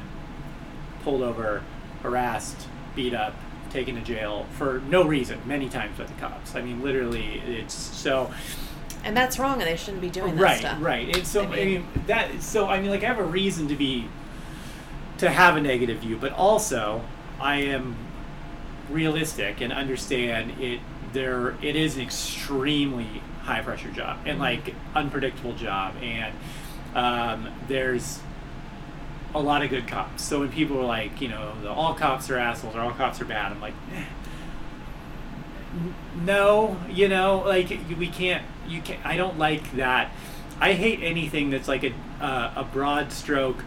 pulled 1.03 1.23
over, 1.23 1.63
harassed, 2.03 2.69
beat 2.95 3.15
up, 3.15 3.35
taken 3.71 3.95
to 3.95 4.01
jail 4.03 4.47
for 4.53 4.81
no 4.89 5.05
reason 5.05 5.41
many 5.47 5.69
times 5.69 5.97
by 5.99 6.05
the 6.05 6.13
cops. 6.15 6.55
I 6.55 6.63
mean, 6.63 6.83
literally, 6.83 7.43
it's 7.47 7.75
so 7.75 8.31
and 9.05 9.17
that's 9.17 9.37
wrong 9.39 9.55
and 9.55 9.63
they 9.63 9.77
shouldn't 9.77 10.01
be 10.01 10.11
doing 10.11 10.37
that 10.37 10.43
right, 10.43 10.59
stuff 10.61 10.79
right. 10.81 11.17
And 11.17 11.27
so 11.27 11.43
I 11.43 11.47
I 11.47 11.49
mean- 11.49 11.67
mean, 11.67 11.87
that. 12.07 12.43
So 12.43 12.67
I 12.69 12.81
mean, 12.81 12.91
like 12.91 13.03
I 13.03 13.07
have 13.07 13.19
a 13.19 13.25
reason 13.25 13.67
to 13.69 13.75
be 13.75 14.09
to 15.19 15.31
have 15.31 15.57
a 15.57 15.61
negative 15.61 15.99
view, 15.99 16.17
but 16.21 16.33
also 16.33 17.03
I 17.41 17.57
am 17.63 17.97
realistic 18.91 19.61
and 19.61 19.73
understand 19.73 20.61
it. 20.61 20.81
There, 21.13 21.57
it 21.63 21.77
is 21.77 21.97
an 21.97 22.03
extremely 22.03 23.23
high 23.43 23.61
pressure 23.61 23.91
job 23.91 24.21
and 24.25 24.39
like 24.39 24.75
unpredictable 24.95 25.55
job, 25.55 25.95
and 26.03 26.35
um, 26.95 27.49
there's 27.69 28.21
a 29.35 29.41
lot 29.41 29.63
of 29.63 29.71
good 29.71 29.87
cops. 29.87 30.23
So 30.23 30.41
when 30.41 30.51
people 30.51 30.79
are 30.79 30.85
like, 30.85 31.21
you 31.21 31.29
know, 31.29 31.55
the, 31.63 31.71
all 31.71 31.95
cops 31.95 32.31
are 32.31 32.39
assholes 32.39 32.75
or 32.75 32.81
all 32.81 32.91
cops 32.93 33.21
are 33.21 33.25
bad, 33.25 33.53
I'm 33.53 33.61
like, 33.61 33.75
eh. 33.95 34.05
No, 36.23 36.77
you 36.91 37.09
know, 37.09 37.43
like 37.47 37.71
we 37.99 38.09
can't. 38.09 38.45
You 38.69 38.83
can 38.83 38.99
not 38.99 39.07
I 39.07 39.17
don't 39.17 39.39
like 39.39 39.73
that. 39.73 40.13
I 40.61 40.75
hate 40.75 41.03
anything 41.03 41.51
that's 41.51 41.67
like 41.67 41.83
a 41.83 41.93
uh, 42.21 42.53
a 42.57 42.65
broad 42.65 43.11
stroke. 43.11 43.65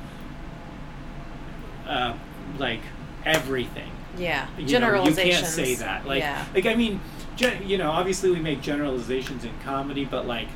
Uh, 1.88 2.16
like 2.58 2.82
everything. 3.26 3.92
yeah 4.18 4.48
You 4.56 4.64
know, 4.64 4.68
generalizations 4.68 5.26
you 5.26 5.32
can't 5.34 5.48
say 5.48 5.76
that. 5.76 6.06
Like, 6.06 6.22
yeah 6.22 6.46
like 6.54 6.66
I 6.66 6.76
mean, 6.76 7.00
gen- 7.36 7.68
you 7.68 7.78
know, 7.78 7.92
obviously 7.92 8.32
we 8.32 8.40
make 8.40 8.62
generalizations 8.62 9.44
in 9.44 9.52
comedy, 9.64 10.06
but 10.06 10.26
like 10.26 10.48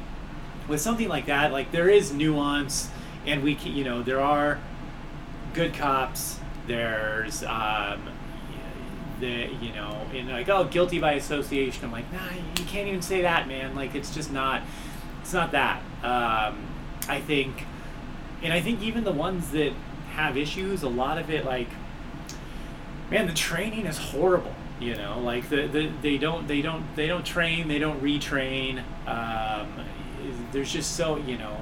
with 0.68 0.82
something 0.82 1.08
like 1.08 1.26
that, 1.26 1.52
like 1.52 1.72
there 1.72 1.90
is 1.90 2.14
nuance, 2.14 2.90
and 3.26 3.44
we 3.44 3.56
can, 3.56 3.74
you 3.74 3.84
know, 3.84 4.02
there 4.02 4.22
are 4.22 4.60
good 5.54 5.74
cops. 5.74 6.40
There's 6.68 7.44
um, 7.44 8.10
the 9.20 9.50
you 9.62 9.74
know, 9.74 10.06
and 10.14 10.30
like 10.30 10.50
oh, 10.50 10.66
guilty 10.66 11.00
by 11.00 11.14
association. 11.14 11.86
I'm 11.86 11.92
like, 11.92 12.12
nah, 12.12 12.32
you 12.58 12.66
can't 12.66 12.88
even 12.88 13.02
say 13.02 13.22
that, 13.22 13.48
man. 13.48 13.76
Like 13.76 13.96
it's 13.96 14.14
just 14.14 14.32
not, 14.32 14.62
it's 15.22 15.34
not 15.34 15.52
that. 15.52 15.82
Um, 16.04 16.66
I 17.08 17.20
think, 17.20 17.66
and 18.44 18.54
I 18.54 18.62
think 18.62 18.82
even 18.82 19.04
the 19.04 19.12
ones 19.12 19.52
that 19.52 19.74
have 20.14 20.38
issues, 20.38 20.84
a 20.84 20.90
lot 20.90 21.18
of 21.18 21.30
it 21.30 21.46
like, 21.46 21.70
man, 23.10 23.28
the 23.28 23.34
training 23.34 23.86
is 23.86 23.98
horrible. 23.98 24.54
You 24.80 24.96
know, 24.96 25.20
like 25.20 25.50
the, 25.50 25.68
the 25.68 25.92
they 26.02 26.18
don't 26.18 26.48
they 26.48 26.62
don't 26.62 26.84
they 26.96 27.08
don't 27.08 27.26
train, 27.26 27.68
they 27.68 27.80
don't 27.80 28.02
retrain. 28.02 28.82
Um, 29.08 29.68
there's 30.52 30.72
just 30.72 30.96
so 30.96 31.18
you 31.18 31.38
know 31.38 31.58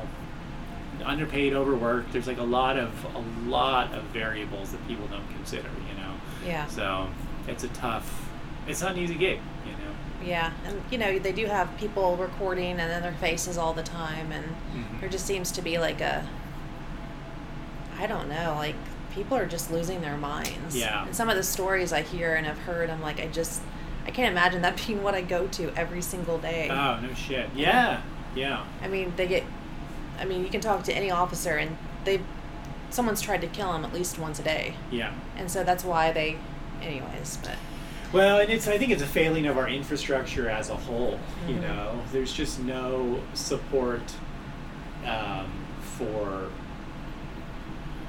underpaid, 1.03 1.53
overworked. 1.53 2.11
There's 2.13 2.28
like 2.28 2.38
a 2.38 2.43
lot 2.43 2.78
of 2.78 2.91
a 3.15 3.49
lot 3.49 3.93
of 3.93 4.03
variables 4.05 4.72
that 4.72 4.86
people 4.88 5.07
don't 5.07 5.28
consider. 5.30 5.70
You 5.89 5.95
know. 6.01 6.13
Yeah. 6.45 6.68
So 6.68 7.07
it's 7.47 7.63
a 7.63 7.70
tough. 7.70 8.30
It's 8.68 8.82
not 8.82 8.91
an 8.91 8.99
easy 8.99 9.15
gig. 9.15 9.39
You 9.65 9.72
know. 9.72 9.93
Yeah, 10.24 10.51
and 10.65 10.82
you 10.91 10.97
know 10.99 11.18
they 11.18 11.32
do 11.32 11.45
have 11.47 11.76
people 11.78 12.18
recording 12.18 12.72
and 12.72 12.80
then 12.80 13.01
their 13.01 13.13
faces 13.13 13.57
all 13.57 13.74
the 13.74 13.84
time, 13.84 14.32
and 14.32 14.45
Mhm. 14.76 14.99
there 14.99 15.09
just 15.09 15.26
seems 15.26 15.51
to 15.53 15.61
be 15.63 15.78
like 15.80 16.01
a, 16.01 16.28
I 17.99 18.05
don't 18.07 18.30
know, 18.30 18.53
like 18.57 18.76
people 19.18 19.36
are 19.36 19.47
just 19.47 19.72
losing 19.72 19.99
their 20.01 20.15
minds. 20.15 20.76
Yeah. 20.78 21.05
And 21.05 21.15
some 21.15 21.28
of 21.28 21.36
the 21.36 21.43
stories 21.43 21.91
I 21.91 22.03
hear 22.03 22.36
and 22.36 22.45
have 22.45 22.59
heard, 22.59 22.89
I'm 22.91 23.01
like, 23.01 23.20
I 23.20 23.26
just, 23.28 23.61
I 24.05 24.11
can't 24.11 24.32
imagine 24.32 24.61
that 24.61 24.80
being 24.88 25.01
what 25.03 25.15
I 25.15 25.22
go 25.22 25.47
to 25.47 25.74
every 25.76 26.01
single 26.03 26.38
day. 26.38 26.70
Oh 26.70 26.99
no 27.01 27.13
shit. 27.15 27.49
Yeah. 27.55 28.01
Yeah. 28.36 28.63
I 28.84 28.88
mean, 28.88 29.11
they 29.18 29.28
get, 29.28 29.43
I 30.20 30.26
mean, 30.26 30.43
you 30.43 30.49
can 30.49 30.61
talk 30.61 30.84
to 30.84 30.93
any 30.95 31.09
officer 31.09 31.57
and 31.57 31.76
they, 32.05 32.22
someone's 32.91 33.22
tried 33.22 33.41
to 33.41 33.47
kill 33.47 33.74
them 33.74 33.84
at 33.84 33.91
least 33.91 34.20
once 34.20 34.39
a 34.39 34.43
day, 34.43 34.76
Yeah. 34.91 35.11
and 35.36 35.49
so 35.51 35.63
that's 35.63 35.84
why 35.84 36.11
they, 36.11 36.38
anyways, 36.82 37.38
but. 37.43 37.55
Well, 38.13 38.39
and 38.39 38.49
it's 38.49 38.68
I 38.68 38.78
think 38.78 38.91
it's 38.93 39.01
a 39.01 39.07
failing 39.07 39.47
of 39.47 39.57
our 39.57 39.68
infrastructure 39.68 40.49
as 40.49 40.70
a 40.70 40.76
whole. 40.76 41.20
You 41.47 41.55
Mhm. 41.55 41.61
know, 41.63 42.01
there's 42.13 42.32
just 42.32 42.59
no 42.61 43.20
support 43.34 44.13
um, 45.05 45.51
for 45.82 46.47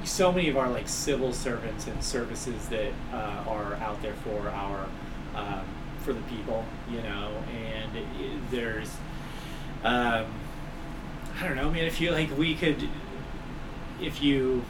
so 0.04 0.32
many 0.32 0.48
of 0.48 0.56
our 0.56 0.68
like 0.70 0.88
civil 0.88 1.32
servants 1.32 1.86
and 1.86 2.02
services 2.02 2.68
that 2.68 2.92
uh, 3.12 3.44
are 3.46 3.74
out 3.76 4.00
there 4.02 4.14
for 4.24 4.48
our 4.48 4.86
um, 5.34 5.64
for 6.00 6.12
the 6.12 6.20
people. 6.22 6.64
You 6.90 7.02
know, 7.02 7.32
and 7.52 7.96
it, 7.96 8.06
there's 8.50 8.90
um, 9.84 10.26
I 11.40 11.46
don't 11.46 11.56
know, 11.56 11.70
man. 11.70 11.84
If 11.84 12.00
you 12.00 12.10
like, 12.10 12.36
we 12.36 12.54
could 12.54 12.88
if 14.00 14.22
you 14.22 14.64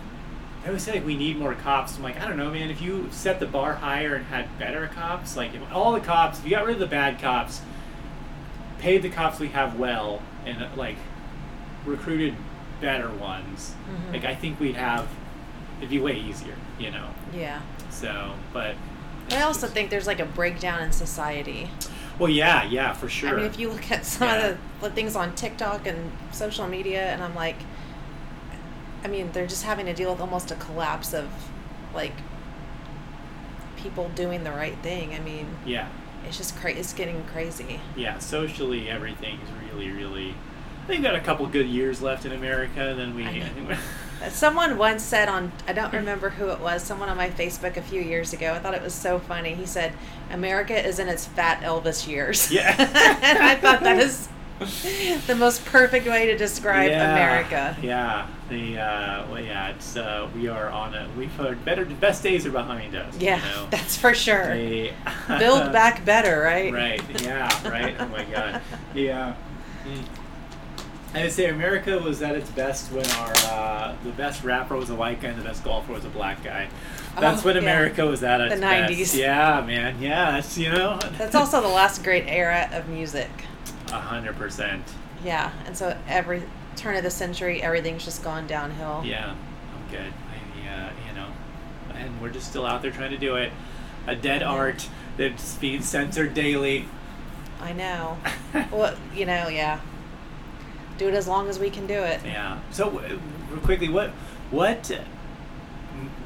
I 0.65 0.69
always 0.69 0.83
say 0.83 0.93
like 0.95 1.07
we 1.07 1.17
need 1.17 1.39
more 1.39 1.55
cops. 1.55 1.97
I'm 1.97 2.03
like, 2.03 2.21
I 2.21 2.27
don't 2.27 2.37
know, 2.37 2.51
man. 2.51 2.69
If 2.71 2.81
you 2.83 3.09
set 3.11 3.39
the 3.41 3.47
bar 3.47 3.75
higher 3.75 4.15
and 4.17 4.27
had 4.27 4.59
better 4.59 4.89
cops, 4.89 5.37
like 5.37 5.55
if 5.55 5.61
all 5.73 5.93
the 5.93 6.01
cops, 6.01 6.39
if 6.41 6.45
you 6.45 6.51
got 6.51 6.67
rid 6.67 6.75
of 6.75 6.81
the 6.81 6.87
bad 6.87 7.21
cops, 7.21 7.61
paid 8.79 9.03
the 9.03 9.09
cops 9.11 9.39
we 9.39 9.49
have 9.49 9.79
well, 9.79 10.21
and 10.45 10.59
like 10.77 10.97
recruited 11.87 12.35
better 12.81 13.11
ones, 13.11 13.75
Mhm. 13.91 14.13
like 14.13 14.25
I 14.25 14.35
think 14.35 14.61
we'd 14.61 14.77
have 14.77 15.09
it'd 15.79 15.91
be 15.91 15.99
way 16.01 16.17
easier, 16.19 16.55
you 16.79 16.91
know. 16.91 17.09
Yeah. 17.35 17.61
So, 17.91 18.33
but 18.53 18.75
I 19.31 19.43
also 19.43 19.67
think 19.67 19.91
there's 19.91 20.07
like 20.07 20.21
a 20.21 20.25
breakdown 20.27 20.83
in 20.83 20.93
society. 20.93 21.71
well, 22.19 22.31
yeah, 22.31 22.65
yeah, 22.65 22.93
for 22.93 23.09
sure. 23.09 23.31
I 23.31 23.37
mean, 23.37 23.45
if 23.47 23.59
you 23.59 23.71
look 23.71 23.91
at 23.91 24.05
some 24.07 24.29
Yeah. 24.29 24.47
of 24.49 24.59
the, 24.81 24.89
the 24.89 24.95
things 24.95 25.17
on 25.17 25.35
TikTok 25.35 25.87
and 25.87 26.13
social 26.33 26.67
media, 26.69 27.03
and 27.13 27.23
I'm 27.23 27.35
like, 27.35 27.57
I 29.05 29.09
mean, 29.09 29.31
they're 29.33 29.47
just 29.47 29.65
having 29.65 29.87
to 29.87 29.95
deal 29.95 30.11
with 30.11 30.21
almost 30.21 30.51
a 30.51 30.57
collapse 30.57 31.15
of 31.15 31.29
like 31.95 32.13
people 33.77 34.09
doing 34.15 34.45
the 34.45 34.51
right 34.51 34.77
thing. 34.83 35.15
I 35.15 35.21
mean, 35.21 35.47
yeah, 35.65 35.89
it's 36.27 36.37
just 36.37 36.57
cra- 36.57 36.73
it's 36.75 36.93
getting 36.93 37.23
crazy. 37.25 37.81
yeah, 37.97 38.19
socially 38.19 38.89
everything's 38.91 39.49
really, 39.73 39.91
really. 39.91 40.35
We've 40.89 41.03
got 41.03 41.15
a 41.15 41.21
couple 41.21 41.47
good 41.47 41.67
years 41.67 42.01
left 42.01 42.25
in 42.25 42.33
America. 42.33 42.95
Then 42.97 43.15
we. 43.15 43.25
I 43.25 43.39
know. 43.39 43.45
I 43.45 43.49
think 43.51 43.69
we- 43.69 43.77
Someone 44.31 44.79
once 44.79 45.05
said 45.05 45.29
on, 45.29 45.53
I 45.69 45.73
don't 45.73 45.93
remember 45.93 46.31
who 46.31 46.49
it 46.49 46.59
was, 46.59 46.83
someone 46.83 47.09
on 47.09 47.17
my 47.17 47.31
Facebook 47.31 47.77
a 47.77 47.83
few 47.83 48.03
years 48.03 48.33
ago. 48.33 48.53
I 48.53 48.59
thought 48.59 48.75
it 48.75 48.83
was 48.83 48.93
so 48.93 49.21
funny. 49.21 49.55
He 49.55 49.65
said, 49.65 49.93
America 50.33 50.75
is 50.75 50.99
in 50.99 51.07
its 51.09 51.25
fat 51.25 51.61
Elvis 51.63 52.09
years. 52.09 52.51
Yeah. 52.51 52.75
and 53.23 53.39
I 53.39 53.55
thought 53.55 53.81
that 53.85 54.01
is 54.01 54.29
the 55.29 55.37
most 55.37 55.65
perfect 55.67 56.07
way 56.09 56.27
to 56.27 56.37
describe 56.37 56.91
Yeah, 56.91 57.13
America. 57.13 57.77
Yeah, 57.81 58.27
the 58.49 58.79
uh, 58.79 59.27
well, 59.31 59.41
yeah, 59.41 59.69
it's 59.69 59.97
uh, 59.97 60.29
we 60.35 60.49
are 60.49 60.69
on 60.69 60.95
a 60.97 61.09
we've 61.17 61.33
heard 61.35 61.65
better. 61.65 61.85
The 61.85 61.95
best 61.95 62.25
days 62.25 62.45
are 62.45 62.51
behind 62.51 62.97
us. 62.97 63.17
Yeah, 63.21 63.37
you 63.37 63.43
know? 63.55 63.67
that's 63.71 63.97
for 63.97 64.15
sure. 64.15 64.49
They- 64.49 64.95
Build 65.39 65.73
back 65.73 66.05
better, 66.05 66.41
right? 66.41 66.73
Right. 66.73 67.23
Yeah. 67.23 67.69
Right. 67.71 67.95
Oh 68.01 68.09
my 68.09 68.25
God. 68.25 68.61
Yeah. 68.95 69.37
Mm. 69.87 70.05
I 71.15 71.23
would 71.23 71.33
say 71.33 71.49
America 71.49 71.99
was 71.99 72.21
at 72.23 72.37
its 72.37 72.51
best 72.51 72.93
when 72.93 73.07
our 73.07 73.33
uh, 73.47 73.95
the 74.05 74.11
best 74.11 74.45
rapper 74.45 74.77
was 74.77 74.91
a 74.91 74.95
white 74.95 75.21
guy 75.23 75.29
and 75.29 75.39
the 75.41 75.45
best 75.45 75.65
golfer 75.65 75.93
was 75.93 76.05
a 76.05 76.09
black 76.11 76.45
guy. 76.45 76.69
That's 77.19 77.43
Oh, 77.43 77.47
when 77.47 77.57
yeah. 77.57 77.63
America 77.63 78.07
was 78.07 78.23
at 78.23 78.41
its 78.43 78.55
The 78.55 78.61
best. 78.61 78.93
90s. 79.15 79.19
Yeah, 79.19 79.65
man. 79.67 80.01
Yeah, 80.03 80.39
it's 80.39 80.59
you 80.59 80.71
know. 80.71 80.99
That's 81.17 81.35
also 81.35 81.61
the 81.63 81.69
last 81.69 82.05
great 82.05 82.25
era 82.27 82.69
of 82.73 82.89
music. 82.89 83.31
a 83.89 83.93
hundred 83.99 84.37
percent. 84.37 84.85
Yeah, 85.25 85.51
and 85.67 85.77
so 85.77 85.97
every 86.07 86.43
turn 86.77 86.95
of 86.95 87.03
the 87.03 87.11
century, 87.11 87.63
everything's 87.63 88.05
just 88.05 88.23
gone 88.23 88.47
downhill. 88.47 89.03
Yeah, 89.05 89.31
I'm 89.33 89.91
good. 89.91 90.13
I, 90.13 90.69
uh, 90.71 90.91
you 91.09 91.15
know, 91.15 91.29
and 91.95 92.21
we're 92.21 92.29
just 92.31 92.49
still 92.51 92.67
out 92.67 92.83
there 92.83 92.91
trying 92.93 93.11
to 93.11 93.19
do 93.19 93.35
it. 93.37 93.51
A 94.07 94.15
dead 94.15 94.43
art 94.43 94.89
that's 95.17 95.57
being 95.57 95.83
censored 95.83 96.35
daily. 96.35 96.87
I 97.61 97.73
know. 97.73 98.19
well, 98.71 98.95
you 99.15 99.25
know, 99.27 99.49
yeah. 99.49 99.81
Do 100.99 101.09
it 101.09 101.15
as 101.15 101.27
long 101.29 101.49
as 101.49 101.59
we 101.59 101.71
can 101.71 101.87
do 101.87 101.95
it. 102.03 102.21
Yeah. 102.25 102.59
So, 102.71 102.91
real 102.91 103.61
quickly, 103.63 103.89
what 103.89 104.11
what 104.51 104.91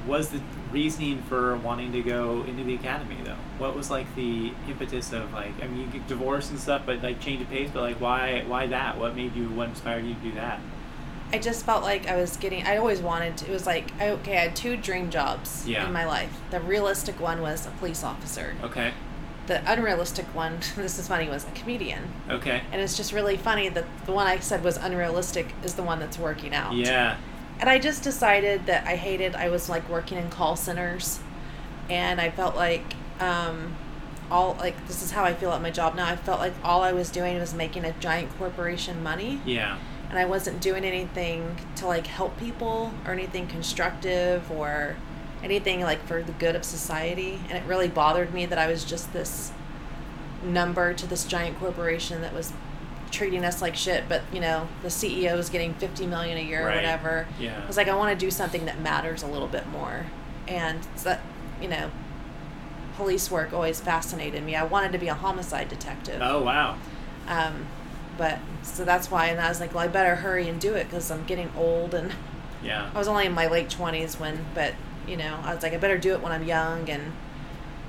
was 0.06 0.30
the 0.30 0.40
reasoning 0.70 1.22
for 1.22 1.56
wanting 1.58 1.92
to 1.92 2.02
go 2.02 2.42
into 2.44 2.64
the 2.64 2.74
academy, 2.74 3.18
though? 3.24 3.36
What 3.58 3.76
was 3.76 3.90
like 3.90 4.12
the 4.16 4.52
impetus 4.68 5.12
of 5.12 5.32
like? 5.32 5.52
I 5.62 5.66
mean, 5.66 5.80
you 5.82 5.86
get 5.86 6.06
divorced 6.08 6.50
and 6.50 6.58
stuff, 6.58 6.82
but 6.86 7.02
like 7.02 7.20
change 7.20 7.42
of 7.42 7.50
pace. 7.50 7.70
But 7.72 7.82
like, 7.82 8.00
why 8.00 8.44
why 8.46 8.66
that? 8.68 8.98
What 8.98 9.14
made 9.14 9.36
you? 9.36 9.48
What 9.50 9.68
inspired 9.68 10.04
you 10.04 10.14
to 10.14 10.20
do 10.20 10.32
that? 10.32 10.58
I 11.34 11.38
just 11.38 11.64
felt 11.64 11.82
like 11.82 12.08
I 12.08 12.16
was 12.16 12.36
getting. 12.36 12.66
I 12.66 12.76
always 12.78 13.00
wanted 13.00 13.36
to. 13.38 13.46
It 13.48 13.52
was 13.52 13.66
like 13.66 13.92
I, 14.00 14.10
okay, 14.10 14.36
I 14.38 14.40
had 14.44 14.56
two 14.56 14.76
dream 14.76 15.10
jobs 15.10 15.66
Yeah. 15.68 15.86
in 15.86 15.92
my 15.92 16.04
life. 16.04 16.40
The 16.50 16.60
realistic 16.60 17.20
one 17.20 17.40
was 17.42 17.66
a 17.66 17.70
police 17.70 18.02
officer. 18.02 18.54
Okay. 18.62 18.92
The 19.46 19.62
unrealistic 19.70 20.26
one, 20.34 20.58
this 20.76 20.98
is 20.98 21.08
funny, 21.08 21.28
was 21.28 21.44
a 21.44 21.50
comedian. 21.52 22.02
Okay. 22.30 22.62
And 22.72 22.80
it's 22.80 22.96
just 22.96 23.12
really 23.12 23.36
funny 23.36 23.68
that 23.68 23.84
the 24.06 24.12
one 24.12 24.26
I 24.26 24.38
said 24.38 24.62
was 24.64 24.76
unrealistic 24.76 25.52
is 25.64 25.74
the 25.74 25.82
one 25.82 25.98
that's 25.98 26.18
working 26.18 26.54
out. 26.54 26.74
Yeah. 26.74 27.16
And 27.60 27.68
I 27.70 27.78
just 27.78 28.02
decided 28.02 28.66
that 28.66 28.86
I 28.86 28.96
hated. 28.96 29.34
I 29.34 29.48
was 29.48 29.68
like 29.68 29.88
working 29.88 30.18
in 30.18 30.30
call 30.30 30.56
centers, 30.56 31.20
and 31.90 32.20
I 32.20 32.30
felt 32.30 32.56
like 32.56 32.82
um, 33.20 33.76
all 34.30 34.56
like 34.58 34.86
this 34.88 35.02
is 35.02 35.10
how 35.12 35.22
I 35.24 35.34
feel 35.34 35.52
at 35.52 35.62
my 35.62 35.70
job 35.70 35.94
now. 35.94 36.06
I 36.08 36.16
felt 36.16 36.40
like 36.40 36.54
all 36.64 36.82
I 36.82 36.92
was 36.92 37.10
doing 37.10 37.38
was 37.38 37.54
making 37.54 37.84
a 37.84 37.92
giant 38.00 38.36
corporation 38.38 39.02
money 39.02 39.40
Yeah. 39.44 39.78
and 40.08 40.18
I 40.18 40.24
wasn't 40.24 40.60
doing 40.60 40.84
anything 40.84 41.56
to 41.76 41.86
like 41.86 42.06
help 42.06 42.36
people 42.38 42.92
or 43.06 43.12
anything 43.12 43.46
constructive 43.46 44.50
or 44.50 44.96
anything 45.42 45.80
like 45.82 46.04
for 46.06 46.22
the 46.22 46.32
good 46.32 46.54
of 46.56 46.64
society. 46.64 47.40
And 47.48 47.58
it 47.58 47.64
really 47.66 47.88
bothered 47.88 48.32
me 48.32 48.46
that 48.46 48.58
I 48.58 48.66
was 48.68 48.84
just 48.84 49.12
this 49.12 49.52
number 50.44 50.92
to 50.94 51.06
this 51.06 51.24
giant 51.24 51.58
corporation 51.58 52.20
that 52.22 52.32
was 52.34 52.52
treating 53.10 53.44
us 53.44 53.60
like 53.62 53.76
shit. 53.76 54.04
But 54.08 54.22
you 54.32 54.40
know, 54.40 54.68
the 54.82 54.88
CEO 54.88 55.36
is 55.38 55.48
getting 55.50 55.74
fifty 55.74 56.06
million 56.06 56.38
a 56.38 56.40
year 56.42 56.66
Right. 56.66 56.72
or 56.72 56.76
whatever. 56.76 57.26
Yeah. 57.38 57.60
I 57.62 57.66
was 57.66 57.76
like, 57.76 57.88
I 57.88 57.94
want 57.94 58.18
to 58.18 58.26
do 58.26 58.30
something 58.30 58.64
that 58.66 58.80
matters 58.80 59.22
a 59.22 59.26
little 59.26 59.48
bit 59.48 59.66
more, 59.68 60.06
and 60.48 60.80
so 60.96 61.10
that 61.10 61.20
you 61.60 61.68
know. 61.68 61.90
Police 62.96 63.30
work 63.30 63.54
always 63.54 63.80
fascinated 63.80 64.44
me. 64.44 64.54
I 64.54 64.64
wanted 64.64 64.92
to 64.92 64.98
be 64.98 65.08
a 65.08 65.14
homicide 65.14 65.70
detective. 65.70 66.20
Oh 66.22 66.42
wow. 66.42 66.76
Um, 67.26 67.66
but 68.18 68.38
so 68.62 68.84
that's 68.84 69.10
why, 69.10 69.28
and 69.28 69.40
I 69.40 69.48
was 69.48 69.60
like, 69.60 69.72
well, 69.74 69.82
I 69.82 69.88
better 69.88 70.16
hurry 70.16 70.46
and 70.46 70.60
do 70.60 70.74
it 70.74 70.84
because 70.84 71.10
I'm 71.10 71.24
getting 71.24 71.50
old, 71.56 71.94
and 71.94 72.12
Yeah. 72.62 72.90
I 72.94 72.98
was 72.98 73.08
only 73.08 73.24
in 73.24 73.32
my 73.32 73.46
late 73.46 73.70
twenties 73.70 74.20
when, 74.20 74.44
but 74.54 74.74
you 75.06 75.16
know, 75.16 75.38
I 75.42 75.54
was 75.54 75.62
like, 75.62 75.72
I 75.72 75.76
better 75.78 75.98
do 75.98 76.12
it 76.12 76.20
when 76.20 76.32
I'm 76.32 76.44
young, 76.44 76.88
and 76.88 77.12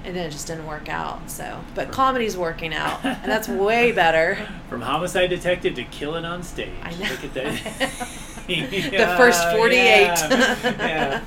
and 0.05 0.15
then 0.15 0.25
it 0.27 0.31
just 0.31 0.47
didn't 0.47 0.67
work 0.67 0.89
out. 0.89 1.29
So, 1.29 1.61
but 1.75 1.91
comedy's 1.91 2.35
working 2.35 2.73
out, 2.73 3.03
and 3.05 3.31
that's 3.31 3.47
way 3.49 3.91
better. 3.91 4.47
From 4.69 4.81
homicide 4.81 5.29
detective 5.29 5.75
to 5.75 5.83
killing 5.85 6.25
on 6.25 6.43
stage. 6.43 6.71
I 6.83 6.91
know. 6.91 7.09
Look 7.09 7.23
at 7.23 7.33
that. 7.35 8.19
The 8.45 9.15
first 9.17 9.41
48. 9.51 9.77
Yeah. 9.79 11.21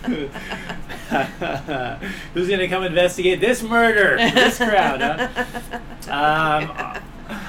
yeah. 1.10 1.98
Who's 2.34 2.48
gonna 2.48 2.68
come 2.68 2.84
investigate 2.84 3.40
this 3.40 3.62
murder? 3.62 4.16
This 4.18 4.58
crowd, 4.58 5.00
huh? 5.00 5.80
Um, 6.12 7.02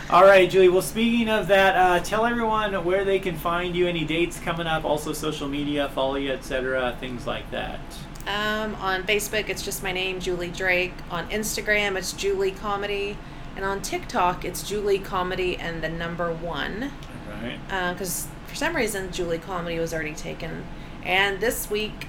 all 0.10 0.24
right, 0.24 0.50
Julie. 0.50 0.70
Well, 0.70 0.82
speaking 0.82 1.30
of 1.30 1.48
that, 1.50 1.76
uh, 1.76 2.00
tell 2.04 2.26
everyone 2.26 2.74
where 2.86 3.04
they 3.04 3.20
can 3.20 3.36
find 3.36 3.76
you. 3.76 3.88
Any 3.88 4.06
dates 4.06 4.40
coming 4.40 4.68
up? 4.68 4.86
Also, 4.86 5.12
social 5.14 5.48
media, 5.48 5.90
follow 5.90 6.16
you, 6.16 6.32
etc. 6.32 6.96
Things 7.00 7.28
like 7.28 7.50
that. 7.52 7.80
Um, 8.28 8.76
on 8.76 9.04
Facebook, 9.04 9.48
it's 9.50 9.64
just 9.64 9.82
my 9.82 9.94
name, 9.94 10.20
Julie 10.20 10.50
Drake. 10.50 10.94
On 11.10 11.30
Instagram, 11.30 11.98
it's 11.98 12.12
Julie 12.12 12.52
Comedy. 12.52 13.18
And 13.56 13.64
on 13.64 13.82
TikTok, 13.82 14.44
it's 14.46 14.68
Julie 14.68 15.00
Comedy 15.00 15.56
and 15.56 15.82
the 15.82 15.90
number 15.90 16.32
one. 16.34 16.92
Right. 17.30 17.94
Because 17.94 18.28
for 18.48 18.56
some 18.56 18.76
reason, 18.76 19.12
Julie 19.12 19.40
Comedy 19.40 19.80
was 19.80 19.94
already 19.94 20.14
taken. 20.14 20.66
And 21.04 21.40
this 21.40 21.70
week, 21.70 22.08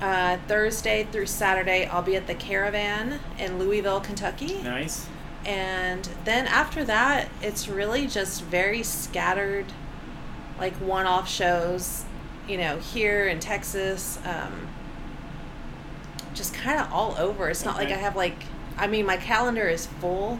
uh, 0.00 0.38
Thursday 0.48 1.06
through 1.10 1.26
Saturday, 1.26 1.86
I'll 1.86 2.02
be 2.02 2.16
at 2.16 2.26
the 2.26 2.34
Caravan 2.34 3.20
in 3.38 3.58
Louisville, 3.58 4.00
Kentucky. 4.00 4.60
Nice. 4.62 5.06
And 5.46 6.08
then 6.24 6.46
after 6.46 6.84
that, 6.84 7.28
it's 7.40 7.68
really 7.68 8.06
just 8.06 8.42
very 8.42 8.82
scattered, 8.82 9.66
like 10.58 10.74
one 10.74 11.06
off 11.06 11.28
shows, 11.28 12.04
you 12.48 12.58
know, 12.58 12.78
here 12.78 13.26
in 13.26 13.40
Texas. 13.40 14.18
Um, 14.24 14.68
just 16.34 16.54
kind 16.54 16.80
of 16.80 16.92
all 16.92 17.16
over. 17.18 17.48
It's 17.48 17.64
not 17.64 17.76
like 17.76 17.88
I 17.88 17.96
have 17.96 18.16
like, 18.16 18.36
I 18.76 18.86
mean, 18.86 19.06
my 19.06 19.16
calendar 19.16 19.68
is 19.68 19.86
full, 19.86 20.38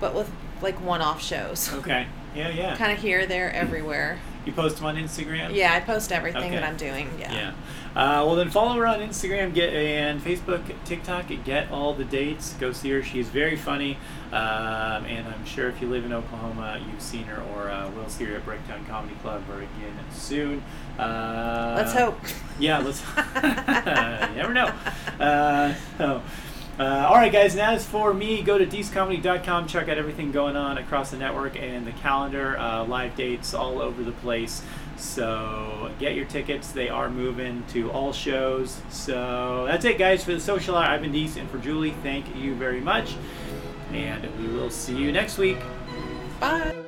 but 0.00 0.14
with 0.14 0.30
like 0.62 0.80
one 0.80 1.00
off 1.02 1.22
shows. 1.22 1.72
Okay. 1.78 2.06
Yeah, 2.34 2.48
yeah. 2.48 2.76
kind 2.76 2.90
of 2.90 2.98
here, 2.98 3.26
there, 3.26 3.52
everywhere. 3.52 4.18
You 4.44 4.52
post 4.52 4.76
them 4.78 4.86
on 4.86 4.96
Instagram? 4.96 5.54
Yeah, 5.54 5.72
I 5.72 5.78
post 5.78 6.10
everything 6.10 6.50
that 6.50 6.64
I'm 6.64 6.76
doing. 6.76 7.08
Yeah. 7.18 7.32
Yeah. 7.32 7.50
Uh, 7.94 8.26
well, 8.26 8.34
then 8.34 8.50
follow 8.50 8.74
her 8.74 8.86
on 8.86 8.98
Instagram, 8.98 9.54
get 9.54 9.72
and 9.72 10.20
Facebook, 10.20 10.62
TikTok. 10.84 11.26
Get 11.44 11.70
all 11.70 11.94
the 11.94 12.04
dates. 12.04 12.52
Go 12.54 12.72
see 12.72 12.90
her. 12.90 13.02
She's 13.02 13.28
very 13.28 13.56
funny, 13.56 13.96
um, 14.32 15.06
and 15.06 15.28
I'm 15.28 15.44
sure 15.46 15.68
if 15.68 15.80
you 15.80 15.88
live 15.88 16.04
in 16.04 16.12
Oklahoma, 16.12 16.84
you've 16.90 17.00
seen 17.00 17.24
her 17.24 17.40
or 17.54 17.70
uh, 17.70 17.88
will 17.92 18.08
see 18.08 18.24
her 18.24 18.36
at 18.36 18.44
Bricktown 18.44 18.86
Comedy 18.88 19.14
Club 19.22 19.44
or 19.48 19.58
again 19.58 19.96
soon. 20.12 20.62
Uh, 20.98 21.74
Let's 21.76 21.92
hope. 21.92 22.18
Yeah, 22.58 22.78
let's. 22.78 23.00
you 23.00 23.12
never 24.36 24.52
know. 24.54 24.72
Uh, 25.18 25.74
so, 25.98 26.22
uh, 26.78 27.06
all 27.08 27.16
right, 27.16 27.32
guys. 27.32 27.56
Now 27.56 27.72
as 27.72 27.84
for 27.84 28.14
me, 28.14 28.42
go 28.42 28.58
to 28.58 28.66
deececomedy.com. 28.66 29.66
Check 29.66 29.88
out 29.88 29.98
everything 29.98 30.30
going 30.32 30.56
on 30.56 30.78
across 30.78 31.10
the 31.10 31.16
network 31.16 31.60
and 31.60 31.86
the 31.86 31.92
calendar, 31.92 32.56
uh, 32.58 32.84
live 32.84 33.16
dates 33.16 33.54
all 33.54 33.80
over 33.80 34.02
the 34.02 34.12
place. 34.12 34.62
So 34.96 35.90
get 35.98 36.14
your 36.14 36.24
tickets. 36.26 36.70
They 36.70 36.88
are 36.88 37.10
moving 37.10 37.64
to 37.70 37.90
all 37.90 38.12
shows. 38.12 38.80
So 38.90 39.64
that's 39.66 39.84
it, 39.84 39.98
guys, 39.98 40.24
for 40.24 40.32
the 40.32 40.40
social 40.40 40.76
hour. 40.76 40.84
I've 40.84 41.02
been 41.02 41.12
Deece, 41.12 41.36
and 41.36 41.50
for 41.50 41.58
Julie, 41.58 41.94
thank 42.02 42.34
you 42.36 42.54
very 42.54 42.80
much. 42.80 43.16
And 43.92 44.24
we 44.40 44.48
will 44.48 44.70
see 44.70 44.96
you 44.96 45.10
next 45.12 45.38
week. 45.38 45.58
Bye. 46.40 46.83